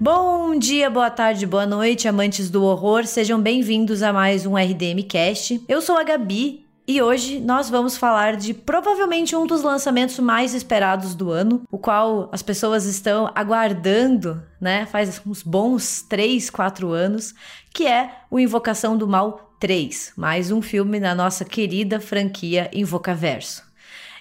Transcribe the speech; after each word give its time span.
Bom 0.00 0.56
dia, 0.56 0.88
boa 0.88 1.10
tarde, 1.10 1.44
boa 1.44 1.66
noite, 1.66 2.06
amantes 2.06 2.48
do 2.48 2.62
horror, 2.62 3.04
sejam 3.04 3.40
bem-vindos 3.42 4.00
a 4.00 4.12
mais 4.12 4.46
um 4.46 4.56
RDM 4.56 5.02
Cast. 5.02 5.60
Eu 5.66 5.82
sou 5.82 5.98
a 5.98 6.04
Gabi 6.04 6.64
e 6.86 7.02
hoje 7.02 7.40
nós 7.40 7.68
vamos 7.68 7.96
falar 7.96 8.36
de 8.36 8.54
provavelmente 8.54 9.34
um 9.34 9.44
dos 9.44 9.64
lançamentos 9.64 10.16
mais 10.20 10.54
esperados 10.54 11.16
do 11.16 11.32
ano, 11.32 11.62
o 11.68 11.78
qual 11.78 12.28
as 12.30 12.42
pessoas 12.42 12.84
estão 12.84 13.28
aguardando, 13.34 14.40
né? 14.60 14.86
Faz 14.86 15.20
uns 15.26 15.42
bons 15.42 16.00
3, 16.02 16.48
4 16.48 16.92
anos, 16.92 17.34
que 17.74 17.84
é 17.84 18.20
o 18.30 18.38
Invocação 18.38 18.96
do 18.96 19.08
Mal 19.08 19.52
3, 19.58 20.12
mais 20.16 20.52
um 20.52 20.62
filme 20.62 21.00
na 21.00 21.12
nossa 21.12 21.44
querida 21.44 21.98
franquia 21.98 22.70
Invocaverso. 22.72 23.67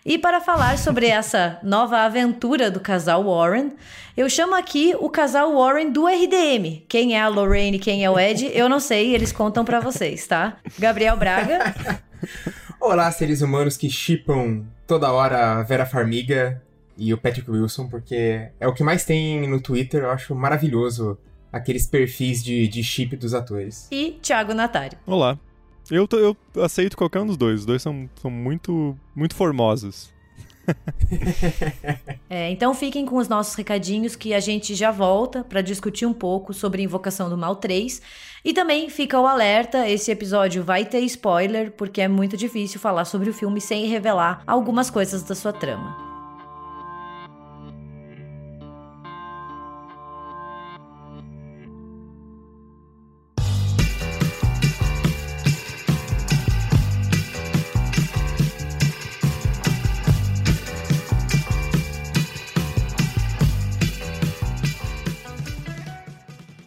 E 0.07 0.17
para 0.17 0.39
falar 0.39 0.77
sobre 0.77 1.07
essa 1.07 1.59
nova 1.61 1.97
aventura 1.97 2.71
do 2.71 2.79
casal 2.79 3.25
Warren, 3.25 3.73
eu 4.15 4.29
chamo 4.29 4.55
aqui 4.55 4.95
o 4.98 5.09
casal 5.09 5.53
Warren 5.53 5.91
do 5.91 6.07
RDM. 6.07 6.85
Quem 6.88 7.17
é 7.17 7.21
a 7.21 7.27
Lorraine, 7.27 7.77
quem 7.77 8.05
é 8.05 8.09
o 8.09 8.17
Ed, 8.17 8.49
eu 8.53 8.70
não 8.70 8.79
sei, 8.79 9.13
eles 9.13 9.34
contam 9.34 9.65
para 9.65 9.81
vocês, 9.81 10.25
tá? 10.25 10.59
Gabriel 10.79 11.17
Braga. 11.17 11.75
Olá, 12.79 13.12
seres 13.12 13.41
humanos 13.41 13.75
que 13.75 13.89
chipam 13.89 14.63
toda 14.88 15.12
hora 15.12 15.59
a 15.59 15.63
Vera 15.63 15.85
Farmiga 15.85 16.63
e 16.98 17.13
o 17.13 17.17
Patrick 17.17 17.51
Wilson, 17.51 17.89
porque 17.89 18.49
é 18.62 18.65
o 18.65 18.73
que 18.73 18.85
mais 18.85 19.03
tem 19.03 19.45
no 19.45 19.59
Twitter, 19.59 20.03
eu 20.03 20.12
acho 20.12 20.34
maravilhoso 20.34 21.17
aqueles 21.51 21.85
perfis 21.85 22.41
de, 22.41 22.65
de 22.70 22.82
chip 22.82 23.17
dos 23.17 23.34
atores. 23.34 23.89
E 23.91 24.17
Thiago 24.21 24.54
Natari. 24.54 24.95
Olá, 25.05 25.37
eu, 25.90 26.07
eu 26.12 26.63
aceito 26.63 26.98
qualquer 26.98 27.21
um 27.21 27.27
dos 27.27 27.38
dois. 27.38 27.62
Os 27.62 27.66
dois 27.66 27.82
são, 27.82 28.10
são 28.21 28.30
muito, 28.30 28.98
muito 29.16 29.35
formosos. 29.35 30.16
é, 32.29 32.52
então 32.52 32.74
fiquem 32.74 33.05
com 33.05 33.16
os 33.16 33.29
nossos 33.29 33.55
recadinhos 33.55 34.16
que 34.16 34.34
a 34.34 34.40
gente 34.40 34.76
já 34.76 34.91
volta 34.91 35.44
para 35.44 35.62
discutir 35.62 36.05
um 36.05 36.13
pouco 36.13 36.54
sobre 36.54 36.84
Invocação 36.84 37.29
do 37.29 37.38
Mal 37.38 37.55
3. 37.55 38.02
E 38.44 38.54
também 38.54 38.90
fica 38.90 39.20
o 39.20 39.26
alerta: 39.26 39.88
esse 39.88 40.12
episódio 40.12 40.63
vai 40.63 40.85
ter 40.85 40.99
spoiler, 41.02 41.71
porque 41.71 42.01
é 42.01 42.07
muito 42.07 42.35
difícil 42.35 42.79
falar 42.79 43.05
sobre 43.05 43.29
o 43.29 43.34
filme 43.34 43.62
sem 43.62 43.85
revelar 43.88 44.41
algumas 44.46 44.90
coisas 44.90 45.24
da 45.24 45.35
sua 45.35 45.54
trama. 45.54 46.07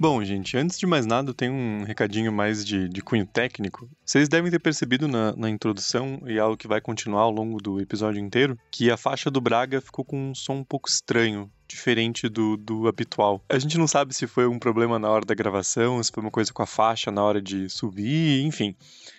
Bom, 0.01 0.25
gente, 0.25 0.57
antes 0.57 0.79
de 0.79 0.87
mais 0.87 1.05
nada, 1.05 1.35
tem 1.35 1.51
um 1.51 1.85
recadinho 1.85 2.33
mais 2.33 2.65
de, 2.65 2.89
de 2.89 3.03
cunho 3.03 3.27
técnico. 3.27 3.87
Vocês 4.03 4.31
devem 4.31 4.51
ter 4.51 4.59
percebido 4.59 5.07
na, 5.07 5.37
na, 5.37 5.51
introdução, 5.51 6.23
e 6.25 6.39
algo 6.39 6.57
que 6.57 6.67
vai 6.67 6.81
continuar 6.81 7.21
ao 7.21 7.31
longo 7.31 7.61
do 7.61 7.79
episódio 7.79 8.19
inteiro, 8.19 8.59
que 8.71 8.91
a 8.91 8.97
faixa 8.97 9.31
do 9.31 9.43
Braga 9.43 9.79
ficou 9.79 10.03
com 10.03 10.31
um 10.31 10.35
som 10.35 10.55
um 10.55 10.65
pouco 10.65 10.89
estranho, 10.89 11.53
diferente 11.69 12.31
do, 12.31 12.57
do 12.57 12.89
habitual. 12.89 13.45
A 13.47 13.59
gente 13.59 13.77
não 13.77 13.87
sabe 13.87 14.15
se 14.15 14.27
foi 14.27 14.47
um 14.47 14.59
problema 14.59 14.99
na 14.99 15.11
hora 15.11 15.27
da 15.27 15.35
gravação, 15.35 16.03
se 16.03 16.11
foi 16.11 16.23
uma 16.23 16.31
coisa 16.31 16.51
com 16.51 16.63
a 16.63 16.67
faixa 16.67 17.11
na 17.11 17.23
hora 17.23 17.43
de 17.43 17.69
subir, 17.69 18.43
enfim. 18.47 18.75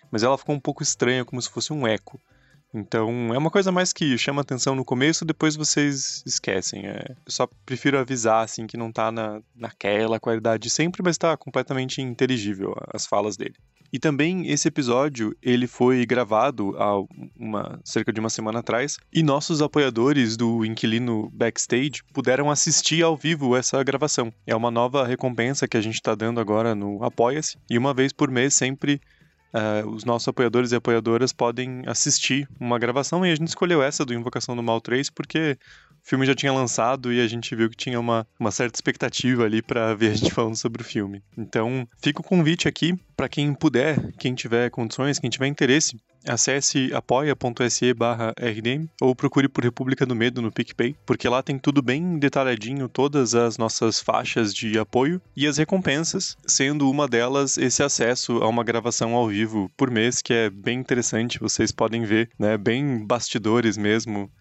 Mas 0.09 0.23
ela 0.23 0.35
ficou 0.35 0.55
um 0.55 0.59
pouco 0.59 0.81
estranha, 0.81 1.23
como 1.23 1.39
se 1.39 1.51
fosse 1.51 1.71
um 1.71 1.85
eco. 1.85 2.19
Então, 2.73 3.33
é 3.33 3.37
uma 3.37 3.51
coisa 3.51 3.71
mais 3.71 3.91
que 3.91 4.17
chama 4.17 4.41
atenção 4.41 4.75
no 4.75 4.85
começo, 4.85 5.25
depois 5.25 5.55
vocês 5.55 6.23
esquecem. 6.25 6.87
É, 6.87 7.05
eu 7.09 7.31
só 7.31 7.47
prefiro 7.65 7.99
avisar, 7.99 8.43
assim, 8.43 8.65
que 8.65 8.77
não 8.77 8.91
tá 8.91 9.11
na, 9.11 9.41
naquela 9.55 10.19
qualidade 10.19 10.69
sempre, 10.69 11.01
mas 11.03 11.17
tá 11.17 11.35
completamente 11.35 12.01
inteligível 12.01 12.73
as 12.93 13.05
falas 13.05 13.35
dele. 13.35 13.55
E 13.93 13.99
também 13.99 14.49
esse 14.49 14.69
episódio, 14.69 15.35
ele 15.41 15.67
foi 15.67 16.05
gravado 16.05 16.73
há 16.77 16.97
uma, 17.37 17.77
cerca 17.83 18.13
de 18.13 18.21
uma 18.21 18.29
semana 18.29 18.59
atrás, 18.59 18.97
e 19.11 19.21
nossos 19.21 19.61
apoiadores 19.61 20.37
do 20.37 20.63
Inquilino 20.63 21.29
Backstage 21.33 22.01
puderam 22.13 22.49
assistir 22.49 23.03
ao 23.03 23.17
vivo 23.17 23.53
essa 23.53 23.83
gravação. 23.83 24.31
É 24.47 24.55
uma 24.55 24.71
nova 24.71 25.05
recompensa 25.05 25.67
que 25.67 25.75
a 25.75 25.81
gente 25.81 25.95
está 25.95 26.15
dando 26.15 26.39
agora 26.39 26.73
no 26.73 27.03
Apoia-se, 27.03 27.57
e 27.69 27.77
uma 27.77 27.93
vez 27.93 28.13
por 28.13 28.31
mês 28.31 28.53
sempre 28.53 29.01
Uh, 29.53 29.87
os 29.89 30.05
nossos 30.05 30.27
apoiadores 30.29 30.71
e 30.71 30.75
apoiadoras 30.75 31.33
podem 31.33 31.83
assistir 31.85 32.47
uma 32.57 32.79
gravação 32.79 33.25
e 33.25 33.31
a 33.31 33.35
gente 33.35 33.49
escolheu 33.49 33.83
essa 33.83 34.05
do 34.05 34.13
Invocação 34.13 34.55
do 34.55 34.63
Mal 34.63 34.79
3 34.79 35.09
porque 35.09 35.57
o 36.03 36.09
filme 36.09 36.25
já 36.25 36.35
tinha 36.35 36.53
lançado 36.53 37.13
e 37.13 37.21
a 37.21 37.27
gente 37.27 37.55
viu 37.55 37.69
que 37.69 37.77
tinha 37.77 37.99
uma, 37.99 38.27
uma 38.39 38.51
certa 38.51 38.75
expectativa 38.75 39.43
ali 39.43 39.61
para 39.61 39.93
ver 39.95 40.11
a 40.11 40.15
gente 40.15 40.31
falando 40.33 40.55
sobre 40.55 40.81
o 40.81 40.85
filme. 40.85 41.21
Então, 41.37 41.87
fica 42.01 42.21
o 42.21 42.23
convite 42.23 42.67
aqui 42.67 42.97
para 43.15 43.29
quem 43.29 43.53
puder, 43.53 44.11
quem 44.13 44.33
tiver 44.33 44.69
condições, 44.71 45.19
quem 45.19 45.29
tiver 45.29 45.47
interesse, 45.47 45.95
acesse 46.27 46.91
apoia.se 46.93 47.93
barra 47.93 48.33
RDM 48.39 48.87
ou 48.99 49.15
procure 49.15 49.47
por 49.47 49.63
República 49.63 50.05
do 50.05 50.15
Medo 50.15 50.41
no 50.41 50.51
PicPay, 50.51 50.95
porque 51.05 51.27
lá 51.27 51.41
tem 51.41 51.57
tudo 51.57 51.81
bem 51.81 52.17
detalhadinho, 52.17 52.89
todas 52.89 53.35
as 53.35 53.57
nossas 53.57 53.99
faixas 53.99 54.53
de 54.53 54.77
apoio 54.77 55.21
e 55.35 55.47
as 55.47 55.57
recompensas, 55.57 56.37
sendo 56.45 56.89
uma 56.89 57.07
delas 57.07 57.57
esse 57.57 57.83
acesso 57.83 58.37
a 58.37 58.47
uma 58.47 58.63
gravação 58.63 59.13
ao 59.13 59.27
vivo 59.27 59.69
por 59.75 59.89
mês, 59.89 60.21
que 60.21 60.33
é 60.33 60.49
bem 60.49 60.79
interessante, 60.79 61.39
vocês 61.39 61.71
podem 61.71 62.03
ver, 62.03 62.29
né, 62.37 62.57
bem 62.57 63.05
bastidores 63.05 63.77
mesmo, 63.77 64.31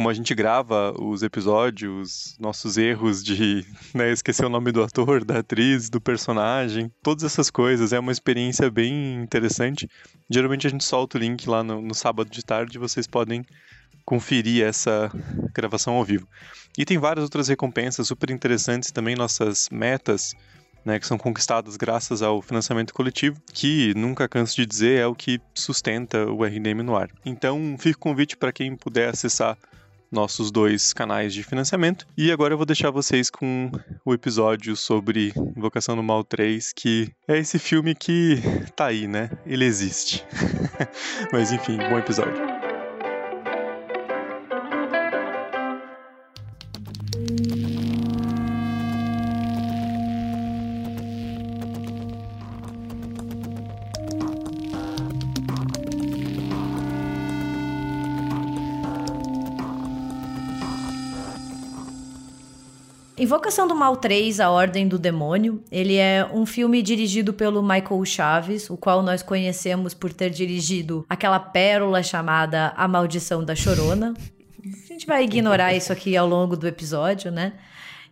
como 0.00 0.08
a 0.08 0.14
gente 0.14 0.34
grava 0.34 0.94
os 0.98 1.22
episódios, 1.22 2.34
nossos 2.40 2.78
erros 2.78 3.22
de 3.22 3.66
né, 3.94 4.10
esquecer 4.10 4.46
o 4.46 4.48
nome 4.48 4.72
do 4.72 4.82
ator, 4.82 5.22
da 5.22 5.40
atriz, 5.40 5.90
do 5.90 6.00
personagem, 6.00 6.90
todas 7.02 7.22
essas 7.22 7.50
coisas. 7.50 7.92
É 7.92 7.98
uma 7.98 8.10
experiência 8.10 8.70
bem 8.70 9.16
interessante. 9.16 9.86
Geralmente 10.30 10.66
a 10.66 10.70
gente 10.70 10.84
solta 10.84 11.18
o 11.18 11.20
link 11.20 11.46
lá 11.46 11.62
no, 11.62 11.82
no 11.82 11.94
sábado 11.94 12.30
de 12.30 12.42
tarde 12.42 12.78
vocês 12.78 13.06
podem 13.06 13.44
conferir 14.02 14.64
essa 14.64 15.12
gravação 15.54 15.92
ao 15.92 16.04
vivo. 16.04 16.26
E 16.78 16.86
tem 16.86 16.96
várias 16.96 17.24
outras 17.24 17.48
recompensas 17.48 18.08
super 18.08 18.30
interessantes 18.30 18.90
também, 18.90 19.14
nossas 19.14 19.68
metas. 19.70 20.34
Né, 20.82 20.98
que 20.98 21.06
são 21.06 21.18
conquistadas 21.18 21.76
graças 21.76 22.22
ao 22.22 22.40
financiamento 22.40 22.94
coletivo, 22.94 23.38
que 23.52 23.92
nunca 23.94 24.26
canso 24.26 24.56
de 24.56 24.64
dizer 24.64 24.98
é 24.98 25.06
o 25.06 25.14
que 25.14 25.38
sustenta 25.52 26.24
o 26.24 26.42
RDM 26.42 26.82
no 26.82 26.96
ar. 26.96 27.10
Então, 27.22 27.76
fica 27.78 27.98
o 27.98 28.00
convite 28.00 28.34
para 28.34 28.50
quem 28.50 28.74
puder 28.74 29.10
acessar 29.10 29.58
nossos 30.10 30.50
dois 30.50 30.92
canais 30.92 31.32
de 31.32 31.42
financiamento. 31.42 32.06
E 32.16 32.32
agora 32.32 32.54
eu 32.54 32.58
vou 32.58 32.66
deixar 32.66 32.90
vocês 32.90 33.30
com 33.30 33.70
o 34.04 34.12
episódio 34.12 34.76
sobre 34.76 35.32
Invocação 35.56 35.96
do 35.96 36.02
Mal 36.02 36.24
3, 36.24 36.72
que 36.72 37.10
é 37.28 37.38
esse 37.38 37.58
filme 37.58 37.94
que 37.94 38.40
tá 38.74 38.86
aí, 38.86 39.06
né? 39.06 39.30
Ele 39.46 39.64
existe. 39.64 40.24
Mas 41.32 41.52
enfim, 41.52 41.76
bom 41.76 41.98
episódio. 41.98 42.59
Invocação 63.20 63.68
do 63.68 63.74
Mal 63.74 63.98
3, 63.98 64.40
A 64.40 64.48
Ordem 64.48 64.88
do 64.88 64.98
Demônio. 64.98 65.62
Ele 65.70 65.96
é 65.96 66.26
um 66.32 66.46
filme 66.46 66.80
dirigido 66.80 67.34
pelo 67.34 67.62
Michael 67.62 68.02
Chaves, 68.06 68.70
o 68.70 68.78
qual 68.78 69.02
nós 69.02 69.22
conhecemos 69.22 69.92
por 69.92 70.10
ter 70.10 70.30
dirigido 70.30 71.04
aquela 71.06 71.38
pérola 71.38 72.02
chamada 72.02 72.72
A 72.74 72.88
Maldição 72.88 73.44
da 73.44 73.54
Chorona. 73.54 74.14
A 74.64 74.86
gente 74.88 75.06
vai 75.06 75.24
ignorar 75.24 75.74
isso 75.74 75.92
aqui 75.92 76.16
ao 76.16 76.26
longo 76.26 76.56
do 76.56 76.66
episódio, 76.66 77.30
né? 77.30 77.52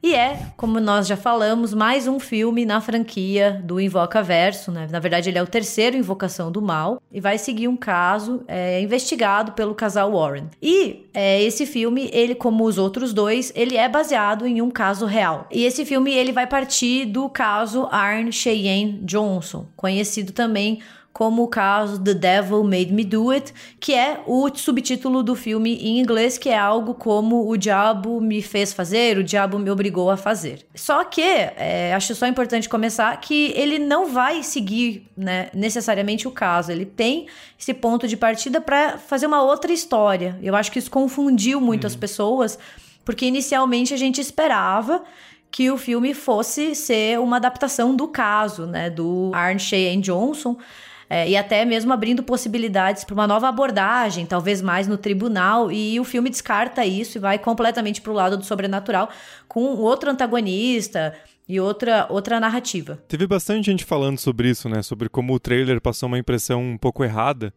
E 0.00 0.14
é, 0.14 0.52
como 0.56 0.78
nós 0.78 1.08
já 1.08 1.16
falamos, 1.16 1.74
mais 1.74 2.06
um 2.06 2.20
filme 2.20 2.64
na 2.64 2.80
franquia 2.80 3.60
do 3.64 3.80
Invoca 3.80 4.22
Verso, 4.22 4.70
né? 4.70 4.86
Na 4.90 5.00
verdade, 5.00 5.28
ele 5.28 5.38
é 5.38 5.42
o 5.42 5.46
terceiro 5.46 5.96
Invocação 5.96 6.52
do 6.52 6.62
Mal 6.62 7.02
e 7.10 7.20
vai 7.20 7.36
seguir 7.36 7.66
um 7.66 7.76
caso 7.76 8.44
é, 8.46 8.80
investigado 8.80 9.52
pelo 9.52 9.74
casal 9.74 10.12
Warren. 10.12 10.44
E 10.62 11.08
é, 11.12 11.42
esse 11.42 11.66
filme, 11.66 12.08
ele, 12.12 12.36
como 12.36 12.64
os 12.64 12.78
outros 12.78 13.12
dois, 13.12 13.52
ele 13.56 13.76
é 13.76 13.88
baseado 13.88 14.46
em 14.46 14.62
um 14.62 14.70
caso 14.70 15.04
real. 15.04 15.48
E 15.50 15.64
esse 15.64 15.84
filme, 15.84 16.14
ele 16.14 16.30
vai 16.30 16.46
partir 16.46 17.04
do 17.04 17.28
caso 17.28 17.88
Arne 17.90 18.32
Cheyenne 18.32 19.00
Johnson, 19.02 19.66
conhecido 19.76 20.32
também 20.32 20.80
como 21.12 21.42
o 21.42 21.48
caso 21.48 22.00
The 22.00 22.14
Devil 22.14 22.62
Made 22.62 22.92
Me 22.92 23.04
Do 23.04 23.30
It, 23.30 23.52
que 23.80 23.92
é 23.92 24.20
o 24.26 24.48
subtítulo 24.54 25.22
do 25.22 25.34
filme 25.34 25.74
em 25.76 25.98
inglês, 25.98 26.38
que 26.38 26.48
é 26.48 26.56
algo 26.56 26.94
como 26.94 27.48
O 27.48 27.56
Diabo 27.56 28.20
Me 28.20 28.40
Fez 28.40 28.72
Fazer, 28.72 29.18
O 29.18 29.24
Diabo 29.24 29.58
Me 29.58 29.70
Obrigou 29.70 30.10
a 30.10 30.16
Fazer. 30.16 30.64
Só 30.74 31.02
que, 31.04 31.20
é, 31.20 31.92
acho 31.94 32.14
só 32.14 32.26
importante 32.26 32.68
começar 32.68 33.16
que 33.20 33.52
ele 33.56 33.78
não 33.78 34.06
vai 34.06 34.42
seguir 34.42 35.08
né, 35.16 35.50
necessariamente 35.52 36.28
o 36.28 36.30
caso, 36.30 36.70
ele 36.70 36.86
tem 36.86 37.26
esse 37.58 37.74
ponto 37.74 38.06
de 38.06 38.16
partida 38.16 38.60
para 38.60 38.96
fazer 38.98 39.26
uma 39.26 39.42
outra 39.42 39.72
história. 39.72 40.38
Eu 40.40 40.54
acho 40.54 40.70
que 40.70 40.78
isso 40.78 40.90
confundiu 40.90 41.60
muito 41.60 41.86
as 41.86 41.94
uhum. 41.94 42.00
pessoas, 42.00 42.58
porque 43.04 43.26
inicialmente 43.26 43.92
a 43.92 43.96
gente 43.96 44.20
esperava 44.20 45.02
que 45.50 45.70
o 45.70 45.78
filme 45.78 46.14
fosse 46.14 46.74
ser 46.74 47.18
uma 47.18 47.36
adaptação 47.36 47.96
do 47.96 48.06
caso, 48.06 48.66
né, 48.66 48.90
do 48.90 49.30
Arne 49.34 49.58
Cheyenne 49.58 50.02
Johnson, 50.02 50.56
é, 51.08 51.28
e 51.28 51.36
até 51.36 51.64
mesmo 51.64 51.92
abrindo 51.92 52.22
possibilidades 52.22 53.04
para 53.04 53.14
uma 53.14 53.26
nova 53.26 53.48
abordagem, 53.48 54.26
talvez 54.26 54.60
mais 54.60 54.86
no 54.86 54.98
tribunal, 54.98 55.72
e 55.72 55.98
o 55.98 56.04
filme 56.04 56.28
descarta 56.28 56.84
isso 56.84 57.18
e 57.18 57.20
vai 57.20 57.38
completamente 57.38 58.00
para 58.00 58.12
o 58.12 58.14
lado 58.14 58.36
do 58.36 58.44
sobrenatural 58.44 59.08
com 59.46 59.60
outro 59.76 60.10
antagonista 60.10 61.14
e 61.48 61.58
outra 61.58 62.06
outra 62.10 62.38
narrativa. 62.38 63.02
Teve 63.08 63.26
bastante 63.26 63.66
gente 63.66 63.84
falando 63.84 64.18
sobre 64.18 64.50
isso, 64.50 64.68
né, 64.68 64.82
sobre 64.82 65.08
como 65.08 65.32
o 65.32 65.40
trailer 65.40 65.80
passou 65.80 66.06
uma 66.06 66.18
impressão 66.18 66.62
um 66.62 66.78
pouco 66.78 67.02
errada 67.02 67.52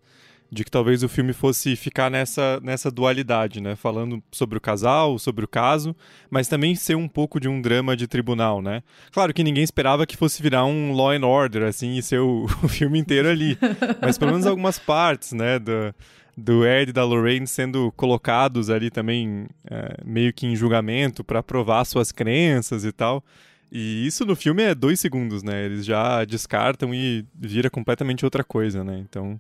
de 0.52 0.66
que 0.66 0.72
talvez 0.72 1.02
o 1.02 1.08
filme 1.08 1.32
fosse 1.32 1.78
ficar 1.78 2.12
nessa, 2.12 2.60
nessa 2.62 2.92
dualidade, 2.92 3.62
né? 3.62 3.76
Falando 3.78 4.22
sobre 4.32 4.58
o 4.58 4.62
casal, 4.62 5.18
sobre 5.18 5.46
o 5.46 5.48
caso, 5.48 5.96
mas 6.30 6.50
também 6.50 6.76
ser 6.76 6.96
um 6.96 7.08
pouco 7.08 7.40
de 7.40 7.48
um 7.48 7.62
drama 7.62 7.96
de 7.96 8.06
tribunal, 8.06 8.62
né? 8.62 8.84
Claro 9.14 9.34
que 9.34 9.46
ninguém 9.46 9.64
esperava 9.64 10.06
que 10.06 10.18
fosse 10.18 10.44
virar 10.44 10.66
um 10.66 10.92
Law 10.92 11.12
and 11.12 11.26
Order, 11.26 11.64
assim, 11.64 11.96
e 11.96 12.04
ser 12.04 12.20
o, 12.20 12.48
o 12.62 12.68
filme 12.68 13.00
inteiro 13.00 13.30
ali. 13.30 13.58
mas 14.02 14.18
pelo 14.18 14.32
menos 14.32 14.46
algumas 14.46 14.78
partes, 14.78 15.32
né? 15.32 15.58
Do, 15.58 15.96
do 16.36 16.68
Ed 16.68 16.90
e 16.90 16.94
da 16.94 17.06
Lorraine 17.06 17.48
sendo 17.48 17.90
colocados 17.94 18.70
ali 18.70 18.90
também 18.90 19.48
é, 19.70 19.98
meio 20.04 20.34
que 20.34 20.46
em 20.46 20.56
julgamento 20.56 21.24
para 21.24 21.42
provar 21.42 21.86
suas 21.86 22.12
crenças 22.12 22.84
e 22.84 22.92
tal. 22.92 23.24
E 23.72 24.06
isso 24.06 24.26
no 24.26 24.36
filme 24.36 24.64
é 24.64 24.76
dois 24.76 25.00
segundos, 25.00 25.44
né? 25.44 25.64
Eles 25.64 25.86
já 25.86 26.26
descartam 26.26 26.94
e 26.94 27.26
vira 27.34 27.70
completamente 27.70 28.26
outra 28.26 28.44
coisa, 28.44 28.84
né? 28.84 29.00
Então 29.00 29.40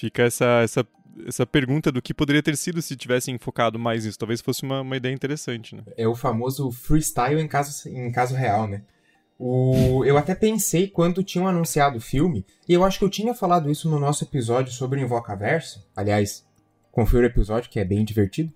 fica 0.00 0.22
essa, 0.22 0.62
essa, 0.62 0.86
essa 1.26 1.46
pergunta 1.46 1.92
do 1.92 2.00
que 2.00 2.14
poderia 2.14 2.42
ter 2.42 2.56
sido 2.56 2.80
se 2.80 2.96
tivessem 2.96 3.38
focado 3.38 3.78
mais 3.78 4.04
nisso. 4.04 4.18
Talvez 4.18 4.40
fosse 4.40 4.62
uma, 4.62 4.80
uma 4.80 4.96
ideia 4.96 5.12
interessante, 5.12 5.76
né? 5.76 5.82
É 5.96 6.08
o 6.08 6.14
famoso 6.14 6.70
freestyle 6.70 7.40
em 7.40 7.46
caso, 7.46 7.88
em 7.88 8.10
caso 8.10 8.34
real, 8.34 8.66
né? 8.66 8.82
O, 9.38 10.04
eu 10.04 10.18
até 10.18 10.34
pensei 10.34 10.88
quando 10.88 11.22
tinham 11.22 11.48
anunciado 11.48 11.96
o 11.96 12.00
filme, 12.00 12.44
e 12.68 12.74
eu 12.74 12.84
acho 12.84 12.98
que 12.98 13.04
eu 13.04 13.10
tinha 13.10 13.34
falado 13.34 13.70
isso 13.70 13.88
no 13.88 13.98
nosso 13.98 14.24
episódio 14.24 14.72
sobre 14.72 15.00
o 15.00 15.02
Invocaverso. 15.02 15.86
Aliás, 15.96 16.44
confira 16.92 17.22
o 17.22 17.26
episódio, 17.26 17.70
que 17.70 17.80
é 17.80 17.84
bem 17.84 18.04
divertido. 18.04 18.52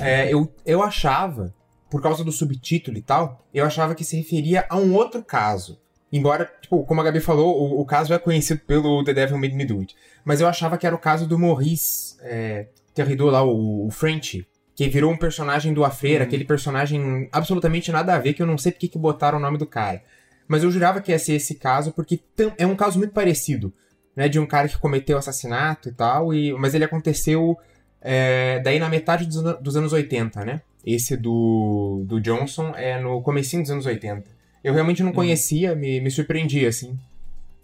É, 0.00 0.32
eu, 0.32 0.52
eu 0.64 0.82
achava, 0.82 1.52
por 1.90 2.00
causa 2.00 2.22
do 2.22 2.30
subtítulo 2.30 2.96
e 2.96 3.02
tal, 3.02 3.44
eu 3.52 3.64
achava 3.64 3.94
que 3.94 4.04
se 4.04 4.16
referia 4.16 4.64
a 4.68 4.76
um 4.76 4.94
outro 4.94 5.24
caso. 5.24 5.80
Embora, 6.12 6.50
tipo, 6.60 6.84
como 6.84 7.00
a 7.00 7.04
Gabi 7.04 7.20
falou, 7.20 7.60
o, 7.60 7.80
o 7.80 7.84
caso 7.84 8.14
é 8.14 8.18
conhecido 8.18 8.60
pelo 8.60 9.02
The 9.02 9.12
Devil 9.12 9.38
Made 9.38 9.54
Me 9.54 9.64
Do 9.64 9.80
It. 9.80 9.96
Mas 10.26 10.40
eu 10.40 10.48
achava 10.48 10.76
que 10.76 10.84
era 10.84 10.96
o 10.96 10.98
caso 10.98 11.24
do 11.24 11.38
Maurice 11.38 12.16
é, 12.20 12.66
Terrido 12.92 13.26
lá, 13.26 13.44
o, 13.44 13.86
o 13.86 13.90
French, 13.92 14.44
que 14.74 14.88
virou 14.88 15.12
um 15.12 15.16
personagem 15.16 15.72
do 15.72 15.84
A 15.84 15.90
Freira, 15.90 16.24
uhum. 16.24 16.26
aquele 16.26 16.44
personagem 16.44 17.28
absolutamente 17.30 17.92
nada 17.92 18.12
a 18.12 18.18
ver, 18.18 18.32
que 18.34 18.42
eu 18.42 18.46
não 18.46 18.58
sei 18.58 18.72
porque 18.72 18.88
que 18.88 18.98
botaram 18.98 19.38
o 19.38 19.40
nome 19.40 19.56
do 19.56 19.66
cara. 19.66 20.02
Mas 20.48 20.64
eu 20.64 20.70
jurava 20.70 21.00
que 21.00 21.12
ia 21.12 21.18
ser 21.18 21.34
esse 21.34 21.54
caso, 21.54 21.92
porque 21.92 22.20
é 22.58 22.66
um 22.66 22.74
caso 22.74 22.98
muito 22.98 23.12
parecido, 23.12 23.72
né? 24.16 24.28
De 24.28 24.40
um 24.40 24.46
cara 24.46 24.66
que 24.66 24.76
cometeu 24.76 25.16
assassinato 25.16 25.90
e 25.90 25.92
tal, 25.92 26.34
e, 26.34 26.52
mas 26.54 26.74
ele 26.74 26.84
aconteceu 26.84 27.56
é, 28.00 28.58
daí 28.64 28.80
na 28.80 28.88
metade 28.88 29.26
dos, 29.26 29.60
dos, 29.60 29.76
anos 29.76 29.92
80, 29.92 30.44
né? 30.44 30.60
Esse 30.84 31.16
do, 31.16 32.02
do 32.04 32.20
Johnson 32.20 32.72
é 32.74 33.00
no 33.00 33.22
comecinho 33.22 33.62
dos 33.62 33.70
anos 33.70 33.86
80. 33.86 34.28
Eu 34.64 34.74
realmente 34.74 35.02
não 35.02 35.10
uhum. 35.10 35.14
conhecia, 35.16 35.76
me, 35.76 36.00
me 36.00 36.10
surpreendi, 36.10 36.66
assim. 36.66 36.98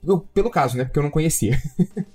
Eu, 0.07 0.21
pelo 0.21 0.51
caso, 0.51 0.77
né? 0.77 0.85
Porque 0.85 1.01
eu 1.01 1.03
não 1.03 1.11
conhecia. 1.11 1.61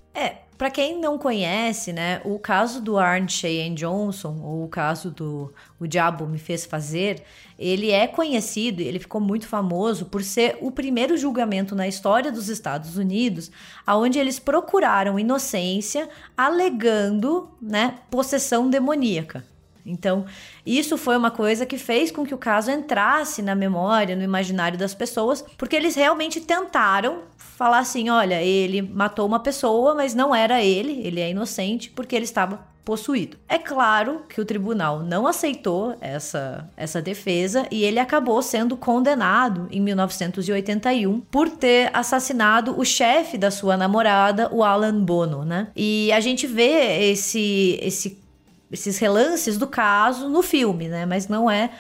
para 0.58 0.72
quem 0.72 1.00
não 1.00 1.18
conhece, 1.18 1.94
né, 1.94 2.20
o 2.26 2.40
caso 2.40 2.82
do 2.82 2.98
Arne 2.98 3.30
Cheyenne 3.30 3.76
Johnson, 3.76 4.42
ou 4.44 4.64
o 4.64 4.68
caso 4.68 5.12
do 5.12 5.54
O 5.80 5.86
Diabo 5.86 6.26
Me 6.26 6.40
Fez 6.40 6.66
Fazer, 6.66 7.24
ele 7.60 7.92
é 7.92 8.08
conhecido, 8.08 8.82
ele 8.82 8.98
ficou 8.98 9.22
muito 9.22 9.48
famoso 9.48 10.06
por 10.06 10.24
ser 10.24 10.58
o 10.60 10.72
primeiro 10.72 11.16
julgamento 11.16 11.76
na 11.76 11.88
história 11.88 12.32
dos 12.32 12.50
Estados 12.50 12.98
Unidos, 12.98 13.52
aonde 13.86 14.18
eles 14.18 14.40
procuraram 14.40 15.20
inocência 15.20 16.10
alegando, 16.36 17.50
né, 17.62 18.00
possessão 18.10 18.70
demoníaca. 18.70 19.46
Então, 19.88 20.26
isso 20.66 20.98
foi 20.98 21.16
uma 21.16 21.32
coisa 21.32 21.66
que 21.66 21.78
fez 21.78 22.12
com 22.12 22.26
que 22.26 22.34
o 22.34 22.38
caso 22.38 22.70
entrasse 22.70 23.42
na 23.42 23.56
memória, 23.56 24.18
no 24.18 24.22
imaginário 24.22 24.78
das 24.78 24.94
pessoas, 24.94 25.42
porque 25.58 25.78
eles 25.78 25.96
realmente 25.96 26.42
tentaram 26.42 27.22
falar 27.58 27.80
assim: 27.80 28.10
olha, 28.10 28.42
ele 28.42 28.84
matou 28.84 29.26
uma 29.26 29.40
pessoa, 29.40 29.96
mas 29.96 30.14
não 30.14 30.34
era 30.34 30.64
ele, 30.64 31.02
ele 31.04 31.20
é 31.20 31.32
inocente 31.32 31.90
porque 31.90 32.16
ele 32.16 32.26
estava 32.26 32.60
possuído. 32.86 33.36
É 33.50 33.58
claro 33.58 34.22
que 34.30 34.40
o 34.40 34.46
tribunal 34.46 35.02
não 35.02 35.28
aceitou 35.28 35.98
essa, 36.00 36.70
essa 36.78 37.02
defesa 37.02 37.68
e 37.70 37.84
ele 37.84 38.00
acabou 38.00 38.42
sendo 38.42 38.78
condenado 38.78 39.68
em 39.70 39.82
1981 39.82 41.20
por 41.20 41.50
ter 41.50 41.90
assassinado 41.94 42.80
o 42.80 42.86
chefe 42.86 43.38
da 43.38 43.52
sua 43.52 43.76
namorada, 43.76 44.48
o 44.54 44.64
Alan 44.64 45.04
Bono, 45.04 45.44
né? 45.44 45.68
E 45.76 46.10
a 46.14 46.22
gente 46.22 46.48
vê 46.48 47.12
esse 47.12 47.78
esse 47.82 48.24
esses 48.72 49.00
relances 49.00 49.58
do 49.58 49.66
caso 49.66 50.30
no 50.30 50.44
filme, 50.44 50.88
né? 50.88 51.06
Mas 51.06 51.28
não 51.28 51.50
é 51.50 51.72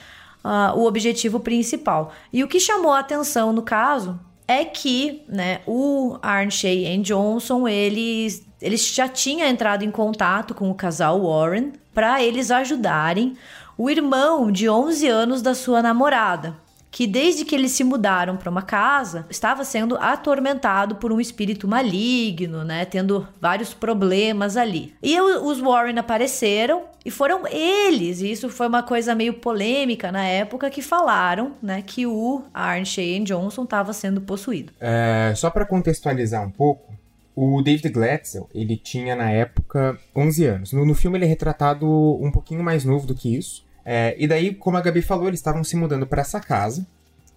uh, 0.43 0.77
o 0.77 0.85
objetivo 0.85 1.39
principal. 1.39 2.11
E 2.33 2.43
o 2.43 2.47
que 2.47 2.59
chamou 2.59 2.91
a 2.91 2.99
atenção 2.99 3.53
no 3.53 3.61
caso 3.61 4.19
é 4.47 4.63
que, 4.63 5.23
né, 5.27 5.59
o 5.67 6.17
Arnshey 6.21 6.85
e 6.85 6.97
Johnson, 6.99 7.67
eles, 7.67 8.45
eles 8.61 8.87
já 8.87 9.07
tinham 9.07 9.47
entrado 9.47 9.83
em 9.83 9.91
contato 9.91 10.53
com 10.55 10.71
o 10.71 10.75
casal 10.75 11.21
Warren 11.21 11.73
para 11.93 12.23
eles 12.23 12.49
ajudarem 12.49 13.35
o 13.77 13.89
irmão 13.89 14.51
de 14.51 14.69
11 14.69 15.07
anos 15.07 15.41
da 15.41 15.53
sua 15.53 15.81
namorada, 15.81 16.55
que 16.97 17.05
desde 17.05 17.45
que 17.45 17.53
eles 17.53 17.73
se 17.73 17.83
mudaram 17.83 18.37
para 18.37 18.49
uma 18.49 18.63
casa, 18.63 19.27
estava 19.29 19.63
sendo 19.63 19.95
atormentado 19.97 20.95
por 20.95 21.11
um 21.13 21.21
espírito 21.21 21.67
maligno, 21.67 22.63
né, 22.63 22.85
tendo 22.85 23.27
vários 23.39 23.71
problemas 23.71 24.57
ali. 24.57 24.95
E 25.03 25.21
os 25.21 25.59
Warren 25.59 25.99
apareceram 25.99 26.85
e 27.05 27.11
foram 27.11 27.45
eles, 27.45 28.21
e 28.21 28.31
isso 28.31 28.49
foi 28.49 28.67
uma 28.67 28.81
coisa 28.81 29.13
meio 29.13 29.35
polêmica 29.35 30.11
na 30.11 30.23
época 30.25 30.71
que 30.71 30.81
falaram, 30.81 31.51
né, 31.61 31.83
que 31.85 32.07
o 32.07 32.41
Arne 32.51 33.19
Johnson 33.23 33.65
estava 33.65 33.93
sendo 33.93 34.19
possuído. 34.19 34.73
É, 34.81 35.33
só 35.35 35.51
para 35.51 35.67
contextualizar 35.67 36.43
um 36.43 36.49
pouco, 36.49 36.91
o 37.35 37.61
David 37.61 37.89
Glatzel, 37.89 38.49
ele 38.55 38.75
tinha 38.75 39.15
na 39.15 39.29
época 39.29 39.99
11 40.15 40.45
anos. 40.45 40.73
No, 40.73 40.83
no 40.83 40.95
filme 40.95 41.19
ele 41.19 41.25
é 41.25 41.27
retratado 41.27 41.87
um 41.87 42.31
pouquinho 42.31 42.63
mais 42.63 42.83
novo 42.83 43.05
do 43.05 43.13
que 43.13 43.37
isso. 43.37 43.67
É, 43.89 44.13
e 44.19 44.27
daí, 44.27 44.53
como 44.53 44.75
a 44.75 44.81
Gabi 44.81 45.01
falou, 45.01 45.29
eles 45.29 45.39
estavam 45.39 45.63
se 45.63 45.77
mudando 45.77 46.05
para 46.05 46.21
essa 46.21 46.41
casa. 46.41 46.85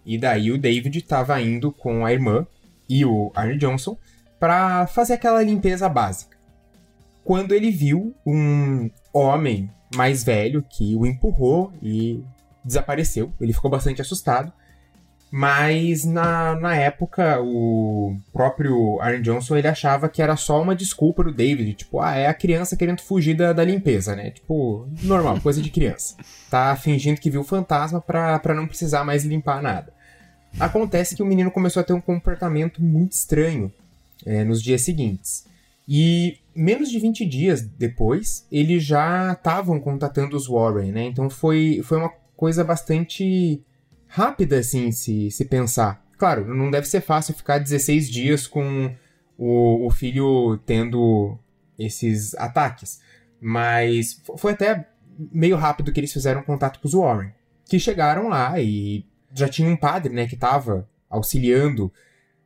E 0.04 0.18
daí 0.18 0.50
o 0.50 0.58
David 0.58 0.98
estava 0.98 1.40
indo 1.40 1.72
com 1.72 2.04
a 2.04 2.12
irmã 2.12 2.46
e 2.88 3.04
o 3.04 3.30
Arne 3.34 3.58
Johnson 3.58 3.96
para 4.38 4.86
fazer 4.86 5.14
aquela 5.14 5.42
limpeza 5.42 5.88
básica. 5.88 6.36
Quando 7.22 7.52
ele 7.52 7.70
viu 7.70 8.14
um 8.26 8.90
homem 9.12 9.70
mais 9.94 10.24
velho 10.24 10.64
que 10.68 10.96
o 10.96 11.06
empurrou 11.06 11.72
e 11.82 12.24
desapareceu, 12.64 13.32
ele 13.40 13.52
ficou 13.52 13.70
bastante 13.70 14.00
assustado. 14.00 14.52
Mas 15.30 16.04
na, 16.04 16.56
na 16.56 16.74
época, 16.74 17.40
o 17.40 18.16
próprio 18.32 19.00
Aaron 19.00 19.22
Johnson 19.22 19.56
ele 19.56 19.68
achava 19.68 20.08
que 20.08 20.20
era 20.20 20.36
só 20.36 20.60
uma 20.60 20.74
desculpa 20.74 21.22
do 21.22 21.32
David. 21.32 21.74
Tipo, 21.74 22.00
ah, 22.00 22.16
é 22.16 22.26
a 22.26 22.34
criança 22.34 22.76
querendo 22.76 23.00
fugir 23.00 23.34
da, 23.34 23.52
da 23.52 23.64
limpeza, 23.64 24.16
né? 24.16 24.30
Tipo, 24.30 24.88
normal, 25.02 25.38
coisa 25.42 25.62
de 25.62 25.70
criança. 25.70 26.16
Tá 26.50 26.74
fingindo 26.74 27.20
que 27.20 27.30
viu 27.30 27.44
fantasma 27.44 28.00
pra, 28.00 28.40
pra 28.40 28.54
não 28.54 28.66
precisar 28.66 29.04
mais 29.04 29.24
limpar 29.24 29.62
nada. 29.62 29.92
Acontece 30.58 31.14
que 31.14 31.22
o 31.22 31.26
menino 31.26 31.50
começou 31.50 31.80
a 31.80 31.84
ter 31.84 31.92
um 31.92 32.00
comportamento 32.00 32.82
muito 32.82 33.12
estranho 33.12 33.72
é, 34.26 34.42
nos 34.42 34.60
dias 34.60 34.82
seguintes. 34.82 35.46
E 35.86 36.38
menos 36.54 36.90
de 36.90 36.98
20 36.98 37.24
dias 37.24 37.62
depois, 37.62 38.46
eles 38.50 38.82
já 38.82 39.32
estavam 39.32 39.78
contatando 39.78 40.36
os 40.36 40.48
Warren, 40.48 40.90
né? 40.90 41.04
Então 41.04 41.30
foi, 41.30 41.82
foi 41.84 41.98
uma 41.98 42.12
coisa 42.36 42.64
bastante 42.64 43.62
rápida, 44.10 44.58
assim, 44.58 44.90
se, 44.90 45.30
se 45.30 45.44
pensar. 45.44 46.04
Claro, 46.18 46.52
não 46.52 46.70
deve 46.70 46.86
ser 46.86 47.00
fácil 47.00 47.32
ficar 47.32 47.58
16 47.58 48.10
dias 48.10 48.46
com 48.46 48.94
o, 49.38 49.86
o 49.86 49.90
filho 49.90 50.58
tendo 50.66 51.38
esses 51.78 52.34
ataques. 52.34 53.00
Mas 53.40 54.20
foi 54.36 54.52
até 54.52 54.86
meio 55.32 55.56
rápido 55.56 55.92
que 55.92 56.00
eles 56.00 56.12
fizeram 56.12 56.42
contato 56.42 56.80
com 56.80 56.88
os 56.88 56.94
Warren. 56.94 57.32
Que 57.64 57.78
chegaram 57.78 58.28
lá 58.28 58.60
e 58.60 59.06
já 59.32 59.48
tinha 59.48 59.68
um 59.68 59.76
padre, 59.76 60.12
né, 60.12 60.26
que 60.26 60.34
estava 60.34 60.88
auxiliando 61.08 61.92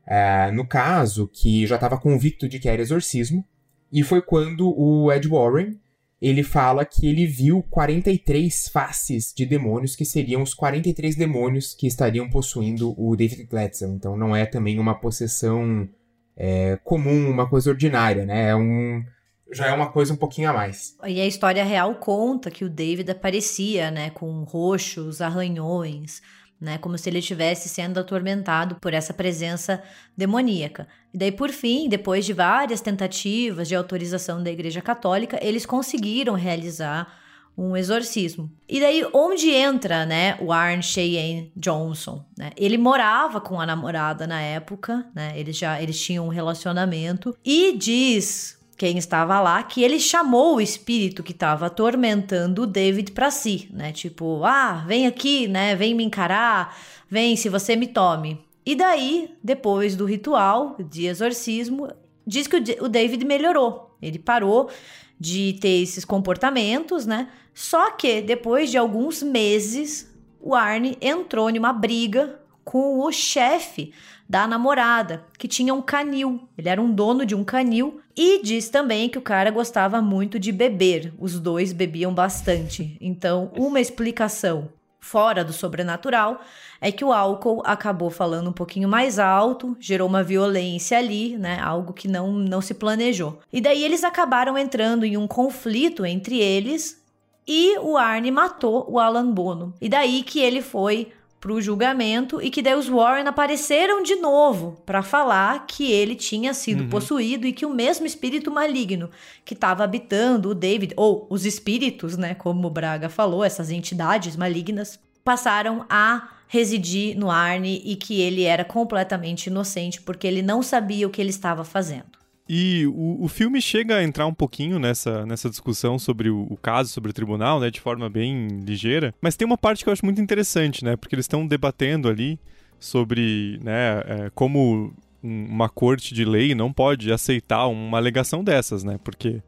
é, 0.06 0.50
no 0.50 0.66
caso, 0.66 1.28
que 1.32 1.66
já 1.66 1.76
estava 1.76 1.98
convicto 1.98 2.48
de 2.48 2.58
que 2.58 2.68
era 2.68 2.82
exorcismo. 2.82 3.44
E 3.90 4.02
foi 4.02 4.20
quando 4.20 4.68
o 4.78 5.10
Ed 5.10 5.26
Warren 5.26 5.80
ele 6.26 6.42
fala 6.42 6.86
que 6.86 7.06
ele 7.06 7.26
viu 7.26 7.62
43 7.64 8.68
faces 8.68 9.32
de 9.36 9.44
demônios, 9.44 9.94
que 9.94 10.06
seriam 10.06 10.42
os 10.42 10.54
43 10.54 11.16
demônios 11.16 11.74
que 11.74 11.86
estariam 11.86 12.30
possuindo 12.30 12.94
o 12.96 13.14
David 13.14 13.44
Gladstone. 13.44 13.94
Então 13.94 14.16
não 14.16 14.34
é 14.34 14.46
também 14.46 14.78
uma 14.78 14.94
possessão 14.94 15.86
é, 16.34 16.78
comum, 16.82 17.28
uma 17.28 17.46
coisa 17.46 17.68
ordinária, 17.68 18.24
né? 18.24 18.48
É 18.48 18.56
um, 18.56 19.04
já 19.52 19.66
é 19.66 19.72
uma 19.72 19.92
coisa 19.92 20.14
um 20.14 20.16
pouquinho 20.16 20.48
a 20.48 20.52
mais. 20.54 20.96
E 21.06 21.20
a 21.20 21.26
história 21.26 21.62
real 21.62 21.94
conta 21.96 22.50
que 22.50 22.64
o 22.64 22.70
David 22.70 23.10
aparecia, 23.10 23.90
né, 23.90 24.08
com 24.08 24.44
roxos, 24.44 25.20
arranhões, 25.20 26.22
né? 26.60 26.78
Como 26.78 26.96
se 26.96 27.08
ele 27.08 27.18
estivesse 27.18 27.68
sendo 27.68 27.98
atormentado 27.98 28.76
por 28.76 28.94
essa 28.94 29.12
presença 29.12 29.82
demoníaca. 30.16 30.86
E 31.12 31.18
daí, 31.18 31.32
por 31.32 31.50
fim, 31.50 31.88
depois 31.88 32.24
de 32.24 32.32
várias 32.32 32.80
tentativas 32.80 33.68
de 33.68 33.74
autorização 33.74 34.42
da 34.42 34.50
Igreja 34.50 34.80
Católica, 34.80 35.38
eles 35.42 35.66
conseguiram 35.66 36.34
realizar 36.34 37.22
um 37.56 37.76
exorcismo. 37.76 38.50
E 38.68 38.80
daí, 38.80 39.06
onde 39.12 39.50
entra, 39.50 40.04
né, 40.04 40.36
o 40.40 40.52
Arne 40.52 40.82
Cheyenne 40.82 41.52
Johnson, 41.56 42.24
né? 42.36 42.50
Ele 42.56 42.76
morava 42.76 43.40
com 43.40 43.60
a 43.60 43.66
namorada 43.66 44.26
na 44.26 44.40
época, 44.40 45.06
né? 45.14 45.32
Eles 45.38 45.56
já 45.56 45.80
eles 45.80 46.00
tinham 46.00 46.26
um 46.26 46.30
relacionamento 46.30 47.36
e 47.44 47.76
diz 47.76 48.58
quem 48.76 48.98
estava 48.98 49.40
lá 49.40 49.62
que 49.62 49.82
ele 49.82 50.00
chamou 50.00 50.56
o 50.56 50.60
espírito 50.60 51.22
que 51.22 51.32
estava 51.32 51.66
atormentando 51.66 52.62
o 52.62 52.66
David 52.66 53.12
para 53.12 53.30
si, 53.30 53.68
né? 53.72 53.92
Tipo, 53.92 54.44
ah, 54.44 54.84
vem 54.86 55.06
aqui, 55.06 55.46
né? 55.46 55.74
Vem 55.76 55.94
me 55.94 56.04
encarar, 56.04 56.76
vem 57.08 57.36
se 57.36 57.48
você 57.48 57.76
me 57.76 57.86
tome. 57.86 58.40
E 58.66 58.74
daí, 58.74 59.34
depois 59.42 59.94
do 59.94 60.04
ritual 60.04 60.76
de 60.78 61.06
exorcismo, 61.06 61.88
diz 62.26 62.46
que 62.46 62.56
o 62.80 62.88
David 62.88 63.24
melhorou. 63.24 63.96
Ele 64.00 64.18
parou 64.18 64.70
de 65.18 65.56
ter 65.60 65.82
esses 65.82 66.04
comportamentos, 66.04 67.06
né? 67.06 67.28
Só 67.52 67.90
que 67.92 68.20
depois 68.20 68.70
de 68.70 68.76
alguns 68.76 69.22
meses, 69.22 70.10
o 70.40 70.54
Arne 70.54 70.98
entrou 71.00 71.50
numa 71.52 71.72
briga 71.72 72.40
com 72.64 73.00
o 73.00 73.12
chefe 73.12 73.92
da 74.28 74.46
namorada, 74.46 75.24
que 75.38 75.48
tinha 75.48 75.74
um 75.74 75.82
canil. 75.82 76.48
Ele 76.56 76.68
era 76.68 76.80
um 76.80 76.90
dono 76.90 77.26
de 77.26 77.34
um 77.34 77.44
canil 77.44 78.00
e 78.16 78.42
diz 78.42 78.68
também 78.68 79.08
que 79.08 79.18
o 79.18 79.22
cara 79.22 79.50
gostava 79.50 80.00
muito 80.00 80.38
de 80.38 80.52
beber. 80.52 81.12
Os 81.18 81.38
dois 81.38 81.72
bebiam 81.72 82.14
bastante. 82.14 82.96
Então, 83.00 83.50
uma 83.56 83.80
explicação 83.80 84.70
fora 85.04 85.44
do 85.44 85.52
sobrenatural 85.52 86.40
é 86.80 86.90
que 86.90 87.04
o 87.04 87.12
álcool 87.12 87.62
acabou 87.66 88.08
falando 88.08 88.48
um 88.48 88.52
pouquinho 88.52 88.88
mais 88.88 89.18
alto, 89.18 89.76
gerou 89.78 90.08
uma 90.08 90.22
violência 90.22 90.96
ali, 90.96 91.36
né? 91.36 91.60
Algo 91.60 91.92
que 91.92 92.08
não, 92.08 92.32
não 92.32 92.62
se 92.62 92.72
planejou. 92.72 93.38
E 93.52 93.60
daí 93.60 93.84
eles 93.84 94.02
acabaram 94.02 94.56
entrando 94.56 95.04
em 95.04 95.16
um 95.18 95.26
conflito 95.26 96.06
entre 96.06 96.38
eles 96.38 97.02
e 97.46 97.78
o 97.78 97.98
Arne 97.98 98.30
matou 98.30 98.86
o 98.88 98.98
Alan 98.98 99.30
Bono. 99.30 99.74
E 99.80 99.88
daí 99.88 100.22
que 100.22 100.40
ele 100.40 100.62
foi 100.62 101.12
pro 101.44 101.60
julgamento 101.60 102.40
e 102.40 102.48
que 102.48 102.62
daí 102.62 102.74
os 102.74 102.88
Warren 102.88 103.28
apareceram 103.28 104.02
de 104.02 104.16
novo 104.16 104.80
para 104.86 105.02
falar 105.02 105.66
que 105.66 105.92
ele 105.92 106.14
tinha 106.14 106.54
sido 106.54 106.84
uhum. 106.84 106.88
possuído 106.88 107.46
e 107.46 107.52
que 107.52 107.66
o 107.66 107.70
mesmo 107.70 108.06
espírito 108.06 108.50
maligno 108.50 109.10
que 109.44 109.52
estava 109.52 109.84
habitando 109.84 110.48
o 110.48 110.54
David 110.54 110.94
ou 110.96 111.26
os 111.28 111.44
espíritos, 111.44 112.16
né, 112.16 112.34
como 112.34 112.66
o 112.66 112.70
Braga 112.70 113.10
falou, 113.10 113.44
essas 113.44 113.68
entidades 113.68 114.36
malignas 114.36 114.98
passaram 115.22 115.84
a 115.90 116.30
residir 116.48 117.14
no 117.14 117.30
Arne 117.30 117.82
e 117.84 117.94
que 117.94 118.22
ele 118.22 118.44
era 118.44 118.64
completamente 118.64 119.48
inocente 119.48 120.00
porque 120.00 120.26
ele 120.26 120.40
não 120.40 120.62
sabia 120.62 121.06
o 121.06 121.10
que 121.10 121.20
ele 121.20 121.28
estava 121.28 121.62
fazendo. 121.62 122.23
E 122.48 122.86
o, 122.86 123.24
o 123.24 123.28
filme 123.28 123.60
chega 123.60 123.96
a 123.96 124.04
entrar 124.04 124.26
um 124.26 124.34
pouquinho 124.34 124.78
nessa, 124.78 125.24
nessa 125.24 125.48
discussão 125.48 125.98
sobre 125.98 126.28
o, 126.28 126.46
o, 126.50 126.56
caso, 126.56 126.90
sobre 126.90 127.10
o 127.10 127.14
tribunal, 127.14 127.58
né, 127.58 127.70
de 127.70 127.80
forma 127.80 128.10
bem 128.10 128.48
ligeira. 128.64 129.14
Mas 129.20 129.34
tem 129.36 129.46
uma 129.46 129.56
parte 129.56 129.82
que 129.82 129.88
eu 129.88 129.92
acho 129.92 130.04
muito 130.04 130.20
interessante, 130.20 130.84
né, 130.84 130.96
porque 130.96 131.14
eles 131.14 131.24
estão 131.24 131.46
debatendo 131.46 132.08
ali 132.08 132.38
sobre, 132.78 133.58
né, 133.62 134.02
é, 134.06 134.30
como 134.34 134.94
uma 135.22 135.70
corte 135.70 136.12
de 136.12 136.22
lei 136.22 136.54
não 136.54 136.70
pode 136.70 137.10
aceitar 137.10 137.66
uma 137.66 137.96
alegação 137.96 138.44
dessas, 138.44 138.84
né, 138.84 138.98
porque 139.02 139.42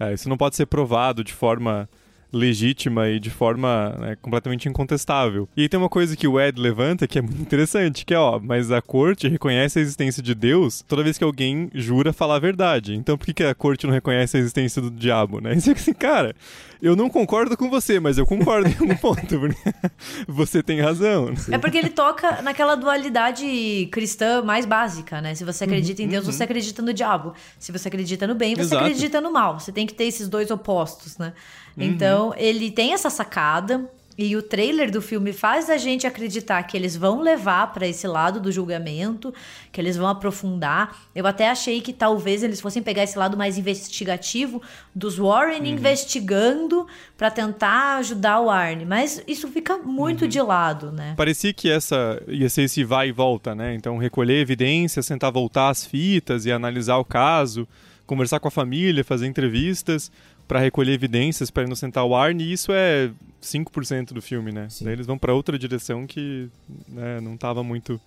é, 0.00 0.12
isso 0.12 0.28
não 0.28 0.36
pode 0.36 0.56
ser 0.56 0.66
provado 0.66 1.22
de 1.22 1.32
forma 1.32 1.88
legítima 2.32 3.08
e 3.08 3.20
de 3.20 3.30
forma 3.30 3.94
né, 3.98 4.16
completamente 4.20 4.68
incontestável. 4.68 5.48
E 5.56 5.68
tem 5.68 5.78
uma 5.78 5.88
coisa 5.88 6.16
que 6.16 6.26
o 6.26 6.40
Ed 6.40 6.60
levanta 6.60 7.06
que 7.06 7.18
é 7.18 7.22
muito 7.22 7.40
interessante, 7.40 8.04
que 8.04 8.14
é, 8.14 8.18
ó, 8.18 8.40
mas 8.42 8.70
a 8.70 8.80
corte 8.80 9.28
reconhece 9.28 9.78
a 9.78 9.82
existência 9.82 10.22
de 10.22 10.34
Deus 10.34 10.82
toda 10.86 11.02
vez 11.02 11.18
que 11.18 11.24
alguém 11.24 11.70
jura 11.74 12.12
falar 12.12 12.36
a 12.36 12.40
verdade. 12.40 12.94
Então 12.94 13.18
por 13.18 13.26
que, 13.26 13.34
que 13.34 13.44
a 13.44 13.54
corte 13.54 13.86
não 13.86 13.92
reconhece 13.92 14.36
a 14.36 14.40
existência 14.40 14.80
do 14.80 14.90
diabo, 14.90 15.40
né? 15.40 15.52
É 15.72 15.74
assim, 15.74 15.94
cara, 15.94 16.34
eu 16.82 16.96
não 16.96 17.08
concordo 17.08 17.56
com 17.56 17.70
você, 17.70 18.00
mas 18.00 18.18
eu 18.18 18.26
concordo 18.26 18.68
em 18.68 18.72
algum 18.72 18.96
ponto, 18.96 19.38
você 20.26 20.64
tem 20.64 20.80
razão. 20.80 21.32
É 21.52 21.56
porque 21.56 21.78
ele 21.78 21.90
toca 21.90 22.42
naquela 22.42 22.74
dualidade 22.74 23.88
cristã 23.92 24.42
mais 24.42 24.66
básica, 24.66 25.20
né? 25.20 25.32
Se 25.36 25.44
você 25.44 25.62
acredita 25.62 26.02
uhum, 26.02 26.08
em 26.08 26.10
Deus, 26.10 26.26
uhum. 26.26 26.32
você 26.32 26.42
acredita 26.42 26.82
no 26.82 26.92
diabo. 26.92 27.34
Se 27.56 27.70
você 27.70 27.86
acredita 27.86 28.26
no 28.26 28.34
bem, 28.34 28.56
você 28.56 28.62
Exato. 28.62 28.84
acredita 28.84 29.20
no 29.20 29.32
mal. 29.32 29.60
Você 29.60 29.70
tem 29.70 29.86
que 29.86 29.94
ter 29.94 30.04
esses 30.04 30.28
dois 30.28 30.50
opostos, 30.50 31.16
né? 31.18 31.32
Uhum. 31.76 31.84
Então, 31.84 32.34
ele 32.36 32.68
tem 32.68 32.92
essa 32.92 33.08
sacada. 33.08 33.88
E 34.16 34.36
o 34.36 34.42
trailer 34.42 34.90
do 34.90 35.00
filme 35.00 35.32
faz 35.32 35.70
a 35.70 35.76
gente 35.76 36.06
acreditar 36.06 36.62
que 36.64 36.76
eles 36.76 36.96
vão 36.96 37.22
levar 37.22 37.72
para 37.72 37.86
esse 37.86 38.06
lado 38.06 38.40
do 38.40 38.52
julgamento, 38.52 39.32
que 39.70 39.80
eles 39.80 39.96
vão 39.96 40.06
aprofundar. 40.06 41.08
Eu 41.14 41.26
até 41.26 41.48
achei 41.48 41.80
que 41.80 41.92
talvez 41.92 42.42
eles 42.42 42.60
fossem 42.60 42.82
pegar 42.82 43.04
esse 43.04 43.18
lado 43.18 43.36
mais 43.36 43.56
investigativo 43.56 44.60
dos 44.94 45.16
Warren 45.16 45.60
uhum. 45.60 45.66
investigando 45.66 46.86
para 47.16 47.30
tentar 47.30 47.96
ajudar 47.98 48.40
o 48.40 48.50
Arne, 48.50 48.84
mas 48.84 49.22
isso 49.26 49.48
fica 49.48 49.78
muito 49.78 50.22
uhum. 50.22 50.28
de 50.28 50.40
lado, 50.40 50.92
né? 50.92 51.14
Parecia 51.16 51.52
que 51.52 51.70
essa 51.70 52.22
ia 52.28 52.48
ser 52.48 52.62
esse 52.62 52.84
vai 52.84 53.08
e 53.08 53.12
volta, 53.12 53.54
né? 53.54 53.74
Então 53.74 53.96
recolher 53.96 54.40
evidências, 54.40 55.06
tentar 55.06 55.30
voltar 55.30 55.70
as 55.70 55.86
fitas 55.86 56.44
e 56.44 56.52
analisar 56.52 56.96
o 56.98 57.04
caso, 57.04 57.66
conversar 58.06 58.40
com 58.40 58.48
a 58.48 58.50
família, 58.50 59.02
fazer 59.02 59.26
entrevistas 59.26 60.10
para 60.52 60.60
recolher 60.60 60.92
evidências 60.92 61.50
para 61.50 61.62
inocentar 61.62 62.04
o 62.04 62.14
Arne, 62.14 62.44
e 62.44 62.52
isso 62.52 62.72
é 62.72 63.10
5% 63.40 64.12
do 64.12 64.20
filme, 64.20 64.52
né? 64.52 64.68
Sim. 64.68 64.84
Daí 64.84 64.92
eles 64.92 65.06
vão 65.06 65.16
para 65.16 65.32
outra 65.32 65.58
direção 65.58 66.06
que 66.06 66.46
né, 66.86 67.22
não 67.22 67.36
estava 67.36 67.64
muito 67.64 67.98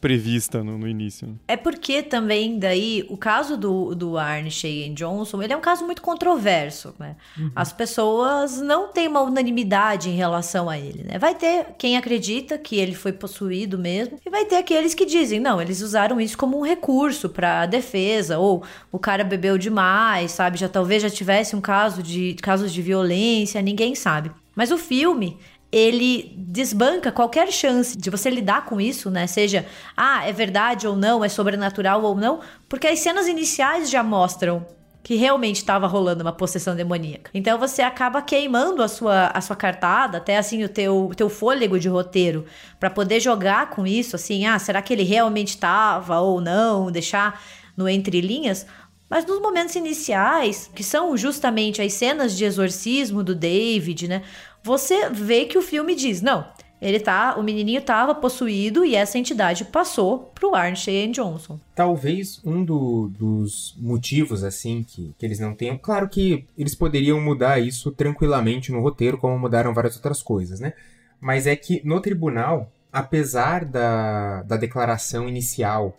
prevista 0.00 0.64
no, 0.64 0.78
no 0.78 0.88
início. 0.88 1.28
Né? 1.28 1.34
É 1.48 1.56
porque 1.56 2.02
também 2.02 2.58
daí 2.58 3.04
o 3.08 3.16
caso 3.16 3.56
do, 3.56 3.94
do 3.94 4.16
Arne 4.16 4.50
Cheyenne 4.50 4.94
Johnson, 4.94 5.42
ele 5.42 5.52
é 5.52 5.56
um 5.56 5.60
caso 5.60 5.84
muito 5.84 6.00
controverso, 6.00 6.94
né? 6.98 7.16
Uhum. 7.38 7.50
As 7.54 7.72
pessoas 7.72 8.60
não 8.60 8.88
têm 8.88 9.06
uma 9.08 9.20
unanimidade 9.20 10.08
em 10.08 10.16
relação 10.16 10.70
a 10.70 10.78
ele, 10.78 11.04
né? 11.04 11.18
Vai 11.18 11.34
ter 11.34 11.66
quem 11.76 11.96
acredita 11.96 12.56
que 12.56 12.76
ele 12.76 12.94
foi 12.94 13.12
possuído 13.12 13.78
mesmo 13.78 14.18
e 14.24 14.30
vai 14.30 14.44
ter 14.44 14.56
aqueles 14.56 14.94
que 14.94 15.04
dizem, 15.04 15.38
não, 15.38 15.60
eles 15.60 15.82
usaram 15.82 16.20
isso 16.20 16.38
como 16.38 16.58
um 16.58 16.62
recurso 16.62 17.28
para 17.28 17.66
defesa 17.66 18.38
ou 18.38 18.64
o 18.90 18.98
cara 18.98 19.22
bebeu 19.22 19.58
demais, 19.58 20.32
sabe? 20.32 20.58
Já 20.58 20.68
talvez 20.68 21.02
já 21.02 21.10
tivesse 21.10 21.54
um 21.54 21.60
caso 21.60 22.02
de 22.02 22.34
casos 22.40 22.72
de 22.72 22.80
violência, 22.80 23.60
ninguém 23.60 23.94
sabe. 23.94 24.30
Mas 24.54 24.70
o 24.70 24.78
filme, 24.78 25.38
ele 25.72 26.34
desbanca 26.36 27.12
qualquer 27.12 27.50
chance 27.52 27.96
de 27.96 28.10
você 28.10 28.28
lidar 28.28 28.64
com 28.64 28.80
isso, 28.80 29.10
né? 29.10 29.26
Seja, 29.26 29.66
ah, 29.96 30.26
é 30.26 30.32
verdade 30.32 30.86
ou 30.86 30.96
não, 30.96 31.24
é 31.24 31.28
sobrenatural 31.28 32.02
ou 32.02 32.16
não, 32.16 32.40
porque 32.68 32.88
as 32.88 32.98
cenas 32.98 33.28
iniciais 33.28 33.88
já 33.88 34.02
mostram 34.02 34.66
que 35.02 35.14
realmente 35.14 35.56
estava 35.56 35.86
rolando 35.86 36.22
uma 36.22 36.32
possessão 36.32 36.76
demoníaca. 36.76 37.30
Então 37.32 37.58
você 37.58 37.82
acaba 37.82 38.20
queimando 38.20 38.82
a 38.82 38.88
sua, 38.88 39.28
a 39.28 39.40
sua 39.40 39.56
cartada, 39.56 40.18
até 40.18 40.36
assim 40.36 40.62
o 40.62 40.68
teu, 40.68 41.10
teu 41.16 41.30
fôlego 41.30 41.78
de 41.78 41.88
roteiro, 41.88 42.44
para 42.78 42.90
poder 42.90 43.20
jogar 43.20 43.70
com 43.70 43.86
isso, 43.86 44.16
assim, 44.16 44.46
ah, 44.46 44.58
será 44.58 44.82
que 44.82 44.92
ele 44.92 45.04
realmente 45.04 45.50
estava 45.50 46.20
ou 46.20 46.40
não, 46.40 46.90
deixar 46.90 47.40
no 47.76 47.88
entre 47.88 48.20
linhas, 48.20 48.66
mas 49.08 49.26
nos 49.26 49.40
momentos 49.40 49.74
iniciais, 49.74 50.70
que 50.72 50.84
são 50.84 51.16
justamente 51.16 51.82
as 51.82 51.92
cenas 51.94 52.36
de 52.36 52.44
exorcismo 52.44 53.24
do 53.24 53.34
David, 53.34 54.06
né? 54.06 54.22
Você 54.62 55.08
vê 55.10 55.44
que 55.44 55.58
o 55.58 55.62
filme 55.62 55.94
diz: 55.94 56.20
não, 56.20 56.46
ele 56.80 56.98
tá, 56.98 57.36
o 57.36 57.42
menininho 57.42 57.80
estava 57.80 58.14
possuído 58.14 58.84
e 58.84 58.94
essa 58.94 59.18
entidade 59.18 59.66
passou 59.66 60.30
pro 60.34 60.52
Cheyenne 60.74 61.12
Johnson. 61.12 61.60
Talvez 61.74 62.40
um 62.44 62.64
do, 62.64 63.08
dos 63.08 63.76
motivos 63.78 64.42
assim 64.42 64.82
que, 64.82 65.14
que 65.18 65.26
eles 65.26 65.38
não 65.38 65.54
tenham, 65.54 65.76
claro 65.76 66.08
que 66.08 66.46
eles 66.56 66.74
poderiam 66.74 67.20
mudar 67.20 67.58
isso 67.58 67.90
tranquilamente 67.92 68.72
no 68.72 68.80
roteiro, 68.80 69.18
como 69.18 69.38
mudaram 69.38 69.74
várias 69.74 69.96
outras 69.96 70.22
coisas, 70.22 70.58
né? 70.58 70.72
Mas 71.20 71.46
é 71.46 71.54
que 71.54 71.82
no 71.84 72.00
tribunal, 72.00 72.72
apesar 72.90 73.66
da, 73.66 74.42
da 74.42 74.56
declaração 74.56 75.28
inicial, 75.28 75.94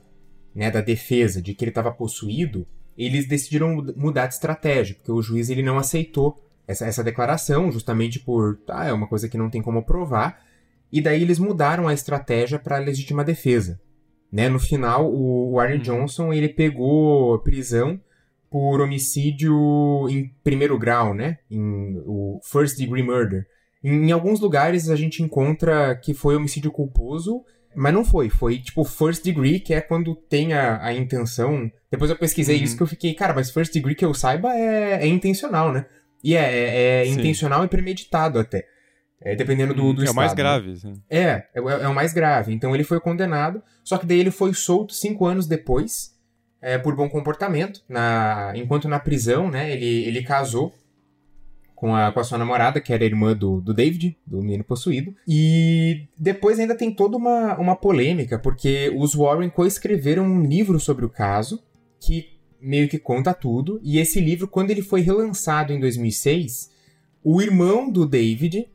né, 0.53 0.71
da 0.71 0.81
defesa 0.81 1.39
de 1.41 1.53
que 1.53 1.63
ele 1.63 1.71
estava 1.71 1.91
possuído, 1.91 2.65
eles 2.97 3.27
decidiram 3.27 3.85
mudar 3.95 4.25
de 4.25 4.33
estratégia, 4.33 4.95
porque 4.95 5.11
o 5.11 5.21
juiz 5.21 5.49
ele 5.49 5.61
não 5.61 5.77
aceitou 5.77 6.35
essa, 6.71 6.85
essa 6.85 7.03
declaração, 7.03 7.71
justamente 7.71 8.19
por, 8.19 8.57
tá, 8.65 8.85
é 8.85 8.93
uma 8.93 9.07
coisa 9.07 9.29
que 9.29 9.37
não 9.37 9.49
tem 9.49 9.61
como 9.61 9.83
provar, 9.83 10.41
e 10.91 11.01
daí 11.01 11.21
eles 11.21 11.39
mudaram 11.39 11.87
a 11.87 11.93
estratégia 11.93 12.59
para 12.59 12.77
legítima 12.77 13.23
defesa. 13.23 13.79
Né? 14.31 14.49
No 14.49 14.59
final, 14.59 15.11
o, 15.11 15.59
Arne 15.59 15.75
uhum. 15.75 15.81
Johnson 15.81 16.33
ele 16.33 16.49
pegou 16.49 17.37
prisão 17.39 17.99
por 18.49 18.81
homicídio 18.81 19.53
em 20.09 20.33
primeiro 20.43 20.77
grau, 20.77 21.13
né? 21.13 21.37
Em 21.49 22.01
o 22.05 22.39
first 22.43 22.77
degree 22.77 23.03
murder. 23.03 23.45
Em, 23.83 24.07
em, 24.07 24.11
alguns 24.11 24.39
lugares 24.39 24.89
a 24.89 24.95
gente 24.95 25.23
encontra 25.23 25.95
que 25.95 26.13
foi 26.13 26.35
homicídio 26.35 26.71
culposo, 26.71 27.43
mas 27.75 27.93
não 27.93 28.03
foi. 28.03 28.29
Foi 28.29 28.59
tipo 28.59 28.83
first 28.83 29.23
degree, 29.23 29.59
que 29.59 29.73
é 29.73 29.79
quando 29.79 30.15
tem 30.15 30.53
a, 30.53 30.83
a 30.83 30.93
intenção. 30.93 31.71
Depois 31.89 32.09
eu 32.09 32.17
pesquisei 32.17 32.57
uhum. 32.57 32.63
isso 32.63 32.75
que 32.75 32.83
eu 32.83 32.87
fiquei, 32.87 33.13
cara, 33.13 33.33
mas 33.33 33.51
first 33.51 33.73
degree 33.73 33.95
que 33.95 34.05
eu 34.05 34.13
saiba 34.13 34.53
é, 34.53 35.03
é 35.03 35.07
intencional, 35.07 35.71
né? 35.71 35.85
E 36.23 36.35
é, 36.35 36.41
é, 36.41 36.75
é 37.03 37.07
intencional 37.07 37.63
e 37.63 37.67
premeditado 37.67 38.39
até. 38.39 38.65
É, 39.23 39.35
dependendo 39.35 39.73
do, 39.73 39.93
do 39.93 40.01
é 40.01 40.05
estado. 40.05 40.13
o 40.13 40.15
mais 40.15 40.31
né? 40.31 40.35
grave, 40.35 40.75
sim. 40.77 40.93
É, 41.09 41.23
é, 41.23 41.45
é 41.53 41.87
o 41.87 41.93
mais 41.93 42.11
grave. 42.11 42.53
Então 42.53 42.73
ele 42.73 42.83
foi 42.83 42.99
condenado, 42.99 43.61
só 43.83 43.97
que 43.97 44.05
daí 44.05 44.19
ele 44.19 44.31
foi 44.31 44.53
solto 44.53 44.93
cinco 44.93 45.25
anos 45.25 45.45
depois, 45.45 46.17
é, 46.59 46.77
por 46.77 46.95
bom 46.95 47.07
comportamento. 47.07 47.81
Na, 47.87 48.51
enquanto 48.55 48.87
na 48.87 48.99
prisão, 48.99 49.49
né, 49.49 49.71
ele, 49.71 50.05
ele 50.05 50.23
casou 50.23 50.73
com 51.81 51.95
a, 51.95 52.11
com 52.11 52.19
a 52.19 52.23
sua 52.23 52.37
namorada, 52.37 52.79
que 52.79 52.93
era 52.93 53.03
irmã 53.03 53.35
do, 53.35 53.61
do 53.61 53.73
David, 53.73 54.15
do 54.25 54.41
menino 54.41 54.63
possuído. 54.63 55.15
E 55.27 56.07
depois 56.17 56.59
ainda 56.59 56.75
tem 56.75 56.93
toda 56.93 57.17
uma, 57.17 57.57
uma 57.57 57.75
polêmica, 57.75 58.37
porque 58.37 58.91
os 58.95 59.13
Warren 59.15 59.49
coescreveram 59.49 60.23
um 60.23 60.43
livro 60.43 60.79
sobre 60.79 61.05
o 61.05 61.09
caso, 61.09 61.59
que 61.99 62.30
meio 62.61 62.87
que 62.87 62.99
conta 62.99 63.33
tudo. 63.33 63.79
E 63.83 63.99
esse 63.99 64.19
livro, 64.19 64.47
quando 64.47 64.71
ele 64.71 64.81
foi 64.81 65.01
relançado 65.01 65.73
em 65.73 65.79
2006, 65.79 66.69
o 67.23 67.41
irmão 67.41 67.89
do 67.89 68.05
David 68.05 68.69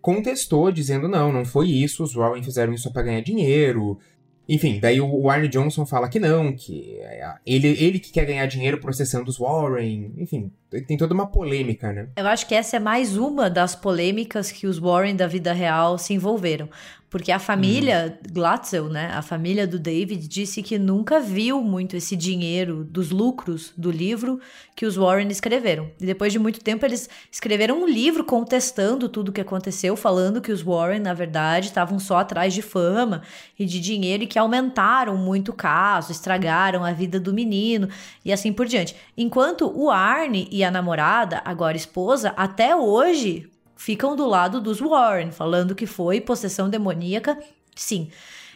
contestou, 0.00 0.70
dizendo: 0.70 1.08
não, 1.08 1.32
não 1.32 1.44
foi 1.44 1.70
isso, 1.70 2.04
os 2.04 2.14
Warren 2.14 2.42
fizeram 2.42 2.72
isso 2.72 2.92
para 2.92 3.02
ganhar 3.02 3.20
dinheiro. 3.20 3.98
Enfim, 4.46 4.78
daí 4.78 5.00
o 5.00 5.30
Arne 5.30 5.48
Johnson 5.48 5.86
fala 5.86 6.06
que 6.06 6.20
não, 6.20 6.52
que 6.52 6.98
é 7.00 7.34
ele, 7.46 7.68
ele 7.68 7.98
que 7.98 8.12
quer 8.12 8.26
ganhar 8.26 8.44
dinheiro 8.44 8.78
processando 8.78 9.30
os 9.30 9.38
Warren. 9.38 10.12
Enfim, 10.18 10.52
tem 10.86 10.98
toda 10.98 11.14
uma 11.14 11.26
polêmica, 11.26 11.92
né? 11.94 12.08
Eu 12.14 12.26
acho 12.26 12.46
que 12.46 12.54
essa 12.54 12.76
é 12.76 12.78
mais 12.78 13.16
uma 13.16 13.48
das 13.48 13.74
polêmicas 13.74 14.52
que 14.52 14.66
os 14.66 14.78
Warren 14.78 15.16
da 15.16 15.26
vida 15.26 15.54
real 15.54 15.96
se 15.96 16.12
envolveram. 16.12 16.68
Porque 17.14 17.30
a 17.30 17.38
família 17.38 18.18
uhum. 18.26 18.32
Glatzel, 18.32 18.88
né, 18.88 19.12
a 19.14 19.22
família 19.22 19.68
do 19.68 19.78
David, 19.78 20.26
disse 20.26 20.64
que 20.64 20.80
nunca 20.80 21.20
viu 21.20 21.62
muito 21.62 21.94
esse 21.94 22.16
dinheiro 22.16 22.82
dos 22.82 23.10
lucros 23.12 23.72
do 23.76 23.88
livro 23.88 24.40
que 24.74 24.84
os 24.84 24.96
Warren 24.96 25.28
escreveram. 25.28 25.88
E 26.00 26.06
depois 26.06 26.32
de 26.32 26.40
muito 26.40 26.58
tempo 26.58 26.84
eles 26.84 27.08
escreveram 27.30 27.84
um 27.84 27.86
livro 27.86 28.24
contestando 28.24 29.08
tudo 29.08 29.28
o 29.28 29.32
que 29.32 29.40
aconteceu, 29.40 29.94
falando 29.94 30.40
que 30.40 30.50
os 30.50 30.60
Warren, 30.60 30.98
na 30.98 31.14
verdade, 31.14 31.68
estavam 31.68 32.00
só 32.00 32.16
atrás 32.16 32.52
de 32.52 32.62
fama 32.62 33.22
e 33.56 33.64
de 33.64 33.78
dinheiro 33.78 34.24
e 34.24 34.26
que 34.26 34.36
aumentaram 34.36 35.16
muito 35.16 35.50
o 35.50 35.54
caso, 35.54 36.10
estragaram 36.10 36.84
a 36.84 36.90
vida 36.90 37.20
do 37.20 37.32
menino 37.32 37.88
e 38.24 38.32
assim 38.32 38.52
por 38.52 38.66
diante. 38.66 38.96
Enquanto 39.16 39.72
o 39.72 39.88
Arne 39.88 40.48
e 40.50 40.64
a 40.64 40.70
namorada, 40.72 41.40
agora 41.44 41.76
esposa, 41.76 42.34
até 42.36 42.74
hoje 42.74 43.48
ficam 43.84 44.16
do 44.16 44.26
lado 44.26 44.62
dos 44.62 44.80
Warren, 44.80 45.30
falando 45.30 45.74
que 45.74 45.84
foi 45.84 46.18
possessão 46.18 46.70
demoníaca, 46.70 47.38
sim. 47.76 48.08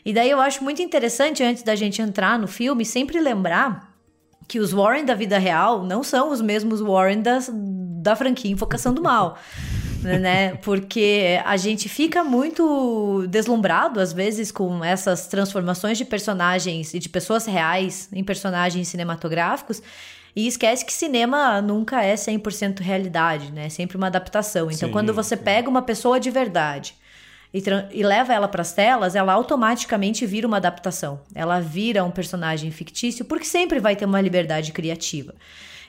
E 0.03 0.11
daí 0.11 0.31
eu 0.31 0.41
acho 0.41 0.65
muito 0.65 0.81
interessante, 0.81 1.43
antes 1.43 1.63
da 1.63 1.77
gente 1.77 2.01
entrar 2.01 2.39
no 2.39 2.47
filme, 2.49 2.83
sempre 2.83 3.21
lembrar 3.21 3.95
que 4.49 4.59
os 4.59 4.73
Warren 4.73 5.05
da 5.05 5.15
vida 5.15 5.37
real 5.37 5.85
não 5.85 6.03
são 6.03 6.31
os 6.31 6.41
mesmos 6.41 6.81
Warren 6.81 7.21
das, 7.21 7.51
da 7.53 8.17
franquia 8.17 8.51
Invocação 8.51 8.95
do 8.95 9.03
Mal. 9.03 9.37
né? 10.03 10.55
Porque 10.63 11.39
a 11.45 11.59
gente 11.59 11.91
fica 11.91 12.25
muito 12.25 13.27
deslumbrado, 13.29 14.01
às 14.01 14.15
vezes, 14.15 14.51
com 14.51 14.83
essas 14.83 15.27
transformações 15.27 15.99
de 15.99 16.07
personagens 16.07 16.95
e 16.95 16.99
de 16.99 17.09
pessoas 17.11 17.45
reais 17.45 18.09
em 18.15 18.25
personagens 18.25 18.89
cinematográficos. 18.89 19.83
E 20.35 20.47
esquece 20.47 20.85
que 20.85 20.93
cinema 20.93 21.61
nunca 21.61 22.03
é 22.03 22.15
100% 22.15 22.81
realidade, 22.81 23.53
né? 23.53 23.67
É 23.67 23.69
sempre 23.69 23.97
uma 23.97 24.07
adaptação. 24.07 24.71
Então, 24.71 24.89
sim, 24.89 24.93
quando 24.93 25.13
você 25.13 25.37
sim. 25.37 25.43
pega 25.43 25.69
uma 25.69 25.83
pessoa 25.83 26.21
de 26.21 26.31
verdade 26.31 26.95
e, 27.53 27.63
e 27.93 28.03
leva 28.03 28.33
ela 28.33 28.49
para 28.49 28.63
as 28.63 28.73
telas, 28.73 29.15
ela 29.15 29.33
automaticamente 29.33 30.27
vira 30.27 30.47
uma 30.47 30.59
adaptação. 30.59 31.21
Ela 31.35 31.61
vira 31.61 32.05
um 32.05 32.11
personagem 32.11 32.71
fictício, 32.71 33.25
porque 33.25 33.45
sempre 33.45 33.81
vai 33.81 33.97
ter 33.97 34.05
uma 34.05 34.21
liberdade 34.21 34.73
criativa. 34.73 35.35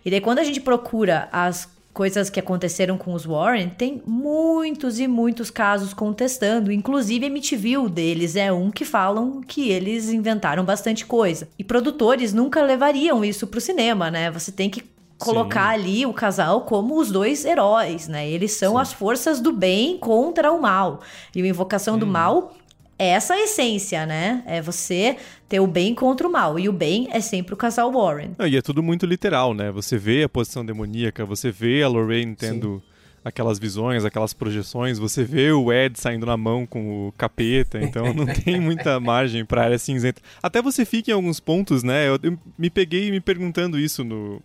E 0.03 0.09
daí, 0.09 0.21
quando 0.21 0.39
a 0.39 0.43
gente 0.43 0.61
procura 0.61 1.27
as 1.31 1.67
coisas 1.93 2.29
que 2.29 2.39
aconteceram 2.39 2.97
com 2.97 3.13
os 3.13 3.25
Warren, 3.25 3.69
tem 3.69 4.01
muitos 4.05 4.99
e 4.99 5.07
muitos 5.07 5.49
casos 5.49 5.93
contestando, 5.93 6.71
inclusive 6.71 7.25
a 7.25 7.29
MTV 7.29 7.89
deles 7.89 8.35
é 8.35 8.51
um 8.51 8.71
que 8.71 8.85
falam 8.85 9.41
que 9.41 9.69
eles 9.69 10.09
inventaram 10.09 10.63
bastante 10.63 11.05
coisa. 11.05 11.49
E 11.57 11.63
produtores 11.63 12.33
nunca 12.33 12.61
levariam 12.61 13.23
isso 13.23 13.47
pro 13.47 13.59
cinema, 13.59 14.09
né? 14.09 14.31
Você 14.31 14.51
tem 14.51 14.69
que 14.69 14.83
colocar 15.17 15.73
Sim. 15.73 15.81
ali 15.81 16.05
o 16.05 16.13
casal 16.13 16.61
como 16.61 16.97
os 16.97 17.11
dois 17.11 17.43
heróis, 17.43 18.07
né? 18.07 18.27
Eles 18.27 18.53
são 18.53 18.75
Sim. 18.75 18.81
as 18.81 18.93
forças 18.93 19.41
do 19.41 19.51
bem 19.51 19.97
contra 19.97 20.51
o 20.51 20.61
mal. 20.61 21.01
E 21.35 21.41
a 21.41 21.45
invocação 21.45 21.95
hum. 21.95 21.99
do 21.99 22.07
mal 22.07 22.53
é 22.99 23.07
essa 23.07 23.33
a 23.33 23.39
essência, 23.39 24.05
né? 24.05 24.43
É 24.45 24.61
você 24.61 25.15
ter 25.47 25.61
o 25.61 25.65
bem 25.65 25.95
contra 25.95 26.27
o 26.27 26.31
mal. 26.31 26.59
E 26.59 26.67
o 26.67 26.73
bem 26.73 27.07
é 27.11 27.21
sempre 27.21 27.53
o 27.53 27.57
casal 27.57 27.91
Warren. 27.91 28.31
e 28.47 28.57
é 28.57 28.61
tudo 28.61 28.83
muito 28.83 29.05
literal, 29.05 29.53
né? 29.53 29.71
Você 29.71 29.97
vê 29.97 30.23
a 30.23 30.29
posição 30.29 30.65
demoníaca, 30.65 31.25
você 31.25 31.49
vê 31.49 31.81
a 31.81 31.87
Lorraine 31.87 32.35
tendo. 32.35 32.83
Sim. 32.83 32.89
Aquelas 33.21 33.59
visões, 33.59 34.05
aquelas 34.05 34.33
projeções, 34.33 34.97
você 34.97 35.25
vê 35.25 35.51
o 35.51 35.73
Ed 35.73 35.99
saindo 35.99 36.25
na 36.25 36.37
mão 36.37 36.65
com 36.65 37.09
o 37.09 37.11
capeta, 37.11 37.77
então 37.77 38.11
não 38.15 38.25
tem 38.25 38.61
muita 38.61 38.97
margem 38.97 39.43
pra 39.43 39.65
área 39.65 39.77
cinzenta. 39.77 40.21
Até 40.41 40.61
você 40.61 40.85
fica 40.85 41.11
em 41.11 41.13
alguns 41.13 41.37
pontos, 41.37 41.83
né? 41.83 42.07
Eu, 42.07 42.17
eu 42.23 42.39
me 42.57 42.69
peguei 42.69 43.11
me 43.11 43.19
perguntando 43.19 43.77
isso 43.77 44.05
no, 44.05 44.41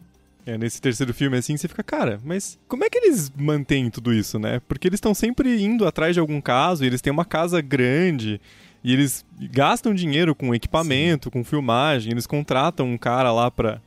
é, 0.47 0.59
nesse 0.59 0.81
terceiro 0.81 1.15
filme, 1.15 1.37
assim, 1.39 1.57
você 1.57 1.67
fica, 1.67 1.83
cara, 1.83 2.21
mas 2.23 2.59
como 2.69 2.85
é 2.85 2.91
que 2.91 2.99
eles 2.99 3.33
mantêm 3.37 3.91
tudo 3.91 4.13
isso, 4.13 4.39
né? 4.39 4.61
Porque 4.69 4.89
eles 4.89 4.99
estão 4.99 5.15
sempre 5.15 5.63
indo 5.63 5.87
atrás 5.87 6.15
de 6.15 6.21
algum 6.21 6.41
caso, 6.41 6.85
e 6.85 6.87
eles 6.87 7.01
têm 7.01 7.13
uma 7.13 7.25
casa 7.25 7.61
grande, 7.61 8.41
e 8.83 8.93
eles 8.93 9.25
gastam 9.51 9.95
dinheiro 9.95 10.35
com 10.35 10.55
equipamento, 10.55 11.29
Sim. 11.29 11.31
com 11.31 11.45
filmagem, 11.45 12.13
eles 12.13 12.27
contratam 12.27 12.87
um 12.87 12.99
cara 12.99 13.33
lá 13.33 13.51
pra, 13.51 13.81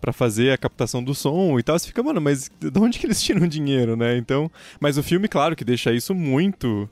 pra 0.00 0.12
fazer 0.12 0.52
a 0.52 0.58
captação 0.58 1.02
do 1.02 1.14
som 1.14 1.58
e 1.58 1.62
tal. 1.64 1.76
Você 1.76 1.88
fica, 1.88 2.02
mano, 2.02 2.20
mas 2.20 2.48
de 2.60 2.78
onde 2.78 3.00
que 3.00 3.06
eles 3.06 3.20
tiram 3.20 3.48
dinheiro, 3.48 3.96
né? 3.96 4.16
Então, 4.16 4.48
mas 4.78 4.96
o 4.96 5.02
filme, 5.02 5.26
claro, 5.26 5.56
que 5.56 5.64
deixa 5.64 5.92
isso 5.92 6.14
muito, 6.14 6.88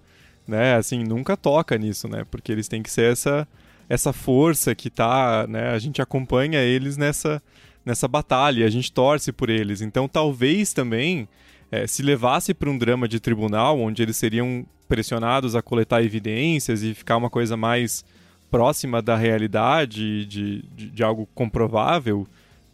né? 0.49 0.75
Assim, 0.75 1.05
nunca 1.05 1.37
toca 1.37 1.79
nisso, 1.79 2.09
né? 2.09 2.27
Porque 2.29 2.51
eles 2.51 2.67
têm 2.67 2.83
que 2.83 2.91
ser 2.91 3.13
essa, 3.13 3.47
essa 3.89 4.13
força 4.13 4.75
que 4.75 4.91
tá, 4.91 5.47
né? 5.49 5.71
A 5.71 5.79
gente 5.79 6.03
acompanha 6.03 6.59
eles 6.61 6.97
nessa 6.97 7.41
nessa 7.85 8.07
batalha, 8.07 8.67
a 8.67 8.71
gente 8.71 8.93
torce 8.93 9.33
por 9.33 9.51
eles. 9.51 9.81
Então 9.81 10.09
talvez 10.09 10.73
também 10.73 11.29
é, 11.71 11.87
se 11.87 12.03
levasse 12.03 12.53
para 12.53 12.71
um 12.71 12.77
drama 12.77 13.09
de 13.09 13.19
tribunal, 13.19 13.81
onde 13.81 14.03
eles 14.03 14.17
seriam 14.17 14.65
pressionados 14.89 15.57
a 15.57 15.63
coletar 15.63 16.03
evidências 16.03 16.83
e 16.83 16.93
ficar 16.93 17.17
uma 17.17 17.31
coisa 17.31 17.57
mais 17.57 18.05
próxima 18.51 19.01
da 19.01 19.17
realidade, 19.17 20.27
de, 20.27 20.63
de, 20.63 20.91
de 20.91 21.03
algo 21.03 21.27
comprovável, 21.35 22.27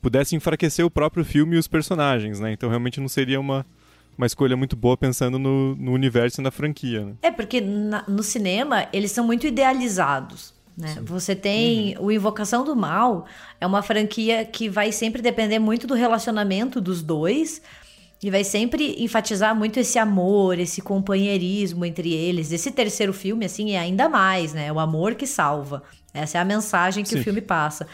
pudesse 0.02 0.34
enfraquecer 0.34 0.84
o 0.84 0.90
próprio 0.90 1.24
filme 1.24 1.54
e 1.54 1.58
os 1.58 1.68
personagens, 1.68 2.40
né? 2.40 2.52
Então 2.52 2.68
realmente 2.68 3.00
não 3.00 3.08
seria 3.08 3.38
uma, 3.38 3.64
uma 4.16 4.26
escolha 4.26 4.56
muito 4.56 4.74
boa 4.74 4.96
pensando 4.96 5.38
no, 5.38 5.76
no 5.76 5.92
universo 5.92 6.40
e 6.40 6.44
na 6.44 6.50
franquia. 6.50 7.04
Né? 7.04 7.12
É, 7.22 7.30
porque 7.30 7.60
na, 7.60 8.04
no 8.08 8.24
cinema 8.24 8.88
eles 8.92 9.12
são 9.12 9.24
muito 9.24 9.46
idealizados. 9.46 10.52
Né? 10.78 10.96
Você 11.02 11.34
tem 11.34 11.96
uhum. 11.98 12.04
o 12.04 12.12
Invocação 12.12 12.64
do 12.64 12.76
Mal, 12.76 13.26
é 13.60 13.66
uma 13.66 13.82
franquia 13.82 14.44
que 14.44 14.68
vai 14.68 14.92
sempre 14.92 15.20
depender 15.20 15.58
muito 15.58 15.88
do 15.88 15.94
relacionamento 15.94 16.80
dos 16.80 17.02
dois 17.02 17.60
e 18.22 18.30
vai 18.30 18.44
sempre 18.44 18.94
enfatizar 19.02 19.56
muito 19.56 19.80
esse 19.80 19.98
amor, 19.98 20.58
esse 20.58 20.80
companheirismo 20.80 21.84
entre 21.84 22.12
eles. 22.12 22.52
Esse 22.52 22.70
terceiro 22.70 23.12
filme, 23.12 23.44
assim, 23.44 23.72
é 23.72 23.78
ainda 23.78 24.08
mais, 24.08 24.52
né? 24.52 24.72
O 24.72 24.78
amor 24.78 25.16
que 25.16 25.26
salva. 25.26 25.82
Essa 26.14 26.38
é 26.38 26.40
a 26.40 26.44
mensagem 26.44 27.02
que 27.02 27.10
Sim. 27.10 27.20
o 27.20 27.24
filme 27.24 27.40
passa. 27.40 27.86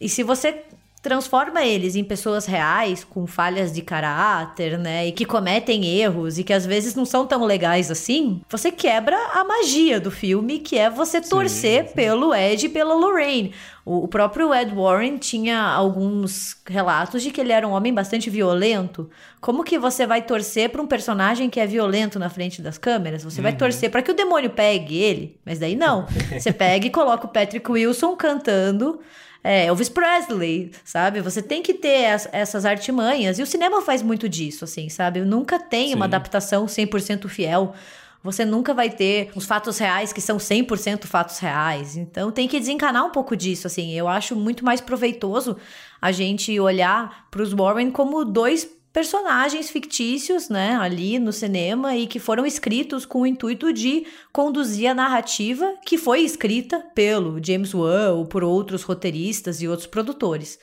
E 0.00 0.08
se 0.08 0.24
você 0.24 0.64
transforma 1.04 1.62
eles 1.62 1.96
em 1.96 2.02
pessoas 2.02 2.46
reais, 2.46 3.04
com 3.04 3.26
falhas 3.26 3.70
de 3.70 3.82
caráter, 3.82 4.78
né? 4.78 5.06
E 5.06 5.12
que 5.12 5.26
cometem 5.26 5.84
erros 5.84 6.38
e 6.38 6.42
que 6.42 6.52
às 6.52 6.64
vezes 6.64 6.94
não 6.94 7.04
são 7.04 7.26
tão 7.26 7.44
legais 7.44 7.90
assim, 7.90 8.40
você 8.48 8.72
quebra 8.72 9.14
a 9.34 9.44
magia 9.44 10.00
do 10.00 10.10
filme, 10.10 10.60
que 10.60 10.78
é 10.78 10.88
você 10.88 11.20
torcer 11.20 11.82
sim, 11.82 11.88
sim. 11.88 11.94
pelo 11.94 12.34
Ed 12.34 12.64
e 12.64 12.68
pela 12.70 12.94
Lorraine. 12.94 13.52
O, 13.84 14.08
próprio 14.08 14.54
Ed 14.54 14.74
Warren 14.74 15.18
tinha 15.18 15.60
alguns 15.60 16.56
relatos 16.66 17.22
de 17.22 17.30
que 17.30 17.38
ele 17.38 17.52
era 17.52 17.68
um 17.68 17.72
homem 17.72 17.92
bastante 17.92 18.30
violento. 18.30 19.10
Como 19.42 19.62
que 19.62 19.78
você 19.78 20.06
vai 20.06 20.22
torcer 20.22 20.70
para 20.70 20.80
um 20.80 20.86
personagem 20.86 21.50
que 21.50 21.60
é 21.60 21.66
violento 21.66 22.18
na 22.18 22.30
frente 22.30 22.62
das 22.62 22.78
câmeras? 22.78 23.22
Você 23.22 23.40
uhum. 23.40 23.42
vai 23.42 23.52
torcer 23.54 23.90
para 23.90 24.00
que 24.00 24.10
o 24.10 24.14
demônio 24.14 24.48
pegue 24.48 24.96
ele, 24.96 25.38
mas 25.44 25.58
daí 25.58 25.76
não. 25.76 26.06
Você 26.32 26.50
pega 26.50 26.86
e 26.86 26.90
coloca 26.90 27.26
o 27.26 27.28
Patrick 27.28 27.70
Wilson 27.70 28.16
cantando 28.16 29.00
é, 29.44 29.66
Elvis 29.66 29.90
Presley, 29.90 30.72
sabe? 30.82 31.20
Você 31.20 31.42
tem 31.42 31.62
que 31.62 31.74
ter 31.74 32.06
as, 32.06 32.26
essas 32.32 32.64
artimanhas. 32.64 33.38
E 33.38 33.42
o 33.42 33.46
cinema 33.46 33.82
faz 33.82 34.00
muito 34.00 34.26
disso, 34.26 34.64
assim, 34.64 34.88
sabe? 34.88 35.20
Nunca 35.20 35.58
tem 35.58 35.88
Sim. 35.88 35.94
uma 35.96 36.06
adaptação 36.06 36.64
100% 36.64 37.28
fiel. 37.28 37.74
Você 38.22 38.42
nunca 38.42 38.72
vai 38.72 38.88
ter 38.88 39.30
os 39.34 39.44
fatos 39.44 39.76
reais 39.76 40.14
que 40.14 40.20
são 40.22 40.38
100% 40.38 41.04
fatos 41.04 41.38
reais. 41.40 41.94
Então 41.94 42.32
tem 42.32 42.48
que 42.48 42.58
desencanar 42.58 43.04
um 43.04 43.10
pouco 43.10 43.36
disso, 43.36 43.66
assim. 43.66 43.92
Eu 43.92 44.08
acho 44.08 44.34
muito 44.34 44.64
mais 44.64 44.80
proveitoso 44.80 45.58
a 46.00 46.10
gente 46.10 46.58
olhar 46.58 47.26
para 47.30 47.42
os 47.42 47.52
Warren 47.52 47.90
como 47.90 48.24
dois 48.24 48.66
personagens 48.94 49.70
fictícios, 49.70 50.48
né, 50.48 50.76
ali 50.76 51.18
no 51.18 51.32
cinema 51.32 51.96
e 51.96 52.06
que 52.06 52.20
foram 52.20 52.46
escritos 52.46 53.04
com 53.04 53.22
o 53.22 53.26
intuito 53.26 53.72
de 53.72 54.06
conduzir 54.32 54.88
a 54.88 54.94
narrativa 54.94 55.74
que 55.84 55.98
foi 55.98 56.20
escrita 56.20 56.78
pelo 56.94 57.44
James 57.44 57.74
Wan 57.74 58.12
ou 58.12 58.24
por 58.24 58.44
outros 58.44 58.84
roteiristas 58.84 59.60
e 59.60 59.66
outros 59.66 59.88
produtores. 59.88 60.60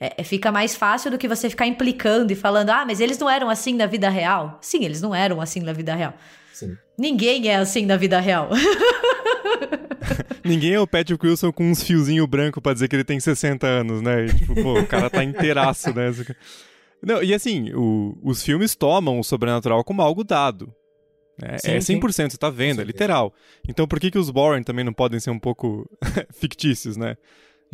É, 0.00 0.14
é, 0.16 0.24
fica 0.24 0.50
mais 0.50 0.74
fácil 0.74 1.10
do 1.10 1.18
que 1.18 1.28
você 1.28 1.50
ficar 1.50 1.66
implicando 1.66 2.32
e 2.32 2.34
falando, 2.34 2.70
ah, 2.70 2.84
mas 2.86 3.00
eles 3.00 3.18
não 3.18 3.28
eram 3.28 3.50
assim 3.50 3.74
na 3.74 3.84
vida 3.84 4.08
real. 4.08 4.58
Sim, 4.62 4.82
eles 4.82 5.02
não 5.02 5.14
eram 5.14 5.38
assim 5.38 5.60
na 5.60 5.74
vida 5.74 5.94
real. 5.94 6.14
Sim. 6.54 6.78
Ninguém 6.96 7.48
é 7.48 7.56
assim 7.56 7.84
na 7.84 7.98
vida 7.98 8.18
real. 8.18 8.48
Ninguém 10.42 10.72
é 10.72 10.80
o 10.80 10.86
Patrick 10.86 11.24
Wilson 11.26 11.52
com 11.52 11.70
uns 11.70 11.82
fiozinhos 11.82 12.26
brancos 12.26 12.62
pra 12.62 12.72
dizer 12.72 12.88
que 12.88 12.96
ele 12.96 13.04
tem 13.04 13.20
60 13.20 13.66
anos, 13.66 14.00
né? 14.00 14.24
E, 14.24 14.34
tipo, 14.34 14.54
pô, 14.54 14.80
o 14.80 14.86
cara 14.86 15.10
tá 15.10 15.22
inteiraço, 15.22 15.94
né? 15.94 16.10
Não, 17.06 17.22
e 17.22 17.34
assim, 17.34 17.72
o, 17.72 18.16
os 18.22 18.42
filmes 18.42 18.74
tomam 18.74 19.18
o 19.18 19.24
sobrenatural 19.24 19.84
como 19.84 20.02
algo 20.02 20.24
dado. 20.24 20.74
É, 21.42 21.58
sim, 21.58 21.70
é 21.72 21.78
100%, 21.78 22.12
sim. 22.12 22.30
você 22.30 22.38
tá 22.38 22.48
vendo, 22.48 22.80
é 22.80 22.84
literal. 22.84 23.34
Então 23.68 23.88
por 23.88 23.98
que, 23.98 24.10
que 24.10 24.18
os 24.18 24.30
Warren 24.30 24.62
também 24.62 24.84
não 24.84 24.92
podem 24.92 25.18
ser 25.18 25.30
um 25.30 25.38
pouco 25.38 25.88
fictícios, 26.32 26.96
né? 26.96 27.16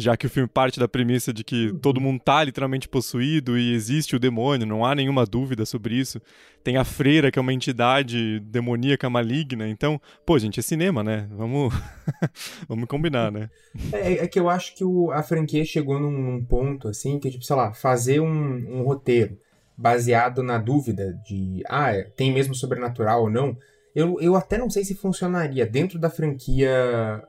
Já 0.01 0.17
que 0.17 0.27
o 0.27 0.31
filme 0.31 0.49
parte 0.49 0.81
da 0.81 0.89
premissa 0.89 1.33
de 1.33 1.45
que 1.45 1.73
todo 1.81 1.99
uhum. 1.99 2.05
mundo 2.05 2.21
tá 2.25 2.43
literalmente 2.43 2.89
possuído 2.89 3.59
e 3.59 3.75
existe 3.75 4.17
o 4.17 4.19
demônio, 4.19 4.67
não 4.67 4.85
há 4.85 4.95
nenhuma 4.95 5.27
dúvida 5.27 5.67
sobre 5.67 5.95
isso. 5.95 6.21
Tem 6.63 6.77
a 6.77 6.85
freira, 6.85 7.31
que 7.31 7.39
é 7.39 7.43
uma 7.43 7.53
entidade 7.53 8.41
demoníaca 8.41 9.09
maligna. 9.09 9.69
Então, 9.69 10.01
pô, 10.27 10.39
gente, 10.39 10.61
é 10.61 10.63
cinema, 10.63 11.03
né? 11.03 11.27
Vamos, 11.31 11.73
Vamos 12.69 12.87
combinar, 12.87 13.31
né? 13.31 13.51
É, 13.93 14.25
é, 14.25 14.27
que 14.27 14.39
eu 14.39 14.49
acho 14.49 14.75
que 14.75 14.85
o, 14.85 15.11
a 15.11 15.23
franquia 15.23 15.65
chegou 15.65 15.99
num, 15.99 16.11
num, 16.11 16.45
ponto, 16.45 16.89
assim, 16.89 17.19
que, 17.19 17.31
tipo, 17.31 17.45
sei 17.45 17.57
lá, 17.57 17.73
fazer 17.73 18.21
um, 18.21 18.81
um 18.81 18.83
roteiro 18.83 19.39
baseado 19.77 20.43
na 20.43 20.59
dúvida 20.59 21.15
de, 21.27 21.63
ah, 21.69 21.93
tem 22.17 22.33
mesmo 22.33 22.55
sobrenatural 22.55 23.23
ou 23.23 23.31
não, 23.31 23.57
eu, 23.95 24.21
eu 24.21 24.37
até 24.37 24.59
não 24.59 24.71
sei 24.71 24.85
se 24.85 24.95
funcionaria 24.95 25.67
dentro 25.67 25.99
da 25.99 26.11
franquia 26.11 26.71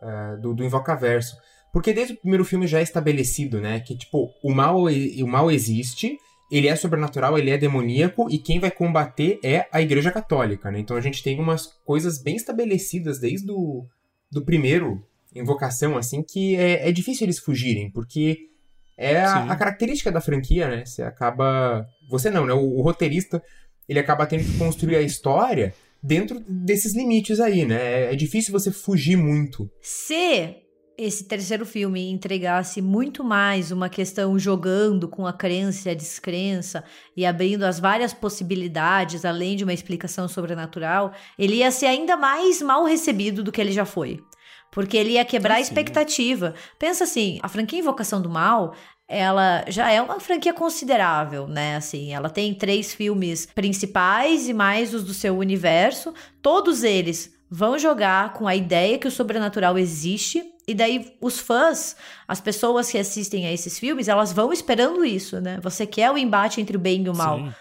uh, 0.01 0.41
do, 0.41 0.53
do 0.53 0.63
Invocaverso. 0.63 1.35
Porque 1.71 1.93
desde 1.93 2.13
o 2.13 2.17
primeiro 2.17 2.43
filme 2.43 2.67
já 2.67 2.79
é 2.79 2.83
estabelecido, 2.83 3.61
né? 3.61 3.79
Que, 3.79 3.95
tipo, 3.95 4.29
o 4.43 4.53
mal, 4.53 4.83
o 4.85 5.27
mal 5.27 5.49
existe, 5.49 6.17
ele 6.51 6.67
é 6.67 6.75
sobrenatural, 6.75 7.37
ele 7.37 7.49
é 7.49 7.57
demoníaco, 7.57 8.29
e 8.29 8.37
quem 8.37 8.59
vai 8.59 8.69
combater 8.69 9.39
é 9.43 9.67
a 9.71 9.81
Igreja 9.81 10.11
Católica, 10.11 10.69
né? 10.69 10.79
Então 10.79 10.97
a 10.97 11.01
gente 11.01 11.23
tem 11.23 11.39
umas 11.39 11.67
coisas 11.85 12.21
bem 12.21 12.35
estabelecidas 12.35 13.19
desde 13.19 13.49
o 13.51 13.85
do 14.29 14.43
primeiro 14.43 15.03
Invocação, 15.33 15.97
assim, 15.97 16.21
que 16.21 16.57
é, 16.57 16.89
é 16.89 16.91
difícil 16.91 17.23
eles 17.23 17.39
fugirem, 17.39 17.89
porque 17.89 18.49
é 18.97 19.21
a, 19.21 19.51
a, 19.51 19.55
característica 19.55 20.11
da 20.11 20.19
franquia, 20.19 20.67
né? 20.67 20.85
Você 20.85 21.01
acaba... 21.01 21.87
Você 22.09 22.29
não, 22.29 22.45
né? 22.45 22.53
O, 22.53 22.79
o 22.79 22.81
roteirista, 22.81 23.41
ele 23.87 23.99
acaba 23.99 24.25
tendo 24.25 24.43
que 24.43 24.57
construir 24.57 24.97
a 24.97 25.01
história 25.01 25.73
dentro 26.03 26.37
desses 26.45 26.93
limites 26.93 27.39
aí, 27.39 27.65
né? 27.65 27.77
É, 27.81 28.13
é 28.13 28.15
difícil 28.15 28.51
você 28.51 28.71
fugir 28.71 29.15
muito. 29.15 29.71
Se 29.81 30.57
esse 31.03 31.23
terceiro 31.23 31.65
filme 31.65 32.11
entregasse 32.11 32.79
muito 32.79 33.23
mais 33.23 33.71
uma 33.71 33.89
questão 33.89 34.37
jogando 34.37 35.07
com 35.07 35.25
a 35.25 35.33
crença 35.33 35.89
e 35.89 35.91
a 35.91 35.95
descrença 35.95 36.83
e 37.17 37.25
abrindo 37.25 37.63
as 37.63 37.79
várias 37.79 38.13
possibilidades 38.13 39.25
além 39.25 39.55
de 39.55 39.63
uma 39.63 39.73
explicação 39.73 40.27
sobrenatural, 40.27 41.11
ele 41.39 41.55
ia 41.55 41.71
ser 41.71 41.87
ainda 41.87 42.15
mais 42.15 42.61
mal 42.61 42.83
recebido 42.83 43.43
do 43.43 43.51
que 43.51 43.59
ele 43.59 43.71
já 43.71 43.83
foi. 43.83 44.23
Porque 44.71 44.95
ele 44.95 45.13
ia 45.13 45.25
quebrar 45.25 45.55
a 45.55 45.59
expectativa. 45.59 46.53
Pensa 46.77 47.03
assim, 47.03 47.39
a 47.41 47.49
franquia 47.49 47.79
Invocação 47.79 48.21
do 48.21 48.29
Mal, 48.29 48.75
ela 49.07 49.65
já 49.67 49.91
é 49.91 49.99
uma 49.99 50.19
franquia 50.19 50.53
considerável, 50.53 51.47
né? 51.47 51.77
Assim, 51.77 52.13
ela 52.13 52.29
tem 52.29 52.53
três 52.53 52.93
filmes 52.93 53.47
principais 53.47 54.47
e 54.47 54.53
mais 54.53 54.93
os 54.93 55.03
do 55.03 55.15
seu 55.15 55.35
universo. 55.35 56.13
Todos 56.43 56.83
eles 56.83 57.33
vão 57.49 57.77
jogar 57.77 58.31
com 58.31 58.47
a 58.47 58.55
ideia 58.55 58.97
que 58.97 59.07
o 59.07 59.11
sobrenatural 59.11 59.77
existe 59.77 60.41
e 60.71 60.73
daí 60.73 61.13
os 61.21 61.39
fãs, 61.39 61.95
as 62.27 62.41
pessoas 62.41 62.89
que 62.89 62.97
assistem 62.97 63.45
a 63.45 63.51
esses 63.51 63.77
filmes, 63.77 64.07
elas 64.07 64.31
vão 64.33 64.51
esperando 64.51 65.05
isso, 65.05 65.39
né? 65.39 65.59
Você 65.61 65.85
quer 65.85 66.09
o 66.11 66.17
embate 66.17 66.59
entre 66.59 66.77
o 66.77 66.79
bem 66.79 67.03
e 67.03 67.09
o 67.09 67.15
mal. 67.15 67.37
Sim. 67.37 67.53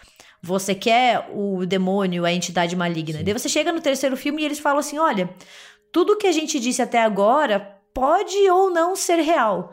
Você 0.43 0.75
quer 0.75 1.29
o 1.35 1.67
demônio, 1.67 2.25
a 2.25 2.33
entidade 2.33 2.75
maligna. 2.75 3.19
Sim. 3.19 3.25
Daí 3.25 3.35
você 3.35 3.49
chega 3.49 3.73
no 3.73 3.81
terceiro 3.81 4.17
filme 4.17 4.43
e 4.43 4.45
eles 4.45 4.59
falam 4.59 4.79
assim: 4.79 4.99
olha, 4.99 5.29
tudo 5.93 6.17
que 6.17 6.27
a 6.27 6.33
gente 6.33 6.59
disse 6.59 6.81
até 6.81 7.03
agora 7.03 7.79
pode 7.93 8.37
ou 8.49 8.71
não 8.71 8.97
ser 8.97 9.17
real. 9.17 9.73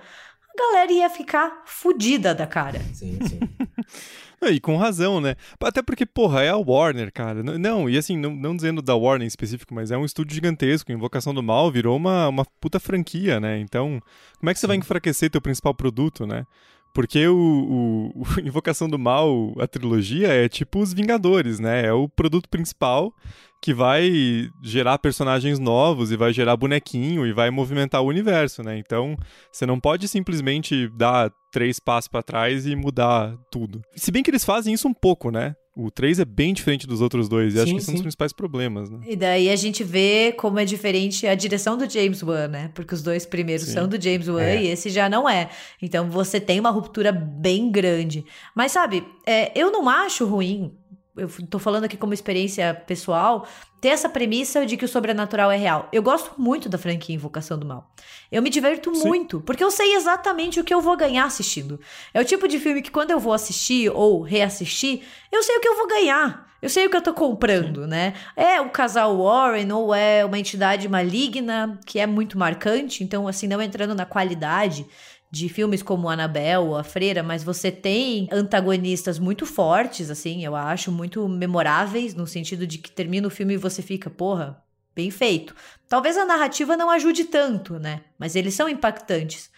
A 0.54 0.60
galera 0.60 0.92
ia 0.92 1.10
ficar 1.10 1.62
fodida 1.66 2.34
da 2.34 2.48
cara. 2.48 2.82
Sim, 2.94 3.20
sim. 3.28 3.40
E 4.42 4.60
com 4.60 4.78
razão, 4.78 5.20
né? 5.20 5.36
Até 5.60 5.82
porque, 5.82 6.06
porra, 6.06 6.44
é 6.44 6.50
a 6.50 6.58
Warner, 6.58 7.12
cara. 7.12 7.42
Não, 7.42 7.90
e 7.90 7.98
assim, 7.98 8.16
não, 8.16 8.36
não 8.36 8.56
dizendo 8.56 8.82
da 8.82 8.96
Warner 8.96 9.26
em 9.26 9.28
específico, 9.28 9.74
mas 9.74 9.90
é 9.90 9.98
um 9.98 10.06
estúdio 10.06 10.36
gigantesco. 10.36 10.92
Invocação 10.92 11.34
do 11.34 11.42
Mal 11.42 11.72
virou 11.72 11.98
uma, 11.98 12.28
uma 12.28 12.46
puta 12.62 12.80
franquia, 12.80 13.40
né? 13.40 13.60
Então, 13.60 14.00
como 14.40 14.50
é 14.50 14.54
que 14.54 14.60
você 14.60 14.66
Sim. 14.66 14.68
vai 14.68 14.78
enfraquecer 14.78 15.32
teu 15.32 15.42
principal 15.42 15.74
produto, 15.74 16.28
né? 16.28 16.46
Porque 16.94 17.28
o, 17.28 17.36
o, 17.36 18.22
o, 18.22 18.26
Invocação 18.42 18.88
do 18.90 18.98
Mal, 18.98 19.54
a 19.60 19.68
trilogia, 19.68 20.30
é 20.30 20.48
tipo 20.48 20.80
os 20.80 20.94
Vingadores, 20.94 21.60
né? 21.60 21.86
É 21.86 21.94
o 21.94 22.08
produto 22.08 22.48
principal 22.48 23.14
que 23.62 23.74
vai 23.74 24.50
gerar 24.62 24.98
personagens 25.00 25.60
novos 25.60 26.12
e 26.12 26.18
vai 26.18 26.32
gerar 26.32 26.56
bonequinho 26.56 27.26
e 27.26 27.34
vai 27.34 27.50
movimentar 27.50 28.02
o 28.02 28.08
universo, 28.08 28.64
né? 28.64 28.78
Então, 28.78 29.18
você 29.52 29.66
não 29.66 29.80
pode 29.80 30.08
simplesmente 30.08 30.88
dar 30.90 31.32
três 31.52 31.80
passos 31.80 32.08
para 32.08 32.22
trás 32.22 32.66
e 32.66 32.76
mudar 32.76 33.36
tudo. 33.52 33.82
Se 33.96 34.12
bem 34.12 34.22
que 34.22 34.30
eles 34.30 34.46
fazem 34.46 34.74
isso 34.74 34.88
um 34.88 34.94
pouco, 34.94 35.32
né? 35.32 35.56
O 35.80 35.92
3 35.92 36.20
é 36.20 36.26
bem 36.26 36.56
diferente 36.56 36.88
dos 36.88 37.02
outros 37.02 37.30
dois, 37.30 37.54
e 37.54 37.58
sim, 37.58 37.64
acho 37.64 37.74
que 37.76 37.80
sim. 37.82 37.86
são 37.86 37.94
os 37.94 38.02
principais 38.02 38.34
problemas, 38.34 38.90
né? 38.90 39.00
E 39.06 39.16
daí 39.16 39.48
a 39.48 39.56
gente 39.56 39.84
vê 39.84 40.34
como 40.36 40.58
é 40.58 40.66
diferente 40.66 41.28
a 41.28 41.36
direção 41.36 41.78
do 41.78 41.88
James 41.88 42.24
Wan, 42.24 42.48
né? 42.48 42.72
Porque 42.74 42.96
os 42.96 43.04
dois 43.04 43.28
primeiros 43.28 43.68
sim. 43.68 43.74
são 43.74 43.88
do 43.88 44.02
James 44.02 44.28
Wan 44.28 44.42
é. 44.42 44.64
e 44.64 44.68
esse 44.70 44.90
já 44.90 45.08
não 45.08 45.30
é. 45.30 45.52
Então 45.80 46.10
você 46.10 46.40
tem 46.40 46.60
uma 46.60 46.72
ruptura 46.72 47.12
bem 47.12 47.72
grande. 47.72 48.26
Mas 48.56 48.72
sabe, 48.72 49.04
é, 49.24 49.52
eu 49.56 49.72
não 49.72 49.88
acho 49.88 50.26
ruim 50.26 50.76
eu 51.18 51.30
tô 51.50 51.60
falando 51.60 51.86
aqui 51.86 51.98
como 51.98 52.14
experiência 52.14 52.74
pessoal, 52.74 53.48
ter 53.82 53.90
essa 53.90 54.10
premissa 54.10 54.66
de 54.66 54.78
que 54.78 54.86
o 54.86 54.88
sobrenatural 54.88 55.52
é 55.52 55.58
real. 55.58 55.88
Eu 55.92 56.02
gosto 56.02 56.32
muito 56.38 56.70
da 56.70 56.78
franquia 56.78 57.16
Invocação 57.16 57.58
do 57.58 57.66
Mal. 57.66 57.92
Eu 58.32 58.42
me 58.42 58.50
diverto 58.50 58.94
Sim. 58.96 59.08
muito, 59.08 59.42
porque 59.42 59.64
eu 59.64 59.72
sei 59.72 59.96
exatamente 59.96 60.60
o 60.60 60.64
que 60.64 60.74
eu 60.74 60.82
vou 60.82 60.98
ganhar 60.98 61.26
assistindo. 61.26 61.80
É 62.14 62.22
o 62.22 62.26
tipo 62.26 62.48
de 62.48 62.60
filme 62.60 62.82
que 62.82 62.92
quando 62.92 63.12
eu 63.12 63.20
vou 63.20 63.34
assistir 63.34 63.90
ou 63.90 64.22
reassistir, 64.22 65.02
eu 65.32 65.44
sei 65.44 65.58
o 65.58 65.60
que 65.60 65.68
eu 65.68 65.78
vou 65.78 65.88
ganhar. 65.88 66.48
Eu 66.60 66.70
sei 66.70 66.88
o 66.88 66.90
que 66.90 66.98
eu 66.98 67.02
tô 67.02 67.14
comprando, 67.14 67.84
Sim. 67.84 67.90
né? 67.90 68.14
É 68.36 68.60
o 68.60 68.70
casal 68.70 69.16
Warren 69.16 69.72
ou 69.72 69.94
é 69.94 70.26
uma 70.26 70.40
entidade 70.40 70.90
maligna 70.90 71.80
que 71.86 72.00
é 72.00 72.08
muito 72.08 72.38
marcante, 72.38 73.04
então 73.04 73.28
assim, 73.28 73.48
não 73.48 73.62
entrando 73.62 73.94
na 73.94 74.06
qualidade 74.06 74.88
de 75.30 75.50
filmes 75.50 75.84
como 75.84 76.10
Annabelle, 76.10 76.76
A 76.76 76.84
Freira, 76.84 77.22
mas 77.22 77.44
você 77.44 77.72
tem 77.72 78.28
antagonistas 78.32 79.20
muito 79.20 79.46
fortes, 79.46 80.10
assim, 80.10 80.46
eu 80.46 80.56
acho, 80.56 80.92
muito 80.92 81.28
memoráveis, 81.28 82.14
no 82.16 82.26
sentido 82.26 82.66
de 82.66 82.78
que 82.78 82.92
termina 82.92 83.28
o 83.28 83.32
filme 83.32 83.56
e 83.56 83.58
você 83.58 83.82
fica, 83.82 84.10
porra, 84.10 84.64
bem 84.96 85.12
feito. 85.12 85.54
Talvez 85.88 86.18
a 86.18 86.26
narrativa 86.26 86.76
não 86.76 86.90
ajude 86.90 87.26
tanto, 87.26 87.78
né? 87.78 88.02
Mas 88.18 88.36
eles 88.36 88.54
são 88.56 88.68
impactantes. 88.68 89.52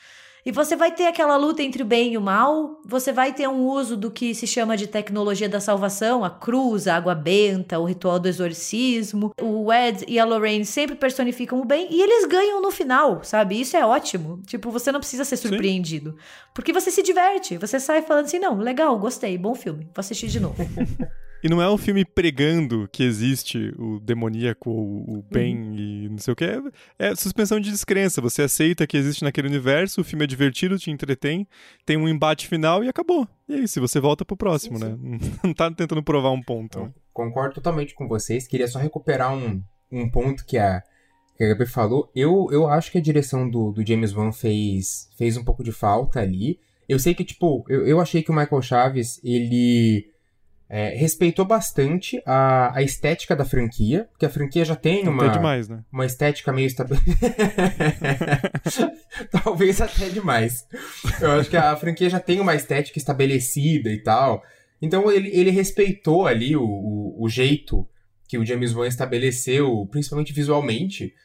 E 0.45 0.51
você 0.51 0.75
vai 0.75 0.91
ter 0.91 1.05
aquela 1.05 1.35
luta 1.35 1.61
entre 1.61 1.83
o 1.83 1.85
bem 1.85 2.13
e 2.13 2.17
o 2.17 2.21
mal, 2.21 2.81
você 2.85 3.11
vai 3.11 3.33
ter 3.33 3.47
um 3.47 3.67
uso 3.67 3.97
do 3.97 4.09
que 4.09 4.33
se 4.33 4.47
chama 4.47 4.77
de 4.77 4.87
tecnologia 4.87 5.49
da 5.49 5.59
salvação, 5.59 6.23
a 6.23 6.29
cruz, 6.29 6.87
a 6.87 6.95
água 6.95 7.13
benta, 7.13 7.77
o 7.77 7.85
ritual 7.85 8.19
do 8.19 8.27
exorcismo. 8.27 9.31
O 9.41 9.71
Ed 9.71 10.05
e 10.07 10.17
a 10.17 10.25
Lorraine 10.25 10.65
sempre 10.65 10.95
personificam 10.95 11.59
o 11.59 11.65
bem 11.65 11.87
e 11.91 12.01
eles 12.01 12.25
ganham 12.25 12.61
no 12.61 12.71
final, 12.71 13.23
sabe? 13.23 13.59
Isso 13.59 13.75
é 13.75 13.85
ótimo. 13.85 14.41
Tipo, 14.45 14.71
você 14.71 14.91
não 14.91 14.99
precisa 14.99 15.25
ser 15.25 15.37
surpreendido. 15.37 16.11
Sim. 16.11 16.17
Porque 16.53 16.71
você 16.71 16.89
se 16.89 17.03
diverte, 17.03 17.57
você 17.57 17.79
sai 17.79 18.01
falando 18.01 18.25
assim: 18.25 18.39
não, 18.39 18.57
legal, 18.57 18.97
gostei, 18.97 19.37
bom 19.37 19.53
filme, 19.53 19.85
vou 19.85 19.99
assistir 19.99 20.27
de 20.27 20.39
novo. 20.39 20.55
E 21.41 21.47
não 21.47 21.61
é 21.61 21.71
um 21.71 21.77
filme 21.77 22.03
pregando 22.03 22.87
que 22.91 23.01
existe 23.03 23.73
o 23.77 23.99
demoníaco 23.99 24.69
ou 24.69 25.19
o 25.19 25.25
bem 25.31 25.57
uhum. 25.57 25.75
e 25.75 26.09
não 26.09 26.17
sei 26.17 26.33
o 26.33 26.35
que. 26.35 26.43
É, 26.43 26.61
é, 26.99 27.15
suspensão 27.15 27.59
de 27.59 27.71
descrença. 27.71 28.21
Você 28.21 28.41
aceita 28.41 28.85
que 28.85 28.97
existe 28.97 29.23
naquele 29.23 29.47
universo, 29.47 30.01
o 30.01 30.03
filme 30.03 30.25
é 30.25 30.27
divertido, 30.27 30.77
te 30.77 30.91
entretém, 30.91 31.47
tem 31.85 31.97
um 31.97 32.09
embate 32.09 32.47
final 32.47 32.83
e 32.83 32.89
acabou. 32.89 33.27
E 33.47 33.55
aí, 33.55 33.67
se 33.67 33.79
você 33.79 33.99
volta 33.99 34.25
pro 34.25 34.35
próximo, 34.35 34.77
sim, 34.77 34.85
sim. 34.85 34.91
né? 34.91 35.19
Não 35.43 35.53
tá 35.53 35.71
tentando 35.71 36.03
provar 36.03 36.31
um 36.31 36.41
ponto. 36.41 36.79
Né? 36.81 36.93
Concordo 37.13 37.55
totalmente 37.55 37.95
com 37.95 38.07
vocês. 38.07 38.47
Queria 38.47 38.67
só 38.67 38.79
recuperar 38.79 39.33
um, 39.33 39.63
um 39.89 40.09
ponto 40.09 40.45
que 40.45 40.57
a, 40.57 40.83
que 41.37 41.43
a 41.43 41.47
Gabi 41.47 41.65
falou. 41.65 42.11
Eu, 42.13 42.47
eu 42.51 42.67
acho 42.67 42.91
que 42.91 42.97
a 42.97 43.01
direção 43.01 43.49
do, 43.49 43.71
do 43.71 43.85
James 43.85 44.13
Wan 44.13 44.33
fez, 44.33 45.09
fez 45.17 45.37
um 45.37 45.43
pouco 45.43 45.63
de 45.63 45.71
falta 45.71 46.19
ali. 46.19 46.59
Eu 46.87 46.99
sei 46.99 47.13
que, 47.13 47.23
tipo, 47.23 47.63
eu, 47.69 47.87
eu 47.87 47.99
achei 48.01 48.21
que 48.21 48.31
o 48.31 48.35
Michael 48.35 48.61
Chaves, 48.61 49.21
ele 49.23 50.11
é, 50.69 50.89
respeitou 50.95 51.45
bastante 51.45 52.21
a, 52.25 52.77
a 52.77 52.83
estética 52.83 53.35
da 53.35 53.43
franquia, 53.43 54.07
porque 54.11 54.25
a 54.25 54.29
franquia 54.29 54.63
já 54.63 54.75
tem 54.75 55.07
uma, 55.07 55.25
até 55.25 55.33
demais, 55.33 55.67
né? 55.67 55.83
uma 55.91 56.05
estética 56.05 56.53
meio 56.53 56.67
estabelecida. 56.67 57.17
Talvez 59.31 59.81
até 59.81 60.09
demais. 60.09 60.67
Eu 61.19 61.31
acho 61.31 61.49
que 61.49 61.57
a 61.57 61.75
franquia 61.75 62.07
já 62.07 62.19
tem 62.19 62.39
uma 62.39 62.53
estética 62.53 62.99
estabelecida 62.99 63.89
e 63.89 63.97
tal. 64.03 64.43
Então 64.79 65.11
ele, 65.11 65.29
ele 65.35 65.49
respeitou 65.49 66.27
ali 66.27 66.55
o, 66.55 66.63
o, 66.63 67.23
o 67.23 67.27
jeito 67.27 67.87
que 68.27 68.37
o 68.37 68.45
James 68.45 68.75
Wan 68.75 68.87
estabeleceu, 68.87 69.87
principalmente 69.89 70.31
visualmente, 70.31 71.15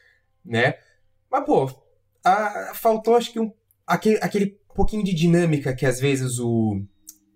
né? 0.43 0.73
Mas, 1.31 1.45
pô, 1.45 1.71
a, 2.23 2.71
faltou 2.73 3.15
acho 3.15 3.31
que 3.31 3.39
um, 3.39 3.53
aquele, 3.85 4.17
aquele 4.23 4.59
pouquinho 4.73 5.03
de 5.03 5.13
dinâmica 5.13 5.75
que 5.75 5.85
às 5.85 5.99
vezes 5.99 6.39
o 6.39 6.81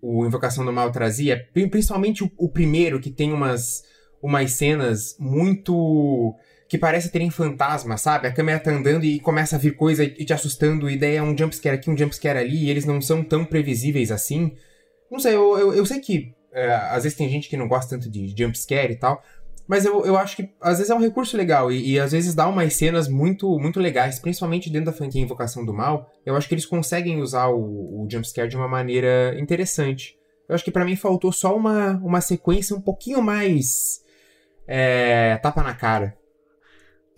o 0.02 0.26
Invocação 0.26 0.64
do 0.64 0.72
Mal 0.72 0.90
trazia, 0.90 1.48
principalmente 1.52 2.24
o, 2.24 2.30
o 2.36 2.48
primeiro, 2.48 3.00
que 3.00 3.10
tem 3.10 3.32
umas, 3.32 3.82
umas 4.22 4.52
cenas 4.52 5.16
muito 5.18 6.34
que 6.68 6.78
parece 6.78 7.10
terem 7.10 7.30
fantasma, 7.30 7.96
sabe? 7.96 8.28
A 8.28 8.32
câmera 8.32 8.60
tá 8.60 8.70
andando 8.70 9.04
e 9.04 9.18
começa 9.18 9.56
a 9.56 9.58
vir 9.58 9.74
coisa 9.74 10.04
e 10.04 10.24
te 10.24 10.32
assustando, 10.32 10.88
e 10.88 10.96
daí 10.96 11.16
é 11.16 11.22
um 11.22 11.36
jumpscare 11.36 11.76
aqui, 11.76 11.90
um 11.90 11.98
jumpscare 11.98 12.38
ali, 12.38 12.66
e 12.66 12.70
eles 12.70 12.84
não 12.84 13.00
são 13.00 13.24
tão 13.24 13.44
previsíveis 13.44 14.12
assim. 14.12 14.54
Não 15.10 15.18
sei, 15.18 15.34
eu, 15.34 15.58
eu, 15.58 15.74
eu 15.74 15.84
sei 15.84 15.98
que 15.98 16.32
é, 16.52 16.72
às 16.72 17.02
vezes 17.02 17.18
tem 17.18 17.28
gente 17.28 17.48
que 17.48 17.56
não 17.56 17.66
gosta 17.68 17.96
tanto 17.96 18.08
de 18.08 18.34
jumpscare 18.36 18.92
e 18.92 18.96
tal, 18.96 19.22
mas 19.70 19.84
eu, 19.84 20.04
eu 20.04 20.16
acho 20.16 20.34
que 20.34 20.50
às 20.60 20.78
vezes 20.78 20.90
é 20.90 20.94
um 20.96 21.00
recurso 21.00 21.36
legal, 21.36 21.70
e, 21.70 21.92
e 21.92 22.00
às 22.00 22.10
vezes 22.10 22.34
dá 22.34 22.48
umas 22.48 22.74
cenas 22.74 23.06
muito, 23.06 23.56
muito 23.56 23.78
legais, 23.78 24.18
principalmente 24.18 24.68
dentro 24.68 24.86
da 24.86 24.92
franquia 24.92 25.22
Invocação 25.22 25.64
do 25.64 25.72
Mal. 25.72 26.10
Eu 26.26 26.34
acho 26.34 26.48
que 26.48 26.54
eles 26.54 26.66
conseguem 26.66 27.22
usar 27.22 27.46
o, 27.50 28.02
o 28.02 28.08
jumpscare 28.10 28.48
de 28.48 28.56
uma 28.56 28.66
maneira 28.66 29.32
interessante. 29.38 30.18
Eu 30.48 30.56
acho 30.56 30.64
que 30.64 30.72
para 30.72 30.84
mim 30.84 30.96
faltou 30.96 31.30
só 31.30 31.56
uma, 31.56 31.92
uma 32.02 32.20
sequência 32.20 32.74
um 32.74 32.80
pouquinho 32.80 33.22
mais. 33.22 34.00
É, 34.66 35.36
tapa 35.36 35.62
na 35.62 35.72
cara. 35.72 36.18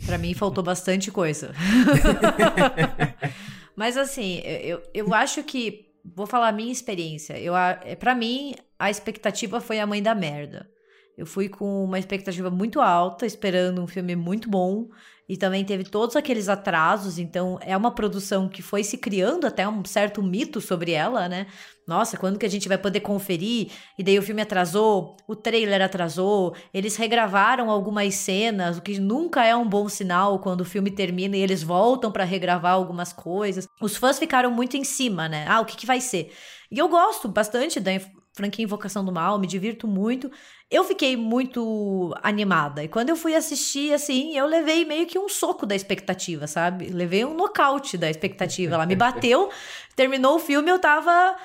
Para 0.05 0.19
mim 0.19 0.35
faltou 0.35 0.63
bastante 0.63 1.11
coisa. 1.11 1.55
Mas 3.75 3.97
assim, 3.97 4.43
eu, 4.45 4.83
eu 4.93 5.15
acho 5.15 5.43
que. 5.43 5.91
Vou 6.05 6.27
falar 6.27 6.49
a 6.49 6.53
minha 6.53 6.71
experiência. 6.71 7.39
Eu, 7.39 7.55
para 7.99 8.15
mim, 8.15 8.55
a 8.79 8.91
expectativa 8.91 9.59
foi 9.59 9.81
a 9.81 9.87
mãe 9.87 10.03
da 10.03 10.15
merda. 10.15 10.69
Eu 11.17 11.27
fui 11.27 11.49
com 11.49 11.85
uma 11.85 11.99
expectativa 11.99 12.51
muito 12.51 12.81
alta, 12.81 13.27
esperando 13.27 13.83
um 13.83 13.87
filme 13.87 14.17
muito 14.17 14.49
bom. 14.49 14.89
E 15.29 15.37
também 15.37 15.65
teve 15.65 15.85
todos 15.85 16.17
aqueles 16.17 16.49
atrasos, 16.49 17.19
então 17.19 17.59
é 17.63 17.77
uma 17.77 17.95
produção 17.95 18.49
que 18.49 18.61
foi 18.61 18.83
se 18.83 18.99
criando 18.99 19.47
até 19.47 19.67
um 19.67 19.85
certo 19.85 20.23
mito 20.23 20.61
sobre 20.61 20.93
ela, 20.93 21.29
né? 21.29 21.47
Nossa, 21.87 22.19
quando 22.19 22.39
que 22.39 22.45
a 22.45 22.51
gente 22.51 22.69
vai 22.69 22.77
poder 22.77 23.01
conferir? 23.01 23.71
E 23.99 24.03
daí 24.03 24.19
o 24.19 24.23
filme 24.23 24.43
atrasou, 24.43 25.17
o 25.27 25.35
trailer 25.35 25.81
atrasou, 25.81 26.55
eles 26.75 26.97
regravaram 26.97 27.71
algumas 27.71 28.15
cenas, 28.15 28.79
o 28.79 28.83
que 28.83 28.99
nunca 28.99 29.45
é 29.45 29.55
um 29.55 29.67
bom 29.67 29.89
sinal 29.89 30.39
quando 30.39 30.63
o 30.63 30.67
filme 30.67 30.91
termina 30.91 31.37
e 31.37 31.41
eles 31.41 31.63
voltam 31.63 32.13
para 32.13 32.25
regravar 32.25 32.73
algumas 32.73 33.13
coisas. 33.13 33.67
Os 33.81 33.97
fãs 33.97 34.19
ficaram 34.19 34.51
muito 34.51 34.77
em 34.77 34.85
cima, 34.85 35.29
né? 35.29 35.47
Ah, 35.49 35.61
o 35.61 35.65
que, 35.65 35.77
que 35.77 35.87
vai 35.87 36.01
ser? 36.01 36.33
E 36.71 36.79
eu 36.79 36.89
gosto 36.89 37.29
bastante 37.29 37.81
da 37.81 37.93
franquia 38.33 38.65
Invocação 38.65 39.05
do 39.05 39.13
Mal, 39.13 39.39
me 39.39 39.47
divirto 39.47 39.87
muito. 39.87 40.31
Eu 40.71 40.85
fiquei 40.85 41.17
muito 41.17 42.15
animada. 42.23 42.83
E 42.83 42.89
quando 42.89 43.11
eu 43.11 43.17
fui 43.17 43.35
assistir, 43.35 43.93
assim, 43.93 44.37
eu 44.37 44.47
levei 44.47 44.85
meio 44.85 45.07
que 45.07 45.19
um 45.19 45.29
soco 45.29 45.67
da 45.67 45.75
expectativa, 45.75 46.47
sabe? 46.47 46.89
Levei 46.89 47.25
um 47.25 47.35
nocaute 47.35 47.99
da 47.99 48.09
expectativa. 48.09 48.75
Ela 48.75 48.87
me 48.87 48.97
bateu, 48.97 49.51
terminou 49.95 50.37
o 50.37 50.39
filme, 50.39 50.71
eu 50.71 50.79
tava 50.79 51.37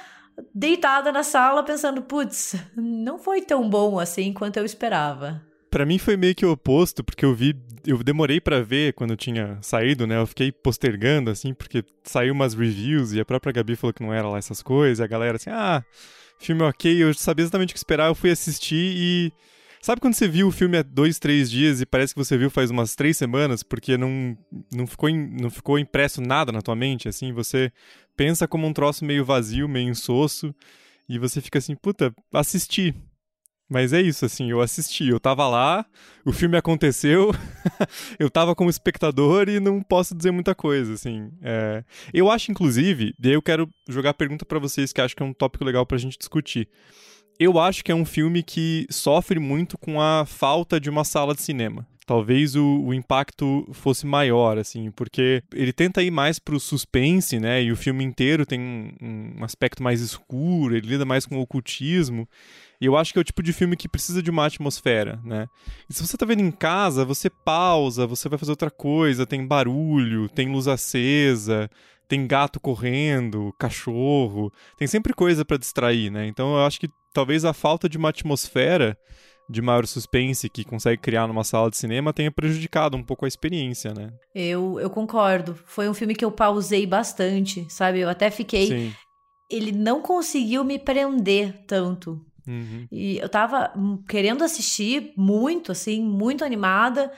deitada 0.54 1.12
na 1.12 1.24
sala 1.24 1.64
pensando, 1.64 2.02
putz, 2.02 2.56
não 2.76 3.18
foi 3.18 3.42
tão 3.42 3.70
bom 3.70 4.00
assim 4.00 4.32
quanto 4.32 4.58
eu 4.58 4.66
esperava. 4.66 5.42
Para 5.70 5.86
mim 5.86 5.98
foi 5.98 6.16
meio 6.16 6.34
que 6.34 6.46
o 6.46 6.52
oposto, 6.52 7.04
porque 7.04 7.26
eu 7.26 7.36
vi, 7.36 7.56
eu 7.86 8.02
demorei 8.02 8.40
para 8.40 8.62
ver 8.62 8.94
quando 8.94 9.18
tinha 9.18 9.58
saído, 9.62 10.08
né? 10.08 10.18
Eu 10.18 10.26
fiquei 10.26 10.52
postergando 10.52 11.30
assim, 11.30 11.54
porque 11.54 11.84
saiu 12.04 12.34
umas 12.34 12.54
reviews 12.54 13.12
e 13.12 13.20
a 13.20 13.26
própria 13.26 13.52
Gabi 13.52 13.76
falou 13.76 13.94
que 13.94 14.02
não 14.02 14.14
era 14.14 14.30
lá 14.30 14.38
essas 14.38 14.62
coisas, 14.62 15.00
e 15.00 15.04
a 15.04 15.08
galera 15.08 15.36
assim: 15.36 15.50
"Ah, 15.50 15.84
filme 16.38 16.64
ok", 16.64 17.04
eu 17.04 17.14
sabia 17.14 17.44
exatamente 17.44 17.72
o 17.72 17.74
que 17.74 17.80
esperar, 17.80 18.08
eu 18.08 18.16
fui 18.16 18.32
assistir 18.32 18.76
e 18.76 19.34
Sabe 19.82 20.02
quando 20.02 20.16
você 20.16 20.28
viu 20.28 20.48
o 20.48 20.52
filme 20.52 20.78
há 20.78 20.84
dois, 20.84 21.20
três 21.20 21.50
dias 21.50 21.80
e 21.80 21.86
parece 21.86 22.14
que 22.14 22.20
você 22.20 22.38
viu 22.38 22.50
faz 22.50 22.70
umas 22.70 22.96
três 22.96 23.16
semanas 23.16 23.64
porque 23.64 23.98
não, 23.98 24.38
não, 24.74 24.88
ficou, 24.88 25.10
não 25.10 25.50
ficou 25.50 25.80
impresso 25.80 26.20
nada 26.20 26.52
na 26.52 26.62
tua 26.62 26.76
mente? 26.76 27.08
Assim, 27.08 27.32
você 27.32 27.72
pensa 28.16 28.48
como 28.48 28.68
um 28.68 28.74
troço 28.74 29.06
meio 29.06 29.24
vazio, 29.24 29.70
meio 29.70 29.90
insosso, 29.90 30.54
e 31.08 31.18
você 31.18 31.40
fica 31.40 31.60
assim, 31.60 31.76
puta, 31.76 32.14
assisti. 32.34 32.94
Mas 33.70 33.92
é 33.92 34.02
isso, 34.02 34.26
assim, 34.26 34.50
eu 34.50 34.62
assisti, 34.62 35.10
eu 35.10 35.20
tava 35.20 35.46
lá, 35.48 35.86
o 36.26 36.32
filme 36.32 36.56
aconteceu, 36.56 37.32
eu 38.18 38.30
tava 38.30 38.56
como 38.56 38.70
espectador 38.70 39.50
e 39.50 39.60
não 39.60 39.82
posso 39.82 40.16
dizer 40.16 40.32
muita 40.32 40.56
coisa, 40.56 40.94
assim. 40.94 41.30
É... 41.42 41.84
Eu 42.14 42.32
acho, 42.32 42.50
inclusive, 42.50 43.14
e 43.22 43.28
aí 43.28 43.34
eu 43.34 43.42
quero 43.42 43.70
jogar 43.90 44.12
a 44.12 44.14
pergunta 44.14 44.46
para 44.46 44.60
vocês 44.60 44.94
que 44.94 45.02
acho 45.02 45.16
que 45.16 45.22
é 45.22 45.26
um 45.26 45.34
tópico 45.34 45.66
legal 45.66 45.86
pra 45.86 45.98
gente 45.98 46.18
discutir. 46.18 46.70
Eu 47.38 47.60
acho 47.60 47.84
que 47.84 47.92
é 47.92 47.96
um 47.96 48.06
filme 48.06 48.42
que 48.42 48.88
sofre 48.90 49.40
muito 49.40 49.78
com 49.78 50.02
a 50.02 50.26
falta 50.26 50.80
de 50.80 50.90
uma 50.90 51.04
sala 51.04 51.36
de 51.36 51.42
cinema 51.42 51.86
talvez 52.08 52.56
o, 52.56 52.64
o, 52.86 52.94
impacto 52.94 53.68
fosse 53.74 54.08
maior, 54.08 54.58
assim, 54.58 54.90
porque 54.92 55.44
ele 55.54 55.74
tenta 55.74 56.02
ir 56.02 56.10
mais 56.10 56.40
pro 56.40 56.58
suspense, 56.58 57.38
né? 57.38 57.62
E 57.62 57.70
o 57.70 57.76
filme 57.76 58.02
inteiro 58.02 58.46
tem 58.46 58.62
um, 58.62 59.36
um, 59.40 59.44
aspecto 59.44 59.84
mais 59.84 60.00
escuro, 60.00 60.78
ele 60.78 60.88
lida 60.88 61.04
mais 61.04 61.26
com 61.26 61.38
o 61.38 61.42
ocultismo. 61.42 62.26
E 62.80 62.86
eu 62.86 62.96
acho 62.96 63.12
que 63.12 63.20
é 63.20 63.22
o 63.22 63.26
tipo 63.26 63.44
de 63.44 63.52
filme 63.52 63.76
que 63.76 63.90
precisa 63.90 64.24
de 64.24 64.32
uma 64.32 64.46
atmosfera, 64.46 65.20
né? 65.22 65.48
E 65.90 65.94
se 65.94 66.08
você 66.08 66.16
tá 66.16 66.26
vendo 66.26 66.42
em 66.42 66.50
casa, 66.50 67.04
você 67.04 67.30
pausa, 67.30 68.08
você 68.08 68.30
vai 68.30 68.40
fazer 68.40 68.54
outra 68.54 68.72
coisa, 68.72 69.26
tem 69.26 69.46
barulho, 69.46 70.30
tem 70.30 70.50
luz 70.50 70.66
acesa, 70.66 71.70
tem 72.08 72.26
gato 72.26 72.58
correndo, 72.58 73.54
cachorro, 73.60 74.50
tem 74.78 74.88
sempre 74.88 75.14
coisa 75.14 75.44
para 75.44 75.58
distrair, 75.58 76.10
né? 76.10 76.26
Então 76.26 76.54
eu 76.54 76.66
acho 76.66 76.80
que 76.80 76.90
talvez 77.14 77.44
a 77.44 77.52
falta 77.52 77.90
de 77.90 77.98
uma 77.98 78.10
atmosfera 78.10 78.98
de 79.50 79.62
maior 79.62 79.86
suspense 79.88 80.50
que 80.50 80.66
consegue 80.66 81.02
criar 81.02 81.28
numa 81.28 81.44
sala 81.44 81.70
de 81.70 81.78
cinema 81.78 82.14
tenha 82.14 82.32
prejudicado 82.32 82.98
um 82.98 83.04
pouco 83.04 83.26
a 83.26 83.28
experiência, 83.28 83.94
né? 83.94 84.12
Eu, 84.36 84.80
eu 84.80 84.90
concordo. 84.90 85.58
Foi 85.66 85.88
um 85.88 85.94
filme 85.94 86.16
que 86.16 86.26
eu 86.26 86.32
pausei 86.32 86.86
bastante, 86.86 87.66
sabe? 87.70 88.00
Eu 88.00 88.10
até 88.10 88.30
fiquei. 88.30 88.68
Sim. 88.68 88.94
Ele 89.50 89.72
não 89.72 90.02
conseguiu 90.02 90.64
me 90.64 90.78
prender 90.78 91.64
tanto. 91.66 92.22
Uhum. 92.46 92.88
E 92.92 93.18
eu 93.18 93.30
tava 93.30 93.72
querendo 94.08 94.44
assistir 94.44 95.14
muito, 95.16 95.72
assim, 95.72 96.02
muito 96.02 96.44
animada. 96.44 97.12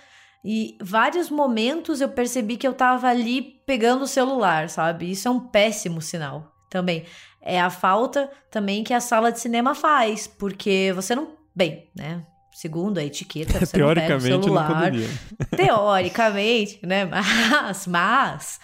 E 0.45 0.77
vários 0.79 1.29
momentos 1.29 1.99
eu 1.99 2.09
percebi 2.09 2.57
que 2.57 2.67
eu 2.67 2.73
tava 2.73 3.07
ali 3.07 3.41
pegando 3.65 4.03
o 4.03 4.07
celular, 4.07 4.69
sabe? 4.69 5.11
Isso 5.11 5.27
é 5.27 5.31
um 5.31 5.39
péssimo 5.39 6.01
sinal 6.01 6.55
também. 6.69 7.05
É 7.41 7.59
a 7.59 7.69
falta 7.69 8.29
também 8.51 8.83
que 8.83 8.93
a 8.93 8.99
sala 8.99 9.31
de 9.31 9.39
cinema 9.39 9.73
faz, 9.73 10.27
porque 10.27 10.91
você 10.93 11.15
não 11.15 11.38
Bem, 11.59 11.89
né? 11.93 12.23
Segundo 12.53 12.99
a 12.99 13.03
etiqueta, 13.03 13.59
você 13.59 13.75
Teoricamente, 13.75 14.29
não 14.29 14.41
celular. 14.41 14.93
Não 14.93 15.01
Teoricamente, 15.57 16.79
né? 16.87 17.03
Mas, 17.03 17.85
mas, 17.85 18.59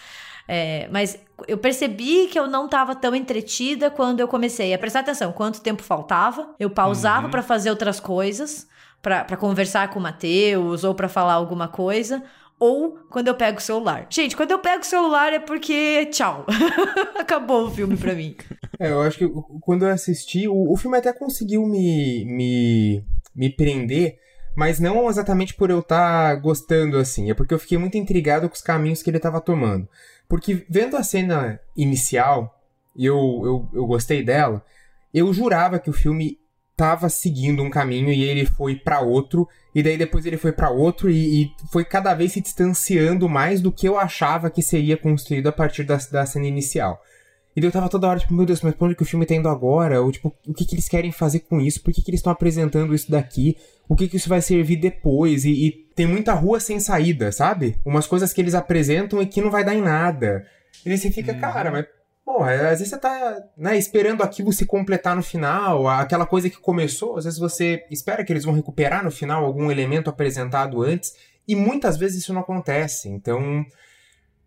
é, 0.48 0.88
mas 0.90 1.18
eu 1.46 1.58
percebi 1.58 2.26
que 2.28 2.38
eu 2.38 2.46
não 2.46 2.64
estava 2.64 2.94
tão 2.94 3.14
entretida 3.14 3.90
quando 3.90 4.20
eu 4.20 4.26
comecei 4.26 4.72
a 4.72 4.78
prestar 4.78 5.00
atenção 5.00 5.30
quanto 5.30 5.60
tempo 5.60 5.82
faltava. 5.82 6.54
Eu 6.58 6.70
pausava 6.70 7.26
uhum. 7.26 7.30
para 7.30 7.42
fazer 7.42 7.68
outras 7.68 8.00
coisas, 8.00 8.66
para 9.02 9.36
conversar 9.36 9.90
com 9.90 9.98
o 9.98 10.02
Matheus 10.02 10.82
ou 10.82 10.94
para 10.94 11.06
falar 11.06 11.34
alguma 11.34 11.68
coisa. 11.68 12.24
Ou 12.58 12.98
quando 13.10 13.28
eu 13.28 13.34
pego 13.34 13.58
o 13.58 13.62
celular. 13.62 14.06
Gente, 14.08 14.34
quando 14.34 14.50
eu 14.50 14.58
pego 14.58 14.80
o 14.80 14.86
celular 14.86 15.32
é 15.32 15.38
porque 15.38 16.06
tchau. 16.06 16.46
Acabou 17.18 17.66
o 17.66 17.70
filme 17.70 17.96
pra 17.96 18.14
mim. 18.14 18.36
É, 18.78 18.90
eu 18.90 19.00
acho 19.00 19.16
que 19.16 19.28
quando 19.62 19.86
eu 19.86 19.90
assisti, 19.90 20.46
o, 20.46 20.70
o 20.70 20.76
filme 20.76 20.98
até 20.98 21.10
conseguiu 21.10 21.66
me, 21.66 22.26
me, 22.26 23.02
me 23.34 23.48
prender, 23.48 24.18
mas 24.54 24.78
não 24.78 25.08
exatamente 25.08 25.54
por 25.54 25.70
eu 25.70 25.78
estar 25.78 26.34
tá 26.34 26.38
gostando 26.38 26.98
assim, 26.98 27.30
é 27.30 27.34
porque 27.34 27.54
eu 27.54 27.58
fiquei 27.58 27.78
muito 27.78 27.96
intrigado 27.96 28.50
com 28.50 28.54
os 28.54 28.60
caminhos 28.60 29.02
que 29.02 29.08
ele 29.08 29.16
estava 29.16 29.40
tomando. 29.40 29.88
Porque 30.28 30.66
vendo 30.68 30.94
a 30.94 31.02
cena 31.02 31.58
inicial, 31.74 32.60
eu, 32.94 33.16
eu, 33.44 33.70
eu 33.72 33.86
gostei 33.86 34.22
dela, 34.22 34.62
eu 35.14 35.32
jurava 35.32 35.78
que 35.78 35.88
o 35.88 35.94
filme 35.94 36.38
estava 36.76 37.08
seguindo 37.08 37.62
um 37.62 37.70
caminho 37.70 38.12
e 38.12 38.22
ele 38.22 38.44
foi 38.44 38.76
para 38.76 39.00
outro, 39.00 39.48
e 39.74 39.82
daí 39.82 39.96
depois 39.96 40.26
ele 40.26 40.36
foi 40.36 40.52
para 40.52 40.68
outro 40.68 41.10
e, 41.10 41.44
e, 41.44 41.50
foi 41.72 41.86
cada 41.86 42.12
vez 42.12 42.32
se 42.32 42.40
distanciando 42.40 43.26
mais 43.28 43.62
do 43.62 43.72
que 43.72 43.88
eu 43.88 43.98
achava 43.98 44.50
que 44.50 44.60
seria 44.62 44.96
construído 44.96 45.46
a 45.46 45.52
partir 45.52 45.84
da, 45.84 45.96
da 46.12 46.26
cena 46.26 46.46
inicial. 46.46 47.02
E 47.56 47.64
eu 47.64 47.72
tava 47.72 47.88
toda 47.88 48.06
hora, 48.06 48.20
tipo, 48.20 48.34
meu 48.34 48.44
Deus, 48.44 48.60
mas 48.60 48.74
pra 48.74 48.86
onde 48.86 48.94
que 48.94 49.02
o 49.02 49.06
filme 49.06 49.24
tá 49.24 49.34
indo 49.34 49.48
agora? 49.48 50.02
Ou, 50.02 50.12
tipo, 50.12 50.30
o 50.46 50.52
que 50.52 50.66
que 50.66 50.74
eles 50.74 50.86
querem 50.86 51.10
fazer 51.10 51.40
com 51.40 51.58
isso? 51.58 51.82
Por 51.82 51.90
que 51.94 52.02
que 52.02 52.10
eles 52.10 52.18
estão 52.18 52.30
apresentando 52.30 52.94
isso 52.94 53.10
daqui? 53.10 53.56
O 53.88 53.96
que 53.96 54.06
que 54.08 54.18
isso 54.18 54.28
vai 54.28 54.42
servir 54.42 54.76
depois? 54.76 55.46
E, 55.46 55.68
e, 55.68 55.72
tem 55.94 56.06
muita 56.06 56.34
rua 56.34 56.60
sem 56.60 56.78
saída, 56.78 57.32
sabe? 57.32 57.78
Umas 57.82 58.06
coisas 58.06 58.30
que 58.34 58.42
eles 58.42 58.54
apresentam 58.54 59.22
e 59.22 59.26
que 59.26 59.40
não 59.40 59.50
vai 59.50 59.64
dar 59.64 59.74
em 59.74 59.80
nada. 59.80 60.44
E 60.84 60.90
aí 60.90 60.98
você 60.98 61.10
fica, 61.10 61.32
uhum. 61.32 61.40
cara, 61.40 61.70
mas... 61.70 61.86
Bom, 62.26 62.42
às 62.42 62.80
vezes 62.80 62.88
você 62.88 62.98
tá 62.98 63.40
né, 63.56 63.78
esperando 63.78 64.20
aquilo 64.20 64.52
se 64.52 64.66
completar 64.66 65.14
no 65.14 65.22
final, 65.22 65.86
aquela 65.86 66.26
coisa 66.26 66.50
que 66.50 66.56
começou, 66.56 67.16
às 67.16 67.24
vezes 67.24 67.38
você 67.38 67.86
espera 67.88 68.24
que 68.24 68.32
eles 68.32 68.44
vão 68.44 68.52
recuperar 68.52 69.04
no 69.04 69.12
final 69.12 69.44
algum 69.44 69.70
elemento 69.70 70.10
apresentado 70.10 70.82
antes, 70.82 71.14
e 71.46 71.54
muitas 71.54 71.96
vezes 71.96 72.24
isso 72.24 72.34
não 72.34 72.40
acontece. 72.40 73.08
Então, 73.08 73.64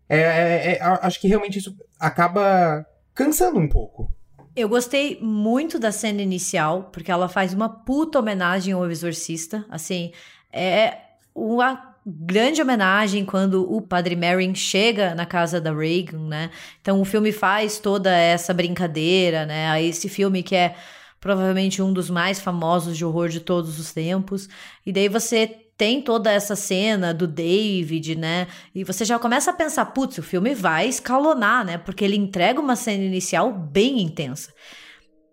é, 0.06 0.18
é, 0.18 0.72
é, 0.72 0.78
acho 0.82 1.18
que 1.18 1.26
realmente 1.26 1.58
isso 1.58 1.74
acaba 1.98 2.84
cansando 3.14 3.58
um 3.58 3.68
pouco. 3.68 4.12
Eu 4.54 4.68
gostei 4.68 5.18
muito 5.22 5.78
da 5.78 5.90
cena 5.90 6.20
inicial, 6.20 6.90
porque 6.92 7.10
ela 7.10 7.30
faz 7.30 7.54
uma 7.54 7.68
puta 7.70 8.18
homenagem 8.18 8.74
ao 8.74 8.90
Exorcista. 8.90 9.64
Assim, 9.70 10.12
é 10.52 10.98
uma 11.34 11.89
grande 12.06 12.62
homenagem 12.62 13.24
quando 13.24 13.70
o 13.70 13.82
Padre 13.82 14.16
Merrin 14.16 14.54
chega 14.54 15.14
na 15.14 15.26
casa 15.26 15.60
da 15.60 15.72
Reagan, 15.72 16.26
né? 16.26 16.50
Então 16.80 17.00
o 17.00 17.04
filme 17.04 17.32
faz 17.32 17.78
toda 17.78 18.10
essa 18.10 18.54
brincadeira, 18.54 19.44
né? 19.44 19.82
Esse 19.82 20.08
filme 20.08 20.42
que 20.42 20.56
é 20.56 20.74
provavelmente 21.20 21.82
um 21.82 21.92
dos 21.92 22.08
mais 22.08 22.40
famosos 22.40 22.96
de 22.96 23.04
horror 23.04 23.28
de 23.28 23.40
todos 23.40 23.78
os 23.78 23.92
tempos. 23.92 24.48
E 24.84 24.92
daí 24.92 25.08
você 25.08 25.46
tem 25.76 26.02
toda 26.02 26.30
essa 26.30 26.56
cena 26.56 27.12
do 27.14 27.26
David, 27.26 28.16
né? 28.16 28.48
E 28.74 28.84
você 28.84 29.04
já 29.04 29.18
começa 29.18 29.50
a 29.50 29.54
pensar, 29.54 29.86
putz, 29.86 30.18
o 30.18 30.22
filme 30.22 30.54
vai 30.54 30.88
escalonar, 30.88 31.64
né? 31.64 31.78
Porque 31.78 32.04
ele 32.04 32.16
entrega 32.16 32.60
uma 32.60 32.76
cena 32.76 33.04
inicial 33.04 33.52
bem 33.52 34.00
intensa. 34.00 34.52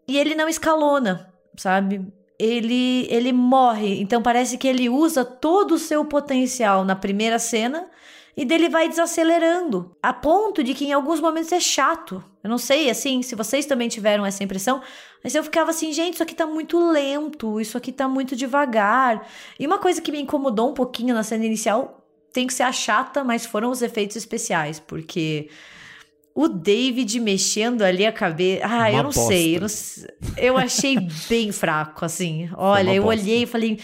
E 0.08 0.18
ele 0.18 0.36
não 0.36 0.48
escalona, 0.48 1.34
sabe? 1.58 2.08
Ele 2.40 3.08
ele 3.10 3.34
morre, 3.34 4.00
então 4.00 4.22
parece 4.22 4.58
que 4.58 4.68
ele 4.68 4.90
usa 4.90 5.26
todo 5.26 5.74
o 5.74 5.80
seu 5.80 6.06
potencial 6.06 6.86
na 6.86 6.96
primeira 6.96 7.40
cena 7.40 7.90
e 8.38 8.46
dele 8.46 8.70
vai 8.70 8.88
desacelerando, 8.88 9.98
a 10.02 10.14
ponto 10.14 10.64
de 10.64 10.76
que 10.76 10.86
em 10.86 10.94
alguns 10.94 11.20
momentos 11.20 11.52
é 11.52 11.60
chato. 11.60 12.24
Eu 12.44 12.52
não 12.52 12.60
sei, 12.60 12.88
assim, 12.88 13.24
se 13.24 13.34
vocês 13.34 13.66
também 13.66 13.90
tiveram 13.90 14.24
essa 14.24 14.44
impressão, 14.44 14.80
mas 15.24 15.34
eu 15.34 15.44
ficava 15.44 15.72
assim, 15.72 15.92
gente, 15.92 16.14
isso 16.14 16.24
aqui 16.24 16.36
tá 16.36 16.46
muito 16.46 16.80
lento, 16.80 17.60
isso 17.60 17.76
aqui 17.76 17.92
tá 17.92 18.08
muito 18.08 18.36
devagar. 18.36 19.28
E 19.60 19.66
uma 19.66 19.80
coisa 19.80 20.00
que 20.00 20.12
me 20.12 20.22
incomodou 20.22 20.70
um 20.70 20.74
pouquinho 20.76 21.16
na 21.16 21.24
cena 21.24 21.46
inicial, 21.46 22.08
tem 22.32 22.46
que 22.46 22.54
ser 22.54 22.64
a 22.64 22.72
chata, 22.72 23.24
mas 23.24 23.44
foram 23.44 23.72
os 23.72 23.82
efeitos 23.82 24.16
especiais, 24.16 24.80
porque 24.80 25.50
o 26.38 26.48
David 26.48 27.20
mexendo 27.20 27.82
ali 27.82 28.06
a 28.06 28.12
cabeça. 28.12 28.64
Ah, 28.64 28.78
uma 28.78 28.90
eu 28.92 29.04
não 29.04 29.12
sei, 29.12 29.58
eu, 29.58 29.62
não... 29.62 29.68
eu 30.38 30.56
achei 30.56 30.96
bem 31.28 31.52
fraco, 31.52 32.06
assim. 32.06 32.48
Olha, 32.56 32.94
eu 32.94 33.02
bosta. 33.02 33.22
olhei 33.24 33.42
e 33.42 33.48
falei 33.48 33.80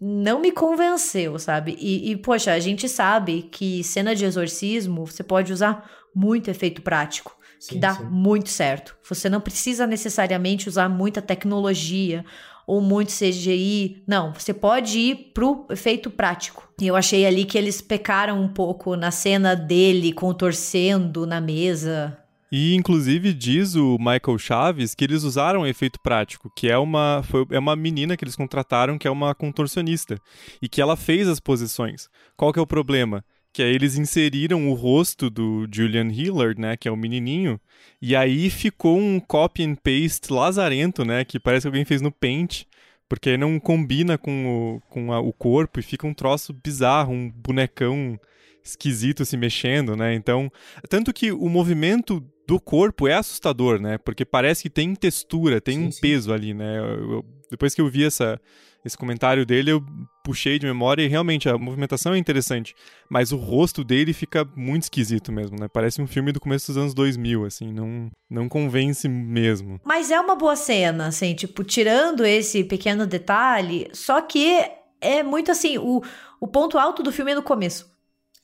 não 0.00 0.40
me 0.40 0.50
convenceu, 0.50 1.38
sabe? 1.38 1.76
E, 1.78 2.10
e, 2.10 2.16
poxa, 2.16 2.52
a 2.52 2.58
gente 2.58 2.88
sabe 2.88 3.42
que 3.42 3.84
cena 3.84 4.16
de 4.16 4.24
exorcismo 4.24 5.06
você 5.06 5.22
pode 5.22 5.52
usar 5.52 5.88
muito 6.12 6.50
efeito 6.50 6.82
prático, 6.82 7.38
sim, 7.60 7.74
que 7.74 7.78
dá 7.78 7.94
sim. 7.94 8.04
muito 8.06 8.48
certo. 8.48 8.96
Você 9.08 9.28
não 9.28 9.40
precisa 9.40 9.86
necessariamente 9.86 10.68
usar 10.68 10.88
muita 10.88 11.22
tecnologia 11.22 12.24
ou 12.66 12.80
muito 12.80 13.12
CGI. 13.12 14.02
Não, 14.06 14.32
você 14.32 14.54
pode 14.54 14.98
ir 14.98 15.32
pro 15.34 15.66
efeito 15.70 16.10
prático. 16.10 16.68
Eu 16.80 16.96
achei 16.96 17.24
ali 17.24 17.44
que 17.44 17.56
eles 17.56 17.80
pecaram 17.80 18.40
um 18.40 18.48
pouco 18.48 18.96
na 18.96 19.10
cena 19.10 19.54
dele 19.54 20.12
contorcendo 20.12 21.26
na 21.26 21.40
mesa, 21.40 22.18
e 22.54 22.74
inclusive 22.74 23.32
diz 23.32 23.74
o 23.76 23.96
Michael 23.98 24.36
Chaves 24.36 24.94
que 24.94 25.02
eles 25.02 25.22
usaram 25.22 25.66
efeito 25.66 25.98
prático, 25.98 26.52
que 26.54 26.68
é 26.68 26.76
uma, 26.76 27.22
foi, 27.24 27.46
é 27.50 27.58
uma 27.58 27.74
menina 27.74 28.14
que 28.14 28.22
eles 28.22 28.36
contrataram 28.36 28.98
que 28.98 29.08
é 29.08 29.10
uma 29.10 29.34
contorcionista 29.34 30.18
e 30.60 30.68
que 30.68 30.82
ela 30.82 30.94
fez 30.94 31.26
as 31.26 31.40
posições. 31.40 32.10
Qual 32.36 32.52
que 32.52 32.58
é 32.58 32.62
o 32.62 32.66
problema? 32.66 33.24
Que 33.52 33.62
aí 33.62 33.74
eles 33.74 33.96
inseriram 33.96 34.70
o 34.70 34.74
rosto 34.74 35.28
do 35.28 35.68
Julian 35.70 36.08
Hillard, 36.10 36.60
né, 36.60 36.76
que 36.76 36.88
é 36.88 36.90
o 36.90 36.96
menininho, 36.96 37.60
e 38.00 38.16
aí 38.16 38.48
ficou 38.48 38.98
um 38.98 39.20
copy 39.20 39.62
and 39.62 39.74
paste 39.74 40.32
lazarento, 40.32 41.04
né, 41.04 41.24
que 41.24 41.38
parece 41.38 41.64
que 41.64 41.68
alguém 41.68 41.84
fez 41.84 42.00
no 42.00 42.10
Paint, 42.10 42.64
porque 43.08 43.36
não 43.36 43.60
combina 43.60 44.16
com 44.16 44.46
o, 44.46 44.80
com 44.88 45.12
a, 45.12 45.20
o 45.20 45.34
corpo 45.34 45.78
e 45.78 45.82
fica 45.82 46.06
um 46.06 46.14
troço 46.14 46.54
bizarro, 46.54 47.12
um 47.12 47.30
bonecão 47.30 48.18
esquisito 48.64 49.24
se 49.24 49.36
mexendo, 49.36 49.96
né? 49.96 50.14
Então, 50.14 50.50
tanto 50.88 51.12
que 51.12 51.32
o 51.32 51.48
movimento 51.48 52.24
do 52.46 52.60
corpo 52.60 53.06
é 53.06 53.14
assustador, 53.14 53.80
né? 53.80 53.98
Porque 53.98 54.24
parece 54.24 54.62
que 54.62 54.70
tem 54.70 54.94
textura, 54.94 55.60
tem 55.60 55.78
sim, 55.78 55.86
um 55.86 55.92
sim. 55.92 56.00
peso 56.00 56.32
ali, 56.32 56.54
né? 56.54 56.78
Eu, 56.78 57.10
eu, 57.10 57.24
depois 57.50 57.74
que 57.74 57.80
eu 57.80 57.88
vi 57.88 58.04
essa, 58.04 58.40
esse 58.84 58.96
comentário 58.96 59.46
dele, 59.46 59.72
eu 59.72 59.84
puxei 60.24 60.58
de 60.58 60.66
memória 60.66 61.02
e 61.02 61.08
realmente 61.08 61.48
a 61.48 61.56
movimentação 61.56 62.14
é 62.14 62.18
interessante, 62.18 62.74
mas 63.08 63.32
o 63.32 63.36
rosto 63.36 63.84
dele 63.84 64.12
fica 64.12 64.48
muito 64.56 64.84
esquisito 64.84 65.32
mesmo, 65.32 65.56
né? 65.58 65.68
Parece 65.68 66.00
um 66.00 66.06
filme 66.06 66.32
do 66.32 66.40
começo 66.40 66.68
dos 66.68 66.76
anos 66.76 66.94
2000, 66.94 67.44
assim, 67.44 67.72
não, 67.72 68.10
não 68.30 68.48
convence 68.48 69.08
mesmo. 69.08 69.80
Mas 69.84 70.10
é 70.10 70.20
uma 70.20 70.34
boa 70.34 70.56
cena, 70.56 71.08
assim, 71.08 71.34
tipo, 71.34 71.62
tirando 71.64 72.24
esse 72.24 72.64
pequeno 72.64 73.06
detalhe, 73.06 73.88
só 73.92 74.20
que 74.20 74.64
é 75.00 75.22
muito 75.22 75.50
assim, 75.50 75.78
o, 75.78 76.02
o 76.40 76.46
ponto 76.48 76.78
alto 76.78 77.02
do 77.02 77.12
filme 77.12 77.32
é 77.32 77.34
no 77.34 77.42
começo. 77.42 77.90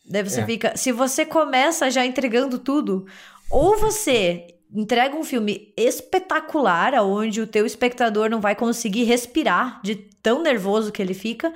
Daí 0.09 0.23
você 0.23 0.41
é. 0.41 0.47
fica. 0.47 0.77
Se 0.77 0.91
você 0.91 1.27
começa 1.27 1.91
já 1.91 2.05
entregando 2.05 2.59
tudo, 2.59 3.07
ou 3.51 3.77
você 3.77 4.47
entrega 4.75 5.17
um 5.17 5.25
filme 5.25 5.73
espetacular, 5.77 6.95
onde 7.03 7.41
o 7.41 7.47
teu 7.47 7.65
espectador 7.65 8.29
não 8.29 8.41
vai 8.41 8.55
conseguir 8.55 9.05
respirar 9.05 9.81
de 9.83 10.08
tão 10.23 10.43
nervoso 10.43 10.93
que 10.93 11.03
ele 11.03 11.15
fica, 11.15 11.53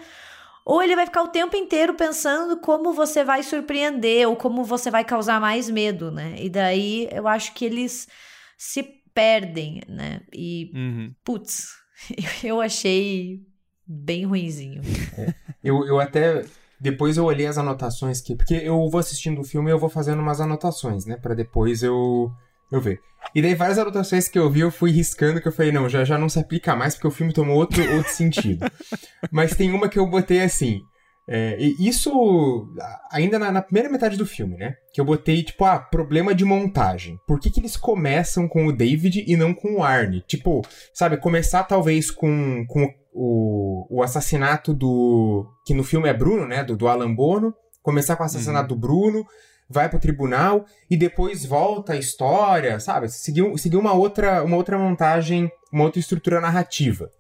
ou 0.65 0.83
ele 0.83 0.95
vai 0.95 1.07
ficar 1.07 1.23
o 1.23 1.29
tempo 1.29 1.57
inteiro 1.57 1.95
pensando 1.95 2.57
como 2.59 2.93
você 2.93 3.25
vai 3.25 3.43
surpreender 3.43 4.29
ou 4.29 4.37
como 4.37 4.65
você 4.65 4.91
vai 4.91 5.05
causar 5.05 5.41
mais 5.41 5.69
medo, 5.69 6.11
né? 6.11 6.37
E 6.39 6.49
daí 6.49 7.09
eu 7.11 7.27
acho 7.27 7.53
que 7.55 7.65
eles 7.65 8.09
se 8.57 8.83
perdem, 9.13 9.83
né? 9.89 10.21
E, 10.33 10.71
uhum. 10.75 11.15
putz, 11.25 11.69
eu 12.45 12.61
achei 12.61 13.41
bem 13.87 14.25
ruinzinho. 14.25 14.83
É. 15.19 15.35
Eu, 15.63 15.87
eu 15.87 16.01
até 16.01 16.45
depois 16.83 17.17
eu 17.17 17.25
olhei 17.25 17.47
as 17.47 17.59
anotações 17.59 18.21
que. 18.21 18.35
Porque 18.35 18.55
eu 18.55 18.89
vou 18.91 18.99
assistindo 18.99 19.41
o 19.41 19.45
filme 19.45 19.71
e 19.71 19.73
eu 19.73 19.79
vou 19.79 19.89
fazendo 19.89 20.21
umas 20.21 20.41
anotações, 20.41 21.07
né? 21.07 21.17
Pra 21.17 21.33
depois 21.33 21.81
eu. 21.81 22.33
Eu 22.73 22.81
ver. 22.81 23.01
E 23.35 23.43
daí 23.43 23.55
várias 23.55 23.79
anotações 23.79 24.29
que 24.29 24.39
eu 24.39 24.51
vi, 24.51 24.61
eu 24.61 24.71
fui 24.71 24.91
riscando, 24.91 25.41
que 25.41 25.47
eu 25.47 25.53
falei, 25.53 25.71
não, 25.71 25.89
já, 25.89 26.05
já 26.05 26.19
não 26.19 26.29
se 26.29 26.39
aplica 26.39 26.75
mais, 26.75 26.95
porque 26.95 27.07
o 27.07 27.13
filme 27.13 27.33
tomou 27.33 27.57
outro, 27.57 27.83
outro 27.97 28.11
sentido. 28.11 28.67
Mas 29.31 29.55
tem 29.55 29.71
uma 29.71 29.89
que 29.89 29.99
eu 29.99 30.07
botei 30.07 30.41
assim. 30.41 30.81
É, 31.29 31.57
isso 31.79 32.69
ainda 33.11 33.39
na, 33.39 33.53
na, 33.53 33.63
primeira 33.63 33.89
metade 33.89 34.17
do 34.17 34.27
filme, 34.27 34.57
né? 34.57 34.75
Que 34.93 35.01
eu 35.01 35.05
botei, 35.05 35.43
tipo, 35.43 35.65
ah, 35.65 35.79
problema 35.79 36.35
de 36.35 36.45
montagem. 36.45 37.19
Por 37.27 37.39
que, 37.39 37.49
que 37.49 37.61
eles 37.61 37.77
começam 37.77 38.49
com 38.49 38.67
o 38.67 38.73
David 38.73 39.25
e 39.27 39.37
não 39.37 39.55
com 39.55 39.77
o 39.77 39.85
Arnie? 39.85 40.25
Tipo, 40.27 40.63
sabe, 40.93 41.17
começar 41.17 41.63
talvez 41.63 42.11
com, 42.11 42.67
com 42.67 42.93
o, 43.13 43.87
o 43.89 44.03
assassinato 44.03 44.75
do. 44.75 45.47
que 45.65 45.75
no 45.75 45.85
filme 45.85 46.09
é 46.09 46.15
Bruno, 46.15 46.47
né? 46.47 46.65
Do, 46.65 46.77
do 46.77 46.89
Alan 46.89 47.15
Bono. 47.15 47.55
Começar 47.83 48.17
com 48.17 48.25
o 48.25 48.27
assassinato 48.27 48.75
uhum. 48.75 48.81
do 48.81 48.87
Bruno, 48.87 49.27
vai 49.69 49.89
pro 49.89 49.99
tribunal 49.99 50.67
e 50.91 50.97
depois 50.97 51.45
volta 51.45 51.95
a 51.95 51.97
história, 51.97 52.79
sabe? 52.79 53.09
Seguir, 53.09 53.59
seguir 53.59 53.77
uma, 53.77 53.93
outra, 53.93 54.43
uma 54.45 54.57
outra 54.57 54.79
montagem, 54.79 55.51
uma 55.73 55.85
outra 55.85 56.01
estrutura 56.01 56.41
narrativa. 56.41 57.11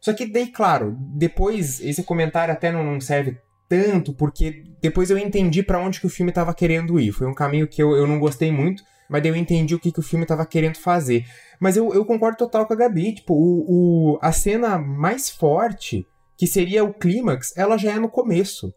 Só 0.00 0.12
que 0.12 0.26
daí, 0.26 0.46
claro, 0.48 0.96
depois 0.98 1.80
esse 1.80 2.02
comentário 2.02 2.52
até 2.52 2.70
não 2.70 3.00
serve 3.00 3.38
tanto, 3.68 4.14
porque 4.14 4.64
depois 4.80 5.10
eu 5.10 5.18
entendi 5.18 5.62
para 5.62 5.80
onde 5.80 6.00
que 6.00 6.06
o 6.06 6.10
filme 6.10 6.30
estava 6.30 6.54
querendo 6.54 6.98
ir. 6.98 7.12
Foi 7.12 7.26
um 7.26 7.34
caminho 7.34 7.68
que 7.68 7.82
eu, 7.82 7.94
eu 7.94 8.06
não 8.06 8.18
gostei 8.18 8.50
muito, 8.50 8.82
mas 9.08 9.22
daí 9.22 9.30
eu 9.30 9.36
entendi 9.36 9.74
o 9.74 9.78
que, 9.78 9.92
que 9.92 10.00
o 10.00 10.02
filme 10.02 10.24
estava 10.24 10.46
querendo 10.46 10.76
fazer. 10.76 11.26
Mas 11.60 11.76
eu, 11.76 11.92
eu 11.92 12.04
concordo 12.04 12.38
total 12.38 12.66
com 12.66 12.72
a 12.72 12.76
Gabi. 12.76 13.14
Tipo, 13.14 13.34
o, 13.34 14.14
o, 14.14 14.18
a 14.22 14.32
cena 14.32 14.78
mais 14.78 15.28
forte, 15.28 16.06
que 16.36 16.46
seria 16.46 16.84
o 16.84 16.94
clímax, 16.94 17.52
ela 17.56 17.76
já 17.76 17.92
é 17.92 17.98
no 17.98 18.08
começo. 18.08 18.72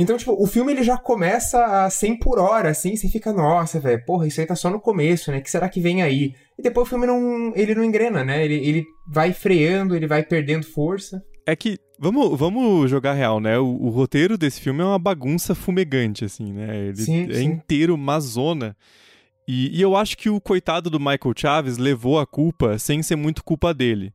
Então, 0.00 0.16
tipo, 0.16 0.40
o 0.40 0.46
filme 0.46 0.70
ele 0.70 0.84
já 0.84 0.96
começa 0.96 1.84
a 1.84 1.90
100 1.90 2.20
por 2.20 2.38
hora, 2.38 2.70
assim, 2.70 2.94
você 2.94 3.08
fica, 3.08 3.32
nossa, 3.32 3.80
velho, 3.80 4.00
porra, 4.04 4.28
isso 4.28 4.40
aí 4.40 4.46
tá 4.46 4.54
só 4.54 4.70
no 4.70 4.78
começo, 4.78 5.32
né? 5.32 5.38
O 5.38 5.42
que 5.42 5.50
será 5.50 5.68
que 5.68 5.80
vem 5.80 6.02
aí? 6.02 6.36
E 6.56 6.62
depois 6.62 6.86
o 6.86 6.90
filme 6.90 7.04
não, 7.04 7.52
ele 7.56 7.74
não 7.74 7.82
engrena, 7.82 8.22
né? 8.22 8.44
Ele, 8.44 8.54
ele 8.54 8.86
vai 9.12 9.32
freando, 9.32 9.96
ele 9.96 10.06
vai 10.06 10.22
perdendo 10.22 10.64
força. 10.64 11.20
É 11.44 11.56
que, 11.56 11.78
vamos, 11.98 12.38
vamos 12.38 12.88
jogar 12.88 13.14
real, 13.14 13.40
né? 13.40 13.58
O, 13.58 13.66
o 13.66 13.88
roteiro 13.88 14.38
desse 14.38 14.60
filme 14.60 14.82
é 14.82 14.84
uma 14.84 15.00
bagunça 15.00 15.52
fumegante, 15.52 16.24
assim, 16.24 16.52
né? 16.52 16.76
Ele 16.76 16.96
sim, 16.96 17.28
é 17.28 17.34
sim. 17.34 17.44
inteiro 17.46 17.96
uma 17.96 18.20
zona. 18.20 18.76
E, 19.48 19.76
e 19.76 19.82
eu 19.82 19.96
acho 19.96 20.16
que 20.16 20.30
o 20.30 20.40
coitado 20.40 20.88
do 20.88 21.00
Michael 21.00 21.34
Chaves 21.36 21.76
levou 21.76 22.20
a 22.20 22.26
culpa 22.26 22.78
sem 22.78 23.02
ser 23.02 23.16
muito 23.16 23.42
culpa 23.42 23.74
dele. 23.74 24.14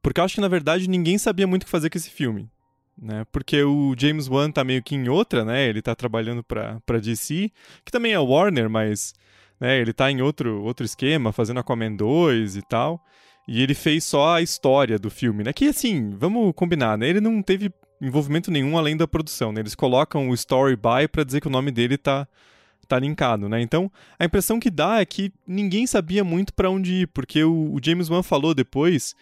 Porque 0.00 0.20
eu 0.20 0.24
acho 0.24 0.36
que, 0.36 0.40
na 0.40 0.46
verdade, 0.46 0.88
ninguém 0.88 1.18
sabia 1.18 1.46
muito 1.46 1.62
o 1.62 1.64
que 1.64 1.72
fazer 1.72 1.90
com 1.90 1.98
esse 1.98 2.10
filme. 2.10 2.48
Né? 2.96 3.26
Porque 3.32 3.62
o 3.62 3.94
James 3.98 4.28
Wan 4.28 4.50
tá 4.50 4.62
meio 4.62 4.82
que 4.82 4.94
em 4.94 5.08
outra, 5.08 5.44
né? 5.44 5.68
Ele 5.68 5.82
tá 5.82 5.94
trabalhando 5.94 6.42
pra, 6.42 6.80
pra 6.86 6.98
DC, 6.98 7.50
que 7.84 7.92
também 7.92 8.12
é 8.12 8.18
Warner, 8.18 8.70
mas 8.70 9.14
né, 9.60 9.78
ele 9.80 9.92
tá 9.92 10.10
em 10.10 10.22
outro, 10.22 10.62
outro 10.62 10.84
esquema, 10.84 11.32
fazendo 11.32 11.60
Aquaman 11.60 11.94
2 11.94 12.56
e 12.56 12.62
tal. 12.62 13.00
E 13.46 13.62
ele 13.62 13.74
fez 13.74 14.04
só 14.04 14.36
a 14.36 14.42
história 14.42 14.98
do 14.98 15.10
filme, 15.10 15.44
né? 15.44 15.52
Que 15.52 15.68
assim, 15.68 16.10
vamos 16.16 16.52
combinar, 16.54 16.96
né? 16.96 17.08
Ele 17.08 17.20
não 17.20 17.42
teve 17.42 17.70
envolvimento 18.00 18.50
nenhum 18.50 18.78
além 18.78 18.96
da 18.96 19.06
produção, 19.06 19.52
né? 19.52 19.60
Eles 19.60 19.74
colocam 19.74 20.28
o 20.28 20.34
story 20.34 20.76
by 20.76 21.08
para 21.10 21.24
dizer 21.24 21.40
que 21.40 21.48
o 21.48 21.50
nome 21.50 21.70
dele 21.70 21.98
tá 21.98 22.26
tá 22.84 22.98
linkado, 22.98 23.48
né? 23.48 23.60
Então, 23.60 23.90
a 24.18 24.24
impressão 24.24 24.60
que 24.60 24.70
dá 24.70 25.00
é 25.00 25.04
que 25.04 25.32
ninguém 25.46 25.86
sabia 25.86 26.24
muito 26.24 26.52
para 26.52 26.70
onde 26.70 27.02
ir, 27.02 27.06
porque 27.08 27.42
o, 27.44 27.74
o, 27.74 27.80
James 27.82 28.08
Wan 28.08 28.22
falou 28.22 28.54
depois 28.54 29.14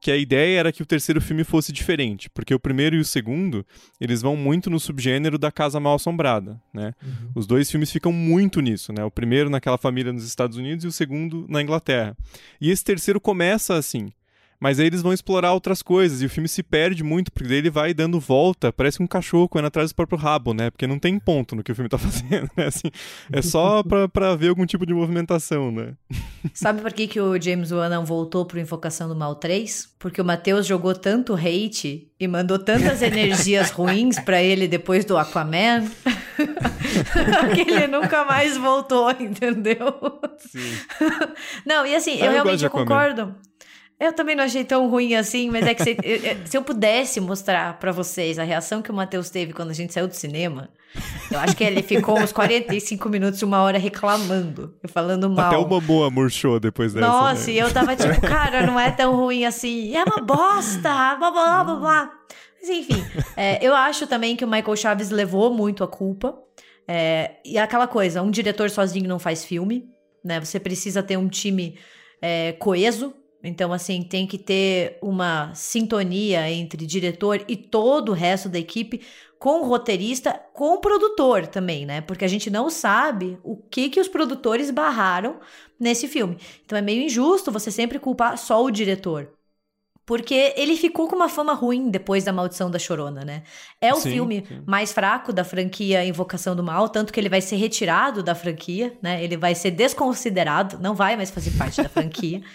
que 0.00 0.10
a 0.10 0.16
ideia 0.16 0.60
era 0.60 0.72
que 0.72 0.82
o 0.82 0.86
terceiro 0.86 1.20
filme 1.20 1.44
fosse 1.44 1.72
diferente, 1.72 2.30
porque 2.30 2.54
o 2.54 2.60
primeiro 2.60 2.96
e 2.96 3.00
o 3.00 3.04
segundo, 3.04 3.66
eles 4.00 4.22
vão 4.22 4.36
muito 4.36 4.70
no 4.70 4.78
subgênero 4.78 5.38
da 5.38 5.50
Casa 5.50 5.80
Mal 5.80 5.96
Assombrada, 5.96 6.60
né? 6.72 6.94
Uhum. 7.02 7.30
Os 7.34 7.46
dois 7.46 7.70
filmes 7.70 7.90
ficam 7.90 8.12
muito 8.12 8.60
nisso, 8.60 8.92
né? 8.92 9.04
O 9.04 9.10
primeiro 9.10 9.50
naquela 9.50 9.78
família 9.78 10.12
nos 10.12 10.24
Estados 10.24 10.56
Unidos 10.56 10.84
e 10.84 10.88
o 10.88 10.92
segundo 10.92 11.46
na 11.48 11.60
Inglaterra. 11.60 12.16
E 12.60 12.70
esse 12.70 12.84
terceiro 12.84 13.20
começa 13.20 13.74
assim, 13.74 14.08
Mas 14.60 14.80
aí 14.80 14.86
eles 14.86 15.02
vão 15.02 15.12
explorar 15.12 15.52
outras 15.52 15.82
coisas 15.82 16.20
e 16.20 16.26
o 16.26 16.30
filme 16.30 16.48
se 16.48 16.62
perde 16.62 17.04
muito, 17.04 17.30
porque 17.30 17.48
daí 17.48 17.58
ele 17.58 17.70
vai 17.70 17.94
dando 17.94 18.18
volta, 18.18 18.72
parece 18.72 19.00
um 19.00 19.06
cachorro 19.06 19.48
correndo 19.48 19.66
atrás 19.66 19.90
do 19.90 19.94
próprio 19.94 20.18
rabo, 20.18 20.52
né? 20.52 20.70
Porque 20.70 20.86
não 20.86 20.98
tem 20.98 21.18
ponto 21.18 21.54
no 21.54 21.62
que 21.62 21.70
o 21.70 21.74
filme 21.74 21.88
tá 21.88 21.96
fazendo, 21.98 22.50
né? 22.56 22.66
Assim, 22.66 22.90
é 23.32 23.40
só 23.40 23.82
pra, 23.84 24.08
pra 24.08 24.34
ver 24.34 24.48
algum 24.48 24.66
tipo 24.66 24.84
de 24.84 24.92
movimentação, 24.92 25.70
né? 25.70 25.92
Sabe 26.52 26.82
por 26.82 26.92
que, 26.92 27.06
que 27.06 27.20
o 27.20 27.40
James 27.40 27.70
Wan 27.70 27.88
não 27.88 28.04
voltou 28.04 28.44
pro 28.44 28.58
Invocação 28.58 29.08
do 29.08 29.14
Mal 29.14 29.36
3? 29.36 29.94
Porque 29.98 30.20
o 30.20 30.24
Matheus 30.24 30.66
jogou 30.66 30.94
tanto 30.94 31.34
hate 31.34 32.10
e 32.18 32.26
mandou 32.26 32.58
tantas 32.58 33.00
energias 33.00 33.70
ruins 33.70 34.18
para 34.18 34.42
ele 34.42 34.66
depois 34.66 35.04
do 35.04 35.16
Aquaman 35.16 35.84
que 37.54 37.60
ele 37.60 37.86
nunca 37.86 38.24
mais 38.24 38.56
voltou, 38.56 39.10
entendeu? 39.18 40.20
Sim. 40.38 40.78
Não, 41.64 41.86
e 41.86 41.94
assim, 41.94 42.20
ah, 42.20 42.24
eu, 42.24 42.26
eu 42.26 42.32
realmente 42.32 42.68
concordo. 42.68 43.34
Eu 44.00 44.12
também 44.12 44.36
não 44.36 44.44
achei 44.44 44.64
tão 44.64 44.88
ruim 44.88 45.16
assim, 45.16 45.50
mas 45.50 45.66
é 45.66 45.74
que 45.74 45.82
se, 45.82 45.96
se 46.44 46.56
eu 46.56 46.62
pudesse 46.62 47.20
mostrar 47.20 47.78
para 47.80 47.90
vocês 47.90 48.38
a 48.38 48.44
reação 48.44 48.80
que 48.80 48.92
o 48.92 48.94
Matheus 48.94 49.28
teve 49.28 49.52
quando 49.52 49.70
a 49.70 49.74
gente 49.74 49.92
saiu 49.92 50.06
do 50.06 50.14
cinema, 50.14 50.70
eu 51.32 51.38
acho 51.40 51.56
que 51.56 51.64
ele 51.64 51.82
ficou 51.82 52.16
uns 52.16 52.30
45 52.30 53.08
minutos, 53.08 53.42
uma 53.42 53.60
hora 53.60 53.76
reclamando, 53.76 54.72
falando 54.86 55.28
mal. 55.28 55.48
Até 55.48 55.56
uma 55.58 55.80
boa 55.80 56.10
murchou 56.10 56.60
depois 56.60 56.94
dessa. 56.94 57.08
Nossa, 57.08 57.48
né? 57.48 57.52
e 57.54 57.58
eu 57.58 57.72
tava 57.72 57.96
tipo, 57.96 58.20
cara, 58.22 58.64
não 58.64 58.78
é 58.78 58.88
tão 58.92 59.16
ruim 59.16 59.44
assim. 59.44 59.96
É 59.96 60.04
uma 60.04 60.22
bosta, 60.22 61.16
blá 61.16 61.30
blá 61.32 61.64
blá 61.64 61.74
blá. 61.74 62.12
Mas 62.60 62.70
enfim, 62.70 63.04
é, 63.36 63.58
eu 63.64 63.74
acho 63.74 64.06
também 64.06 64.36
que 64.36 64.44
o 64.44 64.48
Michael 64.48 64.76
Chaves 64.76 65.10
levou 65.10 65.52
muito 65.52 65.82
a 65.82 65.88
culpa. 65.88 66.38
É, 66.86 67.32
e 67.44 67.58
aquela 67.58 67.88
coisa, 67.88 68.22
um 68.22 68.30
diretor 68.30 68.70
sozinho 68.70 69.08
não 69.08 69.18
faz 69.18 69.44
filme, 69.44 69.88
né? 70.24 70.38
Você 70.38 70.60
precisa 70.60 71.02
ter 71.02 71.16
um 71.16 71.28
time 71.28 71.76
é, 72.22 72.52
coeso 72.52 73.12
então, 73.42 73.72
assim, 73.72 74.02
tem 74.02 74.26
que 74.26 74.36
ter 74.36 74.98
uma 75.00 75.54
sintonia 75.54 76.50
entre 76.50 76.84
diretor 76.84 77.44
e 77.46 77.56
todo 77.56 78.10
o 78.10 78.14
resto 78.14 78.48
da 78.48 78.58
equipe, 78.58 79.00
com 79.38 79.60
o 79.60 79.64
roteirista, 79.68 80.32
com 80.52 80.74
o 80.74 80.80
produtor 80.80 81.46
também, 81.46 81.86
né? 81.86 82.00
Porque 82.00 82.24
a 82.24 82.28
gente 82.28 82.50
não 82.50 82.68
sabe 82.68 83.38
o 83.44 83.56
que 83.56 83.88
que 83.88 84.00
os 84.00 84.08
produtores 84.08 84.70
barraram 84.70 85.38
nesse 85.78 86.08
filme. 86.08 86.36
Então 86.64 86.76
é 86.76 86.82
meio 86.82 87.02
injusto 87.02 87.52
você 87.52 87.70
sempre 87.70 88.00
culpar 88.00 88.36
só 88.36 88.64
o 88.64 88.70
diretor. 88.70 89.37
Porque 90.08 90.54
ele 90.56 90.74
ficou 90.74 91.06
com 91.06 91.14
uma 91.14 91.28
fama 91.28 91.52
ruim 91.52 91.90
depois 91.90 92.24
da 92.24 92.32
Maldição 92.32 92.70
da 92.70 92.78
Chorona, 92.78 93.26
né? 93.26 93.42
É 93.78 93.92
o 93.92 93.98
sim, 93.98 94.12
filme 94.12 94.42
sim. 94.48 94.62
mais 94.64 94.90
fraco 94.90 95.34
da 95.34 95.44
franquia 95.44 96.02
Invocação 96.02 96.56
do 96.56 96.62
Mal, 96.62 96.88
tanto 96.88 97.12
que 97.12 97.20
ele 97.20 97.28
vai 97.28 97.42
ser 97.42 97.56
retirado 97.56 98.22
da 98.22 98.34
franquia, 98.34 98.94
né? 99.02 99.22
Ele 99.22 99.36
vai 99.36 99.54
ser 99.54 99.70
desconsiderado, 99.70 100.78
não 100.80 100.94
vai 100.94 101.14
mais 101.14 101.30
fazer 101.30 101.50
parte 101.58 101.82
da 101.82 101.90
franquia. 101.90 102.40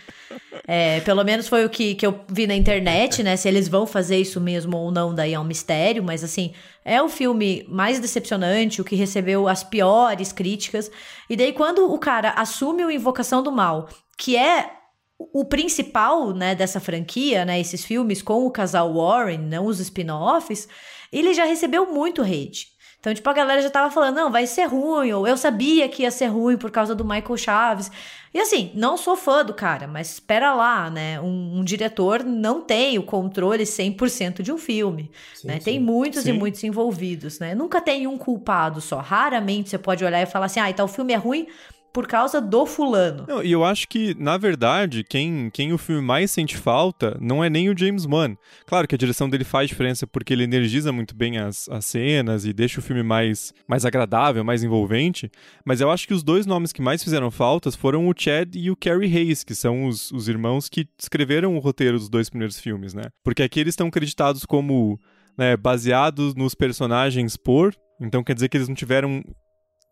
É, 0.67 0.99
pelo 1.01 1.23
menos 1.23 1.47
foi 1.47 1.63
o 1.63 1.69
que, 1.69 1.93
que 1.93 2.03
eu 2.03 2.21
vi 2.27 2.47
na 2.47 2.55
internet, 2.55 3.21
né? 3.21 3.35
Se 3.35 3.47
eles 3.47 3.67
vão 3.67 3.85
fazer 3.85 4.17
isso 4.17 4.41
mesmo 4.41 4.77
ou 4.77 4.91
não, 4.91 5.13
daí 5.13 5.33
é 5.33 5.39
um 5.39 5.43
mistério, 5.43 6.03
mas 6.03 6.23
assim, 6.23 6.53
é 6.83 6.99
o 6.99 7.07
filme 7.07 7.63
mais 7.69 7.99
decepcionante, 7.99 8.81
o 8.81 8.83
que 8.83 8.95
recebeu 8.95 9.47
as 9.47 9.63
piores 9.63 10.31
críticas. 10.31 10.89
E 11.29 11.35
daí, 11.35 11.53
quando 11.53 11.93
o 11.93 11.99
cara 11.99 12.31
assume 12.31 12.83
o 12.83 12.89
Invocação 12.89 13.43
do 13.43 13.51
Mal, 13.51 13.89
que 14.17 14.35
é 14.35 14.71
o 15.17 15.45
principal, 15.45 16.33
né, 16.33 16.55
dessa 16.55 16.79
franquia, 16.79 17.45
né, 17.45 17.59
esses 17.59 17.83
filmes 17.85 18.21
com 18.21 18.45
o 18.45 18.51
casal 18.51 18.93
Warren, 18.93 19.39
não 19.39 19.65
os 19.65 19.79
spin-offs, 19.79 20.67
ele 21.11 21.33
já 21.33 21.45
recebeu 21.45 21.91
muito 21.91 22.21
hate. 22.21 22.73
Então, 23.03 23.13
tipo, 23.13 23.29
a 23.29 23.33
galera 23.33 23.61
já 23.61 23.69
tava 23.69 23.91
falando, 23.91 24.15
não, 24.15 24.31
vai 24.31 24.47
ser 24.47 24.63
ruim, 24.63 25.11
ou 25.11 25.27
eu 25.27 25.35
sabia 25.35 25.89
que 25.89 26.03
ia 26.03 26.09
ser 26.09 26.27
ruim 26.27 26.55
por 26.55 26.71
causa 26.71 26.95
do 26.95 27.03
Michael 27.03 27.35
Chaves. 27.35 27.91
E 28.33 28.39
assim, 28.39 28.71
não 28.75 28.95
sou 28.95 29.17
fã 29.17 29.43
do 29.43 29.53
cara, 29.53 29.85
mas 29.85 30.13
espera 30.13 30.53
lá, 30.53 30.89
né? 30.89 31.19
Um, 31.19 31.59
um 31.59 31.63
diretor 31.65 32.23
não 32.23 32.61
tem 32.61 32.97
o 32.97 33.03
controle 33.03 33.65
100% 33.65 34.41
de 34.41 34.53
um 34.53 34.57
filme, 34.57 35.11
sim, 35.33 35.47
né? 35.47 35.55
Sim. 35.55 35.65
Tem 35.65 35.79
muitos 35.81 36.23
sim. 36.23 36.29
e 36.29 36.33
muitos 36.33 36.63
envolvidos, 36.63 37.39
né? 37.39 37.53
Nunca 37.53 37.81
tem 37.81 38.07
um 38.07 38.17
culpado 38.17 38.79
só. 38.79 39.01
Raramente 39.01 39.69
você 39.69 39.77
pode 39.77 40.05
olhar 40.05 40.21
e 40.21 40.25
falar 40.25 40.45
assim, 40.45 40.61
ah, 40.61 40.69
então 40.69 40.85
o 40.85 40.89
filme 40.89 41.11
é 41.11 41.17
ruim 41.17 41.45
por 41.93 42.07
causa 42.07 42.41
do 42.41 42.65
fulano. 42.65 43.25
E 43.43 43.51
eu 43.51 43.63
acho 43.63 43.87
que, 43.87 44.15
na 44.19 44.35
verdade, 44.35 45.03
quem, 45.03 45.49
quem 45.53 45.71
o 45.71 45.77
filme 45.77 46.01
mais 46.01 46.31
sente 46.31 46.57
falta 46.57 47.15
não 47.21 47.43
é 47.43 47.49
nem 47.49 47.69
o 47.69 47.77
James 47.77 48.05
Wan. 48.05 48.35
Claro 48.65 48.87
que 48.87 48.95
a 48.95 48.97
direção 48.97 49.29
dele 49.29 49.43
faz 49.43 49.69
diferença 49.69 50.07
porque 50.07 50.33
ele 50.33 50.43
energiza 50.43 50.91
muito 50.91 51.15
bem 51.15 51.37
as, 51.37 51.69
as 51.69 51.85
cenas 51.85 52.45
e 52.45 52.51
deixa 52.51 52.79
o 52.79 52.83
filme 52.83 53.03
mais, 53.03 53.53
mais 53.67 53.85
agradável, 53.85 54.43
mais 54.43 54.63
envolvente, 54.63 55.29
mas 55.63 55.79
eu 55.79 55.91
acho 55.91 56.07
que 56.07 56.13
os 56.13 56.23
dois 56.23 56.45
nomes 56.47 56.73
que 56.73 56.81
mais 56.81 57.03
fizeram 57.03 57.29
faltas 57.29 57.75
foram 57.75 58.07
o 58.07 58.13
Chad 58.17 58.55
e 58.55 58.71
o 58.71 58.75
Carrie 58.75 59.15
Hayes, 59.15 59.43
que 59.43 59.53
são 59.53 59.85
os, 59.85 60.11
os 60.11 60.27
irmãos 60.27 60.67
que 60.67 60.87
escreveram 60.99 61.55
o 61.55 61.59
roteiro 61.59 61.99
dos 61.99 62.09
dois 62.09 62.29
primeiros 62.29 62.59
filmes, 62.59 62.93
né? 62.93 63.03
Porque 63.23 63.43
aqui 63.43 63.59
eles 63.59 63.73
estão 63.73 63.91
creditados 63.91 64.45
como 64.45 64.99
né, 65.37 65.55
baseados 65.55 66.33
nos 66.33 66.55
personagens 66.55 67.37
por, 67.37 67.75
então 68.01 68.23
quer 68.23 68.33
dizer 68.33 68.49
que 68.49 68.57
eles 68.57 68.67
não 68.67 68.75
tiveram 68.75 69.23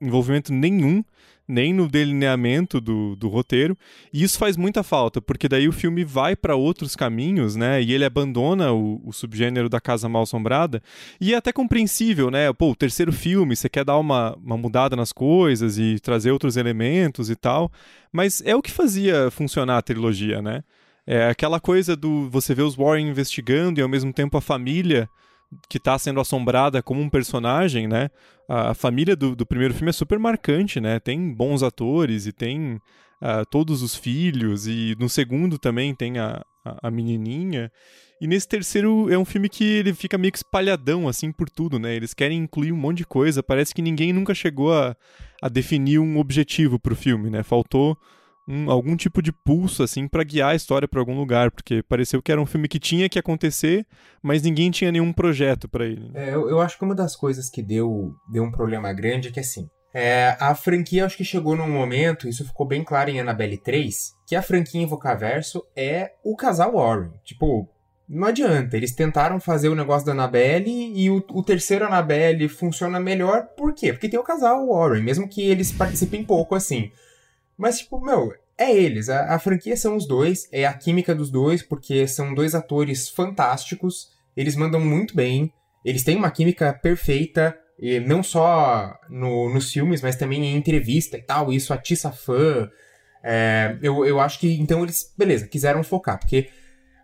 envolvimento 0.01 0.51
nenhum, 0.51 1.03
nem 1.51 1.73
no 1.73 1.87
delineamento 1.87 2.79
do, 2.79 3.15
do 3.17 3.27
roteiro, 3.27 3.77
e 4.13 4.23
isso 4.23 4.39
faz 4.39 4.55
muita 4.55 4.81
falta, 4.83 5.21
porque 5.21 5.49
daí 5.49 5.67
o 5.67 5.73
filme 5.73 6.05
vai 6.05 6.35
para 6.35 6.55
outros 6.55 6.95
caminhos, 6.95 7.57
né, 7.57 7.81
e 7.81 7.93
ele 7.93 8.05
abandona 8.05 8.71
o, 8.71 9.01
o, 9.05 9.11
subgênero 9.11 9.67
da 9.67 9.81
casa 9.81 10.07
mal 10.07 10.23
assombrada, 10.23 10.81
e 11.19 11.33
é 11.33 11.37
até 11.37 11.51
compreensível, 11.51 12.31
né, 12.31 12.51
pô, 12.53 12.71
o 12.71 12.75
terceiro 12.75 13.11
filme, 13.11 13.55
você 13.55 13.67
quer 13.67 13.83
dar 13.83 13.97
uma, 13.97 14.35
uma 14.37 14.57
mudada 14.57 14.95
nas 14.95 15.11
coisas 15.11 15.77
e 15.77 15.99
trazer 15.99 16.31
outros 16.31 16.55
elementos 16.55 17.29
e 17.29 17.35
tal, 17.35 17.69
mas 18.13 18.41
é 18.45 18.55
o 18.55 18.61
que 18.61 18.71
fazia 18.71 19.29
funcionar 19.29 19.77
a 19.77 19.81
trilogia, 19.81 20.41
né, 20.41 20.63
é 21.05 21.27
aquela 21.27 21.59
coisa 21.59 21.95
do 21.95 22.29
você 22.29 22.55
ver 22.55 22.61
os 22.61 22.75
Warren 22.75 23.09
investigando 23.09 23.79
e 23.79 23.83
ao 23.83 23.89
mesmo 23.89 24.13
tempo 24.13 24.37
a 24.37 24.41
família 24.41 25.09
que 25.67 25.77
está 25.77 25.97
sendo 25.97 26.19
assombrada 26.19 26.81
como 26.81 27.01
um 27.01 27.09
personagem, 27.09 27.87
né? 27.87 28.09
A, 28.47 28.73
família 28.73 29.15
do, 29.15 29.35
do, 29.35 29.45
primeiro 29.45 29.73
filme 29.73 29.89
é 29.89 29.93
super 29.93 30.19
marcante, 30.19 30.79
né? 30.79 30.99
Tem 30.99 31.33
bons 31.33 31.63
atores 31.63 32.25
e 32.25 32.31
tem 32.31 32.75
uh, 33.21 33.45
todos 33.49 33.81
os 33.81 33.95
filhos, 33.95 34.67
e 34.67 34.95
no 34.99 35.09
segundo 35.09 35.57
também 35.57 35.93
tem 35.93 36.19
a, 36.19 36.41
a, 36.63 36.87
a, 36.87 36.91
menininha. 36.91 37.71
E 38.19 38.27
nesse 38.27 38.47
terceiro 38.47 39.11
é 39.11 39.17
um 39.17 39.25
filme 39.25 39.49
que 39.49 39.63
ele 39.63 39.93
fica 39.93 40.17
meio 40.17 40.31
que 40.31 40.37
espalhadão, 40.37 41.07
assim, 41.07 41.31
por 41.31 41.49
tudo, 41.49 41.79
né? 41.79 41.95
Eles 41.95 42.13
querem 42.13 42.39
incluir 42.39 42.71
um 42.71 42.77
monte 42.77 42.97
de 42.97 43.05
coisa, 43.05 43.41
parece 43.41 43.73
que 43.73 43.81
ninguém 43.81 44.13
nunca 44.13 44.33
chegou 44.33 44.73
a, 44.73 44.95
a 45.41 45.49
definir 45.49 45.99
um 45.99 46.17
objetivo 46.19 46.79
pro 46.79 46.95
filme, 46.95 47.29
né? 47.29 47.43
Faltou 47.43 47.97
um, 48.47 48.69
algum 48.69 48.95
tipo 48.95 49.21
de 49.21 49.31
pulso, 49.31 49.83
assim, 49.83 50.07
para 50.07 50.23
guiar 50.23 50.51
a 50.51 50.55
história 50.55 50.87
para 50.87 50.99
algum 50.99 51.17
lugar, 51.17 51.51
porque 51.51 51.83
pareceu 51.83 52.21
que 52.21 52.31
era 52.31 52.41
um 52.41 52.45
filme 52.45 52.67
que 52.67 52.79
tinha 52.79 53.07
que 53.07 53.19
acontecer, 53.19 53.85
mas 54.21 54.41
ninguém 54.41 54.71
tinha 54.71 54.91
nenhum 54.91 55.13
projeto 55.13 55.67
para 55.69 55.85
ele. 55.85 56.09
Né? 56.09 56.29
É, 56.29 56.33
eu, 56.33 56.49
eu, 56.49 56.59
acho 56.59 56.77
que 56.77 56.83
uma 56.83 56.95
das 56.95 57.15
coisas 57.15 57.49
que 57.49 57.61
deu, 57.61 58.13
deu 58.31 58.43
um 58.43 58.51
problema 58.51 58.91
grande 58.93 59.29
é 59.29 59.31
que, 59.31 59.39
assim, 59.39 59.67
é, 59.93 60.35
a 60.39 60.55
franquia 60.55 61.05
acho 61.05 61.17
que 61.17 61.23
chegou 61.23 61.55
num 61.55 61.69
momento, 61.69 62.27
isso 62.27 62.45
ficou 62.45 62.65
bem 62.65 62.83
claro 62.83 63.09
em 63.09 63.19
Annabelle 63.19 63.57
3, 63.57 64.13
que 64.27 64.35
a 64.35 64.41
franquia 64.41 64.81
Invocaverso 64.81 65.63
é 65.75 66.11
o 66.23 66.35
casal 66.35 66.73
Warren. 66.73 67.11
Tipo, 67.25 67.69
não 68.07 68.27
adianta. 68.27 68.75
Eles 68.75 68.93
tentaram 68.93 69.39
fazer 69.39 69.69
o 69.69 69.75
negócio 69.75 70.05
da 70.05 70.11
Annabelle 70.11 70.69
e 70.69 71.09
o, 71.09 71.23
o, 71.31 71.41
terceiro 71.43 71.85
Annabelle 71.85 72.49
funciona 72.49 72.99
melhor. 72.99 73.47
Por 73.57 73.73
quê? 73.73 73.93
Porque 73.93 74.09
tem 74.09 74.19
o 74.19 74.23
casal 74.23 74.67
Warren, 74.67 75.01
mesmo 75.01 75.27
que 75.27 75.41
eles 75.41 75.71
participem 75.71 76.23
pouco 76.23 76.53
assim. 76.53 76.91
Mas, 77.61 77.77
tipo, 77.77 78.01
meu, 78.01 78.33
é 78.57 78.75
eles. 78.75 79.07
A, 79.07 79.35
a, 79.35 79.37
franquia 79.37 79.77
são 79.77 79.95
os 79.95 80.07
dois, 80.07 80.49
é 80.51 80.65
a 80.65 80.73
química 80.73 81.13
dos 81.13 81.29
dois, 81.29 81.61
porque 81.61 82.07
são 82.07 82.33
dois 82.33 82.55
atores 82.55 83.07
fantásticos, 83.07 84.09
eles 84.35 84.55
mandam 84.55 84.79
muito 84.79 85.15
bem, 85.15 85.53
eles 85.85 86.03
têm 86.03 86.17
uma 86.17 86.31
química 86.31 86.73
perfeita, 86.73 87.55
e 87.77 87.99
não 87.99 88.23
só 88.23 88.99
no, 89.07 89.53
nos 89.53 89.71
filmes, 89.71 90.01
mas 90.01 90.15
também 90.15 90.43
em 90.43 90.57
entrevista 90.57 91.17
e 91.17 91.21
tal, 91.21 91.53
isso 91.53 91.71
atiça 91.71 92.11
fã. 92.11 92.67
É, 93.23 93.77
eu, 93.79 94.03
eu 94.07 94.19
acho 94.19 94.39
que, 94.39 94.59
então, 94.59 94.81
eles, 94.81 95.13
beleza, 95.15 95.45
quiseram 95.45 95.83
focar, 95.83 96.17
porque 96.19 96.49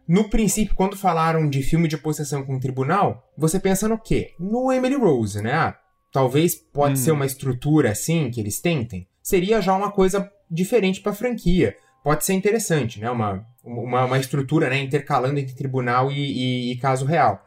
no 0.08 0.28
princípio, 0.32 0.74
quando 0.74 0.97
falaram 0.97 1.47
de 1.47 1.62
filme 1.62 1.88
de 1.88 1.99
possessão 1.99 2.43
com 2.43 2.55
o 2.55 2.60
tribunal, 2.60 3.32
você 3.38 3.60
pensa 3.60 3.88
no 3.88 3.99
quê? 3.99 4.34
No 4.39 4.72
Emily 4.72 4.95
Rose, 4.95 5.39
né? 5.39 5.53
Ah, 5.53 5.78
talvez 6.12 6.55
pode 6.55 6.93
hum. 6.93 7.03
ser 7.03 7.12
uma 7.12 7.28
estrutura 7.28 7.91
assim 7.91 8.32
que 8.32 8.39
eles 8.39 8.60
tentem. 8.60 9.08
Seria 9.22 9.62
já 9.62 9.76
uma 9.76 9.91
coisa 9.91 10.32
diferente 10.50 11.02
para 11.02 11.12
a 11.12 11.16
franquia. 11.16 11.76
Pode 12.04 12.26
ser 12.26 12.34
interessante, 12.34 13.00
né? 13.00 13.10
Uma, 13.10 13.45
uma, 13.64 14.06
uma 14.06 14.20
estrutura 14.20 14.70
né? 14.70 14.80
intercalando 14.80 15.39
entre 15.39 15.56
tribunal 15.56 16.12
e, 16.12 16.16
e, 16.16 16.72
e, 16.72 16.78
caso 16.78 17.06
real. 17.06 17.43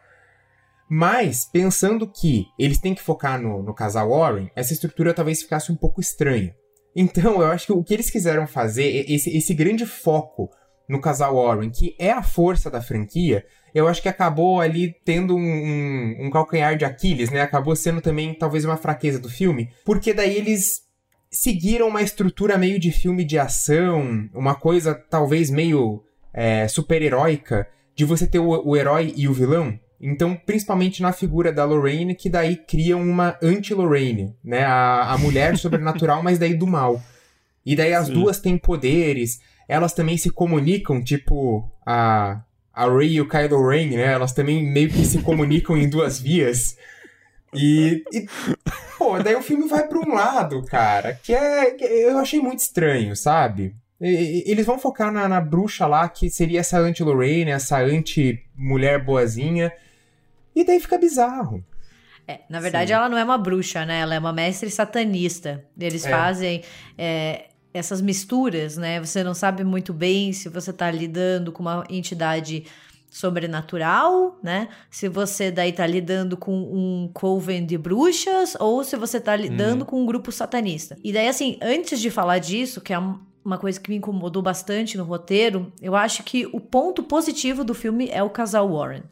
Mas, 0.88 1.44
pensando 1.44 2.06
que 2.06 2.46
eles 2.58 2.78
têm 2.78 2.94
que 2.94 3.02
focar 3.02 3.40
no, 3.40 3.62
no 3.62 3.72
casal 3.72 4.10
Warren, 4.10 4.50
essa 4.56 4.72
estrutura 4.72 5.14
talvez 5.14 5.42
ficasse 5.42 5.70
um 5.70 5.76
pouco 5.76 6.00
estranha. 6.00 6.54
Então, 6.94 7.40
eu 7.40 7.46
acho 7.46 7.66
que 7.66 7.72
o 7.72 7.84
que 7.84 7.94
eles 7.94 8.10
quiseram 8.10 8.46
fazer, 8.46 9.04
esse, 9.08 9.34
esse 9.36 9.54
grande 9.54 9.86
foco 9.86 10.50
no 10.88 11.00
casal 11.00 11.36
Warren, 11.36 11.70
que 11.70 11.94
é 11.98 12.10
a 12.10 12.22
força 12.22 12.68
da 12.68 12.82
franquia, 12.82 13.46
eu 13.72 13.86
acho 13.86 14.02
que 14.02 14.08
acabou 14.08 14.60
ali 14.60 14.94
tendo 15.04 15.36
um, 15.36 15.40
um, 15.40 16.26
um, 16.26 16.30
calcanhar 16.30 16.76
de 16.76 16.84
Aquiles, 16.84 17.30
né? 17.30 17.40
Acabou 17.42 17.76
sendo 17.76 18.00
também 18.00 18.34
talvez 18.34 18.64
uma 18.64 18.76
fraqueza 18.76 19.20
do 19.20 19.28
filme, 19.28 19.70
porque 19.84 20.12
daí 20.12 20.36
eles 20.36 20.89
seguiram 21.30 21.88
uma 21.88 22.02
estrutura 22.02 22.58
meio 22.58 22.78
de 22.78 22.90
filme 22.90 23.24
de 23.24 23.38
ação, 23.38 24.28
uma 24.34 24.54
coisa 24.54 24.94
talvez 24.94 25.48
meio 25.48 26.02
é, 26.32 26.66
super-heróica 26.66 27.68
de 27.94 28.04
você 28.04 28.26
ter 28.26 28.38
o, 28.38 28.48
o 28.66 28.76
herói 28.76 29.12
e 29.16 29.28
o 29.28 29.32
vilão. 29.32 29.78
Então, 30.00 30.34
principalmente 30.34 31.02
na 31.02 31.12
figura 31.12 31.52
da 31.52 31.64
Lorraine, 31.64 32.14
que 32.14 32.30
daí 32.30 32.56
criam 32.56 33.02
uma 33.02 33.36
anti-Lorraine, 33.42 34.34
né? 34.42 34.64
A, 34.64 35.12
a 35.12 35.18
mulher 35.18 35.56
sobrenatural, 35.58 36.22
mas 36.22 36.38
daí 36.38 36.54
do 36.54 36.66
mal. 36.66 37.02
E 37.64 37.76
daí 37.76 37.92
as 37.92 38.06
Sim. 38.06 38.14
duas 38.14 38.40
têm 38.40 38.56
poderes, 38.56 39.40
elas 39.68 39.92
também 39.92 40.16
se 40.16 40.30
comunicam, 40.30 41.04
tipo 41.04 41.70
a, 41.84 42.40
a 42.72 42.88
Rey 42.90 43.12
e 43.12 43.20
o 43.20 43.28
Kylo 43.28 43.68
Ren, 43.68 43.90
né? 43.90 44.12
Elas 44.12 44.32
também 44.32 44.64
meio 44.64 44.88
que 44.88 45.04
se 45.04 45.20
comunicam 45.20 45.76
em 45.76 45.88
duas 45.88 46.18
vias. 46.18 46.76
E, 47.54 48.04
e, 48.12 48.26
pô, 48.96 49.18
daí 49.22 49.34
o 49.34 49.42
filme 49.42 49.68
vai 49.68 49.86
para 49.86 49.98
um 49.98 50.14
lado, 50.14 50.62
cara, 50.64 51.14
que 51.14 51.34
é. 51.34 51.72
Que 51.72 51.84
eu 51.84 52.18
achei 52.18 52.40
muito 52.40 52.60
estranho, 52.60 53.16
sabe? 53.16 53.74
E, 54.00 54.44
eles 54.46 54.64
vão 54.64 54.78
focar 54.78 55.12
na, 55.12 55.28
na, 55.28 55.40
bruxa 55.40 55.86
lá, 55.86 56.08
que 56.08 56.30
seria 56.30 56.60
essa 56.60 56.78
anti-Lorraine, 56.78 57.50
essa 57.50 57.78
anti-mulher 57.78 59.04
boazinha. 59.04 59.72
E 60.54 60.64
daí 60.64 60.80
fica 60.80 60.98
bizarro. 60.98 61.64
É, 62.26 62.40
na 62.48 62.60
verdade, 62.60 62.88
Sim. 62.88 62.94
ela 62.94 63.08
não 63.08 63.18
é 63.18 63.24
uma 63.24 63.38
bruxa, 63.38 63.84
né? 63.84 64.00
Ela 64.00 64.14
é 64.14 64.18
uma 64.18 64.32
mestre 64.32 64.70
satanista. 64.70 65.64
Eles 65.78 66.04
é. 66.04 66.10
fazem 66.10 66.62
é, 66.96 67.46
essas 67.74 68.00
misturas, 68.00 68.76
né? 68.76 69.00
Você 69.00 69.24
não 69.24 69.34
sabe 69.34 69.64
muito 69.64 69.92
bem 69.92 70.32
se 70.32 70.48
você 70.48 70.72
tá 70.72 70.90
lidando 70.90 71.50
com 71.50 71.62
uma 71.62 71.84
entidade 71.90 72.64
sobrenatural, 73.10 74.38
né? 74.40 74.68
Se 74.88 75.08
você 75.08 75.50
daí 75.50 75.72
tá 75.72 75.84
lidando 75.84 76.36
com 76.36 76.52
um 76.52 77.10
coven 77.12 77.66
de 77.66 77.76
bruxas 77.76 78.56
ou 78.60 78.84
se 78.84 78.96
você 78.96 79.20
tá 79.20 79.34
lidando 79.34 79.80
uhum. 79.80 79.86
com 79.86 80.02
um 80.02 80.06
grupo 80.06 80.30
satanista. 80.30 80.96
E 81.02 81.12
daí, 81.12 81.26
assim, 81.26 81.58
antes 81.60 82.00
de 82.00 82.08
falar 82.08 82.38
disso, 82.38 82.80
que 82.80 82.92
é 82.92 82.98
uma 83.44 83.58
coisa 83.58 83.80
que 83.80 83.90
me 83.90 83.96
incomodou 83.96 84.40
bastante 84.40 84.96
no 84.96 85.02
roteiro, 85.02 85.72
eu 85.82 85.96
acho 85.96 86.22
que 86.22 86.46
o 86.52 86.60
ponto 86.60 87.02
positivo 87.02 87.64
do 87.64 87.74
filme 87.74 88.08
é 88.12 88.22
o 88.22 88.30
casal 88.30 88.72
Warren. 88.72 89.02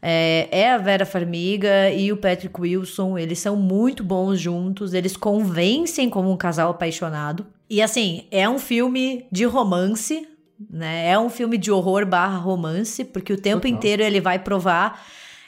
É, 0.00 0.48
é, 0.50 0.72
a 0.72 0.78
Vera 0.78 1.06
Farmiga 1.06 1.90
e 1.90 2.12
o 2.12 2.16
Patrick 2.16 2.60
Wilson, 2.60 3.16
eles 3.16 3.38
são 3.38 3.56
muito 3.56 4.04
bons 4.04 4.38
juntos, 4.38 4.92
eles 4.92 5.16
convencem 5.16 6.10
como 6.10 6.30
um 6.30 6.36
casal 6.36 6.70
apaixonado. 6.70 7.46
E 7.70 7.80
assim, 7.80 8.26
é 8.30 8.46
um 8.48 8.58
filme 8.58 9.26
de 9.32 9.44
romance, 9.44 10.28
né? 10.70 11.08
É 11.08 11.18
um 11.18 11.28
filme 11.28 11.58
de 11.58 11.70
horror 11.70 12.06
barra 12.06 12.38
romance, 12.38 13.04
porque 13.04 13.32
o 13.32 13.40
tempo 13.40 13.62
Total. 13.62 13.76
inteiro 13.76 14.02
ele 14.02 14.20
vai 14.20 14.38
provar 14.38 15.04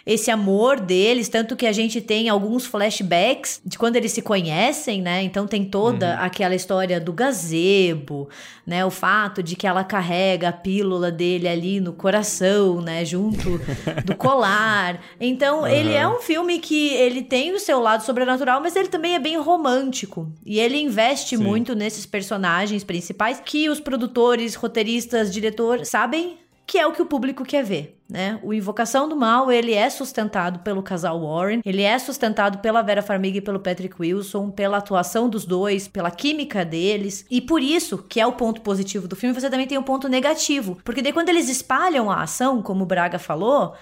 esse 0.07 0.31
amor 0.31 0.79
deles, 0.79 1.29
tanto 1.29 1.57
que 1.57 1.67
a 1.67 1.73
gente 1.73 2.01
tem 2.01 2.29
alguns 2.29 2.65
flashbacks 2.65 3.61
de 3.67 3.77
quando 3.77 3.97
eles 3.97 4.13
se 4.13 4.23
conhecem, 4.23 5.03
né? 5.03 5.25
Então 5.25 5.49
tem 5.49 5.65
toda 5.65 6.15
uhum. 6.15 6.25
aquela 6.25 6.55
história 6.55 7.01
do 7.01 7.13
gazebo, 7.13 8.29
né? 8.65 8.85
O 8.85 8.91
fato 8.91 9.43
de 9.43 9.57
que 9.57 9.67
ela 9.67 9.83
carrega 9.83 10.51
a 10.51 10.53
pílula 10.53 11.11
dele 11.11 11.49
ali 11.49 11.81
no 11.81 11.93
coração, 11.93 12.81
né? 12.81 13.05
Junto 13.05 13.61
do 14.05 14.15
colar. 14.17 15.01
Então 15.21 15.63
uhum. 15.63 15.67
ele 15.67 15.93
é 15.93 16.07
um 16.07 16.21
filme 16.21 16.61
que 16.61 16.91
ele 16.95 17.23
tem 17.23 17.53
o 17.53 17.59
seu 17.59 17.81
lado 17.81 18.05
sobrenatural, 18.05 18.61
mas 18.61 18.77
ele 18.77 18.89
também 18.89 19.17
é 19.17 19.19
bem 19.19 19.37
romântico. 19.37 20.31
E 20.45 20.61
ele 20.61 20.81
investe 20.81 21.37
Sim. 21.37 21.43
muito 21.43 21.75
nesses 21.75 22.07
personagens 22.07 22.85
principais 22.85 23.43
que 23.45 23.69
os 23.69 23.81
produtores, 23.81 24.55
roteiristas, 24.55 25.33
diretor 25.33 25.85
sabem 25.85 26.39
que 26.67 26.79
é 26.79 26.87
o 26.87 26.93
que 26.93 27.01
o 27.01 27.07
público 27.07 27.45
quer 27.45 27.65
ver, 27.65 27.96
né? 28.09 28.39
O 28.43 28.55
Invocação 28.55 29.09
do 29.09 29.17
Mal, 29.17 29.51
ele 29.51 29.73
é 29.73 29.91
sustentado 29.91 30.61
pelo 30.61 30.83
casal 30.83 31.21
Warren, 31.21 31.61
ele 31.65 31.83
é 31.83 31.99
sustentado 31.99 32.59
pela 32.59 32.83
Vera 32.83 33.03
Farmiga 33.03 33.39
e 33.39 33.41
pelo 33.41 33.61
Patrick 33.61 33.95
Wilson, 33.99 34.51
pela 34.51 34.79
atuação 34.79 35.29
dos 35.29 35.45
dois, 35.45 35.89
pela 35.89 36.11
química 36.11 36.65
deles, 36.65 37.27
e 37.31 37.41
por 37.41 37.61
isso, 37.61 37.99
que 37.99 38.21
é 38.21 38.27
o 38.27 38.33
ponto 38.33 38.61
positivo 38.61 39.09
do 39.09 39.17
filme, 39.17 39.39
você 39.39 39.51
também 39.51 39.67
tem 39.67 39.79
um 39.79 39.83
ponto 39.83 40.09
negativo, 40.09 40.79
porque 40.85 41.03
daí 41.03 41.13
quando 41.13 41.29
eles 41.29 41.49
espalham 41.49 42.11
a 42.11 42.23
ação, 42.23 42.63
como 42.63 42.85
o 42.85 42.87
Braga 42.87 43.19
falou, 43.19 43.75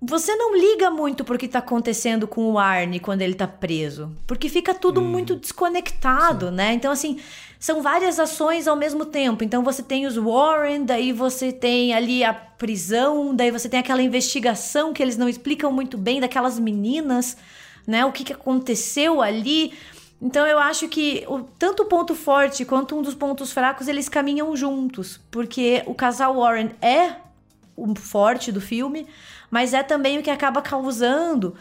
você 0.00 0.36
não 0.36 0.54
liga 0.54 0.90
muito 0.90 1.24
pro 1.24 1.38
que 1.38 1.48
tá 1.48 1.60
acontecendo 1.60 2.28
com 2.28 2.52
o 2.52 2.58
Arne 2.58 3.00
quando 3.00 3.22
ele 3.22 3.34
tá 3.34 3.46
preso, 3.46 4.14
porque 4.26 4.48
fica 4.48 4.74
tudo 4.74 5.00
hum, 5.00 5.04
muito 5.04 5.34
desconectado, 5.34 6.48
sim. 6.48 6.54
né? 6.54 6.74
Então 6.74 6.92
assim, 6.92 7.18
são 7.58 7.82
várias 7.82 8.20
ações 8.20 8.68
ao 8.68 8.76
mesmo 8.76 9.06
tempo. 9.06 9.42
Então 9.42 9.62
você 9.62 9.82
tem 9.82 10.06
os 10.06 10.16
Warren, 10.16 10.84
daí 10.84 11.12
você 11.12 11.50
tem 11.50 11.94
ali 11.94 12.22
a 12.22 12.34
prisão, 12.34 13.34
daí 13.34 13.50
você 13.50 13.68
tem 13.68 13.80
aquela 13.80 14.02
investigação 14.02 14.92
que 14.92 15.02
eles 15.02 15.16
não 15.16 15.28
explicam 15.28 15.72
muito 15.72 15.96
bem 15.96 16.20
daquelas 16.20 16.58
meninas, 16.58 17.36
né? 17.86 18.04
O 18.04 18.12
que, 18.12 18.24
que 18.24 18.32
aconteceu 18.32 19.22
ali. 19.22 19.72
Então 20.20 20.46
eu 20.46 20.58
acho 20.58 20.88
que 20.88 21.24
o, 21.26 21.40
tanto 21.58 21.84
o 21.84 21.86
ponto 21.86 22.14
forte 22.14 22.64
quanto 22.64 22.96
um 22.96 23.02
dos 23.02 23.14
pontos 23.14 23.50
fracos 23.50 23.88
eles 23.88 24.08
caminham 24.08 24.54
juntos, 24.54 25.20
porque 25.30 25.82
o 25.86 25.94
casal 25.94 26.36
Warren 26.36 26.70
é 26.82 27.16
o 27.76 27.94
forte 27.94 28.50
do 28.50 28.60
filme, 28.60 29.06
mas 29.50 29.74
é 29.74 29.82
também 29.82 30.18
o 30.18 30.22
que 30.22 30.30
acaba 30.30 30.62
causando 30.62 31.54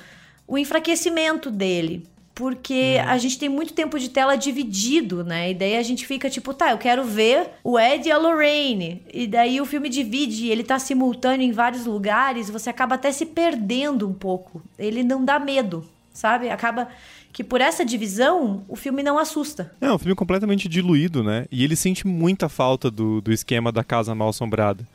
o 0.47 0.57
enfraquecimento 0.57 1.49
dele 1.49 2.07
porque 2.35 2.97
hum. 2.99 3.09
a 3.09 3.17
gente 3.17 3.39
tem 3.39 3.47
muito 3.47 3.73
tempo 3.73 3.97
de 3.97 4.09
tela 4.09 4.35
dividido, 4.35 5.23
né? 5.23 5.51
E 5.51 5.53
daí 5.53 5.77
a 5.77 5.81
gente 5.81 6.05
fica 6.05 6.29
tipo, 6.29 6.53
tá, 6.53 6.71
eu 6.71 6.77
quero 6.77 7.05
ver 7.05 7.49
o 7.63 7.79
Ed 7.79 8.07
e 8.07 8.11
a 8.11 8.17
Lorraine. 8.17 9.01
E 9.11 9.25
daí 9.25 9.61
o 9.61 9.65
filme 9.65 9.87
divide, 9.87 10.49
ele 10.49 10.63
tá 10.63 10.77
simultâneo 10.77 11.47
em 11.47 11.53
vários 11.53 11.85
lugares, 11.85 12.49
você 12.49 12.69
acaba 12.69 12.95
até 12.95 13.09
se 13.11 13.25
perdendo 13.25 14.07
um 14.07 14.13
pouco. 14.13 14.61
Ele 14.77 15.01
não 15.01 15.23
dá 15.23 15.39
medo, 15.39 15.85
sabe? 16.13 16.49
Acaba 16.49 16.89
que 17.31 17.43
por 17.43 17.61
essa 17.61 17.85
divisão, 17.85 18.63
o 18.67 18.75
filme 18.75 19.01
não 19.01 19.17
assusta. 19.17 19.73
É, 19.79 19.91
um 19.91 19.97
filme 19.97 20.15
completamente 20.15 20.67
diluído, 20.67 21.23
né? 21.23 21.45
E 21.49 21.63
ele 21.63 21.75
sente 21.75 22.05
muita 22.05 22.49
falta 22.49 22.91
do, 22.91 23.21
do 23.21 23.31
esquema 23.31 23.71
da 23.71 23.83
casa 23.83 24.13
mal 24.13 24.29
assombrada. 24.29 24.85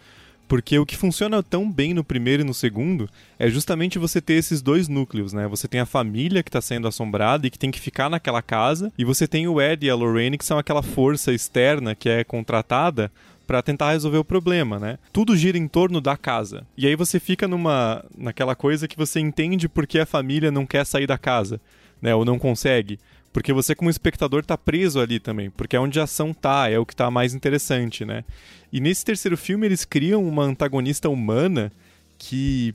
Porque 0.51 0.77
o 0.81 0.85
que 0.85 0.97
funciona 0.97 1.45
tão 1.45 1.71
bem 1.71 1.95
no 1.95 2.03
primeiro 2.03 2.43
e 2.43 2.45
no 2.45 2.53
segundo 2.53 3.09
é 3.39 3.49
justamente 3.49 4.01
você 4.01 4.21
ter 4.21 4.33
esses 4.33 4.61
dois 4.61 4.89
núcleos, 4.89 5.33
né? 5.33 5.47
Você 5.47 5.69
tem 5.69 5.81
a 5.81 5.87
família 5.87 6.43
que 6.43 6.49
está 6.49 6.61
sendo 6.61 6.89
assombrada 6.89 7.47
e 7.47 7.51
que 7.51 7.59
tem 7.59 7.71
que 7.71 7.79
ficar 7.79 8.11
naquela 8.11 8.43
casa, 8.43 8.93
e 8.99 9.05
você 9.05 9.29
tem 9.29 9.47
o 9.47 9.61
Ed 9.61 9.87
e 9.87 9.89
a 9.89 9.95
Lorraine 9.95 10.37
que 10.37 10.45
são 10.45 10.59
aquela 10.59 10.83
força 10.83 11.33
externa 11.33 11.95
que 11.95 12.09
é 12.09 12.25
contratada 12.25 13.13
para 13.47 13.63
tentar 13.63 13.93
resolver 13.93 14.19
o 14.19 14.25
problema, 14.25 14.81
né? 14.81 14.99
Tudo 15.13 15.37
gira 15.37 15.57
em 15.57 15.69
torno 15.69 16.01
da 16.01 16.17
casa. 16.17 16.67
E 16.77 16.85
aí 16.85 16.97
você 16.97 17.21
fica 17.21 17.47
numa 17.47 18.05
naquela 18.19 18.57
coisa 18.57 18.89
que 18.89 18.97
você 18.97 19.21
entende 19.21 19.69
porque 19.69 20.01
a 20.01 20.07
família 20.07 20.51
não 20.51 20.67
quer 20.67 20.85
sair 20.85 21.07
da 21.07 21.17
casa, 21.17 21.61
né? 22.03 22.13
Ou 22.13 22.25
não 22.25 22.41
consegue. 22.41 22.99
Porque 23.33 23.53
você, 23.53 23.75
como 23.75 23.91
espectador, 23.91 24.45
tá 24.45 24.59
preso 24.59 25.01
ali 25.01 25.21
também, 25.21 25.51
porque 25.51 25.77
é 25.77 25.81
onde 25.81 26.01
a 26.01 26.05
ação 26.05 26.35
tá, 26.35 26.69
é 26.69 26.79
o 26.79 26.87
que 26.87 26.97
tá 26.97 27.11
mais 27.11 27.33
interessante, 27.33 28.05
né? 28.05 28.25
E 28.73 28.81
nesse 28.81 29.05
terceiro 29.05 29.37
filme 29.37 29.67
eles 29.67 29.85
criam 29.85 30.27
uma 30.27 30.43
antagonista 30.43 31.09
humana 31.09 31.71
que, 32.19 32.75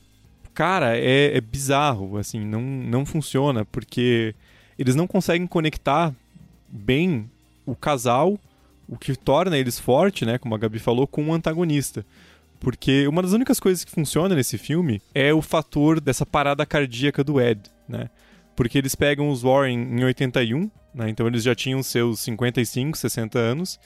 cara, 0.54 0.98
é, 0.98 1.36
é 1.36 1.42
bizarro, 1.42 2.18
assim, 2.18 2.40
não, 2.40 2.62
não 2.62 3.06
funciona, 3.06 3.66
porque 3.66 4.34
eles 4.80 4.96
não 4.96 5.08
conseguem 5.08 5.46
conectar 5.46 6.14
bem 6.70 7.30
o 7.66 7.76
casal, 7.76 8.40
o 8.88 8.98
que 8.98 9.16
torna 9.16 9.58
eles 9.58 9.78
forte, 9.78 10.26
né, 10.26 10.38
como 10.38 10.56
a 10.56 10.58
Gabi 10.58 10.80
falou, 10.80 11.06
com 11.06 11.28
o 11.28 11.34
antagonista. 11.34 12.06
Porque 12.60 13.06
uma 13.08 13.22
das 13.22 13.34
únicas 13.34 13.60
coisas 13.60 13.84
que 13.84 13.92
funciona 13.92 14.34
nesse 14.34 14.58
filme 14.58 15.02
é 15.14 15.34
o 15.34 15.42
fator 15.42 16.00
dessa 16.00 16.26
parada 16.26 16.66
cardíaca 16.66 17.24
do 17.24 17.40
Ed, 17.42 17.62
né? 17.88 18.10
Porque 18.56 18.78
eles 18.78 18.96
pegam 18.96 19.30
os 19.30 19.42
Warren 19.42 19.78
em 19.78 20.04
81, 20.04 20.70
né? 20.94 21.10
então 21.10 21.28
eles 21.28 21.44
já 21.44 21.54
tinham 21.54 21.84
seus 21.84 22.22
55, 22.22 22.98
60 22.98 23.38
anos. 23.38 23.80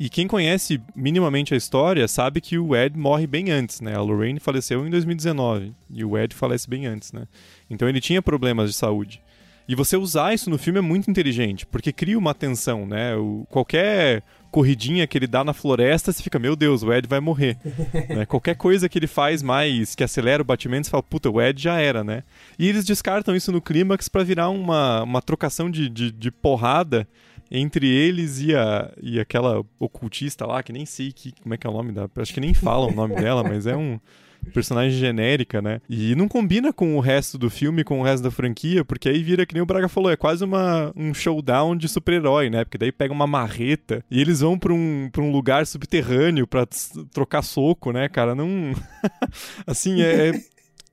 E 0.00 0.08
quem 0.08 0.26
conhece 0.26 0.80
minimamente 0.96 1.54
a 1.54 1.56
história 1.56 2.08
sabe 2.08 2.40
que 2.40 2.58
o 2.58 2.74
Ed 2.74 2.98
morre 2.98 3.26
bem 3.26 3.50
antes, 3.50 3.80
né? 3.80 3.94
A 3.94 4.00
Lorraine 4.00 4.40
faleceu 4.40 4.84
em 4.86 4.90
2019 4.90 5.72
e 5.90 6.04
o 6.04 6.18
Ed 6.18 6.34
falece 6.34 6.68
bem 6.68 6.86
antes, 6.86 7.12
né? 7.12 7.28
Então 7.70 7.88
ele 7.88 8.00
tinha 8.00 8.20
problemas 8.20 8.70
de 8.70 8.76
saúde. 8.76 9.22
E 9.68 9.74
você 9.74 9.96
usar 9.96 10.34
isso 10.34 10.50
no 10.50 10.58
filme 10.58 10.78
é 10.78 10.82
muito 10.82 11.10
inteligente, 11.10 11.64
porque 11.66 11.92
cria 11.92 12.18
uma 12.18 12.34
tensão, 12.34 12.86
né? 12.86 13.14
O, 13.16 13.46
qualquer 13.48 14.22
corridinha 14.50 15.06
que 15.06 15.16
ele 15.16 15.26
dá 15.26 15.42
na 15.42 15.54
floresta, 15.54 16.12
você 16.12 16.22
fica, 16.22 16.38
meu 16.38 16.54
Deus, 16.54 16.82
o 16.82 16.92
Ed 16.92 17.08
vai 17.08 17.20
morrer. 17.20 17.56
né? 18.10 18.26
Qualquer 18.26 18.54
coisa 18.54 18.88
que 18.88 18.98
ele 18.98 19.06
faz 19.06 19.42
mais, 19.42 19.94
que 19.94 20.04
acelera 20.04 20.42
o 20.42 20.44
batimento, 20.44 20.86
você 20.86 20.90
fala, 20.90 21.02
puta, 21.02 21.30
o 21.30 21.40
Ed 21.40 21.60
já 21.60 21.80
era, 21.80 22.04
né? 22.04 22.22
E 22.58 22.68
eles 22.68 22.84
descartam 22.84 23.34
isso 23.34 23.50
no 23.50 23.62
clímax 23.62 24.08
para 24.08 24.22
virar 24.22 24.50
uma, 24.50 25.02
uma 25.02 25.22
trocação 25.22 25.70
de, 25.70 25.88
de, 25.88 26.12
de, 26.12 26.30
porrada 26.30 27.08
entre 27.50 27.88
eles 27.88 28.40
e, 28.40 28.54
a, 28.54 28.92
e 29.00 29.18
aquela 29.18 29.64
ocultista 29.78 30.46
lá, 30.46 30.62
que 30.62 30.72
nem 30.72 30.84
sei 30.84 31.12
que, 31.12 31.32
como 31.42 31.54
é 31.54 31.56
que 31.56 31.66
é 31.66 31.70
o 31.70 31.72
nome 31.72 31.92
da... 31.92 32.08
Acho 32.16 32.34
que 32.34 32.40
nem 32.40 32.52
falam 32.52 32.90
o 32.90 32.94
nome 32.94 33.14
dela, 33.14 33.42
mas 33.42 33.66
é 33.66 33.76
um 33.76 33.98
personagem 34.52 34.98
genérica, 34.98 35.62
né? 35.62 35.80
E 35.88 36.14
não 36.14 36.28
combina 36.28 36.72
com 36.72 36.96
o 36.96 37.00
resto 37.00 37.38
do 37.38 37.48
filme, 37.48 37.84
com 37.84 38.00
o 38.00 38.02
resto 38.02 38.22
da 38.22 38.30
franquia, 38.30 38.84
porque 38.84 39.08
aí 39.08 39.22
vira 39.22 39.46
que 39.46 39.54
nem 39.54 39.62
o 39.62 39.66
Braga 39.66 39.88
falou, 39.88 40.10
é 40.10 40.16
quase 40.16 40.44
uma, 40.44 40.92
um 40.96 41.14
showdown 41.14 41.76
de 41.76 41.88
super-herói, 41.88 42.50
né? 42.50 42.64
Porque 42.64 42.78
daí 42.78 42.92
pega 42.92 43.12
uma 43.12 43.26
marreta 43.26 44.04
e 44.10 44.20
eles 44.20 44.40
vão 44.40 44.58
pra 44.58 44.72
um, 44.72 45.08
pra 45.10 45.22
um 45.22 45.30
lugar 45.30 45.66
subterrâneo 45.66 46.46
pra 46.46 46.66
trocar 47.12 47.42
soco, 47.42 47.92
né, 47.92 48.08
cara? 48.08 48.34
Não. 48.34 48.72
assim, 49.66 50.02
é, 50.02 50.28
é 50.28 50.32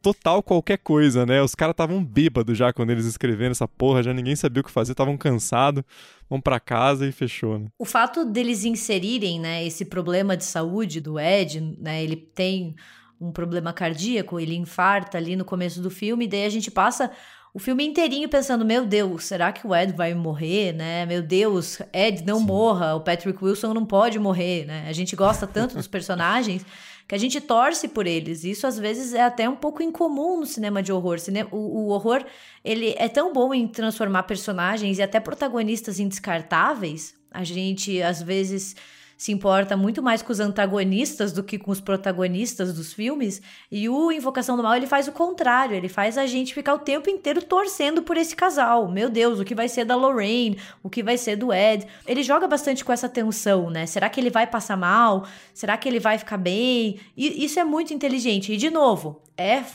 total 0.02 0.42
qualquer 0.42 0.78
coisa, 0.78 1.26
né? 1.26 1.42
Os 1.42 1.56
caras 1.56 1.74
estavam 1.74 2.04
bêbados 2.04 2.58
já 2.58 2.72
quando 2.74 2.92
eles 2.92 3.06
escreveram 3.06 3.52
essa 3.52 3.68
porra, 3.68 4.04
já 4.04 4.14
ninguém 4.14 4.36
sabia 4.36 4.62
o 4.62 4.64
que 4.64 4.72
fazer, 4.72 4.94
estavam 4.94 5.18
cansados, 5.18 5.84
vão 6.30 6.40
para 6.40 6.60
casa 6.60 7.06
e 7.08 7.12
fechou, 7.12 7.60
né? 7.60 7.68
O 7.78 7.86
fato 7.86 8.26
deles 8.26 8.64
inserirem, 8.66 9.40
né, 9.40 9.66
esse 9.66 9.86
problema 9.86 10.38
de 10.38 10.46
saúde 10.46 11.02
do 11.02 11.20
Ed, 11.20 11.78
né, 11.80 12.04
ele 12.04 12.16
tem 12.16 12.76
um 13.20 13.32
problema 13.32 13.74
cardíaco, 13.74 14.40
ele 14.40 14.56
infarta 14.56 15.18
ali 15.18 15.36
no 15.36 15.46
começo 15.46 15.82
do 15.82 15.90
filme, 15.90 16.26
e 16.26 16.28
daí 16.28 16.46
a 16.46 16.50
gente 16.50 16.72
passa 16.72 17.12
o 17.54 17.58
filme 17.58 17.86
inteirinho 17.86 18.30
pensando, 18.30 18.64
meu 18.64 18.86
Deus, 18.86 19.26
será 19.26 19.52
que 19.52 19.66
o 19.66 19.76
Ed 19.76 19.94
vai 19.94 20.14
morrer, 20.14 20.72
né? 20.74 21.06
Meu 21.06 21.22
Deus, 21.22 21.82
Ed, 21.92 22.24
não 22.24 22.40
Sim. 22.40 22.46
morra, 22.46 22.96
o 22.96 23.02
Patrick 23.02 23.44
Wilson 23.44 23.74
não 23.74 23.86
pode 23.86 24.20
morrer, 24.20 24.66
né? 24.66 24.86
A 24.88 24.94
gente 24.94 25.16
gosta 25.16 25.48
tanto 25.48 25.76
dos 25.76 25.88
personagens 25.88 26.64
que 27.08 27.16
a 27.16 27.18
gente 27.18 27.42
torce 27.42 27.88
por 27.88 28.06
eles. 28.06 28.44
Isso 28.44 28.68
às 28.68 28.78
vezes 28.78 29.16
é 29.16 29.24
até 29.24 29.50
um 29.50 29.56
pouco 29.56 29.82
incomum 29.82 30.40
no 30.40 30.46
cinema 30.46 30.84
de 30.84 30.92
horror. 30.92 31.18
O, 31.52 31.58
o 31.58 31.88
horror, 31.88 32.24
ele 32.64 32.94
é 32.98 33.10
tão 33.10 33.34
bom 33.34 33.52
em 33.52 33.68
transformar 33.68 34.24
personagens 34.24 35.00
e 35.00 35.02
até 35.02 35.20
protagonistas 35.20 36.00
indescartáveis. 36.00 37.16
A 37.32 37.44
gente 37.44 38.00
às 38.00 38.22
vezes 38.22 38.76
se 39.20 39.34
importa 39.34 39.76
muito 39.76 40.02
mais 40.02 40.22
com 40.22 40.32
os 40.32 40.40
antagonistas 40.40 41.34
do 41.34 41.44
que 41.44 41.60
com 41.60 41.72
os 41.72 41.82
protagonistas 41.82 42.74
dos 42.74 42.94
filmes. 42.94 43.42
E 43.70 43.90
o 43.90 44.14
Invocação 44.14 44.56
do 44.56 44.64
Mal, 44.64 44.78
ele 44.78 44.88
faz 44.88 45.10
o 45.10 45.12
contrário, 45.12 45.76
ele 45.76 45.90
faz 45.90 46.18
a 46.18 46.26
gente 46.26 46.54
ficar 46.54 46.74
o 46.74 46.80
tempo 46.80 47.10
inteiro 47.10 47.42
torcendo 47.42 48.02
por 48.02 48.16
esse 48.16 48.34
casal. 48.34 48.90
Meu 48.90 49.10
Deus, 49.10 49.38
o 49.38 49.44
que 49.44 49.54
vai 49.54 49.68
ser 49.68 49.84
da 49.84 49.98
Lorraine? 49.98 50.58
O 50.82 50.90
que 50.90 51.04
vai 51.04 51.18
ser 51.18 51.36
do 51.36 51.54
Ed? 51.54 51.86
Ele 52.08 52.24
joga 52.24 52.48
bastante 52.48 52.86
com 52.86 52.94
essa 52.94 53.10
tensão, 53.10 53.70
né? 53.70 53.86
Será 53.86 54.08
que 54.08 54.22
ele 54.22 54.30
vai 54.30 54.48
passar 54.48 54.78
mal? 54.78 55.28
Será 55.54 55.76
que 55.76 55.90
ele 55.90 56.00
vai 56.00 56.18
ficar 56.18 56.38
bem? 56.38 57.02
E 57.18 57.44
isso 57.44 57.60
é 57.60 57.66
muito 57.66 57.94
inteligente. 57.94 58.54
E 58.54 58.58
de 58.58 58.70
novo, 58.70 59.22
é 59.36 59.66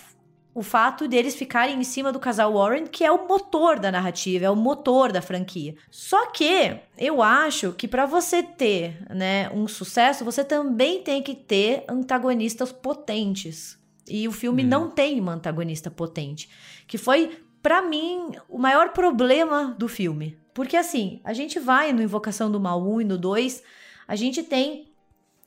o 0.55 0.63
fato 0.63 1.09
deles 1.09 1.35
ficarem 1.35 1.81
em 1.81 1.85
cima 1.85 2.13
do 2.13 2.21
casal 2.21 2.55
Warren, 2.55 2.87
que 2.87 3.05
é 3.05 3.11
o 3.11 3.27
motor 3.27 3.81
da 3.81 3.91
narrativa, 3.91 4.45
é 4.45 4.51
o 4.51 4.55
motor 4.55 5.11
da 5.11 5.21
franquia. 5.21 5.75
Só 5.91 6.27
que 6.27 6.79
eu 6.97 7.21
acho 7.21 7.73
que 7.73 7.89
para 7.89 8.07
você 8.07 8.41
ter, 8.43 9.05
né, 9.13 9.51
um 9.51 9.67
sucesso, 9.67 10.25
você 10.25 10.45
também 10.45 11.03
tem 11.03 11.23
que 11.23 11.35
ter 11.35 11.85
antagonistas 11.89 12.71
potentes. 12.71 13.77
E 14.09 14.29
o 14.29 14.33
filme 14.33 14.63
hum. 14.63 14.69
não 14.69 14.91
tem 14.91 15.19
uma 15.19 15.33
antagonista 15.33 15.91
potente, 15.91 16.49
que 16.87 16.97
foi 16.97 17.39
para 17.61 17.83
mim 17.83 18.31
o 18.49 18.59
maior 18.59 18.91
problema 18.91 19.75
do 19.77 19.89
filme. 19.89 20.39
Porque 20.53 20.77
assim, 20.77 21.21
a 21.25 21.33
gente 21.33 21.59
vai 21.59 21.93
no 21.93 22.03
Invocação 22.03 22.49
do 22.49 22.61
Mal 22.61 22.81
1 22.81 23.01
e 23.01 23.05
no 23.05 23.19
2, 23.19 23.61
a 24.07 24.15
gente 24.15 24.43
tem 24.45 24.94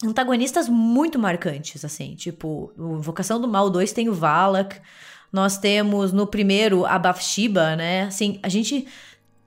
antagonistas 0.04 0.70
muito 0.70 1.18
marcantes, 1.18 1.84
assim, 1.84 2.16
tipo, 2.16 2.72
Invocação 2.78 3.40
do 3.42 3.48
Mal 3.48 3.70
2 3.70 3.92
tem 3.92 4.10
o 4.10 4.14
Valak, 4.14 4.80
nós 5.32 5.58
temos 5.58 6.14
no 6.14 6.28
primeiro 6.28 6.86
a 6.86 6.98
Bathsheba, 6.98 7.76
né? 7.76 8.04
Assim, 8.04 8.40
a 8.44 8.50
gente 8.50 8.88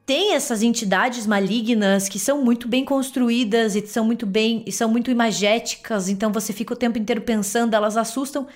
tem 0.05 0.35
essas 0.35 0.63
entidades 0.63 1.27
malignas 1.27 2.09
que 2.09 2.19
são 2.19 2.45
muito 2.45 2.67
bem 2.67 2.85
construídas 2.85 3.77
e 3.77 3.87
são 3.87 4.05
muito 4.05 4.27
bem 4.27 4.65
e 4.67 4.73
são 4.73 4.91
muito 4.91 5.11
imagéticas, 5.11 6.09
então 6.09 6.33
você 6.33 6.53
fica 6.53 6.75
o 6.75 6.77
tempo 6.77 6.99
inteiro 6.99 7.23
pensando, 7.23 7.75
elas 7.75 7.97
assustam. 7.97 8.47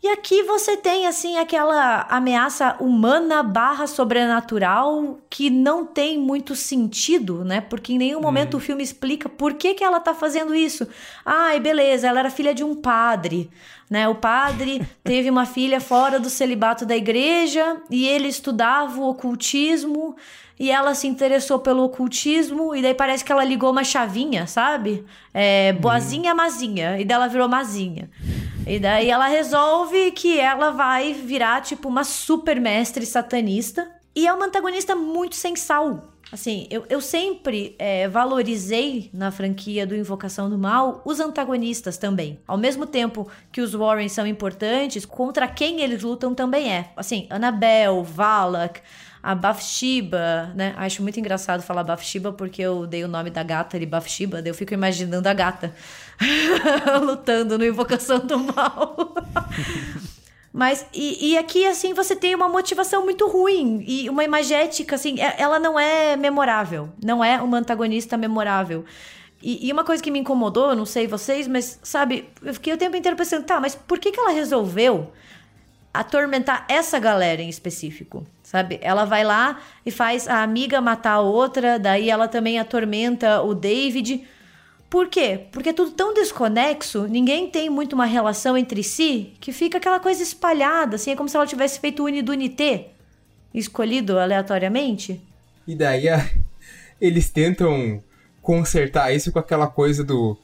E 0.00 0.06
aqui 0.06 0.44
você 0.44 0.76
tem, 0.76 1.08
assim, 1.08 1.38
aquela 1.38 2.02
ameaça 2.08 2.76
humana 2.78 3.42
barra 3.42 3.84
sobrenatural 3.88 5.18
que 5.28 5.50
não 5.50 5.84
tem 5.84 6.16
muito 6.16 6.54
sentido, 6.54 7.44
né? 7.44 7.60
Porque 7.60 7.94
em 7.94 7.98
nenhum 7.98 8.20
momento 8.20 8.54
hum. 8.54 8.58
o 8.58 8.60
filme 8.60 8.82
explica 8.82 9.28
por 9.28 9.54
que, 9.54 9.74
que 9.74 9.82
ela 9.82 9.98
tá 9.98 10.14
fazendo 10.14 10.54
isso. 10.54 10.86
Ai, 11.26 11.58
beleza, 11.58 12.06
ela 12.06 12.20
era 12.20 12.30
filha 12.30 12.54
de 12.54 12.62
um 12.62 12.76
padre, 12.76 13.50
né? 13.90 14.06
O 14.06 14.14
padre 14.14 14.86
teve 15.02 15.28
uma 15.30 15.44
filha 15.44 15.80
fora 15.80 16.20
do 16.20 16.30
celibato 16.30 16.86
da 16.86 16.96
igreja 16.96 17.78
e 17.90 18.06
ele 18.06 18.28
estudava 18.28 19.00
o 19.00 19.08
ocultismo 19.08 20.14
e 20.58 20.70
ela 20.70 20.94
se 20.94 21.06
interessou 21.06 21.58
pelo 21.58 21.84
ocultismo, 21.84 22.74
e 22.74 22.82
daí 22.82 22.94
parece 22.94 23.24
que 23.24 23.30
ela 23.30 23.44
ligou 23.44 23.70
uma 23.70 23.84
chavinha, 23.84 24.46
sabe? 24.46 25.04
É, 25.32 25.72
boazinha, 25.74 26.34
mazinha, 26.34 26.98
e 26.98 27.04
daí 27.04 27.14
ela 27.14 27.28
virou 27.28 27.48
mazinha. 27.48 28.10
E 28.66 28.78
daí 28.78 29.08
ela 29.08 29.26
resolve 29.26 30.10
que 30.10 30.38
ela 30.38 30.70
vai 30.70 31.14
virar, 31.14 31.62
tipo, 31.62 31.88
uma 31.88 32.04
super 32.04 32.60
mestre 32.60 33.06
satanista. 33.06 33.88
E 34.14 34.26
é 34.26 34.32
uma 34.32 34.46
antagonista 34.46 34.94
muito 34.94 35.36
sem 35.36 35.56
sal. 35.56 36.12
Assim, 36.30 36.66
eu, 36.70 36.84
eu 36.90 37.00
sempre 37.00 37.74
é, 37.78 38.06
valorizei 38.06 39.08
na 39.14 39.30
franquia 39.30 39.86
do 39.86 39.96
Invocação 39.96 40.50
do 40.50 40.58
Mal 40.58 41.00
os 41.06 41.20
antagonistas 41.20 41.96
também. 41.96 42.38
Ao 42.46 42.58
mesmo 42.58 42.84
tempo 42.84 43.26
que 43.50 43.62
os 43.62 43.72
Warren 43.72 44.08
são 44.10 44.26
importantes, 44.26 45.06
contra 45.06 45.48
quem 45.48 45.80
eles 45.80 46.02
lutam 46.02 46.34
também 46.34 46.70
é. 46.70 46.90
Assim, 46.94 47.26
Annabelle, 47.30 48.02
Valak, 48.02 48.82
a 49.28 49.34
Bathsheba, 49.34 50.54
né? 50.54 50.72
Acho 50.78 51.02
muito 51.02 51.20
engraçado 51.20 51.62
falar 51.62 51.84
Bathsheba 51.84 52.32
porque 52.32 52.62
eu 52.62 52.86
dei 52.86 53.04
o 53.04 53.08
nome 53.08 53.28
da 53.28 53.42
gata 53.42 53.78
de 53.78 53.84
Bathsheba, 53.84 54.40
daí 54.40 54.50
eu 54.50 54.54
fico 54.54 54.72
imaginando 54.72 55.28
a 55.28 55.34
gata 55.34 55.74
lutando 57.04 57.58
no 57.58 57.64
Invocação 57.66 58.20
do 58.20 58.38
Mal. 58.38 59.14
Mas, 60.50 60.86
e, 60.94 61.32
e, 61.32 61.36
aqui, 61.36 61.66
assim, 61.66 61.92
você 61.92 62.16
tem 62.16 62.34
uma 62.34 62.48
motivação 62.48 63.04
muito 63.04 63.28
ruim 63.28 63.84
e 63.86 64.08
uma 64.08 64.24
imagética, 64.24 64.94
assim, 64.94 65.20
é, 65.20 65.34
ela 65.38 65.58
não 65.58 65.78
é 65.78 66.16
memorável. 66.16 66.88
Não 67.04 67.22
é 67.22 67.38
uma 67.42 67.58
antagonista 67.58 68.16
memorável. 68.16 68.82
E, 69.42 69.68
e, 69.68 69.70
uma 69.70 69.84
coisa 69.84 70.02
que 70.02 70.10
me 70.10 70.20
incomodou, 70.20 70.74
não 70.74 70.86
sei 70.86 71.06
vocês, 71.06 71.46
mas, 71.46 71.78
sabe, 71.82 72.30
eu 72.42 72.54
fiquei 72.54 72.72
o 72.72 72.78
tempo 72.78 72.96
inteiro 72.96 73.14
pensando, 73.14 73.44
tá, 73.44 73.60
mas 73.60 73.74
por 73.74 73.98
que, 73.98 74.10
que 74.10 74.18
ela 74.18 74.30
resolveu 74.30 75.12
atormentar 75.92 76.64
essa 76.66 76.98
galera 76.98 77.42
em 77.42 77.50
específico, 77.50 78.26
sabe? 78.48 78.78
Ela 78.80 79.04
vai 79.04 79.24
lá 79.24 79.60
e 79.84 79.90
faz 79.90 80.26
a 80.26 80.42
amiga 80.42 80.80
matar 80.80 81.12
a 81.12 81.20
outra, 81.20 81.78
daí 81.78 82.08
ela 82.08 82.26
também 82.26 82.58
atormenta 82.58 83.42
o 83.42 83.54
David. 83.54 84.26
Por 84.88 85.08
quê? 85.08 85.40
Porque 85.52 85.68
é 85.68 85.72
tudo 85.74 85.90
tão 85.90 86.14
desconexo, 86.14 87.06
ninguém 87.08 87.50
tem 87.50 87.68
muito 87.68 87.92
uma 87.92 88.06
relação 88.06 88.56
entre 88.56 88.82
si, 88.82 89.34
que 89.38 89.52
fica 89.52 89.76
aquela 89.76 90.00
coisa 90.00 90.22
espalhada, 90.22 90.96
assim, 90.96 91.10
é 91.10 91.16
como 91.16 91.28
se 91.28 91.36
ela 91.36 91.46
tivesse 91.46 91.78
feito 91.78 92.02
o 92.02 92.06
Unidunité, 92.06 92.88
escolhido 93.52 94.18
aleatoriamente. 94.18 95.20
E 95.66 95.74
daí 95.74 96.04
eles 96.98 97.28
tentam 97.28 98.02
consertar 98.40 99.14
isso 99.14 99.30
com 99.30 99.38
aquela 99.38 99.66
coisa 99.66 100.02
do 100.02 100.38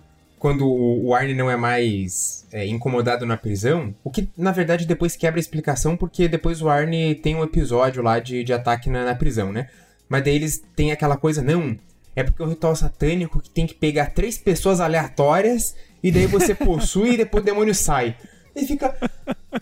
quando 0.45 0.69
o 0.69 1.15
Arne 1.15 1.33
não 1.33 1.51
é 1.51 1.57
mais 1.57 2.47
é, 2.53 2.67
incomodado 2.67 3.25
na 3.25 3.35
prisão, 3.35 3.95
o 4.05 4.11
que 4.11 4.29
na 4.37 4.53
verdade 4.53 4.85
depois 4.85 5.17
quebra 5.17 5.39
a 5.39 5.41
explicação, 5.41 5.97
porque 5.97 6.29
depois 6.29 6.61
o 6.61 6.69
Arne 6.69 7.15
tem 7.15 7.35
um 7.35 7.43
episódio 7.43 8.03
lá 8.03 8.19
de, 8.19 8.45
de 8.45 8.53
ataque 8.53 8.91
na, 8.91 9.07
na 9.07 9.15
prisão, 9.15 9.51
né? 9.51 9.71
Mas 10.07 10.23
daí 10.23 10.35
eles 10.35 10.63
têm 10.77 10.93
aquela 10.93 11.17
coisa, 11.17 11.41
não, 11.41 11.79
é 12.15 12.23
porque 12.23 12.43
é 12.43 12.45
um 12.45 12.51
ritual 12.51 12.77
satânico 12.77 13.41
que 13.41 13.49
tem 13.49 13.67
que 13.67 13.73
pegar 13.73 14.13
três 14.13 14.37
pessoas 14.37 14.83
aleatórias 14.83 15.75
e 16.03 16.13
daí 16.13 16.27
você 16.27 16.53
possui 16.55 17.15
e 17.15 17.17
depois 17.17 17.43
o 17.43 17.47
demônio 17.47 17.75
sai. 17.75 18.15
E 18.55 18.67
fica. 18.67 18.95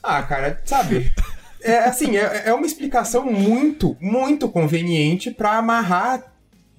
Ah, 0.03 0.21
cara, 0.25 0.61
sabe? 0.65 1.13
É 1.63 1.79
assim, 1.79 2.17
é, 2.17 2.49
é 2.49 2.53
uma 2.53 2.67
explicação 2.67 3.25
muito, 3.25 3.97
muito 4.01 4.49
conveniente 4.49 5.31
para 5.31 5.59
amarrar 5.59 6.32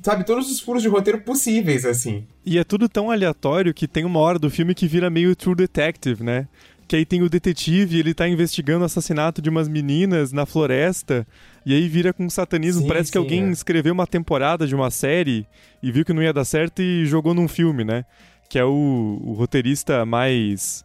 sabe, 0.03 0.25
todos 0.25 0.51
os 0.51 0.59
furos 0.59 0.83
de 0.83 0.89
roteiro 0.89 1.21
possíveis, 1.21 1.85
assim. 1.85 2.27
E 2.45 2.57
é 2.57 2.63
tudo 2.63 2.89
tão 2.89 3.09
aleatório 3.09 3.73
que 3.73 3.87
tem 3.87 4.03
uma 4.03 4.19
hora 4.19 4.37
do 4.37 4.49
filme 4.49 4.75
que 4.75 4.85
vira 4.85 5.09
meio 5.09 5.35
True 5.35 5.55
Detective, 5.55 6.21
né? 6.23 6.47
Que 6.87 6.97
aí 6.97 7.05
tem 7.05 7.23
o 7.23 7.29
detetive, 7.29 7.99
ele 7.99 8.13
tá 8.13 8.27
investigando 8.27 8.81
o 8.81 8.85
assassinato 8.85 9.41
de 9.41 9.49
umas 9.49 9.69
meninas 9.69 10.33
na 10.33 10.45
floresta, 10.45 11.25
e 11.65 11.73
aí 11.73 11.87
vira 11.87 12.11
com 12.11 12.29
satanismo. 12.29 12.81
Sim, 12.81 12.87
Parece 12.87 13.07
sim, 13.07 13.13
que 13.13 13.17
alguém 13.17 13.45
é. 13.45 13.51
escreveu 13.51 13.93
uma 13.93 14.05
temporada 14.05 14.67
de 14.67 14.75
uma 14.75 14.91
série 14.91 15.47
e 15.81 15.91
viu 15.91 16.03
que 16.03 16.11
não 16.11 16.21
ia 16.21 16.33
dar 16.33 16.45
certo 16.45 16.81
e 16.81 17.05
jogou 17.05 17.33
num 17.33 17.47
filme, 17.47 17.85
né? 17.85 18.03
Que 18.49 18.59
é 18.59 18.65
o, 18.65 19.19
o 19.23 19.33
roteirista 19.33 20.05
mais. 20.05 20.83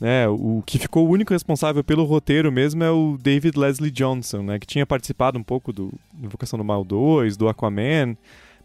Né, 0.00 0.26
o 0.26 0.64
que 0.66 0.80
ficou 0.80 1.06
o 1.06 1.10
único 1.10 1.32
responsável 1.32 1.84
pelo 1.84 2.02
roteiro 2.02 2.50
mesmo 2.50 2.82
é 2.82 2.90
o 2.90 3.16
David 3.22 3.56
Leslie 3.56 3.88
Johnson, 3.88 4.42
né? 4.42 4.58
Que 4.58 4.66
tinha 4.66 4.84
participado 4.84 5.38
um 5.38 5.44
pouco 5.44 5.72
do 5.72 5.92
Invocação 6.20 6.58
do 6.58 6.64
Mal 6.64 6.82
2, 6.82 7.36
do 7.36 7.48
Aquaman. 7.48 8.16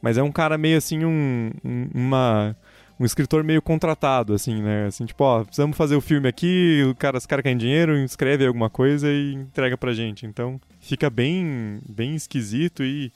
Mas 0.01 0.17
é 0.17 0.23
um 0.23 0.31
cara 0.31 0.57
meio 0.57 0.77
assim, 0.77 1.03
um, 1.03 1.51
um 1.63 1.87
uma 1.93 2.55
um 2.99 3.05
escritor 3.05 3.43
meio 3.43 3.61
contratado, 3.61 4.33
assim, 4.33 4.61
né? 4.61 4.87
Assim, 4.87 5.05
tipo, 5.05 5.23
ó, 5.23 5.43
precisamos 5.43 5.77
fazer 5.77 5.95
o 5.95 6.01
filme 6.01 6.27
aqui, 6.27 6.83
o 6.89 6.95
cara, 6.95 7.17
os 7.17 7.25
caras 7.25 7.43
querem 7.43 7.57
dinheiro, 7.57 7.95
escreve 7.97 8.45
alguma 8.45 8.69
coisa 8.69 9.11
e 9.11 9.33
entrega 9.33 9.77
pra 9.77 9.93
gente. 9.93 10.25
Então, 10.25 10.59
fica 10.79 11.09
bem, 11.09 11.79
bem 11.87 12.15
esquisito 12.15 12.83
e, 12.83 13.11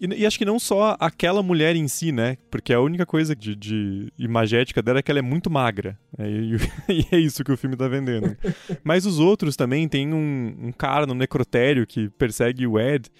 e, 0.00 0.06
e, 0.06 0.26
acho 0.26 0.38
que 0.38 0.44
não 0.44 0.58
só 0.58 0.96
aquela 0.98 1.42
mulher 1.42 1.76
em 1.76 1.86
si, 1.88 2.10
né? 2.10 2.38
Porque 2.50 2.72
a 2.72 2.80
única 2.80 3.04
coisa 3.04 3.36
de, 3.36 3.54
de 3.54 4.12
imagética 4.18 4.80
dela 4.80 5.00
é 5.00 5.02
que 5.02 5.10
ela 5.10 5.18
é 5.18 5.22
muito 5.22 5.50
magra. 5.50 5.98
Né? 6.16 6.30
E, 6.30 6.56
e, 6.88 7.06
é 7.12 7.18
isso 7.18 7.44
que 7.44 7.52
o 7.52 7.56
filme 7.56 7.76
tá 7.76 7.86
vendendo. 7.86 8.34
Mas 8.82 9.04
os 9.04 9.18
outros 9.18 9.56
também, 9.56 9.86
tem 9.88 10.14
um, 10.14 10.56
um 10.58 10.72
cara 10.72 11.06
no 11.06 11.14
necrotério 11.14 11.86
que 11.86 12.08
persegue 12.10 12.66
o 12.66 12.80
Ed 12.80 13.10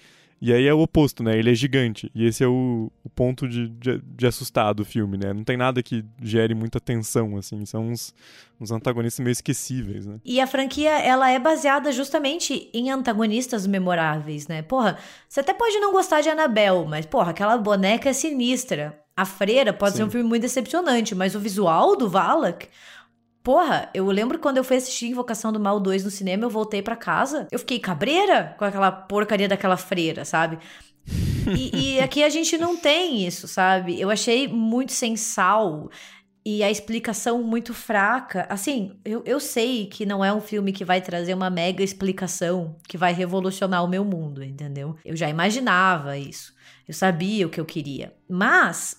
E 0.41 0.53
aí 0.53 0.65
é 0.65 0.73
o 0.73 0.79
oposto, 0.79 1.21
né? 1.21 1.37
Ele 1.37 1.51
é 1.51 1.53
gigante. 1.53 2.09
E 2.15 2.25
esse 2.25 2.43
é 2.43 2.47
o, 2.47 2.91
o 3.03 3.09
ponto 3.09 3.47
de, 3.47 3.67
de, 3.67 4.01
de, 4.01 4.27
assustar 4.27 4.73
do 4.73 4.85
filme, 4.85 5.17
né? 5.17 5.33
Não 5.33 5.43
tem 5.43 5.57
nada 5.57 5.83
que 5.83 6.05
gere 6.21 6.55
muita 6.55 6.79
tensão, 6.79 7.35
assim. 7.35 7.65
São 7.65 7.89
uns, 7.89 8.13
uns 8.59 8.71
antagonistas 8.71 9.21
meio 9.21 9.33
esquecíveis, 9.33 10.05
né? 10.05 10.19
E 10.23 10.39
a 10.39 10.47
franquia, 10.47 10.97
ela 10.99 11.29
é 11.29 11.37
baseada 11.37 11.91
justamente 11.91 12.69
em 12.73 12.89
antagonistas 12.89 13.67
memoráveis, 13.67 14.47
né? 14.47 14.61
Porra, 14.61 14.97
você 15.27 15.41
até 15.41 15.53
pode 15.53 15.77
não 15.79 15.91
gostar 15.91 16.21
de 16.21 16.29
Annabelle, 16.29 16.85
mas, 16.87 17.05
porra, 17.05 17.31
aquela 17.31 17.57
boneca 17.57 18.09
é 18.09 18.13
sinistra. 18.13 18.97
A 19.17 19.25
Freira 19.25 19.73
pode 19.73 19.91
Sim. 19.91 19.97
ser 19.97 20.03
um 20.05 20.09
filme 20.09 20.29
muito 20.29 20.43
decepcionante, 20.43 21.13
mas 21.13 21.35
o 21.35 21.39
visual 21.39 21.97
do 21.97 22.09
Valak 22.09 22.69
Porra, 23.43 23.89
eu 23.93 24.05
lembro 24.07 24.37
quando 24.37 24.57
eu 24.57 24.63
fui 24.63 24.77
assistir 24.77 25.07
Invocação 25.07 25.51
do 25.51 25.59
Mal 25.59 25.79
2 25.79 26.03
no 26.03 26.11
cinema, 26.11 26.45
eu 26.45 26.49
voltei 26.49 26.81
para 26.81 26.95
casa, 26.95 27.47
eu 27.51 27.59
fiquei 27.59 27.79
cabreira 27.79 28.55
com 28.57 28.65
aquela 28.65 28.91
porcaria 28.91 29.47
daquela 29.47 29.77
freira, 29.77 30.25
sabe? 30.25 30.59
E, 31.57 31.95
e, 31.95 31.99
aqui 32.01 32.23
a 32.23 32.29
gente 32.29 32.57
não 32.57 32.75
tem 32.75 33.25
isso, 33.25 33.47
sabe? 33.47 33.99
Eu 33.99 34.09
achei 34.09 34.47
muito 34.47 34.91
sem 34.91 35.15
sal 35.15 35.89
e 36.45 36.63
a 36.63 36.69
explicação 36.69 37.41
muito 37.43 37.73
fraca. 37.73 38.45
Assim, 38.49 38.99
eu, 39.05 39.21
eu 39.25 39.39
sei 39.39 39.87
que 39.87 40.05
não 40.05 40.23
é 40.23 40.33
um 40.33 40.41
filme 40.41 40.71
que 40.71 40.85
vai 40.85 41.01
trazer 41.01 41.33
uma 41.33 41.49
mega 41.49 41.83
explicação 41.83 42.75
que 42.87 42.97
vai 42.97 43.13
revolucionar 43.13 43.83
o 43.83 43.87
meu 43.87 44.03
mundo, 44.03 44.43
entendeu? 44.43 44.95
Eu 45.05 45.15
já 45.15 45.29
imaginava 45.29 46.17
isso. 46.17 46.53
Eu 46.87 46.93
sabia 46.93 47.45
o 47.45 47.49
que 47.49 47.59
eu 47.59 47.65
queria. 47.65 48.13
Mas 48.27 48.97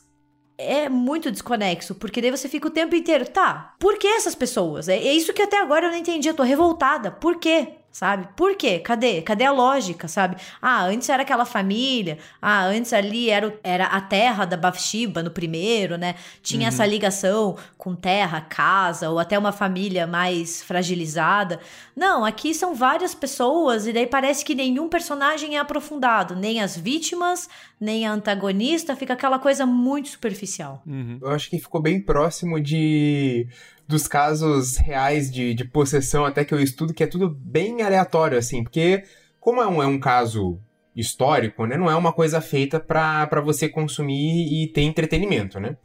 é 0.61 0.89
muito 0.89 1.31
desconexo, 1.31 1.95
porque 1.95 2.21
daí 2.21 2.31
você 2.31 2.49
fica 2.49 2.69
o 2.69 2.71
tempo 2.71 2.95
inteiro, 2.95 3.27
tá, 3.29 3.75
por 3.79 3.99
que 3.99 4.07
essas 4.07 4.35
pessoas? 4.35 4.89
É, 4.89 4.97
é 4.97 5.13
isso 5.13 5.33
que 5.33 5.43
até 5.43 5.61
agora 5.61 5.87
eu 5.87 5.91
não 5.91 5.99
entendi, 5.99 6.29
eu 6.29 6.35
tô 6.35 6.43
revoltada. 6.43 7.11
Por 7.11 7.39
quê? 7.39 7.80
Sabe? 7.91 8.29
Por 8.37 8.57
quê? 8.57 8.79
Cadê? 8.79 9.21
Cadê 9.23 9.45
a 9.45 9.53
lógica, 9.53 10.07
sabe? 10.07 10.37
Ah, 10.61 10.85
antes 10.85 11.09
era 11.09 11.23
aquela 11.23 11.45
família, 11.45 12.19
ah, 12.41 12.65
antes 12.65 12.93
ali 12.93 13.31
era, 13.31 13.59
era 13.63 13.87
a 13.87 14.01
terra 14.01 14.45
da 14.45 14.57
Bathsheba 14.57 15.23
no 15.23 15.31
primeiro, 15.31 15.97
né? 15.99 16.15
Tinha 16.43 16.63
uhum. 16.63 16.69
essa 16.69 16.87
ligação 16.87 17.57
com 17.77 17.95
terra, 17.95 18.41
casa, 18.41 19.11
ou 19.11 19.19
até 19.19 19.39
uma 19.39 19.53
família 19.53 20.07
mais 20.07 20.63
fragilizada. 20.63 21.61
Não, 21.97 22.25
aqui 22.25 22.55
são 22.55 22.75
várias 22.75 23.15
pessoas 23.15 23.87
e 23.87 23.93
daí 23.93 24.07
parece 24.07 24.45
que 24.45 24.55
nenhum 24.55 24.89
personagem 24.89 25.57
é 25.57 25.59
aprofundado, 25.59 26.37
nem 26.37 26.61
as 26.61 26.77
vítimas, 26.77 27.49
nem 27.81 28.07
a 28.07 28.13
antagonista, 28.13 28.95
fica 28.95 29.15
aquela 29.15 29.39
coisa 29.39 29.67
muito 29.67 30.09
superficial. 30.11 30.83
Uhum. 30.87 31.19
Eu 31.21 31.31
acho 31.31 31.51
que 31.51 31.59
ficou 31.59 31.81
bem 31.81 32.01
próximo 32.01 32.61
de 32.61 33.49
dos 33.91 34.07
casos 34.07 34.77
reais 34.77 35.31
de, 35.31 35.53
de 35.53 35.65
possessão 35.65 36.25
até 36.25 36.45
que 36.45 36.55
eu 36.55 36.61
estudo, 36.61 36.95
que 36.95 37.03
é 37.03 37.07
tudo 37.07 37.29
bem 37.29 37.83
aleatório, 37.83 38.39
assim, 38.39 38.63
porque 38.63 39.03
como 39.39 39.61
é 39.61 39.67
um, 39.67 39.83
é 39.83 39.87
um 39.87 39.99
caso 39.99 40.59
histórico, 40.95 41.67
né, 41.67 41.77
não 41.77 41.91
é 41.91 41.97
uma 41.97 42.13
coisa 42.13 42.41
feita 42.41 42.79
para 42.81 43.41
você 43.41 43.69
consumir 43.69 44.63
e 44.63 44.69
ter 44.69 44.83
entretenimento, 44.83 45.59
né? 45.61 45.77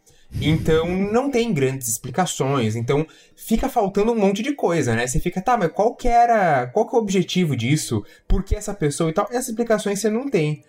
Então 0.42 0.88
não 0.88 1.30
tem 1.30 1.54
grandes 1.54 1.88
explicações, 1.88 2.76
então 2.76 3.06
fica 3.36 3.70
faltando 3.70 4.12
um 4.12 4.20
monte 4.20 4.44
de 4.44 4.54
coisa, 4.54 4.96
né? 4.96 5.08
Você 5.08 5.20
fica, 5.20 5.42
tá, 5.42 5.56
mas 5.56 5.72
qual 5.72 5.96
que 5.96 6.08
era, 6.08 6.68
qual 6.68 6.88
que 6.88 6.96
é 6.96 7.00
o 7.00 7.02
objetivo 7.02 7.56
disso? 7.56 8.04
Por 8.28 8.44
que 8.44 8.56
essa 8.56 8.74
pessoa 8.74 9.10
e 9.10 9.14
tal? 9.14 9.28
Essas 9.30 9.50
explicações 9.50 10.00
você 10.00 10.10
não 10.10 10.30
tem. 10.30 10.64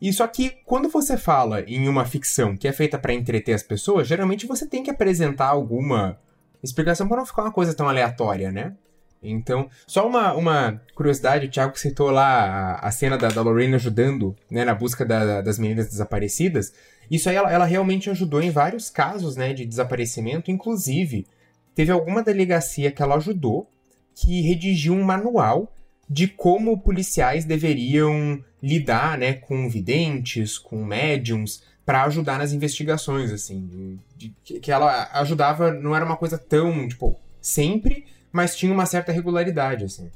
E 0.00 0.12
só 0.12 0.26
que 0.26 0.50
quando 0.64 0.88
você 0.88 1.16
fala 1.16 1.60
em 1.60 1.86
uma 1.88 2.04
ficção 2.04 2.56
que 2.56 2.66
é 2.66 2.72
feita 2.72 2.98
para 2.98 3.14
entreter 3.14 3.54
as 3.54 3.62
pessoas, 3.62 4.08
geralmente 4.08 4.46
você 4.46 4.66
tem 4.66 4.82
que 4.82 4.90
apresentar 4.90 5.46
alguma 5.46 6.18
explicação 6.62 7.08
para 7.08 7.18
não 7.18 7.26
ficar 7.26 7.42
uma 7.42 7.52
coisa 7.52 7.74
tão 7.74 7.88
aleatória, 7.88 8.52
né? 8.52 8.74
Então, 9.22 9.68
só 9.86 10.06
uma, 10.06 10.34
uma 10.34 10.82
curiosidade, 10.94 11.46
o 11.46 11.50
Thiago 11.50 11.78
citou 11.78 12.10
lá 12.10 12.80
a, 12.80 12.88
a 12.88 12.90
cena 12.90 13.16
da, 13.16 13.28
da 13.28 13.40
Lorraine 13.40 13.76
ajudando 13.76 14.34
né, 14.50 14.64
na 14.64 14.74
busca 14.74 15.04
da, 15.04 15.40
das 15.40 15.58
meninas 15.58 15.86
desaparecidas. 15.86 16.72
Isso 17.08 17.28
aí, 17.28 17.36
ela, 17.36 17.52
ela, 17.52 17.64
realmente 17.64 18.10
ajudou 18.10 18.42
em 18.42 18.50
vários 18.50 18.90
casos 18.90 19.36
né, 19.36 19.52
de 19.52 19.64
desaparecimento, 19.64 20.50
inclusive 20.50 21.26
teve 21.74 21.92
alguma 21.92 22.22
delegacia 22.22 22.90
que 22.90 23.02
ela 23.02 23.16
ajudou 23.16 23.70
que 24.14 24.40
redigiu 24.42 24.92
um 24.92 25.04
manual 25.04 25.72
de 26.08 26.26
como 26.26 26.78
policiais 26.78 27.44
deveriam 27.44 28.42
lidar 28.62 29.16
né, 29.16 29.34
com 29.34 29.68
videntes, 29.68 30.58
com 30.58 30.84
médiums, 30.84 31.62
para 31.84 32.04
ajudar 32.04 32.38
nas 32.38 32.52
investigações, 32.52 33.32
assim. 33.32 33.98
De, 34.16 34.34
de, 34.44 34.60
que 34.60 34.70
ela 34.70 35.08
ajudava, 35.14 35.72
não 35.72 35.94
era 35.94 36.04
uma 36.04 36.16
coisa 36.16 36.38
tão, 36.38 36.88
tipo, 36.88 37.18
sempre, 37.40 38.06
mas 38.30 38.56
tinha 38.56 38.72
uma 38.72 38.86
certa 38.86 39.12
regularidade, 39.12 39.84
assim. 39.84 40.10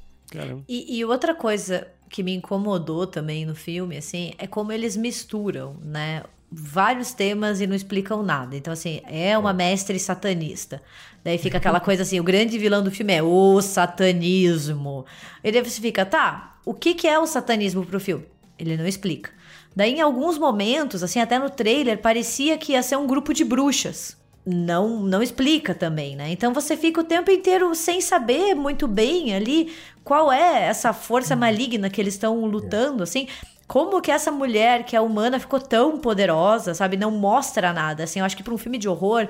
E, 0.69 0.99
e, 0.99 1.05
outra 1.05 1.35
coisa 1.35 1.87
que 2.09 2.23
me 2.23 2.35
incomodou 2.35 3.07
também 3.07 3.45
no 3.45 3.55
filme, 3.55 3.97
assim, 3.97 4.33
é 4.39 4.47
como 4.47 4.73
eles 4.73 4.97
misturam, 4.97 5.77
né? 5.85 6.23
Vários 6.51 7.13
temas 7.13 7.61
e 7.61 7.67
não 7.67 7.75
explicam 7.75 8.23
nada. 8.23 8.57
Então, 8.57 8.73
assim, 8.73 9.01
é 9.05 9.37
uma 9.37 9.53
mestre 9.53 9.99
satanista. 9.99 10.81
Daí 11.25 11.39
fica 11.39 11.59
aquela 11.59 11.81
coisa 11.81 12.03
assim: 12.03 12.21
o 12.21 12.25
grande 12.25 12.57
vilão 12.57 12.85
do 12.85 12.91
filme 12.91 13.13
é 13.13 13.23
o 13.23 13.61
satanismo. 13.61 15.05
E 15.43 15.51
daí 15.51 15.63
você 15.63 15.81
fica, 15.81 16.07
tá, 16.07 16.57
o 16.65 16.73
que, 16.73 16.95
que 16.95 17.09
é 17.09 17.19
o 17.19 17.27
satanismo 17.27 17.85
pro 17.85 17.99
filme? 17.99 18.27
Ele 18.59 18.77
não 18.77 18.87
explica. 18.87 19.36
Daí, 19.77 19.93
em 19.93 20.01
alguns 20.01 20.39
momentos, 20.39 21.03
assim, 21.03 21.21
até 21.21 21.39
no 21.39 21.51
trailer, 21.51 21.99
parecia 21.99 22.57
que 22.57 22.73
ia 22.73 22.83
ser 22.83 22.97
um 22.97 23.07
grupo 23.07 23.35
de 23.35 23.45
bruxas. 23.45 24.17
Não, 24.47 25.01
não 25.01 25.23
explica 25.23 25.75
também, 25.75 26.17
né? 26.17 26.31
Então 26.31 26.55
você 26.55 26.77
fica 26.77 27.01
o 27.01 27.05
tempo 27.05 27.31
inteiro 27.31 27.75
sem 27.75 28.01
saber 28.01 28.55
muito 28.55 28.89
bem 28.89 29.35
ali 29.35 29.75
qual 30.03 30.33
é 30.33 30.63
essa 30.63 30.93
força 30.93 31.35
uhum. 31.35 31.41
maligna 31.41 31.91
que 31.91 32.01
eles 32.01 32.15
estão 32.15 32.47
lutando, 32.47 33.03
assim. 33.03 33.29
Como 33.67 34.01
que 34.01 34.13
essa 34.13 34.31
mulher 34.31 34.85
que 34.85 34.95
é 34.95 35.01
humana 35.01 35.41
ficou 35.41 35.61
tão 35.61 35.99
poderosa, 35.99 36.73
sabe? 36.73 36.97
Não 36.97 37.11
mostra 37.11 37.73
nada. 37.73 38.05
Assim, 38.05 38.21
eu 38.21 38.25
acho 38.25 38.37
que 38.37 38.43
para 38.43 38.55
um 38.55 38.59
filme 38.59 38.79
de 38.79 38.89
horror, 38.89 39.29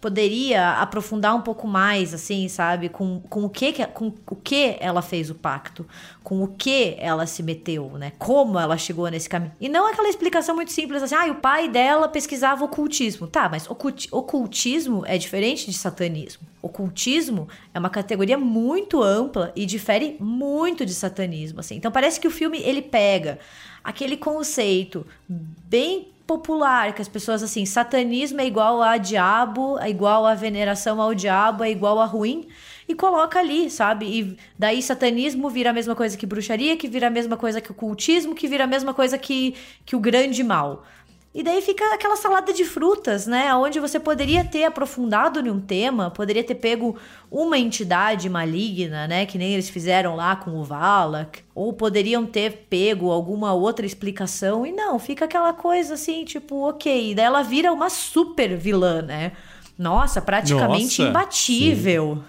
poderia 0.00 0.74
aprofundar 0.74 1.34
um 1.34 1.40
pouco 1.40 1.66
mais, 1.66 2.14
assim, 2.14 2.48
sabe? 2.48 2.88
Com, 2.88 3.20
com, 3.28 3.44
o 3.44 3.50
que, 3.50 3.84
com 3.86 4.12
o 4.30 4.36
que 4.36 4.76
ela 4.80 5.02
fez 5.02 5.28
o 5.28 5.34
pacto, 5.34 5.86
com 6.22 6.42
o 6.42 6.48
que 6.48 6.94
ela 6.98 7.26
se 7.26 7.42
meteu, 7.42 7.90
né? 7.98 8.12
Como 8.18 8.58
ela 8.58 8.76
chegou 8.76 9.08
nesse 9.08 9.28
caminho. 9.28 9.52
E 9.60 9.68
não 9.68 9.86
aquela 9.86 10.08
explicação 10.08 10.54
muito 10.54 10.72
simples 10.72 11.02
assim, 11.02 11.14
ah, 11.14 11.26
o 11.26 11.36
pai 11.36 11.68
dela 11.68 12.08
pesquisava 12.08 12.64
ocultismo. 12.64 13.26
Tá, 13.26 13.48
mas 13.48 13.68
ocultismo 13.68 15.04
é 15.04 15.18
diferente 15.18 15.66
de 15.66 15.76
satanismo. 15.76 16.46
Ocultismo 16.62 17.48
é 17.74 17.78
uma 17.78 17.90
categoria 17.90 18.38
muito 18.38 19.02
ampla 19.02 19.52
e 19.56 19.66
difere 19.66 20.16
muito 20.20 20.86
de 20.86 20.94
satanismo, 20.94 21.60
assim. 21.60 21.76
Então 21.76 21.90
parece 21.90 22.20
que 22.20 22.28
o 22.28 22.30
filme 22.30 22.60
ele 22.60 22.82
pega 22.82 23.38
aquele 23.82 24.16
conceito 24.16 25.06
bem 25.28 26.08
popular, 26.28 26.92
que 26.92 27.00
as 27.00 27.08
pessoas 27.08 27.42
assim, 27.42 27.64
satanismo 27.64 28.38
é 28.38 28.46
igual 28.46 28.82
a 28.82 28.98
diabo, 28.98 29.78
é 29.78 29.88
igual 29.88 30.26
a 30.26 30.34
veneração 30.34 31.00
ao 31.00 31.14
diabo, 31.14 31.64
é 31.64 31.70
igual 31.70 31.98
a 31.98 32.04
ruim, 32.04 32.46
e 32.86 32.94
coloca 32.94 33.38
ali, 33.38 33.70
sabe? 33.70 34.04
E 34.06 34.36
daí 34.58 34.82
satanismo 34.82 35.48
vira 35.48 35.70
a 35.70 35.72
mesma 35.72 35.96
coisa 35.96 36.18
que 36.18 36.26
bruxaria, 36.26 36.76
que 36.76 36.86
vira 36.86 37.06
a 37.06 37.10
mesma 37.10 37.38
coisa 37.38 37.62
que 37.62 37.70
o 37.70 37.74
cultismo, 37.74 38.34
que 38.34 38.46
vira 38.46 38.64
a 38.64 38.66
mesma 38.66 38.92
coisa 38.92 39.16
que, 39.16 39.54
que 39.86 39.96
o 39.96 40.00
grande 40.00 40.44
mal. 40.44 40.84
E 41.34 41.42
daí 41.42 41.60
fica 41.60 41.84
aquela 41.94 42.16
salada 42.16 42.52
de 42.52 42.64
frutas, 42.64 43.26
né? 43.26 43.54
Onde 43.54 43.78
você 43.78 44.00
poderia 44.00 44.44
ter 44.44 44.64
aprofundado 44.64 45.38
em 45.40 45.50
um 45.50 45.60
tema, 45.60 46.10
poderia 46.10 46.42
ter 46.42 46.54
pego 46.54 46.96
uma 47.30 47.58
entidade 47.58 48.28
maligna, 48.30 49.06
né? 49.06 49.26
Que 49.26 49.36
nem 49.36 49.52
eles 49.52 49.68
fizeram 49.68 50.16
lá 50.16 50.34
com 50.36 50.52
o 50.52 50.64
Valak. 50.64 51.44
Ou 51.54 51.72
poderiam 51.72 52.24
ter 52.24 52.66
pego 52.70 53.10
alguma 53.10 53.52
outra 53.52 53.84
explicação. 53.84 54.64
E 54.64 54.72
não, 54.72 54.98
fica 54.98 55.26
aquela 55.26 55.52
coisa 55.52 55.94
assim, 55.94 56.24
tipo, 56.24 56.66
ok. 56.66 57.10
E 57.10 57.14
daí 57.14 57.26
ela 57.26 57.42
vira 57.42 57.72
uma 57.72 57.90
super 57.90 58.56
vilã, 58.56 59.02
né? 59.02 59.32
Nossa, 59.78 60.20
praticamente 60.20 61.00
Nossa, 61.00 61.10
imbatível. 61.10 62.24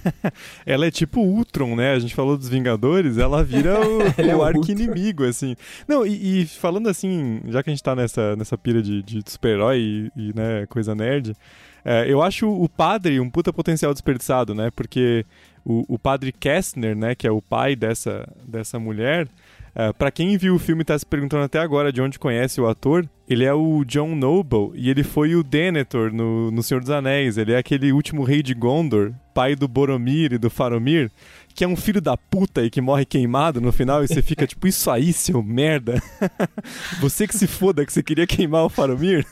ela 0.64 0.86
é 0.86 0.90
tipo 0.90 1.20
Ultron, 1.20 1.76
né? 1.76 1.92
A 1.92 1.98
gente 1.98 2.14
falou 2.14 2.38
dos 2.38 2.48
Vingadores, 2.48 3.18
ela 3.18 3.44
vira 3.44 3.78
o, 3.86 4.00
é 4.16 4.34
o 4.34 4.42
arqui-inimigo, 4.42 5.22
assim. 5.24 5.54
Não, 5.86 6.06
e, 6.06 6.42
e, 6.42 6.46
falando 6.46 6.88
assim, 6.88 7.42
já 7.48 7.62
que 7.62 7.68
a 7.68 7.72
gente 7.72 7.82
tá 7.82 7.94
nessa, 7.94 8.34
nessa 8.34 8.56
pira 8.56 8.82
de, 8.82 9.02
de 9.02 9.22
super-herói 9.26 9.78
e, 9.78 10.12
e, 10.16 10.34
né, 10.34 10.64
coisa 10.70 10.94
nerd, 10.94 11.36
é, 11.84 12.10
eu 12.10 12.22
acho 12.22 12.48
o 12.48 12.66
padre 12.66 13.20
um 13.20 13.28
puta 13.28 13.52
potencial 13.52 13.92
desperdiçado, 13.92 14.54
né? 14.54 14.70
Porque 14.74 15.26
o, 15.66 15.84
o 15.94 15.98
padre 15.98 16.32
Kestner, 16.32 16.96
né, 16.96 17.14
que 17.14 17.26
é 17.26 17.30
o 17.30 17.42
pai 17.42 17.76
dessa, 17.76 18.26
dessa 18.46 18.78
mulher, 18.78 19.28
Uh, 19.76 19.92
para 19.92 20.10
quem 20.10 20.38
viu 20.38 20.54
o 20.54 20.58
filme 20.58 20.80
e 20.80 20.84
tá 20.86 20.98
se 20.98 21.04
perguntando 21.04 21.44
até 21.44 21.58
agora 21.58 21.92
de 21.92 22.00
onde 22.00 22.18
conhece 22.18 22.58
o 22.58 22.66
ator, 22.66 23.06
ele 23.28 23.44
é 23.44 23.52
o 23.52 23.84
John 23.84 24.14
Noble 24.14 24.70
e 24.74 24.88
ele 24.88 25.02
foi 25.02 25.34
o 25.34 25.42
Denethor 25.42 26.10
no, 26.10 26.50
no 26.50 26.62
Senhor 26.62 26.80
dos 26.80 26.88
Anéis. 26.88 27.36
Ele 27.36 27.52
é 27.52 27.58
aquele 27.58 27.92
último 27.92 28.24
rei 28.24 28.42
de 28.42 28.54
Gondor, 28.54 29.12
pai 29.34 29.54
do 29.54 29.68
Boromir 29.68 30.32
e 30.32 30.38
do 30.38 30.48
Faramir, 30.48 31.10
que 31.56 31.64
é 31.64 31.68
um 31.68 31.74
filho 31.74 32.02
da 32.02 32.18
puta 32.18 32.62
e 32.62 32.68
que 32.68 32.82
morre 32.82 33.06
queimado 33.06 33.62
no 33.62 33.72
final 33.72 34.04
e 34.04 34.06
você 34.06 34.20
fica 34.20 34.46
tipo, 34.46 34.68
isso 34.68 34.90
aí, 34.90 35.10
seu 35.10 35.42
merda. 35.42 36.00
você 37.00 37.26
que 37.26 37.34
se 37.34 37.46
foda 37.46 37.84
que 37.86 37.92
você 37.92 38.02
queria 38.02 38.26
queimar 38.26 38.66
o 38.66 38.68
Faramir. 38.68 39.26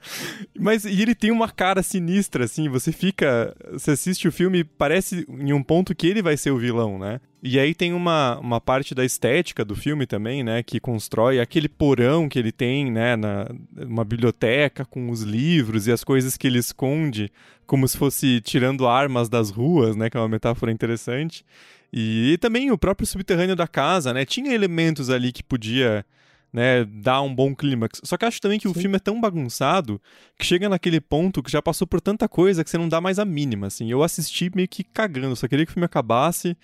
Mas 0.60 0.84
e 0.84 1.00
ele 1.00 1.14
tem 1.14 1.30
uma 1.30 1.48
cara 1.48 1.82
sinistra, 1.82 2.44
assim, 2.44 2.68
você 2.68 2.92
fica. 2.92 3.56
Você 3.72 3.92
assiste 3.92 4.28
o 4.28 4.32
filme 4.32 4.62
parece 4.62 5.26
em 5.28 5.54
um 5.54 5.62
ponto 5.62 5.94
que 5.94 6.06
ele 6.06 6.20
vai 6.20 6.36
ser 6.36 6.50
o 6.50 6.58
vilão, 6.58 6.98
né? 6.98 7.18
E 7.42 7.58
aí 7.58 7.74
tem 7.74 7.94
uma, 7.94 8.38
uma 8.38 8.60
parte 8.60 8.94
da 8.94 9.02
estética 9.02 9.64
do 9.64 9.74
filme 9.74 10.06
também, 10.06 10.44
né? 10.44 10.62
Que 10.62 10.78
constrói 10.78 11.40
aquele 11.40 11.70
porão 11.70 12.28
que 12.28 12.38
ele 12.38 12.52
tem, 12.52 12.90
né? 12.90 13.16
Na, 13.16 13.46
uma 13.74 14.04
biblioteca 14.04 14.84
com 14.84 15.08
os 15.08 15.22
livros 15.22 15.86
e 15.86 15.92
as 15.92 16.04
coisas 16.04 16.36
que 16.36 16.46
ele 16.46 16.58
esconde, 16.58 17.32
como 17.70 17.86
se 17.86 17.96
fosse 17.96 18.40
tirando 18.40 18.88
armas 18.88 19.28
das 19.28 19.48
ruas, 19.48 19.94
né? 19.94 20.10
Que 20.10 20.16
é 20.16 20.20
uma 20.20 20.28
metáfora 20.28 20.72
interessante. 20.72 21.44
E, 21.92 22.32
e 22.32 22.38
também 22.38 22.72
o 22.72 22.76
próprio 22.76 23.06
subterrâneo 23.06 23.54
da 23.54 23.68
casa, 23.68 24.12
né? 24.12 24.24
Tinha 24.24 24.52
elementos 24.52 25.08
ali 25.08 25.30
que 25.30 25.40
podia 25.40 26.04
né, 26.52 26.84
dar 26.84 27.22
um 27.22 27.32
bom 27.32 27.54
clímax. 27.54 28.00
Só 28.02 28.16
que 28.16 28.24
acho 28.24 28.40
também 28.40 28.58
que 28.58 28.66
Sim. 28.66 28.76
o 28.76 28.80
filme 28.80 28.96
é 28.96 28.98
tão 28.98 29.20
bagunçado 29.20 30.02
que 30.36 30.44
chega 30.44 30.68
naquele 30.68 31.00
ponto 31.00 31.44
que 31.44 31.50
já 31.50 31.62
passou 31.62 31.86
por 31.86 32.00
tanta 32.00 32.28
coisa 32.28 32.64
que 32.64 32.70
você 32.70 32.76
não 32.76 32.88
dá 32.88 33.00
mais 33.00 33.20
a 33.20 33.24
mínima, 33.24 33.68
assim. 33.68 33.88
Eu 33.88 34.02
assisti 34.02 34.50
meio 34.52 34.66
que 34.66 34.82
cagando, 34.82 35.36
só 35.36 35.46
queria 35.46 35.64
que 35.64 35.70
o 35.70 35.74
filme 35.74 35.86
acabasse 35.86 36.56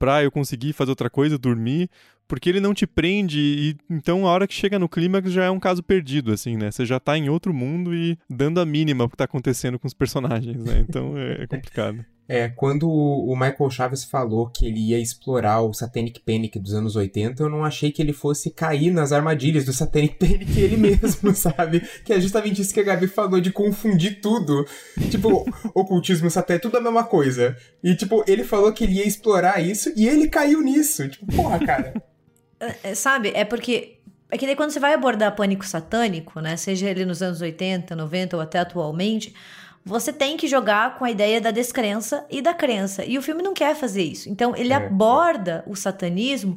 pra 0.00 0.24
eu 0.24 0.32
conseguir 0.32 0.72
fazer 0.72 0.90
outra 0.90 1.10
coisa, 1.10 1.36
dormir, 1.36 1.90
porque 2.26 2.48
ele 2.48 2.58
não 2.58 2.72
te 2.72 2.86
prende 2.86 3.38
e 3.38 3.76
então 3.94 4.26
a 4.26 4.30
hora 4.30 4.48
que 4.48 4.54
chega 4.54 4.78
no 4.78 4.88
clímax 4.88 5.30
já 5.30 5.44
é 5.44 5.50
um 5.50 5.60
caso 5.60 5.82
perdido, 5.82 6.32
assim, 6.32 6.56
né? 6.56 6.70
Você 6.70 6.86
já 6.86 6.98
tá 6.98 7.18
em 7.18 7.28
outro 7.28 7.52
mundo 7.52 7.94
e 7.94 8.18
dando 8.28 8.60
a 8.60 8.64
mínima 8.64 9.04
pro 9.04 9.10
que 9.10 9.16
tá 9.18 9.24
acontecendo 9.24 9.78
com 9.78 9.86
os 9.86 9.92
personagens, 9.92 10.64
né? 10.64 10.84
Então 10.88 11.18
é 11.18 11.46
complicado. 11.46 12.04
É, 12.32 12.48
quando 12.48 12.88
o 12.88 13.34
Michael 13.34 13.70
Chaves 13.70 14.04
falou 14.04 14.48
que 14.48 14.64
ele 14.64 14.78
ia 14.78 15.00
explorar 15.00 15.62
o 15.62 15.74
Satanic 15.74 16.20
Panic 16.20 16.60
dos 16.60 16.72
anos 16.72 16.94
80, 16.94 17.42
eu 17.42 17.48
não 17.48 17.64
achei 17.64 17.90
que 17.90 18.00
ele 18.00 18.12
fosse 18.12 18.50
cair 18.50 18.92
nas 18.92 19.10
armadilhas 19.10 19.64
do 19.64 19.72
Satanic 19.72 20.14
Panic 20.14 20.60
ele 20.60 20.76
mesmo, 20.78 21.34
sabe? 21.34 21.80
Que 22.04 22.12
é 22.12 22.20
justamente 22.20 22.62
isso 22.62 22.72
que 22.72 22.78
a 22.78 22.84
Gabi 22.84 23.08
falou, 23.08 23.40
de 23.40 23.50
confundir 23.50 24.20
tudo. 24.20 24.64
Tipo, 25.10 25.44
ocultismo 25.74 26.30
satânico, 26.30 26.68
tudo 26.68 26.78
a 26.78 26.80
mesma 26.80 27.02
coisa. 27.02 27.56
E, 27.82 27.96
tipo, 27.96 28.22
ele 28.28 28.44
falou 28.44 28.72
que 28.72 28.84
ele 28.84 28.98
ia 28.98 29.08
explorar 29.08 29.60
isso 29.60 29.92
e 29.96 30.06
ele 30.06 30.28
caiu 30.28 30.62
nisso. 30.62 31.08
Tipo, 31.08 31.26
porra, 31.34 31.58
cara. 31.58 31.94
É, 32.62 32.90
é, 32.90 32.94
sabe, 32.94 33.32
é 33.34 33.42
porque 33.42 34.00
é 34.30 34.36
que 34.36 34.44
daí 34.44 34.54
quando 34.54 34.70
você 34.70 34.78
vai 34.78 34.92
abordar 34.92 35.34
pânico 35.34 35.64
satânico, 35.64 36.40
né, 36.40 36.58
seja 36.58 36.90
ele 36.90 37.06
nos 37.06 37.22
anos 37.22 37.40
80, 37.40 37.96
90 37.96 38.36
ou 38.36 38.42
até 38.42 38.58
atualmente, 38.58 39.34
você 39.90 40.12
tem 40.12 40.36
que 40.36 40.46
jogar 40.46 40.96
com 40.96 41.04
a 41.04 41.10
ideia 41.10 41.40
da 41.40 41.50
descrença 41.50 42.24
e 42.30 42.40
da 42.40 42.54
crença. 42.54 43.04
E 43.04 43.18
o 43.18 43.22
filme 43.22 43.42
não 43.42 43.52
quer 43.52 43.74
fazer 43.74 44.04
isso. 44.04 44.28
Então, 44.28 44.54
ele 44.54 44.72
é. 44.72 44.76
aborda 44.76 45.64
o 45.66 45.74
satanismo 45.74 46.56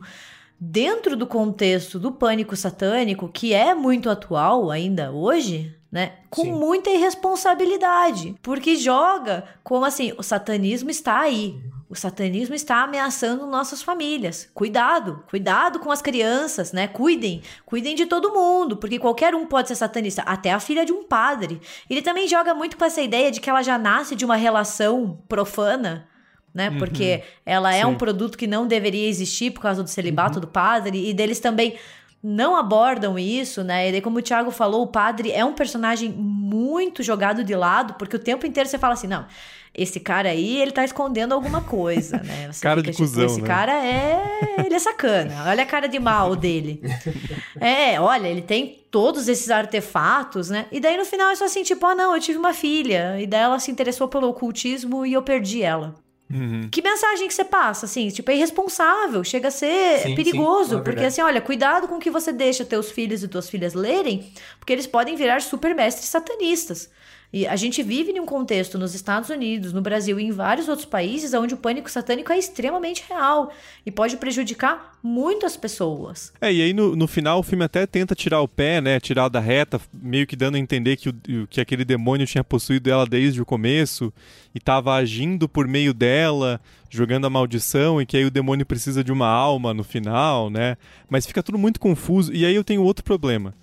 dentro 0.59 1.17
do 1.17 1.25
contexto 1.25 1.99
do 1.99 2.11
pânico 2.11 2.55
satânico, 2.55 3.27
que 3.27 3.51
é 3.51 3.73
muito 3.73 4.07
atual 4.07 4.69
ainda 4.69 5.11
hoje, 5.11 5.75
né? 5.91 6.13
Com 6.29 6.43
Sim. 6.43 6.51
muita 6.51 6.91
irresponsabilidade. 6.91 8.35
Porque 8.43 8.75
joga 8.75 9.45
como 9.63 9.83
assim: 9.83 10.13
o 10.15 10.21
satanismo 10.21 10.91
está 10.91 11.19
aí. 11.19 11.59
O 11.93 11.95
satanismo 11.95 12.55
está 12.55 12.81
ameaçando 12.81 13.45
nossas 13.45 13.83
famílias. 13.83 14.49
Cuidado, 14.51 15.23
cuidado 15.29 15.77
com 15.77 15.91
as 15.91 16.01
crianças, 16.01 16.73
né? 16.73 16.87
Cuidem, 16.87 17.43
cuidem 17.67 17.93
de 17.93 18.07
todo 18.07 18.33
mundo, 18.33 18.77
porque 18.77 18.97
qualquer 18.97 19.35
um 19.35 19.45
pode 19.45 19.67
ser 19.67 19.75
satanista, 19.75 20.23
até 20.23 20.51
a 20.51 20.59
filha 20.59 20.87
de 20.87 20.91
um 20.91 21.03
padre. 21.03 21.61
Ele 21.87 22.01
também 22.01 22.27
joga 22.27 22.55
muito 22.55 22.77
com 22.77 22.83
essa 22.83 22.99
ideia 22.99 23.29
de 23.29 23.39
que 23.39 23.47
ela 23.47 23.61
já 23.61 23.77
nasce 23.77 24.15
de 24.15 24.25
uma 24.25 24.35
relação 24.35 25.19
profana, 25.29 26.07
né? 26.51 26.71
Uhum. 26.71 26.79
Porque 26.79 27.21
ela 27.45 27.71
é 27.75 27.81
Sim. 27.81 27.85
um 27.85 27.95
produto 27.95 28.39
que 28.39 28.47
não 28.47 28.65
deveria 28.65 29.07
existir 29.07 29.51
por 29.51 29.61
causa 29.61 29.83
do 29.83 29.89
celibato 29.89 30.39
uhum. 30.39 30.41
do 30.41 30.47
padre 30.47 31.07
e 31.07 31.13
deles 31.13 31.39
também 31.39 31.77
não 32.23 32.55
abordam 32.55 33.19
isso, 33.19 33.63
né? 33.63 33.89
E 33.89 33.91
daí, 33.91 34.01
como 34.01 34.17
o 34.17 34.21
Thiago 34.21 34.49
falou, 34.49 34.81
o 34.81 34.87
padre 34.87 35.31
é 35.31 35.45
um 35.45 35.53
personagem 35.53 36.09
muito 36.09 37.03
jogado 37.03 37.43
de 37.43 37.53
lado, 37.53 37.93
porque 37.99 38.15
o 38.15 38.19
tempo 38.19 38.47
inteiro 38.47 38.67
você 38.67 38.79
fala 38.79 38.93
assim, 38.93 39.07
não, 39.07 39.27
esse 39.75 39.99
cara 39.99 40.29
aí, 40.29 40.61
ele 40.61 40.71
tá 40.71 40.85
escondendo 40.85 41.33
alguma 41.33 41.61
coisa, 41.61 42.17
né? 42.17 42.49
Você 42.53 42.61
cara 42.61 42.81
fica, 42.81 42.91
de 42.91 42.97
tipo, 42.97 43.09
cuzão, 43.09 43.25
Esse 43.25 43.41
né? 43.41 43.47
cara 43.47 43.73
é... 43.73 44.55
Ele 44.63 44.75
é 44.75 44.79
sacana. 44.79 45.45
Olha 45.47 45.63
a 45.63 45.65
cara 45.65 45.87
de 45.87 45.99
mal 45.99 46.35
dele. 46.35 46.79
é, 47.59 47.99
olha, 47.99 48.27
ele 48.27 48.43
tem 48.43 48.83
todos 48.91 49.27
esses 49.27 49.49
artefatos, 49.49 50.49
né? 50.49 50.67
E 50.71 50.79
daí, 50.79 50.95
no 50.95 51.05
final, 51.05 51.31
é 51.31 51.35
só 51.35 51.45
assim, 51.45 51.63
tipo, 51.63 51.83
ah, 51.87 51.95
não, 51.95 52.13
eu 52.13 52.21
tive 52.21 52.37
uma 52.37 52.53
filha. 52.53 53.19
E 53.19 53.25
daí 53.25 53.41
ela 53.41 53.57
se 53.57 53.71
interessou 53.71 54.07
pelo 54.07 54.29
ocultismo 54.29 55.05
e 55.05 55.13
eu 55.13 55.23
perdi 55.23 55.63
ela. 55.63 55.95
Uhum. 56.31 56.67
Que 56.71 56.81
mensagem 56.81 57.27
que 57.27 57.33
você 57.33 57.43
passa, 57.43 57.85
assim? 57.85 58.09
Tipo, 58.09 58.29
é 58.31 58.35
irresponsável, 58.35 59.23
chega 59.23 59.47
a 59.47 59.51
ser 59.51 59.99
sim, 59.99 60.15
perigoso. 60.15 60.75
Sim, 60.75 60.77
é 60.77 60.83
porque, 60.83 61.03
assim, 61.03 61.21
olha, 61.21 61.41
cuidado 61.41 61.87
com 61.87 61.95
o 61.95 61.99
que 61.99 62.09
você 62.09 62.31
deixa 62.31 62.63
teus 62.63 62.91
filhos 62.91 63.23
e 63.23 63.27
tuas 63.27 63.49
filhas 63.49 63.73
lerem, 63.73 64.31
porque 64.59 64.73
eles 64.73 64.87
podem 64.87 65.15
virar 65.15 65.41
super 65.41 65.73
mestres 65.75 66.09
satanistas. 66.09 66.89
E 67.33 67.47
a 67.47 67.55
gente 67.55 67.81
vive 67.81 68.11
em 68.11 68.19
um 68.19 68.27
contexto 68.27 68.77
nos 68.77 68.93
Estados 68.93 69.31
Unidos, 69.31 69.73
no 69.73 69.81
Brasil 69.81 70.19
e 70.19 70.23
em 70.23 70.31
vários 70.31 70.67
outros 70.69 70.85
países 70.85 71.33
onde 71.33 71.55
o 71.55 71.57
pânico 71.57 71.89
satânico 71.89 72.31
é 72.31 72.37
extremamente 72.37 73.03
real 73.09 73.51
e 73.83 73.89
pode 73.89 74.17
prejudicar 74.17 74.99
muitas 75.01 75.57
pessoas. 75.57 76.31
É, 76.39 76.53
e 76.53 76.61
aí 76.61 76.73
no, 76.73 76.95
no 76.95 77.07
final 77.07 77.39
o 77.39 77.43
filme 77.43 77.65
até 77.65 77.87
tenta 77.87 78.13
tirar 78.13 78.39
o 78.41 78.47
pé, 78.47 78.79
né? 78.79 78.99
Tirar 78.99 79.29
da 79.29 79.39
reta, 79.39 79.81
meio 79.91 80.27
que 80.27 80.35
dando 80.35 80.57
a 80.57 80.59
entender 80.59 80.95
que, 80.95 81.09
o, 81.09 81.15
que 81.49 81.59
aquele 81.59 81.83
demônio 81.83 82.27
tinha 82.27 82.43
possuído 82.43 82.91
ela 82.91 83.07
desde 83.07 83.41
o 83.41 83.45
começo 83.45 84.13
e 84.53 84.59
estava 84.59 84.93
agindo 84.93 85.49
por 85.49 85.67
meio 85.67 85.91
dela, 85.91 86.61
jogando 86.87 87.25
a 87.25 87.31
maldição 87.31 87.99
e 87.99 88.05
que 88.05 88.15
aí 88.15 88.25
o 88.25 88.31
demônio 88.31 88.63
precisa 88.63 89.03
de 89.03 89.11
uma 89.11 89.27
alma 89.27 89.73
no 89.73 89.83
final, 89.83 90.51
né? 90.51 90.77
Mas 91.09 91.25
fica 91.25 91.41
tudo 91.41 91.57
muito 91.57 91.79
confuso. 91.79 92.31
E 92.31 92.45
aí 92.45 92.53
eu 92.53 92.63
tenho 92.63 92.83
outro 92.83 93.03
problema, 93.03 93.55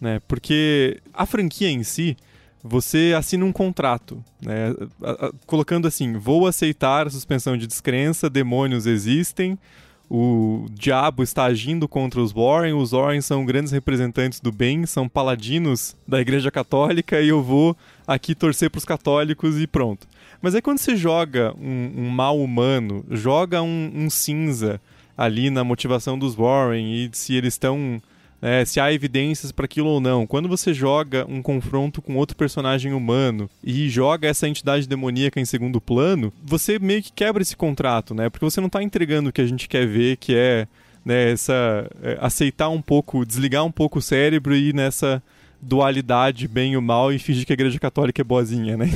né? 0.00 0.22
Porque 0.26 1.02
a 1.12 1.26
franquia 1.26 1.68
em 1.68 1.82
si 1.82 2.16
você 2.62 3.14
assina 3.16 3.44
um 3.44 3.52
contrato, 3.52 4.22
né? 4.42 4.74
colocando 5.46 5.88
assim: 5.88 6.14
vou 6.14 6.46
aceitar 6.46 7.06
a 7.06 7.10
suspensão 7.10 7.56
de 7.56 7.66
descrença, 7.66 8.28
demônios 8.28 8.86
existem, 8.86 9.58
o 10.12 10.66
diabo 10.72 11.22
está 11.22 11.44
agindo 11.44 11.86
contra 11.86 12.20
os 12.20 12.32
Warren, 12.32 12.74
os 12.74 12.90
Warren 12.90 13.20
são 13.20 13.44
grandes 13.44 13.70
representantes 13.70 14.40
do 14.40 14.50
bem, 14.50 14.84
são 14.84 15.08
paladinos 15.08 15.96
da 16.06 16.20
Igreja 16.20 16.50
Católica 16.50 17.20
e 17.20 17.28
eu 17.28 17.40
vou 17.40 17.76
aqui 18.04 18.34
torcer 18.34 18.70
para 18.70 18.78
os 18.78 18.84
católicos 18.84 19.60
e 19.60 19.68
pronto. 19.68 20.08
Mas 20.42 20.56
aí 20.56 20.60
quando 20.60 20.78
você 20.78 20.96
joga 20.96 21.54
um, 21.56 21.92
um 21.96 22.08
mal 22.08 22.40
humano, 22.40 23.04
joga 23.08 23.62
um, 23.62 23.92
um 23.94 24.10
cinza 24.10 24.80
ali 25.16 25.48
na 25.48 25.62
motivação 25.62 26.18
dos 26.18 26.34
Warren 26.34 26.92
e 26.92 27.10
se 27.12 27.34
eles 27.34 27.54
estão 27.54 28.02
é, 28.42 28.64
se 28.64 28.80
há 28.80 28.92
evidências 28.92 29.52
para 29.52 29.66
aquilo 29.66 29.88
ou 29.88 30.00
não. 30.00 30.26
Quando 30.26 30.48
você 30.48 30.72
joga 30.72 31.26
um 31.28 31.42
confronto 31.42 32.00
com 32.00 32.16
outro 32.16 32.36
personagem 32.36 32.92
humano 32.92 33.50
e 33.62 33.88
joga 33.88 34.28
essa 34.28 34.48
entidade 34.48 34.88
demoníaca 34.88 35.40
em 35.40 35.44
segundo 35.44 35.80
plano, 35.80 36.32
você 36.42 36.78
meio 36.78 37.02
que 37.02 37.12
quebra 37.12 37.42
esse 37.42 37.56
contrato, 37.56 38.14
né? 38.14 38.30
Porque 38.30 38.44
você 38.44 38.60
não 38.60 38.68
está 38.68 38.82
entregando 38.82 39.30
o 39.30 39.32
que 39.32 39.40
a 39.40 39.46
gente 39.46 39.68
quer 39.68 39.86
ver, 39.86 40.16
que 40.16 40.34
é 40.34 40.66
né, 41.04 41.32
essa 41.32 41.90
é, 42.02 42.18
aceitar 42.20 42.68
um 42.68 42.80
pouco, 42.80 43.24
desligar 43.24 43.64
um 43.64 43.72
pouco 43.72 43.98
o 43.98 44.02
cérebro 44.02 44.54
e 44.54 44.70
ir 44.70 44.74
nessa 44.74 45.22
dualidade 45.62 46.48
bem 46.48 46.72
e 46.72 46.80
mal 46.80 47.12
e 47.12 47.18
fingir 47.18 47.44
que 47.44 47.52
a 47.52 47.54
igreja 47.54 47.78
católica 47.78 48.22
é 48.22 48.24
boazinha, 48.24 48.78
né? 48.78 48.88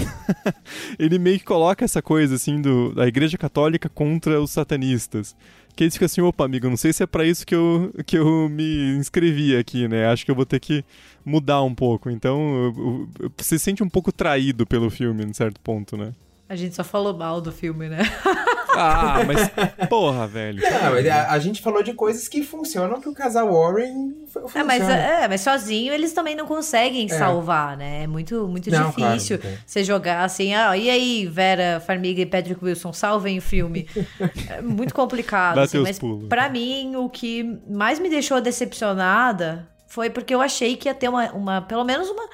Ele 0.99 1.19
meio 1.19 1.39
que 1.39 1.45
coloca 1.45 1.85
essa 1.85 2.01
coisa 2.01 2.37
assim 2.37 2.61
do 2.63 2.95
da 2.95 3.07
igreja 3.07 3.37
católica 3.37 3.89
contra 3.89 4.41
os 4.41 4.51
satanistas 4.51 5.37
que 5.75 5.85
eles 5.85 5.95
ficam 5.95 6.07
assim, 6.07 6.21
opa, 6.21 6.45
amigo, 6.45 6.69
não 6.69 6.77
sei 6.77 6.93
se 6.93 7.03
é 7.03 7.07
para 7.07 7.25
isso 7.25 7.47
que 7.47 7.55
eu, 7.55 7.93
que 8.07 8.17
eu 8.17 8.49
me 8.49 8.97
inscrevi 8.97 9.57
aqui, 9.57 9.89
né? 9.89 10.07
Acho 10.07 10.25
que 10.25 10.31
eu 10.31 10.35
vou 10.35 10.47
ter 10.47 10.61
que 10.61 10.85
mudar 11.25 11.63
um 11.63 11.75
pouco. 11.75 12.11
Então, 12.11 12.73
você 13.37 13.59
se 13.59 13.65
sente 13.65 13.83
um 13.83 13.89
pouco 13.89 14.13
traído 14.13 14.67
pelo 14.67 14.91
filme, 14.91 15.25
em 15.25 15.33
certo 15.33 15.61
ponto, 15.61 15.97
né? 15.97 16.13
A 16.49 16.57
gente 16.57 16.75
só 16.75 16.85
falou 16.85 17.17
mal 17.17 17.41
do 17.41 17.51
filme, 17.51 17.89
né? 17.89 17.99
Ah, 18.77 19.21
mas 19.27 19.89
porra, 19.89 20.27
velho. 20.27 20.63
Não, 20.63 21.13
a, 21.13 21.33
a, 21.33 21.39
gente 21.39 21.63
falou 21.63 21.83
de 21.83 21.93
coisas 21.93 22.29
que 22.29 22.43
funcionam 22.43 23.01
que 23.01 23.09
o 23.09 23.15
casal 23.15 23.53
Warren 23.53 24.15
funciona. 24.27 24.61
É, 24.61 24.63
mas, 24.63 24.89
é, 24.89 25.29
mas 25.29 25.41
sozinho 25.41 25.93
eles 25.93 26.13
também 26.13 26.35
não 26.35 26.47
conseguem 26.47 27.07
é. 27.07 27.09
salvar, 27.09 27.77
né? 27.77 28.05
É 28.05 28.07
muito, 28.07 28.47
muito 28.49 28.71
não, 28.71 28.91
difícil 28.91 29.39
claro, 29.39 29.57
você 29.67 29.85
jogar 29.85 30.25
assim, 30.25 30.55
ah, 30.55 30.77
e 30.77 30.91
aí, 30.91 31.27
Vera 31.27 31.81
Farmiga 31.87 32.21
e 32.21 32.27
Patrick 32.27 32.63
Wilson, 32.65 32.93
salvem 32.93 33.39
o 33.39 33.43
filme. 33.43 33.89
é 34.49 34.61
muito 34.61 34.95
complicado, 34.95 35.59
assim, 35.59 35.79
mas 35.79 35.99
pulos. 35.99 36.29
pra 36.29 36.49
mim, 36.49 36.97
o 36.97 37.09
que 37.09 37.61
mais 37.69 37.99
me 37.99 38.09
deixou 38.09 38.41
decepcionada 38.41 39.69
foi 39.87 40.11
porque 40.11 40.35
eu 40.35 40.41
achei 40.41 40.77
que 40.77 40.89
ia 40.89 40.95
ter 40.95 41.09
uma, 41.09 41.31
uma 41.33 41.63
pelo 41.63 41.85
menos 41.85 42.09
uma 42.09 42.29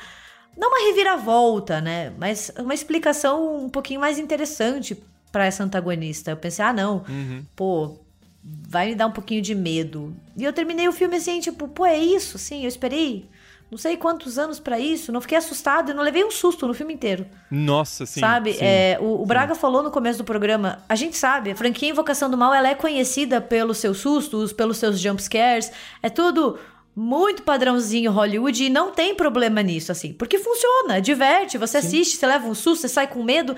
não 0.56 0.68
uma 0.68 0.86
reviravolta, 0.88 1.80
né? 1.80 2.12
Mas 2.18 2.52
uma 2.58 2.74
explicação 2.74 3.64
um 3.64 3.68
pouquinho 3.68 4.00
mais 4.00 4.18
interessante 4.18 5.02
para 5.30 5.46
essa 5.46 5.64
antagonista. 5.64 6.30
Eu 6.30 6.36
pensei, 6.36 6.64
ah, 6.64 6.72
não, 6.72 7.04
uhum. 7.08 7.44
pô, 7.54 7.98
vai 8.42 8.88
me 8.88 8.94
dar 8.94 9.06
um 9.06 9.12
pouquinho 9.12 9.42
de 9.42 9.54
medo. 9.54 10.14
E 10.36 10.44
eu 10.44 10.52
terminei 10.52 10.88
o 10.88 10.92
filme 10.92 11.16
assim, 11.16 11.40
tipo, 11.40 11.68
pô, 11.68 11.84
é 11.86 11.98
isso, 11.98 12.38
sim, 12.38 12.62
eu 12.62 12.68
esperei 12.68 13.28
não 13.70 13.78
sei 13.78 13.96
quantos 13.96 14.36
anos 14.36 14.58
para 14.58 14.80
isso, 14.80 15.12
não 15.12 15.20
fiquei 15.20 15.38
assustado 15.38 15.92
e 15.92 15.94
não 15.94 16.02
levei 16.02 16.24
um 16.24 16.30
susto 16.30 16.66
no 16.66 16.74
filme 16.74 16.92
inteiro. 16.92 17.24
Nossa, 17.48 18.04
sim. 18.04 18.18
Sabe? 18.18 18.54
Sim, 18.54 18.64
é, 18.64 18.98
o, 19.00 19.22
o 19.22 19.26
Braga 19.26 19.54
sim. 19.54 19.60
falou 19.60 19.82
no 19.82 19.92
começo 19.92 20.18
do 20.18 20.24
programa, 20.24 20.82
a 20.88 20.96
gente 20.96 21.16
sabe, 21.16 21.52
a 21.52 21.56
franquia 21.56 21.88
Invocação 21.88 22.28
do 22.28 22.36
Mal, 22.36 22.52
ela 22.52 22.68
é 22.68 22.74
conhecida 22.74 23.40
pelos 23.40 23.78
seus 23.78 23.98
sustos, 23.98 24.52
pelos 24.52 24.76
seus 24.76 24.98
jump 24.98 25.22
scares, 25.22 25.70
é 26.02 26.10
tudo 26.10 26.58
muito 26.96 27.44
padrãozinho 27.44 28.10
Hollywood 28.10 28.64
e 28.64 28.68
não 28.68 28.90
tem 28.90 29.14
problema 29.14 29.62
nisso, 29.62 29.92
assim. 29.92 30.12
Porque 30.12 30.38
funciona, 30.38 31.00
diverte, 31.00 31.56
você 31.56 31.80
Sim. 31.80 31.86
assiste, 31.86 32.16
você 32.16 32.26
leva 32.26 32.48
um 32.48 32.54
susto, 32.54 32.82
você 32.82 32.88
sai 32.88 33.06
com 33.06 33.22
medo. 33.22 33.54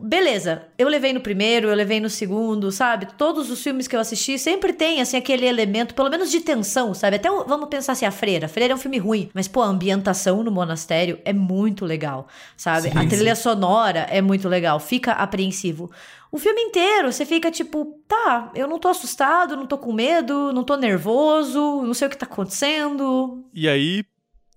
Beleza, 0.00 0.66
eu 0.76 0.88
levei 0.88 1.12
no 1.12 1.20
primeiro, 1.20 1.68
eu 1.68 1.74
levei 1.74 2.00
no 2.00 2.10
segundo, 2.10 2.72
sabe? 2.72 3.06
Todos 3.16 3.50
os 3.50 3.62
filmes 3.62 3.86
que 3.86 3.94
eu 3.94 4.00
assisti 4.00 4.38
sempre 4.38 4.72
tem, 4.72 5.00
assim, 5.00 5.16
aquele 5.16 5.46
elemento, 5.46 5.94
pelo 5.94 6.10
menos 6.10 6.30
de 6.30 6.40
tensão, 6.40 6.92
sabe? 6.92 7.16
Até 7.16 7.28
vamos 7.28 7.68
pensar 7.68 7.92
assim, 7.92 8.04
a 8.04 8.10
Freira. 8.10 8.46
A 8.46 8.48
Freira 8.48 8.72
é 8.72 8.74
um 8.74 8.78
filme 8.78 8.98
ruim, 8.98 9.30
mas, 9.32 9.46
pô, 9.46 9.62
a 9.62 9.66
ambientação 9.66 10.42
no 10.42 10.50
monastério 10.50 11.18
é 11.24 11.32
muito 11.32 11.84
legal, 11.84 12.26
sabe? 12.56 12.90
Sim, 12.90 12.98
a 12.98 13.06
trilha 13.06 13.34
sim. 13.36 13.42
sonora 13.42 14.06
é 14.10 14.20
muito 14.20 14.48
legal, 14.48 14.80
fica 14.80 15.12
apreensivo. 15.12 15.90
O 16.32 16.38
filme 16.38 16.60
inteiro, 16.62 17.12
você 17.12 17.24
fica 17.24 17.48
tipo, 17.48 18.00
tá, 18.08 18.50
eu 18.56 18.66
não 18.66 18.80
tô 18.80 18.88
assustado, 18.88 19.56
não 19.56 19.66
tô 19.66 19.78
com 19.78 19.92
medo, 19.92 20.52
não 20.52 20.64
tô 20.64 20.76
nervoso, 20.76 21.82
não 21.82 21.94
sei 21.94 22.08
o 22.08 22.10
que 22.10 22.18
tá 22.18 22.26
acontecendo. 22.26 23.44
E 23.54 23.68
aí, 23.68 24.04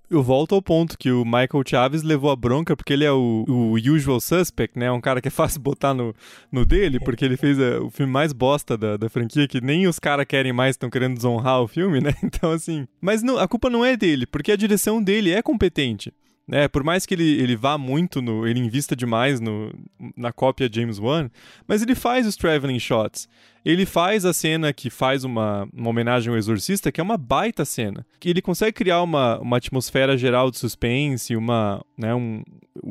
eu 0.10 0.24
volto 0.24 0.56
ao 0.56 0.62
ponto 0.62 0.98
que 0.98 1.12
o 1.12 1.26
Michael 1.26 1.64
Chaves 1.66 2.04
levou 2.04 2.32
a 2.32 2.36
bronca 2.36 2.76
porque 2.76 2.94
ele 2.94 3.04
é 3.04 3.12
o, 3.12 3.46
o 3.48 3.74
usual 3.74 4.20
suspect, 4.20 4.78
né? 4.78 4.92
Um 4.92 5.02
cara 5.02 5.22
que 5.22 5.28
é 5.28 5.32
fácil 5.32 5.60
botar 5.62 5.94
no, 5.94 6.16
no 6.52 6.66
dele, 6.66 7.00
porque 7.00 7.26
ele 7.26 7.38
fez 7.38 7.60
a, 7.60 7.82
o 7.82 7.90
filme 7.90 8.12
mais 8.12 8.32
bosta 8.34 8.78
da, 8.78 8.98
da 8.98 9.10
franquia, 9.10 9.48
que 9.48 9.62
nem 9.62 9.88
os 9.88 10.00
caras 10.00 10.26
querem 10.26 10.54
mais, 10.54 10.72
estão 10.76 10.90
querendo 10.90 11.16
desonrar 11.16 11.62
o 11.62 11.68
filme, 11.68 12.02
né? 12.02 12.14
Então, 12.28 12.52
assim. 12.52 12.88
Mas 13.00 13.24
não, 13.24 13.38
a 13.38 13.48
culpa 13.48 13.70
não 13.70 13.86
é 13.86 13.96
dele, 13.96 14.26
porque 14.26 14.52
a 14.52 14.56
direção 14.56 15.02
dele 15.02 15.32
é 15.32 15.42
competente. 15.42 16.14
Né, 16.48 16.70
por 16.70 16.82
mais 16.82 17.06
que 17.06 17.14
ele, 17.14 17.30
ele 17.42 17.58
vá 17.58 17.78
muito 17.78 18.22
no. 18.22 18.48
ele 18.48 18.62
invista 18.62 18.96
demais 18.96 19.42
no, 19.42 19.70
na 20.16 20.32
cópia 20.32 20.70
James 20.72 20.98
Wan, 20.98 21.30
mas 21.68 21.82
ele 21.82 21.94
faz 21.94 22.26
os 22.26 22.38
traveling 22.38 22.80
shots. 22.80 23.28
Ele 23.66 23.86
faz 23.86 24.24
a 24.24 24.32
cena 24.32 24.72
que 24.72 24.90
faz 24.90 25.26
uma, 25.26 25.68
uma 25.74 25.90
homenagem 25.90 26.32
ao 26.32 26.38
Exorcista, 26.38 26.90
que 26.90 27.02
é 27.02 27.04
uma 27.04 27.18
baita 27.18 27.66
cena. 27.66 28.06
Que 28.18 28.30
ele 28.30 28.42
consegue 28.42 28.72
criar 28.72 29.02
uma, 29.02 29.38
uma 29.40 29.58
atmosfera 29.58 30.18
geral 30.18 30.50
de 30.50 30.58
suspense, 30.58 31.36
uma. 31.36 31.84
Né, 31.98 32.16
um, 32.16 32.42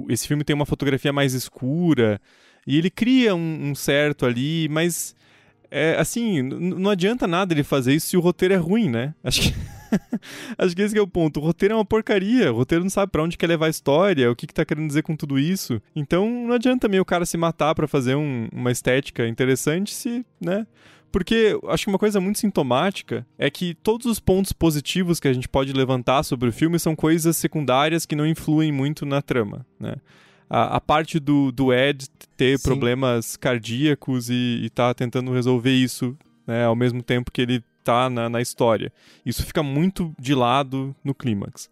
esse 0.07 0.29
filme 0.29 0.45
tem 0.45 0.55
uma 0.55 0.67
fotografia 0.67 1.11
mais 1.11 1.33
escura. 1.33 2.21
E 2.67 2.77
ele 2.77 2.91
cria 2.91 3.35
um, 3.35 3.71
um 3.71 3.75
certo 3.75 4.27
ali, 4.27 4.69
mas. 4.69 5.17
É, 5.71 5.97
assim, 5.99 6.43
não 6.43 6.91
adianta 6.91 7.27
nada 7.27 7.55
ele 7.55 7.65
fazer 7.65 7.95
isso 7.95 8.09
se 8.09 8.17
o 8.17 8.21
roteiro 8.21 8.53
é 8.53 8.59
ruim, 8.59 8.91
né? 8.91 9.15
Acho 9.25 9.41
que. 9.41 9.55
Acho 10.59 10.75
que 10.75 10.83
esse 10.83 10.97
é 10.97 11.01
o 11.01 11.07
ponto. 11.07 11.41
O 11.41 11.43
roteiro 11.43 11.75
é 11.75 11.77
uma 11.77 11.85
porcaria. 11.85 12.53
O 12.53 12.57
roteiro 12.57 12.85
não 12.85 12.91
sabe 12.91 13.13
para 13.13 13.23
onde 13.23 13.37
quer 13.37 13.47
levar 13.47 13.67
a 13.67 13.71
história, 13.71 14.31
o 14.31 14.37
que, 14.37 14.47
que 14.47 14.55
tá 14.55 14.65
querendo 14.65 14.87
dizer 14.87 15.03
com 15.03 15.17
tudo 15.17 15.39
isso. 15.39 15.81
Então 15.95 16.29
não 16.47 16.55
adianta 16.55 16.89
meio 16.89 17.03
o 17.03 17.07
cara 17.07 17.27
se 17.27 17.37
matar 17.37 17.75
para 17.75 17.89
fazer 17.89 18.15
um, 18.15 18.49
uma 18.53 18.71
estética 18.71 19.27
interessante 19.27 19.95
se, 19.95 20.25
né? 20.41 20.67
Porque 21.11 21.59
acho 21.69 21.85
que 21.85 21.91
uma 21.91 21.99
coisa 21.99 22.21
muito 22.21 22.39
sintomática 22.39 23.27
é 23.39 23.49
que 23.49 23.75
todos 23.75 24.07
os 24.07 24.21
pontos 24.21 24.53
positivos 24.53 25.19
que 25.19 25.29
a 25.29 25.33
gente 25.33 25.49
pode 25.49 25.73
levantar 25.73 26.23
sobre 26.23 26.49
o 26.49 26.53
filme 26.53 26.79
são 26.79 26.95
coisas 26.95 27.37
secundárias 27.37 28.05
que 28.05 28.17
não 28.17 28.27
influem 28.27 28.71
muito 28.71 29.07
na 29.07 29.23
trama, 29.23 29.65
né? 29.81 29.95
A, 30.49 30.77
a 30.77 30.81
parte 30.81 31.19
do, 31.19 31.51
do 31.51 31.73
Ed 31.73 32.07
ter 32.37 32.59
Sim. 32.59 32.65
problemas 32.65 33.37
cardíacos 33.37 34.31
e, 34.31 34.61
e 34.65 34.71
tá 34.71 34.93
tentando 34.95 35.33
resolver 35.33 35.73
isso, 35.73 36.17
né? 36.47 36.65
Ao 36.65 36.77
mesmo 36.77 37.03
tempo 37.03 37.33
que 37.33 37.41
ele 37.41 37.65
tá 37.87 38.11
na, 38.11 38.29
na 38.29 38.41
história. 38.41 38.93
Isso 39.25 39.45
fica 39.45 39.63
muito 39.63 40.15
de 40.19 40.35
lado 40.35 40.95
no 41.03 41.15
clímax. 41.15 41.71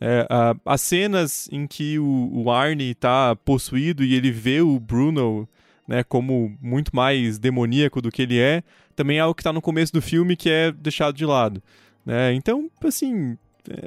É, 0.00 0.26
as 0.64 0.80
cenas 0.82 1.48
em 1.50 1.66
que 1.66 1.98
o, 1.98 2.30
o 2.32 2.50
Arnie 2.50 2.90
está 2.90 3.34
possuído 3.36 4.04
e 4.04 4.14
ele 4.14 4.30
vê 4.30 4.60
o 4.60 4.78
Bruno 4.78 5.48
né, 5.88 6.02
como 6.04 6.56
muito 6.60 6.94
mais 6.94 7.38
demoníaco 7.38 8.02
do 8.02 8.10
que 8.10 8.22
ele 8.22 8.38
é, 8.38 8.62
também 8.94 9.18
é 9.18 9.20
algo 9.20 9.34
que 9.34 9.40
está 9.40 9.52
no 9.52 9.62
começo 9.62 9.92
do 9.92 10.02
filme 10.02 10.36
que 10.36 10.50
é 10.50 10.72
deixado 10.72 11.14
de 11.14 11.24
lado. 11.24 11.62
Né? 12.04 12.34
Então, 12.34 12.70
assim, 12.82 13.38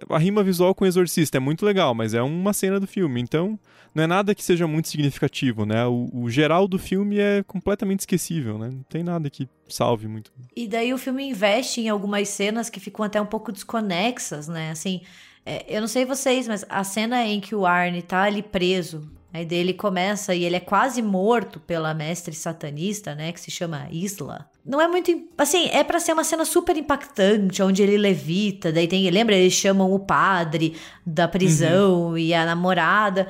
a 0.09 0.17
rima 0.17 0.43
visual 0.43 0.73
com 0.73 0.83
o 0.83 0.87
Exorcista 0.87 1.37
é 1.37 1.39
muito 1.39 1.65
legal, 1.65 1.93
mas 1.93 2.13
é 2.13 2.21
uma 2.21 2.53
cena 2.53 2.79
do 2.79 2.87
filme, 2.87 3.21
então 3.21 3.59
não 3.93 4.03
é 4.03 4.07
nada 4.07 4.35
que 4.35 4.43
seja 4.43 4.67
muito 4.67 4.87
significativo, 4.87 5.65
né? 5.65 5.85
O, 5.85 6.09
o, 6.13 6.29
geral 6.29 6.67
do 6.67 6.77
filme 6.77 7.19
é 7.19 7.43
completamente 7.43 8.01
esquecível, 8.01 8.57
né? 8.57 8.69
Não 8.69 8.83
tem 8.83 9.03
nada 9.03 9.29
que 9.29 9.47
salve 9.67 10.07
muito. 10.07 10.31
E 10.55 10.67
daí 10.67 10.93
o 10.93 10.97
filme 10.97 11.23
investe 11.27 11.81
em 11.81 11.89
algumas 11.89 12.29
cenas 12.29 12.69
que 12.69 12.79
ficam 12.79 13.03
até 13.03 13.19
um 13.19 13.25
pouco 13.25 13.51
desconexas, 13.51 14.47
né? 14.47 14.71
Assim, 14.71 15.01
é, 15.45 15.65
eu 15.67 15.81
não 15.81 15.87
sei 15.87 16.05
vocês, 16.05 16.47
mas 16.47 16.65
a 16.69 16.83
cena 16.83 17.25
em 17.25 17.39
que 17.39 17.55
o 17.55 17.65
Arne 17.65 18.01
tá 18.01 18.23
ali 18.23 18.43
preso, 18.43 19.09
aí 19.33 19.45
dele 19.45 19.73
começa 19.73 20.33
e 20.33 20.43
ele 20.43 20.55
é 20.55 20.59
quase 20.59 21.01
morto 21.01 21.59
pela 21.59 21.93
mestre 21.93 22.33
satanista, 22.33 23.15
né? 23.15 23.31
Que 23.31 23.39
se 23.39 23.51
chama 23.51 23.87
Isla 23.91 24.49
não 24.69 24.79
é 24.79 24.87
muito. 24.87 25.11
Assim, 25.35 25.67
é 25.69 25.83
para 25.83 25.99
ser 25.99 26.13
uma 26.13 26.23
cena 26.23 26.45
super 26.45 26.77
impactante, 26.77 27.63
onde 27.63 27.81
ele 27.81 27.97
levita, 27.97 28.71
daí 28.71 28.87
tem. 28.87 29.09
Lembra? 29.09 29.35
Eles 29.35 29.53
chamam 29.53 29.91
o 29.91 29.99
padre 29.99 30.75
da 31.03 31.27
prisão 31.27 32.09
uhum. 32.09 32.17
e 32.17 32.35
a 32.35 32.45
namorada. 32.45 33.27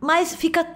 Mas 0.00 0.34
fica 0.34 0.66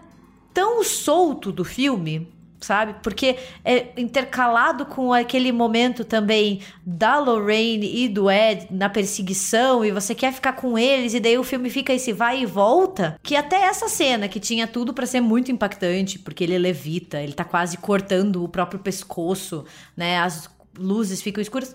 tão 0.53 0.85
solto 0.85 1.51
do 1.51 1.65
filme 1.65 2.29
sabe? 2.61 2.97
Porque 3.03 3.37
é 3.65 3.89
intercalado 3.97 4.87
com 4.87 5.13
aquele 5.13 5.53
momento 5.53 6.05
também 6.05 6.61
da 6.85 7.19
Lorraine 7.19 8.05
e 8.05 8.09
do 8.09 8.31
Ed 8.31 8.67
na 8.71 8.89
perseguição 8.89 9.85
e 9.85 9.91
você 9.91 10.15
quer 10.15 10.33
ficar 10.33 10.55
com 10.55 10.79
eles 10.79 11.15
e 11.15 11.21
daí 11.21 11.39
o 11.39 11.45
filme 11.45 11.71
fica 11.71 11.93
esse 11.93 12.13
vai 12.13 12.43
e 12.43 12.47
volta, 12.47 13.19
que 13.23 13.37
até 13.37 13.63
essa 13.63 13.89
cena 13.89 14.29
que 14.29 14.41
tinha 14.41 14.67
tudo 14.67 14.93
para 14.93 15.07
ser 15.07 15.21
muito 15.21 15.53
impactante, 15.53 16.19
porque 16.19 16.45
ele 16.45 16.59
levita, 16.59 17.21
ele 17.21 17.33
tá 17.33 17.45
quase 17.45 17.77
cortando 17.77 18.43
o 18.43 18.49
próprio 18.49 18.81
pescoço, 18.81 19.65
né? 19.97 20.19
As 20.19 20.51
luzes 20.79 21.23
ficam 21.23 21.43
escuras. 21.43 21.75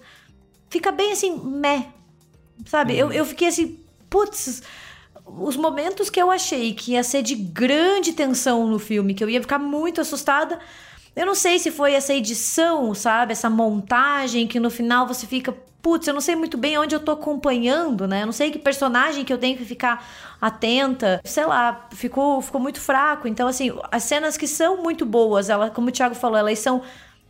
Fica 0.70 0.92
bem 0.92 1.12
assim, 1.12 1.38
meh. 1.38 1.88
Sabe? 2.66 2.94
Uhum. 2.94 3.00
Eu, 3.00 3.12
eu 3.12 3.26
fiquei 3.26 3.48
assim, 3.48 3.80
putz, 4.10 4.64
os 5.26 5.56
momentos 5.56 6.10
que 6.10 6.22
eu 6.22 6.30
achei 6.30 6.74
que 6.74 6.92
ia 6.94 7.04
ser 7.04 7.22
de 7.22 7.36
grande 7.36 8.14
tensão 8.14 8.68
no 8.68 8.80
filme, 8.80 9.14
que 9.14 9.24
eu 9.24 9.30
ia 9.30 9.42
ficar 9.42 9.60
muito 9.60 10.02
assustada, 10.02 10.60
eu 11.16 11.26
não 11.26 11.36
sei 11.36 11.60
se 11.60 11.72
foi 11.72 11.94
essa 11.94 12.14
edição, 12.14 12.94
sabe? 12.94 13.34
Essa 13.34 13.50
montagem 13.50 14.48
que 14.48 14.60
no 14.60 14.70
final 14.70 15.08
você 15.08 15.28
fica, 15.28 15.56
putz, 15.82 16.08
eu 16.08 16.14
não 16.14 16.22
sei 16.22 16.36
muito 16.36 16.58
bem 16.58 16.78
onde 16.78 16.96
eu 16.96 17.00
tô 17.00 17.12
acompanhando, 17.12 18.08
né? 18.08 18.24
Eu 18.24 18.26
não 18.26 18.34
sei 18.34 18.50
que 18.50 18.58
personagem 18.58 19.24
que 19.24 19.32
eu 19.32 19.38
tenho 19.38 19.58
que 19.58 19.66
ficar 19.66 20.06
atenta. 20.42 21.22
Sei 21.24 21.46
lá, 21.46 21.88
ficou, 21.94 22.42
ficou 22.42 22.60
muito 22.60 22.82
fraco. 22.82 23.28
Então, 23.28 23.48
assim, 23.48 23.72
as 23.92 24.04
cenas 24.04 24.38
que 24.38 24.48
são 24.48 24.82
muito 24.82 25.06
boas, 25.06 25.50
ela, 25.50 25.70
como 25.70 25.90
o 25.90 25.92
Thiago 25.92 26.16
falou, 26.16 26.38
elas 26.38 26.58
são 26.60 26.82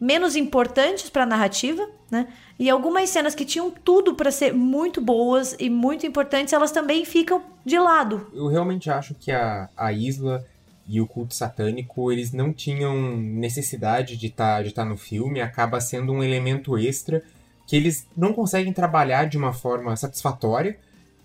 menos 0.03 0.35
importantes 0.35 1.09
para 1.09 1.23
a 1.23 1.25
narrativa, 1.25 1.87
né? 2.11 2.27
E 2.59 2.69
algumas 2.69 3.09
cenas 3.09 3.33
que 3.33 3.45
tinham 3.45 3.71
tudo 3.71 4.15
para 4.15 4.31
ser 4.31 4.53
muito 4.53 4.99
boas 4.99 5.55
e 5.57 5.69
muito 5.69 6.05
importantes, 6.05 6.51
elas 6.51 6.71
também 6.71 7.05
ficam 7.05 7.41
de 7.65 7.79
lado. 7.79 8.27
Eu 8.33 8.47
realmente 8.47 8.89
acho 8.91 9.15
que 9.15 9.31
a, 9.31 9.69
a 9.77 9.93
Isla 9.93 10.45
e 10.85 10.99
o 10.99 11.07
culto 11.07 11.33
satânico, 11.33 12.11
eles 12.11 12.33
não 12.33 12.51
tinham 12.51 13.15
necessidade 13.15 14.17
de 14.17 14.27
estar 14.27 14.57
tá, 14.57 14.63
de 14.63 14.73
tá 14.73 14.83
no 14.83 14.97
filme, 14.97 15.39
acaba 15.39 15.79
sendo 15.79 16.11
um 16.11 16.21
elemento 16.21 16.77
extra 16.77 17.23
que 17.65 17.77
eles 17.77 18.05
não 18.15 18.33
conseguem 18.33 18.73
trabalhar 18.73 19.29
de 19.29 19.37
uma 19.37 19.53
forma 19.53 19.95
satisfatória, 19.95 20.77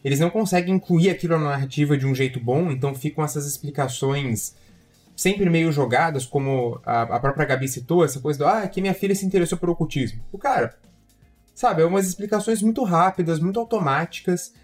eles 0.04 0.20
não 0.20 0.30
conseguem 0.30 0.76
incluir 0.76 1.10
aquilo 1.10 1.36
na 1.36 1.50
narrativa 1.50 1.98
de 1.98 2.06
um 2.06 2.14
jeito 2.14 2.38
bom, 2.38 2.70
então 2.70 2.94
ficam 2.94 3.24
essas 3.24 3.44
explicações 3.44 4.54
sempre 5.18 5.50
meio 5.50 5.72
jogadas, 5.72 6.24
como 6.24 6.80
a, 6.86 7.02
a 7.02 7.18
própria 7.18 7.44
Gabi 7.44 7.66
citou, 7.66 8.04
essa 8.04 8.20
coisa 8.20 8.38
do 8.38 8.46
ah, 8.46 8.68
que 8.68 8.80
minha 8.80 8.94
filha 8.94 9.16
se 9.16 9.26
interessou 9.26 9.58
por 9.58 9.68
ocultismo. 9.68 10.22
O 10.30 10.38
cara, 10.38 10.78
sabe, 11.52 11.82
é 11.82 11.84
umas 11.84 12.06
explicações 12.06 12.62
muito 12.62 12.84
rápidas, 12.84 13.40
muito 13.40 13.58
automáticas, 13.58 14.54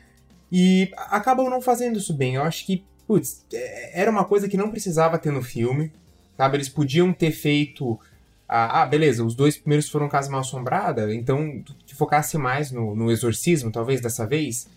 e 0.52 0.92
acabam 1.10 1.50
não 1.50 1.60
fazendo 1.60 1.98
isso 1.98 2.14
bem. 2.14 2.36
Eu 2.36 2.42
acho 2.44 2.64
que, 2.64 2.84
putz, 3.04 3.44
é, 3.52 4.00
era 4.00 4.08
uma 4.08 4.24
coisa 4.24 4.48
que 4.48 4.56
não 4.56 4.70
precisava 4.70 5.18
ter 5.18 5.32
no 5.32 5.42
filme, 5.42 5.92
sabe? 6.36 6.56
Eles 6.56 6.68
podiam 6.68 7.12
ter 7.12 7.32
feito. 7.32 7.98
Ah, 8.48 8.82
ah 8.82 8.86
beleza, 8.86 9.24
os 9.24 9.34
dois 9.34 9.58
primeiros 9.58 9.88
foram 9.88 10.08
Casa 10.08 10.30
Mal 10.30 10.42
Assombrada, 10.42 11.12
então 11.12 11.64
que 11.84 11.96
focasse 11.96 12.38
mais 12.38 12.70
no, 12.70 12.94
no 12.94 13.10
exorcismo, 13.10 13.72
talvez, 13.72 14.00
dessa 14.00 14.24
vez. 14.24 14.68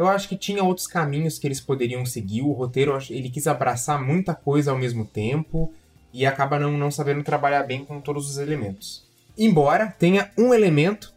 Eu 0.00 0.08
acho 0.08 0.30
que 0.30 0.36
tinha 0.36 0.64
outros 0.64 0.86
caminhos 0.86 1.38
que 1.38 1.46
eles 1.46 1.60
poderiam 1.60 2.06
seguir. 2.06 2.40
O 2.40 2.52
roteiro, 2.52 2.96
ele 3.10 3.28
quis 3.28 3.46
abraçar 3.46 4.02
muita 4.02 4.34
coisa 4.34 4.70
ao 4.70 4.78
mesmo 4.78 5.04
tempo 5.04 5.74
e 6.10 6.24
acaba 6.24 6.58
não, 6.58 6.72
não 6.72 6.90
sabendo 6.90 7.22
trabalhar 7.22 7.64
bem 7.64 7.84
com 7.84 8.00
todos 8.00 8.30
os 8.30 8.38
elementos. 8.38 9.06
Embora 9.36 9.94
tenha 9.98 10.30
um 10.38 10.54
elemento 10.54 11.12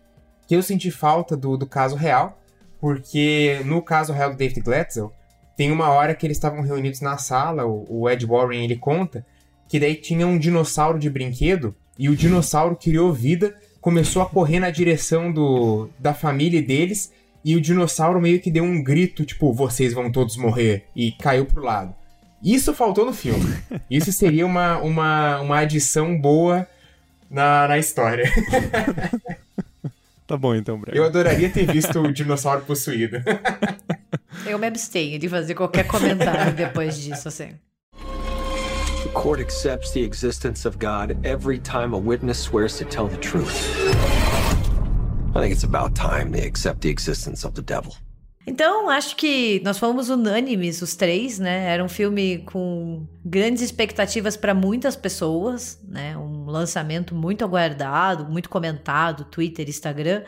que 0.45 0.53
eu 0.53 0.61
senti 0.61 0.91
falta 0.91 1.37
do, 1.37 1.55
do 1.55 1.65
caso 1.65 1.95
real, 1.95 2.37
porque 2.77 3.61
no 3.63 3.81
caso 3.81 4.11
real 4.11 4.31
do 4.31 4.35
David 4.35 4.59
Glatzel, 4.59 5.13
tem 5.55 5.71
uma 5.71 5.87
hora 5.87 6.13
que 6.13 6.27
eles 6.27 6.35
estavam 6.35 6.59
reunidos 6.59 6.99
na 6.99 7.17
sala, 7.17 7.65
o, 7.65 7.85
o 7.87 8.09
Ed 8.09 8.25
Warren 8.25 8.65
ele 8.65 8.75
conta, 8.75 9.25
que 9.69 9.79
daí 9.79 9.95
tinha 9.95 10.27
um 10.27 10.37
dinossauro 10.37 10.99
de 10.99 11.09
brinquedo 11.09 11.73
e 11.97 12.09
o 12.09 12.17
dinossauro 12.17 12.75
criou 12.75 13.13
vida, 13.13 13.55
começou 13.79 14.21
a 14.21 14.25
correr 14.25 14.59
na 14.59 14.69
direção 14.69 15.31
do, 15.31 15.87
da 15.97 16.13
família 16.13 16.61
deles 16.61 17.12
e 17.43 17.55
o 17.55 17.61
dinossauro 17.61 18.21
meio 18.21 18.39
que 18.39 18.51
deu 18.51 18.63
um 18.63 18.83
grito, 18.83 19.25
tipo, 19.25 19.53
vocês 19.53 19.93
vão 19.93 20.11
todos 20.11 20.37
morrer, 20.37 20.85
e 20.95 21.11
caiu 21.11 21.45
pro 21.45 21.63
lado. 21.63 21.93
Isso 22.43 22.73
faltou 22.73 23.05
no 23.05 23.13
filme. 23.13 23.55
Isso 23.89 24.11
seria 24.11 24.45
uma, 24.45 24.77
uma, 24.79 25.41
uma 25.41 25.59
adição 25.59 26.19
boa 26.19 26.67
na, 27.29 27.67
na 27.67 27.77
história. 27.77 28.29
Tá 30.25 30.37
bom 30.37 30.55
então, 30.55 30.79
Breno. 30.79 30.97
Eu 30.97 31.05
adoraria 31.05 31.49
ter 31.49 31.71
visto 31.71 31.99
o 31.99 32.11
dinossauro 32.11 32.61
possuído. 32.61 33.17
Eu 34.47 34.57
me 34.57 34.67
abstenho 34.67 35.19
de 35.19 35.27
fazer 35.27 35.53
qualquer 35.53 35.85
comentário 35.85 36.53
depois 36.53 36.97
disso, 36.97 37.27
assim. 37.27 37.49
The 39.03 39.09
court 39.13 39.41
accepts 39.41 39.91
the 39.91 39.99
existence 39.99 40.67
of 40.67 40.77
God 40.77 41.17
every 41.23 41.59
time 41.59 41.93
a 41.93 41.97
witness 41.97 42.39
swears 42.39 42.77
to 42.77 42.85
tell 42.85 43.07
the 43.07 43.17
truth. 43.17 44.22
I 45.35 45.39
think 45.39 45.53
it's 45.53 45.63
about 45.63 45.95
time 45.95 46.31
they 46.31 46.45
accept 46.45 46.81
the 46.81 46.89
existence 46.89 47.45
of 47.45 47.55
the 47.55 47.61
devil. 47.61 47.93
Então, 48.45 48.89
acho 48.89 49.15
que 49.15 49.61
nós 49.63 49.79
fomos 49.79 50.09
unânimes, 50.09 50.81
os 50.81 50.95
três, 50.95 51.39
né? 51.39 51.69
Era 51.73 51.83
um 51.83 51.87
filme 51.87 52.39
com 52.39 53.07
grandes 53.23 53.63
expectativas 53.63 54.35
para 54.35 54.53
muitas 54.53 54.95
pessoas, 54.95 55.79
né? 55.87 56.17
Um 56.17 56.45
lançamento 56.45 57.15
muito 57.15 57.43
aguardado, 57.43 58.25
muito 58.25 58.49
comentado, 58.49 59.23
Twitter, 59.25 59.67
Instagram, 59.67 60.23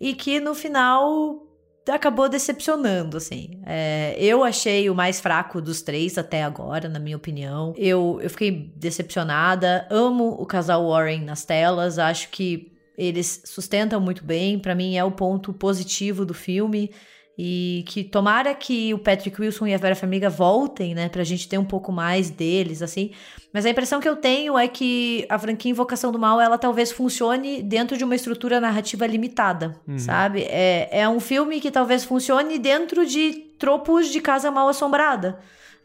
e 0.00 0.14
que 0.14 0.38
no 0.38 0.54
final 0.54 1.42
acabou 1.90 2.28
decepcionando, 2.28 3.16
assim. 3.16 3.60
É, 3.66 4.16
eu 4.18 4.44
achei 4.44 4.88
o 4.88 4.94
mais 4.94 5.20
fraco 5.20 5.60
dos 5.60 5.82
três 5.82 6.16
até 6.16 6.44
agora, 6.44 6.88
na 6.88 7.00
minha 7.00 7.16
opinião. 7.16 7.74
Eu, 7.76 8.20
eu 8.22 8.30
fiquei 8.30 8.72
decepcionada. 8.76 9.86
Amo 9.90 10.28
o 10.28 10.46
casal 10.46 10.88
Warren 10.88 11.24
nas 11.24 11.44
telas. 11.44 11.98
Acho 11.98 12.28
que 12.30 12.75
eles 12.96 13.42
sustentam 13.44 14.00
muito 14.00 14.24
bem. 14.24 14.58
Para 14.58 14.74
mim, 14.74 14.96
é 14.96 15.04
o 15.04 15.10
ponto 15.10 15.52
positivo 15.52 16.24
do 16.24 16.34
filme. 16.34 16.90
E 17.38 17.84
que 17.86 18.02
tomara 18.02 18.54
que 18.54 18.94
o 18.94 18.98
Patrick 18.98 19.38
Wilson 19.38 19.66
e 19.66 19.74
a 19.74 19.78
Vera 19.78 19.94
Farmiga 19.94 20.30
voltem, 20.30 20.94
né? 20.94 21.10
Pra 21.10 21.22
gente 21.22 21.46
ter 21.46 21.58
um 21.58 21.64
pouco 21.64 21.92
mais 21.92 22.30
deles, 22.30 22.80
assim. 22.80 23.10
Mas 23.52 23.66
a 23.66 23.70
impressão 23.70 24.00
que 24.00 24.08
eu 24.08 24.16
tenho 24.16 24.56
é 24.56 24.66
que 24.66 25.26
a 25.28 25.38
franquia 25.38 25.70
Invocação 25.70 26.10
do 26.10 26.18
Mal, 26.18 26.40
ela 26.40 26.56
talvez 26.56 26.90
funcione 26.90 27.62
dentro 27.62 27.94
de 27.98 28.04
uma 28.04 28.14
estrutura 28.14 28.58
narrativa 28.58 29.06
limitada, 29.06 29.78
uhum. 29.86 29.98
sabe? 29.98 30.44
É, 30.44 30.88
é 30.90 31.08
um 31.08 31.20
filme 31.20 31.60
que 31.60 31.70
talvez 31.70 32.04
funcione 32.04 32.58
dentro 32.58 33.04
de 33.04 33.34
tropos 33.58 34.08
de 34.08 34.18
Casa 34.18 34.50
Mal 34.50 34.68
Assombrada. 34.68 35.38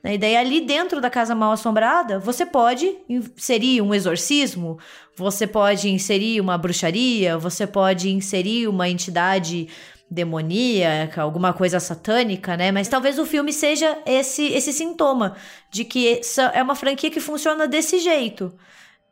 Né? 0.03 0.15
E 0.15 0.17
daí, 0.17 0.37
ali 0.37 0.61
dentro 0.61 1.01
da 1.01 1.09
Casa 1.09 1.35
Mal 1.35 1.51
Assombrada, 1.51 2.19
você 2.19 2.45
pode 2.45 2.95
inserir 3.07 3.81
um 3.81 3.93
exorcismo, 3.93 4.79
você 5.21 5.45
pode 5.45 5.87
inserir 5.89 6.41
uma 6.41 6.57
bruxaria, 6.57 7.37
você 7.37 7.67
pode 7.67 8.09
inserir 8.09 8.67
uma 8.67 8.89
entidade 8.89 9.67
demoníaca, 10.09 11.21
alguma 11.21 11.53
coisa 11.53 11.79
satânica, 11.79 12.57
né? 12.57 12.71
Mas 12.71 12.89
talvez 12.89 13.17
o 13.17 13.25
filme 13.25 13.53
seja 13.53 13.97
esse 14.05 14.47
esse 14.47 14.73
sintoma 14.73 15.37
de 15.69 15.85
que 15.85 16.19
é 16.53 16.61
uma 16.61 16.75
franquia 16.75 17.09
que 17.09 17.21
funciona 17.21 17.67
desse 17.67 17.99
jeito 17.99 18.53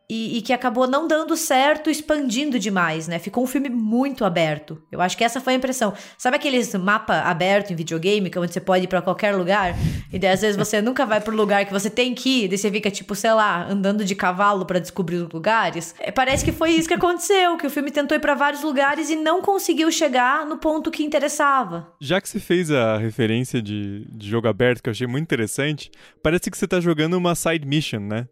e, 0.09 0.39
e, 0.39 0.41
que 0.41 0.51
acabou 0.51 0.87
não 0.87 1.07
dando 1.07 1.37
certo, 1.37 1.87
expandindo 1.87 2.57
demais, 2.57 3.07
né? 3.07 3.19
Ficou 3.19 3.43
um 3.43 3.47
filme 3.47 3.69
muito 3.69 4.25
aberto. 4.25 4.81
Eu 4.91 5.01
acho 5.01 5.15
que 5.15 5.23
essa 5.23 5.39
foi 5.39 5.53
a 5.53 5.55
impressão. 5.55 5.93
Sabe 6.17 6.37
aqueles 6.37 6.73
mapa 6.73 7.19
aberto 7.19 7.71
em 7.71 7.75
videogame, 7.75 8.27
que 8.27 8.37
é 8.37 8.41
onde 8.41 8.51
você 8.51 8.59
pode 8.59 8.85
ir 8.85 8.87
para 8.87 9.03
qualquer 9.03 9.35
lugar? 9.35 9.75
E 10.11 10.17
daí, 10.17 10.31
às 10.31 10.41
vezes 10.41 10.57
você 10.57 10.81
nunca 10.83 11.05
vai 11.05 11.21
pro 11.21 11.35
lugar 11.35 11.63
que 11.63 11.71
você 11.71 11.91
tem 11.91 12.15
que 12.15 12.45
ir, 12.45 12.47
daí 12.47 12.57
você 12.57 12.71
fica, 12.71 12.89
tipo, 12.89 13.13
sei 13.13 13.31
lá, 13.33 13.67
andando 13.69 14.03
de 14.03 14.15
cavalo 14.15 14.65
para 14.65 14.79
descobrir 14.79 15.17
os 15.17 15.29
lugares. 15.31 15.93
É, 15.99 16.09
parece 16.11 16.43
que 16.43 16.51
foi 16.51 16.71
isso 16.71 16.87
que 16.87 16.95
aconteceu, 16.95 17.55
que 17.57 17.67
o 17.67 17.69
filme 17.69 17.91
tentou 17.91 18.17
ir 18.17 18.19
para 18.19 18.33
vários 18.33 18.63
lugares 18.63 19.11
e 19.11 19.15
não 19.15 19.43
conseguiu 19.43 19.91
chegar 19.91 20.43
no 20.43 20.57
ponto 20.57 20.89
que 20.89 21.03
interessava. 21.03 21.93
Já 22.01 22.19
que 22.19 22.27
você 22.27 22.39
fez 22.39 22.71
a 22.71 22.97
referência 22.97 23.61
de, 23.61 24.07
de 24.11 24.27
jogo 24.27 24.47
aberto, 24.47 24.81
que 24.81 24.89
eu 24.89 24.91
achei 24.91 25.05
muito 25.05 25.23
interessante, 25.23 25.91
parece 26.23 26.49
que 26.49 26.57
você 26.57 26.67
tá 26.67 26.79
jogando 26.79 27.13
uma 27.13 27.35
side 27.35 27.67
mission, 27.67 27.99
né? 27.99 28.27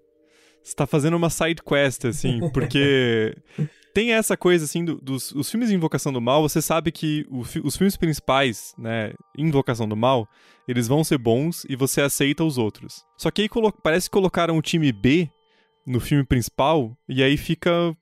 Você 0.68 0.76
tá 0.76 0.86
fazendo 0.86 1.16
uma 1.16 1.30
side 1.30 1.62
quest, 1.64 2.04
assim, 2.04 2.42
porque 2.52 3.34
tem 3.94 4.12
essa 4.12 4.36
coisa, 4.36 4.66
assim, 4.66 4.84
do, 4.84 4.96
dos 4.96 5.32
os 5.32 5.50
filmes 5.50 5.70
de 5.70 5.76
Invocação 5.76 6.12
do 6.12 6.20
Mal, 6.20 6.42
você 6.42 6.62
sabe 6.62 6.92
que 6.92 7.26
o, 7.30 7.40
os 7.64 7.78
filmes 7.78 7.96
principais, 7.96 8.76
né, 8.78 9.14
Invocação 9.38 9.88
do 9.88 9.96
Mal, 9.96 10.28
eles 10.68 10.86
vão 10.86 11.06
ser 11.06 11.18
bons 11.20 11.66
e 11.70 11.76
você 11.78 12.02
aceita 12.02 12.44
os 12.44 12.58
outros. 12.58 13.06
Só 13.18 13.32
que 13.32 13.44
aí 13.44 13.50
parece 13.82 14.10
que 14.10 14.14
colocaram 14.14 14.58
o 14.58 14.62
time 14.62 14.92
B 14.92 15.30
no 15.86 16.02
filme 16.02 16.26
principal 16.26 16.98
e 17.08 17.24
aí 17.24 17.38
fica. 17.38 17.96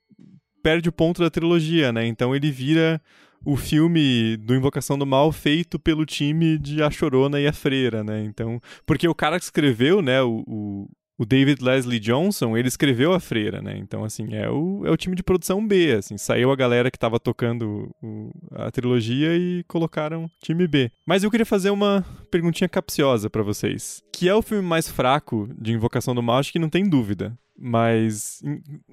perde 0.63 0.89
o 0.89 0.91
ponto 0.91 1.21
da 1.21 1.29
trilogia, 1.29 1.93
né? 1.93 2.07
Então 2.07 2.35
ele 2.35 2.49
vira 2.49 2.99
o 3.45 3.55
filme 3.55 4.37
do 4.37 4.55
Invocação 4.55 4.97
do 4.97 5.05
Mal 5.05 5.31
feito 5.31 5.77
pelo 5.77 6.03
time 6.03 6.57
de 6.57 6.81
A 6.81 6.89
Chorona 6.89 7.39
e 7.39 7.45
a 7.45 7.53
Freira, 7.53 8.03
né? 8.03 8.23
Então, 8.23 8.59
porque 8.87 9.07
o 9.07 9.13
cara 9.13 9.37
que 9.37 9.45
escreveu, 9.45 10.01
né, 10.01 10.23
o, 10.23 10.43
o, 10.47 10.89
o 11.17 11.25
David 11.25 11.63
Leslie 11.63 11.99
Johnson, 11.99 12.57
ele 12.57 12.67
escreveu 12.67 13.13
a 13.13 13.19
Freira, 13.19 13.61
né? 13.61 13.77
Então, 13.77 14.03
assim, 14.03 14.33
é 14.33 14.49
o, 14.49 14.85
é 14.85 14.91
o 14.91 14.97
time 14.97 15.15
de 15.15 15.23
produção 15.23 15.65
B, 15.65 15.93
assim. 15.93 16.17
Saiu 16.17 16.51
a 16.51 16.55
galera 16.55 16.91
que 16.91 16.99
tava 16.99 17.19
tocando 17.19 17.89
o, 18.01 18.31
a 18.51 18.69
trilogia 18.69 19.35
e 19.35 19.63
colocaram 19.63 20.29
time 20.41 20.67
B. 20.67 20.91
Mas 21.05 21.23
eu 21.23 21.31
queria 21.31 21.45
fazer 21.45 21.69
uma 21.69 22.05
perguntinha 22.29 22.67
capciosa 22.67 23.29
para 23.29 23.43
vocês. 23.43 24.03
Que 24.11 24.27
é 24.27 24.35
o 24.35 24.41
filme 24.41 24.67
mais 24.67 24.89
fraco 24.89 25.49
de 25.57 25.71
Invocação 25.71 26.13
do 26.13 26.21
Mal? 26.21 26.39
Acho 26.39 26.51
que 26.51 26.59
não 26.59 26.69
tem 26.69 26.87
dúvida. 26.89 27.37
Mas 27.57 28.41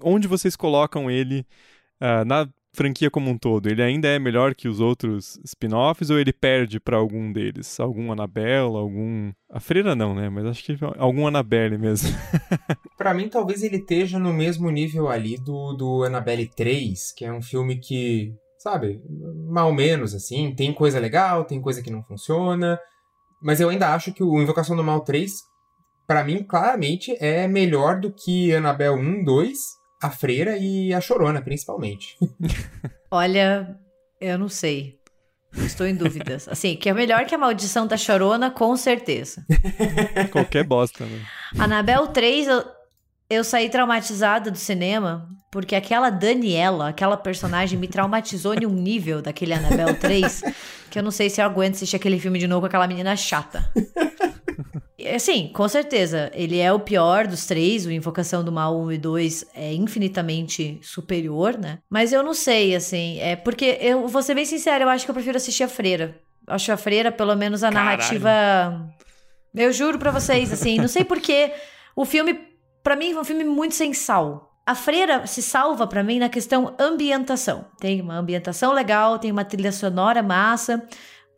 onde 0.01 0.29
vocês 0.29 0.55
colocam 0.55 1.11
ele 1.11 1.45
uh, 2.01 2.25
na 2.25 2.49
franquia 2.75 3.11
como 3.11 3.31
um 3.31 3.37
todo, 3.37 3.69
ele 3.69 3.83
ainda 3.83 4.09
é 4.09 4.19
melhor 4.19 4.55
que 4.55 4.67
os 4.67 4.81
outros 4.81 5.39
spin-offs 5.45 6.11
ou 6.11 6.19
ele 6.19 6.33
perde 6.33 6.81
para 6.81 6.97
algum 6.97 7.33
deles? 7.33 7.79
Algum 7.79 8.11
Annabelle, 8.11 8.77
algum. 8.77 9.33
A 9.51 9.61
Freira 9.61 9.95
não, 9.95 10.15
né? 10.15 10.29
Mas 10.29 10.47
acho 10.47 10.65
que 10.65 10.77
algum 10.97 11.27
Annabelle 11.27 11.77
mesmo. 11.77 12.11
para 12.97 13.13
mim, 13.13 13.29
talvez 13.29 13.63
ele 13.63 13.77
esteja 13.77 14.19
no 14.19 14.33
mesmo 14.33 14.71
nível 14.71 15.09
ali 15.09 15.37
do, 15.37 15.75
do 15.75 16.05
Annabelle 16.05 16.49
3, 16.49 17.13
que 17.13 17.25
é 17.25 17.33
um 17.33 17.43
filme 17.43 17.79
que, 17.79 18.33
sabe, 18.59 19.01
mal 19.51 19.73
menos 19.73 20.15
assim. 20.15 20.55
Tem 20.55 20.73
coisa 20.73 20.99
legal, 20.99 21.45
tem 21.45 21.61
coisa 21.61 21.83
que 21.83 21.91
não 21.91 22.03
funciona. 22.03 22.79
Mas 23.43 23.61
eu 23.61 23.69
ainda 23.69 23.93
acho 23.93 24.13
que 24.13 24.23
o 24.23 24.41
Invocação 24.41 24.77
do 24.77 24.85
Mal 24.85 25.01
3, 25.01 25.33
para 26.07 26.25
mim, 26.25 26.43
claramente 26.43 27.15
é 27.21 27.47
melhor 27.47 28.01
do 28.01 28.13
que 28.13 28.55
Annabelle 28.55 28.97
1, 28.97 29.25
2 29.25 29.82
a 30.03 30.11
freira 30.11 30.59
e 30.59 30.93
a 30.93 31.01
chorona, 31.01 31.41
principalmente. 31.41 32.17
Olha, 33.11 33.79
eu 34.21 34.37
não 34.37 34.49
sei. 34.49 34.99
Estou 35.55 35.87
em 35.87 35.95
dúvidas. 35.95 36.49
Assim, 36.51 36.75
que 36.75 36.89
é 36.89 36.95
melhor 36.95 37.25
que 37.25 37.35
a 37.35 37.39
maldição 37.39 37.87
da 37.87 37.97
chorona, 37.97 38.51
com 38.51 38.77
certeza. 38.77 39.47
Qualquer 40.33 40.65
bosta, 40.65 41.05
né? 41.05 41.21
Anabel 41.57 42.09
3, 42.09 42.49
eu, 42.49 42.65
eu 43.31 43.45
saí 43.45 43.69
traumatizada 43.69 44.51
do 44.51 44.59
cinema, 44.59 45.29
porque 45.53 45.77
aquela 45.77 46.11
Daniela, 46.11 46.89
aquela 46.89 47.17
personagem, 47.17 47.79
me 47.79 47.87
traumatizou 47.87 48.55
em 48.55 48.67
um 48.67 48.73
nível 48.73 49.23
daquele 49.23 49.53
Anabel 49.53 49.95
3, 49.95 50.43
que 50.91 50.99
eu 50.99 51.03
não 51.03 51.11
sei 51.11 51.31
se 51.31 51.41
eu 51.41 51.45
aguento 51.45 51.75
assistir 51.75 51.97
aquele 51.97 52.19
filme 52.19 52.39
de 52.39 52.49
novo 52.49 52.63
com 52.63 52.67
aquela 52.67 52.89
menina 52.89 53.15
chata. 53.15 53.71
Assim, 55.09 55.49
com 55.49 55.69
certeza, 55.69 56.31
ele 56.35 56.59
é 56.59 56.73
o 56.73 56.81
pior 56.81 57.27
dos 57.27 57.47
três, 57.47 57.87
o 57.87 57.91
Invocação 57.91 58.45
do 58.45 58.53
Mal 58.53 58.79
1 58.79 58.93
e 58.93 58.99
2 58.99 59.45
é 59.55 59.73
infinitamente 59.73 60.79
superior, 60.83 61.59
né? 61.59 61.79
Mas 61.89 62.13
eu 62.13 62.23
não 62.23 62.35
sei, 62.35 62.75
assim, 62.75 63.19
é 63.21 63.37
porque 63.37 63.79
eu 63.81 64.09
vou 64.09 64.23
ser 64.23 64.35
bem 64.35 64.45
sincera, 64.45 64.85
eu 64.85 64.89
acho 64.89 65.05
que 65.05 65.11
eu 65.11 65.15
prefiro 65.15 65.37
assistir 65.37 65.65
a 65.65 65.69
Freira. 65.69 66.19
Acho 66.47 66.73
a 66.73 66.77
Freira, 66.77 67.13
pelo 67.13 67.35
menos 67.37 67.63
a 67.63 67.71
Caralho. 67.71 67.99
narrativa. 67.99 68.95
Eu 69.55 69.73
juro 69.73 69.99
para 69.99 70.11
vocês, 70.11 70.53
assim, 70.53 70.79
não 70.79 70.89
sei 70.89 71.05
porquê. 71.05 71.53
O 71.95 72.05
filme, 72.05 72.39
para 72.83 72.97
mim, 72.97 73.13
é 73.13 73.19
um 73.21 73.25
filme 73.25 73.45
muito 73.45 73.75
sem 73.75 73.93
sal. 73.93 74.51
A 74.65 74.75
freira 74.77 75.27
se 75.27 75.43
salva 75.43 75.87
para 75.89 76.05
mim 76.05 76.21
na 76.21 76.29
questão 76.29 76.75
ambientação. 76.79 77.65
Tem 77.81 78.01
uma 78.01 78.17
ambientação 78.17 78.73
legal, 78.73 79.19
tem 79.19 79.33
uma 79.33 79.45
trilha 79.45 79.73
sonora 79.73 80.23
massa, 80.23 80.87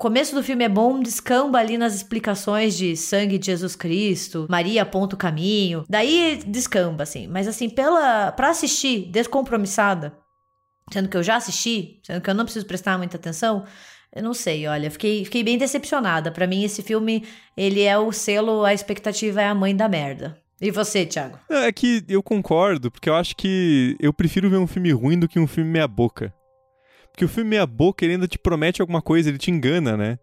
começo 0.05 0.35
do 0.35 0.43
filme 0.43 0.63
é 0.63 0.69
bom, 0.69 1.01
descamba 1.01 1.59
ali 1.59 1.79
nas 1.79 1.95
explicações 1.95 2.77
de 2.77 2.95
sangue 2.95 3.39
de 3.39 3.47
Jesus 3.47 3.75
Cristo, 3.75 4.47
Maria 4.51 4.83
aponta 4.83 5.15
o 5.15 5.19
caminho. 5.19 5.83
Daí 5.89 6.43
descamba, 6.47 7.05
assim. 7.05 7.27
Mas 7.27 7.49
assim, 7.49 7.71
pela 7.71 8.31
para 8.31 8.51
assistir 8.51 9.07
descompromissada, 9.11 10.13
sendo 10.93 11.09
que 11.09 11.17
eu 11.17 11.23
já 11.23 11.37
assisti, 11.37 12.01
sendo 12.03 12.21
que 12.21 12.29
eu 12.29 12.35
não 12.35 12.45
preciso 12.45 12.67
prestar 12.67 12.99
muita 12.99 13.17
atenção, 13.17 13.65
eu 14.15 14.23
não 14.23 14.35
sei, 14.35 14.67
olha, 14.67 14.91
fiquei, 14.91 15.25
fiquei 15.25 15.43
bem 15.43 15.57
decepcionada. 15.57 16.31
Para 16.31 16.47
mim, 16.47 16.63
esse 16.65 16.83
filme, 16.83 17.25
ele 17.57 17.81
é 17.81 17.97
o 17.97 18.13
selo, 18.13 18.63
a 18.63 18.75
expectativa 18.75 19.41
é 19.41 19.47
a 19.47 19.55
mãe 19.55 19.75
da 19.75 19.89
merda. 19.89 20.39
E 20.61 20.71
você, 20.71 21.07
Thiago? 21.07 21.39
É 21.49 21.73
que 21.73 22.05
eu 22.07 22.23
concordo, 22.23 22.91
porque 22.91 23.09
eu 23.09 23.15
acho 23.15 23.35
que 23.35 23.97
eu 23.99 24.13
prefiro 24.13 24.51
ver 24.51 24.59
um 24.59 24.67
filme 24.67 24.93
ruim 24.93 25.19
do 25.19 25.27
que 25.27 25.41
um 25.41 25.47
filme 25.47 25.71
meia 25.71 25.89
boca. 25.89 26.31
Porque 27.15 27.25
o 27.25 27.29
filme 27.29 27.51
meia 27.51 27.65
boca, 27.65 28.05
ele 28.05 28.15
ainda 28.15 28.27
te 28.27 28.37
promete 28.37 28.81
alguma 28.81 29.01
coisa, 29.01 29.29
ele 29.29 29.39
te 29.39 29.49
engana, 29.49 29.97
né? 29.97 30.19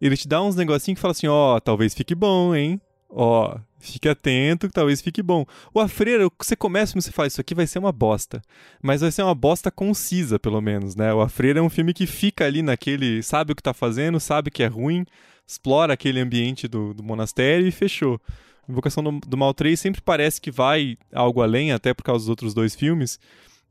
Ele 0.00 0.16
te 0.16 0.26
dá 0.26 0.42
uns 0.42 0.56
negocinhos 0.56 0.96
que 0.96 1.02
fala 1.02 1.12
assim, 1.12 1.26
ó, 1.26 1.56
oh, 1.56 1.60
talvez 1.60 1.92
fique 1.92 2.14
bom, 2.14 2.54
hein? 2.54 2.80
Ó, 3.10 3.54
oh, 3.54 3.60
fique 3.78 4.08
atento 4.08 4.66
que 4.66 4.72
talvez 4.72 5.02
fique 5.02 5.22
bom. 5.22 5.44
O 5.74 5.80
A 5.80 5.86
Freira, 5.86 6.26
você 6.38 6.56
começa 6.56 6.96
e 6.96 7.02
você 7.02 7.12
fala, 7.12 7.28
isso 7.28 7.42
aqui 7.42 7.54
vai 7.54 7.66
ser 7.66 7.78
uma 7.78 7.92
bosta. 7.92 8.40
Mas 8.82 9.02
vai 9.02 9.10
ser 9.10 9.22
uma 9.22 9.34
bosta 9.34 9.70
concisa, 9.70 10.38
pelo 10.38 10.62
menos, 10.62 10.96
né? 10.96 11.12
O 11.12 11.20
A 11.20 11.28
Freira 11.28 11.58
é 11.58 11.62
um 11.62 11.68
filme 11.68 11.92
que 11.92 12.06
fica 12.06 12.46
ali 12.46 12.62
naquele, 12.62 13.22
sabe 13.22 13.52
o 13.52 13.54
que 13.54 13.62
tá 13.62 13.74
fazendo, 13.74 14.18
sabe 14.18 14.50
que 14.50 14.62
é 14.62 14.66
ruim, 14.66 15.04
explora 15.46 15.92
aquele 15.92 16.20
ambiente 16.20 16.66
do, 16.66 16.94
do 16.94 17.02
monastério 17.02 17.66
e 17.66 17.70
fechou. 17.70 18.18
Invocação 18.66 19.04
do, 19.04 19.20
do 19.20 19.36
Mal 19.36 19.52
3 19.52 19.78
sempre 19.78 20.00
parece 20.00 20.40
que 20.40 20.50
vai 20.50 20.96
algo 21.12 21.42
além, 21.42 21.70
até 21.70 21.92
por 21.92 22.02
causa 22.02 22.22
dos 22.22 22.30
outros 22.30 22.54
dois 22.54 22.74
filmes, 22.74 23.20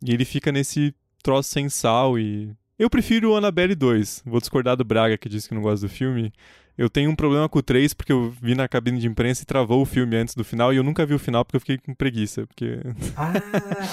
e 0.05 0.13
ele 0.13 0.23
fica 0.23 0.51
nesse 0.51 0.93
troço 1.23 1.49
sem 1.49 1.67
sal 1.67 2.19
e 2.19 2.51
Eu 2.80 2.89
prefiro 2.89 3.31
o 3.31 3.35
Annabelle 3.35 3.76
2. 3.76 4.23
Vou 4.26 4.39
discordar 4.39 4.77
do 4.77 4.85
Braga, 4.85 5.18
que 5.18 5.27
disse 5.27 5.49
que 5.49 5.53
não 5.53 5.61
gosta 5.61 5.85
do 5.85 5.91
filme. 5.91 6.31
Eu 6.77 6.89
tenho 6.89 7.11
um 7.11 7.15
problema 7.15 7.49
com 7.49 7.60
o 7.60 7.61
3 7.61 7.93
porque 7.93 8.10
eu 8.10 8.34
vi 8.41 8.56
na 8.56 8.69
cabine 8.69 8.99
de 8.99 9.06
imprensa 9.06 9.43
e 9.43 9.45
travou 9.45 9.81
o 9.81 9.85
filme 9.85 10.15
antes 10.15 10.34
do 10.34 10.45
final 10.45 10.73
e 10.73 10.77
eu 10.77 10.84
nunca 10.84 11.06
vi 11.06 11.14
o 11.14 11.19
final 11.19 11.43
porque 11.43 11.57
eu 11.57 11.60
fiquei 11.60 11.77
com 11.77 11.93
preguiça. 11.93 12.47
Porque... 12.47 12.80
Ah, 13.18 13.34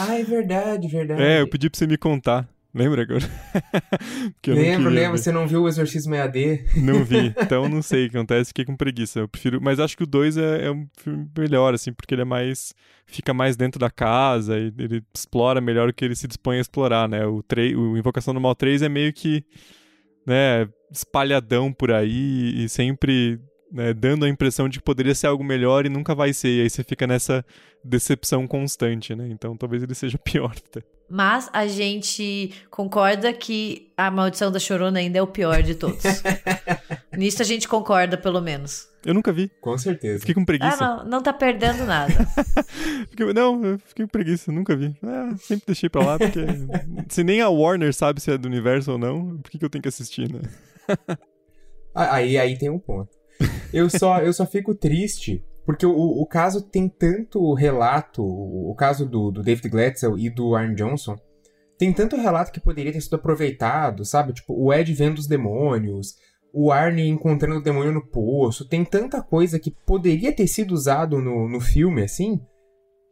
ah 0.09 0.15
é 0.17 0.23
verdade, 0.23 0.87
verdade. 0.87 1.21
É, 1.27 1.41
eu 1.41 1.49
pedi 1.49 1.69
pra 1.69 1.77
você 1.77 1.85
me 1.85 1.99
contar. 1.99 2.49
Lembra 2.77 3.05
agora? 3.05 3.24
lembro, 4.47 4.90
lembro. 4.90 5.16
Você 5.16 5.32
não 5.32 5.48
viu 5.48 5.62
o 5.62 5.69
Exorcismo 5.69 6.15
EAD? 6.15 6.66
Não 6.77 7.03
vi. 7.03 7.35
Então 7.47 7.69
não 7.70 7.81
sei 7.81 8.07
o 8.07 8.11
que 8.11 8.16
acontece, 8.19 8.48
fiquei 8.48 8.66
com 8.66 8.77
preguiça. 8.77 9.20
Eu 9.20 9.28
prefiro. 9.28 9.59
Mas 9.62 9.81
acho 9.81 9.97
que 9.97 10.03
o 10.03 10.07
2 10.07 10.36
é, 10.36 10.66
é, 10.66 10.70
um 10.70 10.86
filme 10.98 11.27
melhor, 11.39 11.73
assim, 11.73 11.90
porque 11.90 12.15
ele 12.15 12.20
é 12.20 12.24
mais. 12.27 12.74
fica 13.07 13.32
mais 13.32 13.57
dentro 13.57 13.81
da 13.81 13.89
casa 13.89 14.59
e 14.59 14.70
ele 14.78 15.03
explora 15.15 15.59
melhor 15.59 15.89
o 15.89 15.94
que 15.94 16.05
ele 16.05 16.15
se 16.15 16.28
dispõe 16.28 16.59
a 16.59 16.61
explorar, 16.61 17.09
né? 17.09 17.24
O, 17.24 17.43
3, 17.43 17.74
o 17.74 17.97
Invocação 17.97 18.35
do 18.35 18.40
Mal 18.40 18.55
3 18.55 18.82
é 18.82 18.90
meio 18.90 19.11
que. 19.11 19.43
né, 20.27 20.69
espalhadão 20.93 21.73
por 21.73 21.90
aí 21.90 22.62
e 22.62 22.69
sempre 22.69 23.40
né, 23.71 23.93
dando 23.93 24.25
a 24.25 24.29
impressão 24.29 24.69
de 24.69 24.79
que 24.79 24.85
poderia 24.85 25.15
ser 25.15 25.27
algo 25.27 25.43
melhor 25.43 25.87
e 25.87 25.89
nunca 25.89 26.15
vai 26.15 26.33
ser. 26.33 26.49
E 26.49 26.63
aí 26.63 26.71
você 26.71 26.85
fica 26.85 27.07
nessa 27.07 27.45
decepção 27.83 28.47
constante, 28.47 29.15
né? 29.15 29.29
Então 29.31 29.57
talvez 29.57 29.83
ele 29.83 29.95
seja 29.95 30.19
pior 30.23 30.55
até. 30.69 30.83
Mas 31.09 31.49
a 31.53 31.69
gente 31.69 32.53
concorda 32.69 33.33
que 33.33 33.93
a 33.97 34.11
Maldição 34.11 34.51
da 34.51 34.59
Chorona 34.59 34.99
ainda 34.99 35.19
é 35.19 35.23
o 35.23 35.27
pior 35.27 35.63
de 35.63 35.77
todos. 35.77 36.03
Nisso 37.17 37.43
a 37.43 37.45
gente 37.45 37.69
concorda, 37.69 38.17
pelo 38.17 38.41
menos. 38.41 38.89
Eu 39.05 39.15
nunca 39.15 39.33
vi. 39.33 39.49
Com 39.61 39.79
certeza. 39.79 40.19
Fiquei 40.19 40.35
com 40.35 40.45
preguiça. 40.45 40.85
Ah, 40.85 40.97
não, 40.97 41.11
não 41.11 41.23
tá 41.23 41.33
perdendo 41.33 41.87
nada. 41.87 42.13
fiquei, 43.09 43.33
não, 43.33 43.65
eu 43.65 43.79
fiquei 43.79 44.05
com 44.05 44.11
preguiça, 44.11 44.51
nunca 44.51 44.75
vi. 44.75 44.97
Ah, 45.01 45.33
sempre 45.39 45.67
deixei 45.67 45.89
pra 45.89 46.05
lá, 46.05 46.19
porque 46.19 46.41
se 47.09 47.23
nem 47.23 47.41
a 47.41 47.49
Warner 47.49 47.95
sabe 47.95 48.21
se 48.21 48.33
é 48.33 48.37
do 48.37 48.49
universo 48.49 48.93
ou 48.93 48.99
não, 48.99 49.39
por 49.39 49.49
que, 49.49 49.59
que 49.59 49.65
eu 49.65 49.71
tenho 49.71 49.83
que 49.83 49.89
assistir, 49.89 50.29
né? 50.29 50.41
aí, 51.95 52.37
aí 52.37 52.59
tem 52.59 52.69
um 52.69 52.81
ponto. 52.81 53.16
Eu 53.73 53.91
só, 53.91 54.21
eu 54.21 54.33
só 54.33 54.47
fico 54.47 54.75
triste 54.75 55.45
porque 55.67 55.85
o, 55.85 55.93
o 55.93 56.25
caso 56.25 56.63
tem 56.63 56.89
tanto 56.89 57.53
relato, 57.53 58.23
o, 58.25 58.73
caso 58.77 59.05
do, 59.05 59.33
do 59.33 59.43
David 59.43 59.69
Glatzel 59.69 60.17
e 60.17 60.31
do 60.31 60.55
Arne 60.55 60.77
Johnson, 60.77 61.17
tem 61.77 61.93
tanto 61.93 62.17
relato 62.17 62.53
que 62.53 62.61
poderia 62.61 62.93
ter 62.93 63.01
sido 63.01 63.17
aproveitado, 63.17 64.05
sabe? 64.05 64.33
Tipo, 64.33 64.55
o 64.55 64.73
Ed 64.73 64.95
vendo 64.95 65.19
os 65.19 65.27
demônios, 65.27 66.15
o 66.55 66.71
Arne 66.71 67.09
encontrando 67.09 67.59
o 67.59 67.63
demônio 67.63 67.93
no 67.93 68.07
poço, 68.07 68.69
tem 68.69 68.85
tanta 68.85 69.21
coisa 69.21 69.59
que 69.59 69.75
poderia 69.85 70.33
ter 70.33 70.47
sido 70.47 70.71
usado 70.71 71.21
no, 71.21 71.49
no 71.49 71.61
filme, 71.61 72.03
assim, 72.05 72.41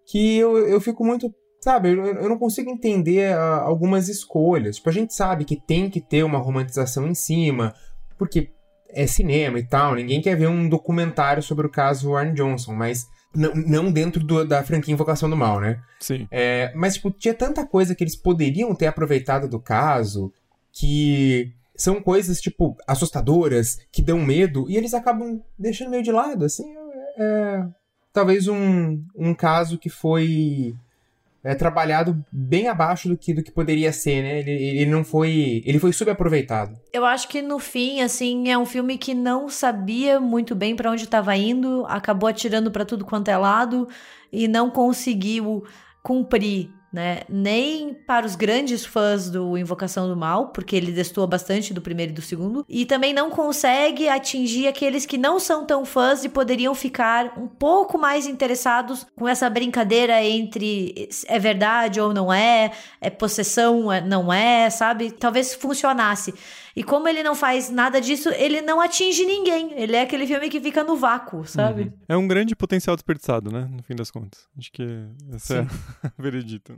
que 0.06 0.38
eu, 0.38 0.56
eu 0.56 0.80
fico 0.80 1.04
muito. 1.04 1.34
Sabe, 1.60 1.90
eu, 1.90 2.04
eu 2.04 2.28
não 2.28 2.38
consigo 2.38 2.70
entender 2.70 3.34
uh, 3.34 3.62
algumas 3.62 4.08
escolhas. 4.08 4.76
Tipo, 4.76 4.90
a 4.90 4.92
gente 4.92 5.14
sabe 5.14 5.44
que 5.44 5.60
tem 5.60 5.90
que 5.90 6.00
ter 6.00 6.22
uma 6.22 6.38
romantização 6.38 7.06
em 7.08 7.14
cima, 7.14 7.74
porque 8.18 8.52
é 8.94 9.06
cinema 9.06 9.58
e 9.58 9.64
tal, 9.64 9.94
ninguém 9.94 10.22
quer 10.22 10.36
ver 10.36 10.48
um 10.48 10.68
documentário 10.68 11.42
sobre 11.42 11.66
o 11.66 11.70
caso 11.70 12.10
Warren 12.10 12.34
Johnson, 12.34 12.74
mas 12.74 13.08
não 13.34 13.90
dentro 13.90 14.22
do, 14.22 14.44
da 14.44 14.62
franquia 14.62 14.94
Invocação 14.94 15.28
do 15.28 15.36
Mal, 15.36 15.60
né? 15.60 15.80
Sim. 15.98 16.28
É, 16.30 16.72
mas, 16.74 16.94
tipo, 16.94 17.10
tinha 17.10 17.34
tanta 17.34 17.66
coisa 17.66 17.94
que 17.94 18.04
eles 18.04 18.14
poderiam 18.14 18.74
ter 18.74 18.86
aproveitado 18.86 19.48
do 19.48 19.58
caso 19.58 20.32
que 20.72 21.52
são 21.76 22.00
coisas, 22.00 22.40
tipo, 22.40 22.76
assustadoras, 22.86 23.78
que 23.90 24.00
dão 24.00 24.20
medo, 24.20 24.66
e 24.68 24.76
eles 24.76 24.94
acabam 24.94 25.42
deixando 25.58 25.90
meio 25.90 26.02
de 26.02 26.12
lado, 26.12 26.44
assim. 26.44 26.64
É, 27.18 27.64
talvez 28.12 28.46
um, 28.46 29.02
um 29.16 29.34
caso 29.34 29.78
que 29.78 29.88
foi 29.88 30.74
é, 31.44 31.54
trabalhado 31.54 32.24
bem 32.32 32.68
abaixo 32.68 33.08
do 33.08 33.18
que, 33.18 33.34
do 33.34 33.42
que 33.42 33.52
poderia 33.52 33.92
ser, 33.92 34.22
né? 34.22 34.38
Ele, 34.38 34.50
ele 34.50 34.90
não 34.90 35.04
foi. 35.04 35.62
Ele 35.66 35.78
foi 35.78 35.92
subaproveitado. 35.92 36.76
Eu 36.92 37.04
acho 37.04 37.28
que 37.28 37.42
no 37.42 37.58
fim, 37.58 38.00
assim, 38.00 38.48
é 38.48 38.56
um 38.56 38.64
filme 38.64 38.96
que 38.96 39.14
não 39.14 39.48
sabia 39.50 40.18
muito 40.18 40.54
bem 40.54 40.74
para 40.74 40.90
onde 40.90 41.04
estava 41.04 41.36
indo, 41.36 41.84
acabou 41.86 42.28
atirando 42.28 42.70
para 42.70 42.86
tudo 42.86 43.04
quanto 43.04 43.28
é 43.28 43.36
lado 43.36 43.86
e 44.32 44.48
não 44.48 44.70
conseguiu 44.70 45.64
cumprir 46.02 46.70
né? 46.94 47.22
Nem 47.28 47.92
para 47.92 48.24
os 48.24 48.36
grandes 48.36 48.86
fãs 48.86 49.28
do 49.28 49.58
Invocação 49.58 50.06
do 50.08 50.16
Mal, 50.16 50.50
porque 50.50 50.76
ele 50.76 50.92
destoa 50.92 51.26
bastante 51.26 51.74
do 51.74 51.80
primeiro 51.82 52.12
e 52.12 52.14
do 52.14 52.22
segundo, 52.22 52.64
e 52.68 52.86
também 52.86 53.12
não 53.12 53.30
consegue 53.30 54.08
atingir 54.08 54.68
aqueles 54.68 55.04
que 55.04 55.18
não 55.18 55.40
são 55.40 55.66
tão 55.66 55.84
fãs 55.84 56.24
e 56.24 56.28
poderiam 56.28 56.72
ficar 56.72 57.36
um 57.36 57.48
pouco 57.48 57.98
mais 57.98 58.28
interessados 58.28 59.04
com 59.16 59.26
essa 59.26 59.50
brincadeira 59.50 60.22
entre 60.22 61.08
é 61.26 61.38
verdade 61.40 62.00
ou 62.00 62.14
não 62.14 62.32
é, 62.32 62.70
é 63.00 63.10
possessão, 63.10 63.90
é, 63.90 64.00
não 64.00 64.32
é, 64.32 64.70
sabe? 64.70 65.10
Talvez 65.10 65.52
funcionasse. 65.52 66.32
E 66.76 66.82
como 66.82 67.06
ele 67.08 67.22
não 67.22 67.34
faz 67.34 67.70
nada 67.70 68.00
disso, 68.00 68.28
ele 68.30 68.60
não 68.60 68.80
atinge 68.80 69.24
ninguém. 69.24 69.72
Ele 69.74 69.94
é 69.94 70.02
aquele 70.02 70.26
filme 70.26 70.48
que 70.48 70.60
fica 70.60 70.82
no 70.82 70.96
vácuo, 70.96 71.44
sabe? 71.46 71.82
Uhum. 71.82 71.92
É 72.08 72.16
um 72.16 72.26
grande 72.26 72.56
potencial 72.56 72.96
desperdiçado, 72.96 73.50
né? 73.50 73.68
No 73.70 73.82
fim 73.82 73.94
das 73.94 74.10
contas. 74.10 74.48
Acho 74.58 74.72
que 74.72 74.82
esse 75.34 75.56
é 75.56 75.62
o 75.62 75.66
veredito. 76.22 76.76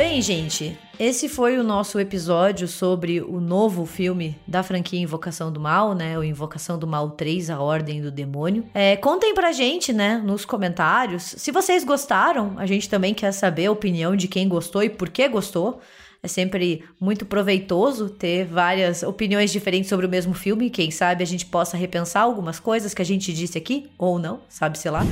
Bem, 0.00 0.22
gente, 0.22 0.78
esse 0.98 1.28
foi 1.28 1.58
o 1.58 1.62
nosso 1.62 2.00
episódio 2.00 2.66
sobre 2.66 3.20
o 3.20 3.38
novo 3.38 3.84
filme 3.84 4.34
da 4.46 4.62
franquia 4.62 4.98
Invocação 4.98 5.52
do 5.52 5.60
Mal, 5.60 5.94
né? 5.94 6.18
O 6.18 6.24
Invocação 6.24 6.78
do 6.78 6.86
Mal 6.86 7.10
3, 7.10 7.50
A 7.50 7.60
Ordem 7.60 8.00
do 8.00 8.10
Demônio. 8.10 8.64
É, 8.72 8.96
contem 8.96 9.34
pra 9.34 9.52
gente, 9.52 9.92
né, 9.92 10.16
nos 10.24 10.46
comentários, 10.46 11.34
se 11.36 11.52
vocês 11.52 11.84
gostaram. 11.84 12.54
A 12.56 12.64
gente 12.64 12.88
também 12.88 13.12
quer 13.12 13.30
saber 13.30 13.66
a 13.66 13.72
opinião 13.72 14.16
de 14.16 14.26
quem 14.26 14.48
gostou 14.48 14.82
e 14.82 14.88
por 14.88 15.10
que 15.10 15.28
gostou. 15.28 15.82
É 16.22 16.28
sempre 16.28 16.84
muito 17.00 17.24
proveitoso 17.24 18.10
ter 18.10 18.44
várias 18.44 19.02
opiniões 19.02 19.50
diferentes 19.50 19.88
sobre 19.88 20.04
o 20.04 20.08
mesmo 20.08 20.34
filme. 20.34 20.68
Quem 20.68 20.90
sabe 20.90 21.22
a 21.22 21.26
gente 21.26 21.46
possa 21.46 21.78
repensar 21.78 22.22
algumas 22.22 22.60
coisas 22.60 22.92
que 22.92 23.00
a 23.00 23.04
gente 23.04 23.32
disse 23.32 23.56
aqui, 23.56 23.90
ou 23.96 24.18
não, 24.18 24.40
sabe-se 24.46 24.90
lá. 24.90 25.02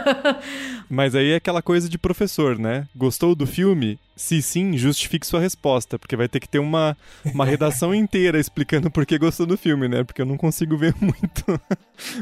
Mas 0.88 1.14
aí 1.14 1.32
é 1.32 1.36
aquela 1.36 1.60
coisa 1.60 1.88
de 1.88 1.98
professor, 1.98 2.58
né? 2.58 2.86
Gostou 2.94 3.34
do 3.34 3.46
filme? 3.46 3.98
Se 4.16 4.42
sim, 4.42 4.76
justifique 4.76 5.26
sua 5.26 5.38
resposta, 5.40 5.98
porque 5.98 6.16
vai 6.16 6.28
ter 6.28 6.40
que 6.40 6.48
ter 6.48 6.58
uma, 6.58 6.96
uma 7.26 7.44
redação 7.44 7.94
inteira 7.94 8.40
explicando 8.40 8.90
por 8.90 9.06
que 9.06 9.18
gostou 9.18 9.46
do 9.46 9.56
filme, 9.56 9.86
né? 9.86 10.02
Porque 10.02 10.22
eu 10.22 10.26
não 10.26 10.36
consigo 10.36 10.76
ver 10.76 10.94
muito, 11.00 11.60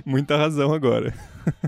muita 0.05 0.37
razão 0.37 0.75
agora. 0.75 1.15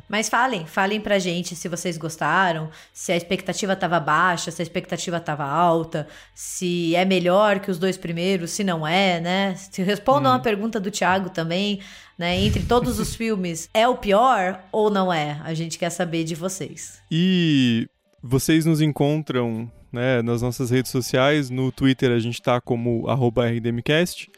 Mas 0.08 0.28
falem, 0.28 0.66
falem 0.66 1.00
pra 1.00 1.18
gente 1.18 1.54
se 1.54 1.68
vocês 1.68 1.96
gostaram, 1.96 2.68
se 2.92 3.12
a 3.12 3.16
expectativa 3.16 3.76
tava 3.76 4.00
baixa, 4.00 4.50
se 4.50 4.60
a 4.60 4.64
expectativa 4.64 5.20
tava 5.20 5.44
alta, 5.44 6.06
se 6.34 6.94
é 6.94 7.04
melhor 7.04 7.60
que 7.60 7.70
os 7.70 7.78
dois 7.78 7.96
primeiros, 7.96 8.50
se 8.50 8.64
não 8.64 8.86
é, 8.86 9.20
né? 9.20 9.54
Se 9.54 9.82
respondam 9.82 10.32
hum. 10.32 10.34
a 10.34 10.40
pergunta 10.40 10.80
do 10.80 10.90
Thiago 10.90 11.30
também, 11.30 11.80
né? 12.18 12.38
Entre 12.40 12.62
todos 12.64 12.98
os 12.98 13.14
filmes, 13.14 13.70
é 13.72 13.86
o 13.86 13.96
pior 13.96 14.60
ou 14.72 14.90
não 14.90 15.12
é? 15.12 15.40
A 15.44 15.54
gente 15.54 15.78
quer 15.78 15.90
saber 15.90 16.24
de 16.24 16.34
vocês. 16.34 17.00
E 17.10 17.88
vocês 18.20 18.66
nos 18.66 18.80
encontram 18.80 19.70
né, 19.92 20.20
nas 20.22 20.42
nossas 20.42 20.70
redes 20.70 20.90
sociais. 20.90 21.48
No 21.48 21.70
Twitter 21.70 22.10
a 22.10 22.18
gente 22.18 22.34
está 22.34 22.60
como 22.60 23.06
RDMcast, 23.08 24.28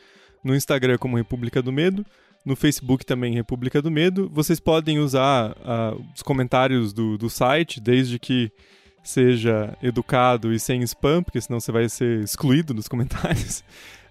no 0.45 0.55
Instagram 0.55 0.99
como 0.99 1.17
República 1.17 1.63
do 1.63 1.73
Medo, 1.73 2.05
no 2.45 2.55
Facebook 2.55 3.05
também 3.05 3.35
República 3.35 3.81
do 3.81 3.91
Medo. 3.91 4.31
Vocês 4.33 4.61
podem 4.61 4.99
usar 4.99 5.53
uh, 5.53 6.05
os 6.15 6.23
comentários 6.23 6.93
do, 6.93 7.17
do 7.17 7.31
site, 7.31 7.81
desde 7.81 8.19
que 8.19 8.53
seja 9.03 9.77
educado 9.83 10.53
e 10.53 10.61
sem 10.61 10.83
spam, 10.83 11.23
porque 11.23 11.41
senão 11.41 11.59
você 11.59 11.73
vai 11.73 11.89
ser 11.89 12.23
excluído 12.23 12.75
dos 12.75 12.87
comentários. 12.89 13.65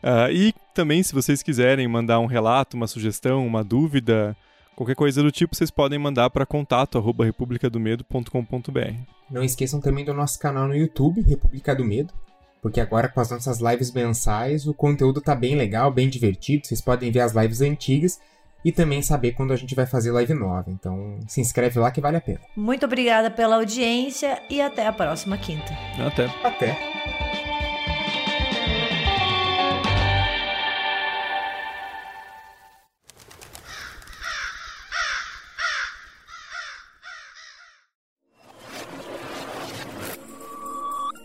Uh, 0.03 0.30
e 0.31 0.53
também, 0.73 1.03
se 1.03 1.13
vocês 1.13 1.43
quiserem 1.43 1.88
mandar 1.88 2.19
um 2.19 2.26
relato, 2.26 2.76
uma 2.77 2.88
sugestão, 2.88 3.45
uma 3.45 3.61
dúvida, 3.63 4.35
qualquer 4.76 4.95
coisa 4.95 5.21
do 5.21 5.31
tipo, 5.31 5.55
vocês 5.55 5.69
podem 5.69 5.99
mandar 5.99 6.30
para 6.30 6.45
contato@republicadomedo.com.br. 6.45 8.93
Não 9.30 9.43
esqueçam 9.43 9.81
também 9.81 10.05
do 10.05 10.13
nosso 10.13 10.39
canal 10.39 10.65
no 10.67 10.76
YouTube, 10.76 11.21
República 11.21 11.76
do 11.76 11.84
Medo, 11.84 12.13
porque 12.61 12.80
agora 12.80 13.09
com 13.09 13.19
as 13.19 13.30
nossas 13.30 13.59
lives 13.59 13.91
mensais 13.91 14.65
o 14.65 14.73
conteúdo 14.73 15.19
tá 15.21 15.35
bem 15.35 15.55
legal, 15.55 15.91
bem 15.91 16.07
divertido. 16.09 16.65
Vocês 16.65 16.80
podem 16.81 17.11
ver 17.11 17.19
as 17.19 17.34
lives 17.34 17.61
antigas 17.61 18.19
e 18.63 18.71
também 18.71 19.01
saber 19.01 19.34
quando 19.34 19.51
a 19.53 19.55
gente 19.55 19.76
vai 19.76 19.85
fazer 19.85 20.11
live 20.11 20.34
nova. 20.34 20.69
Então 20.69 21.19
se 21.27 21.41
inscreve 21.41 21.77
lá 21.80 21.91
que 21.91 22.01
vale 22.01 22.17
a 22.17 22.21
pena. 22.21 22.39
Muito 22.55 22.85
obrigada 22.85 23.30
pela 23.30 23.57
audiência 23.57 24.41
e 24.49 24.61
até 24.61 24.88
a 24.88 24.93
próxima 24.93 25.38
quinta. 25.38 25.77
Até. 25.99 26.26
Até. 26.43 27.28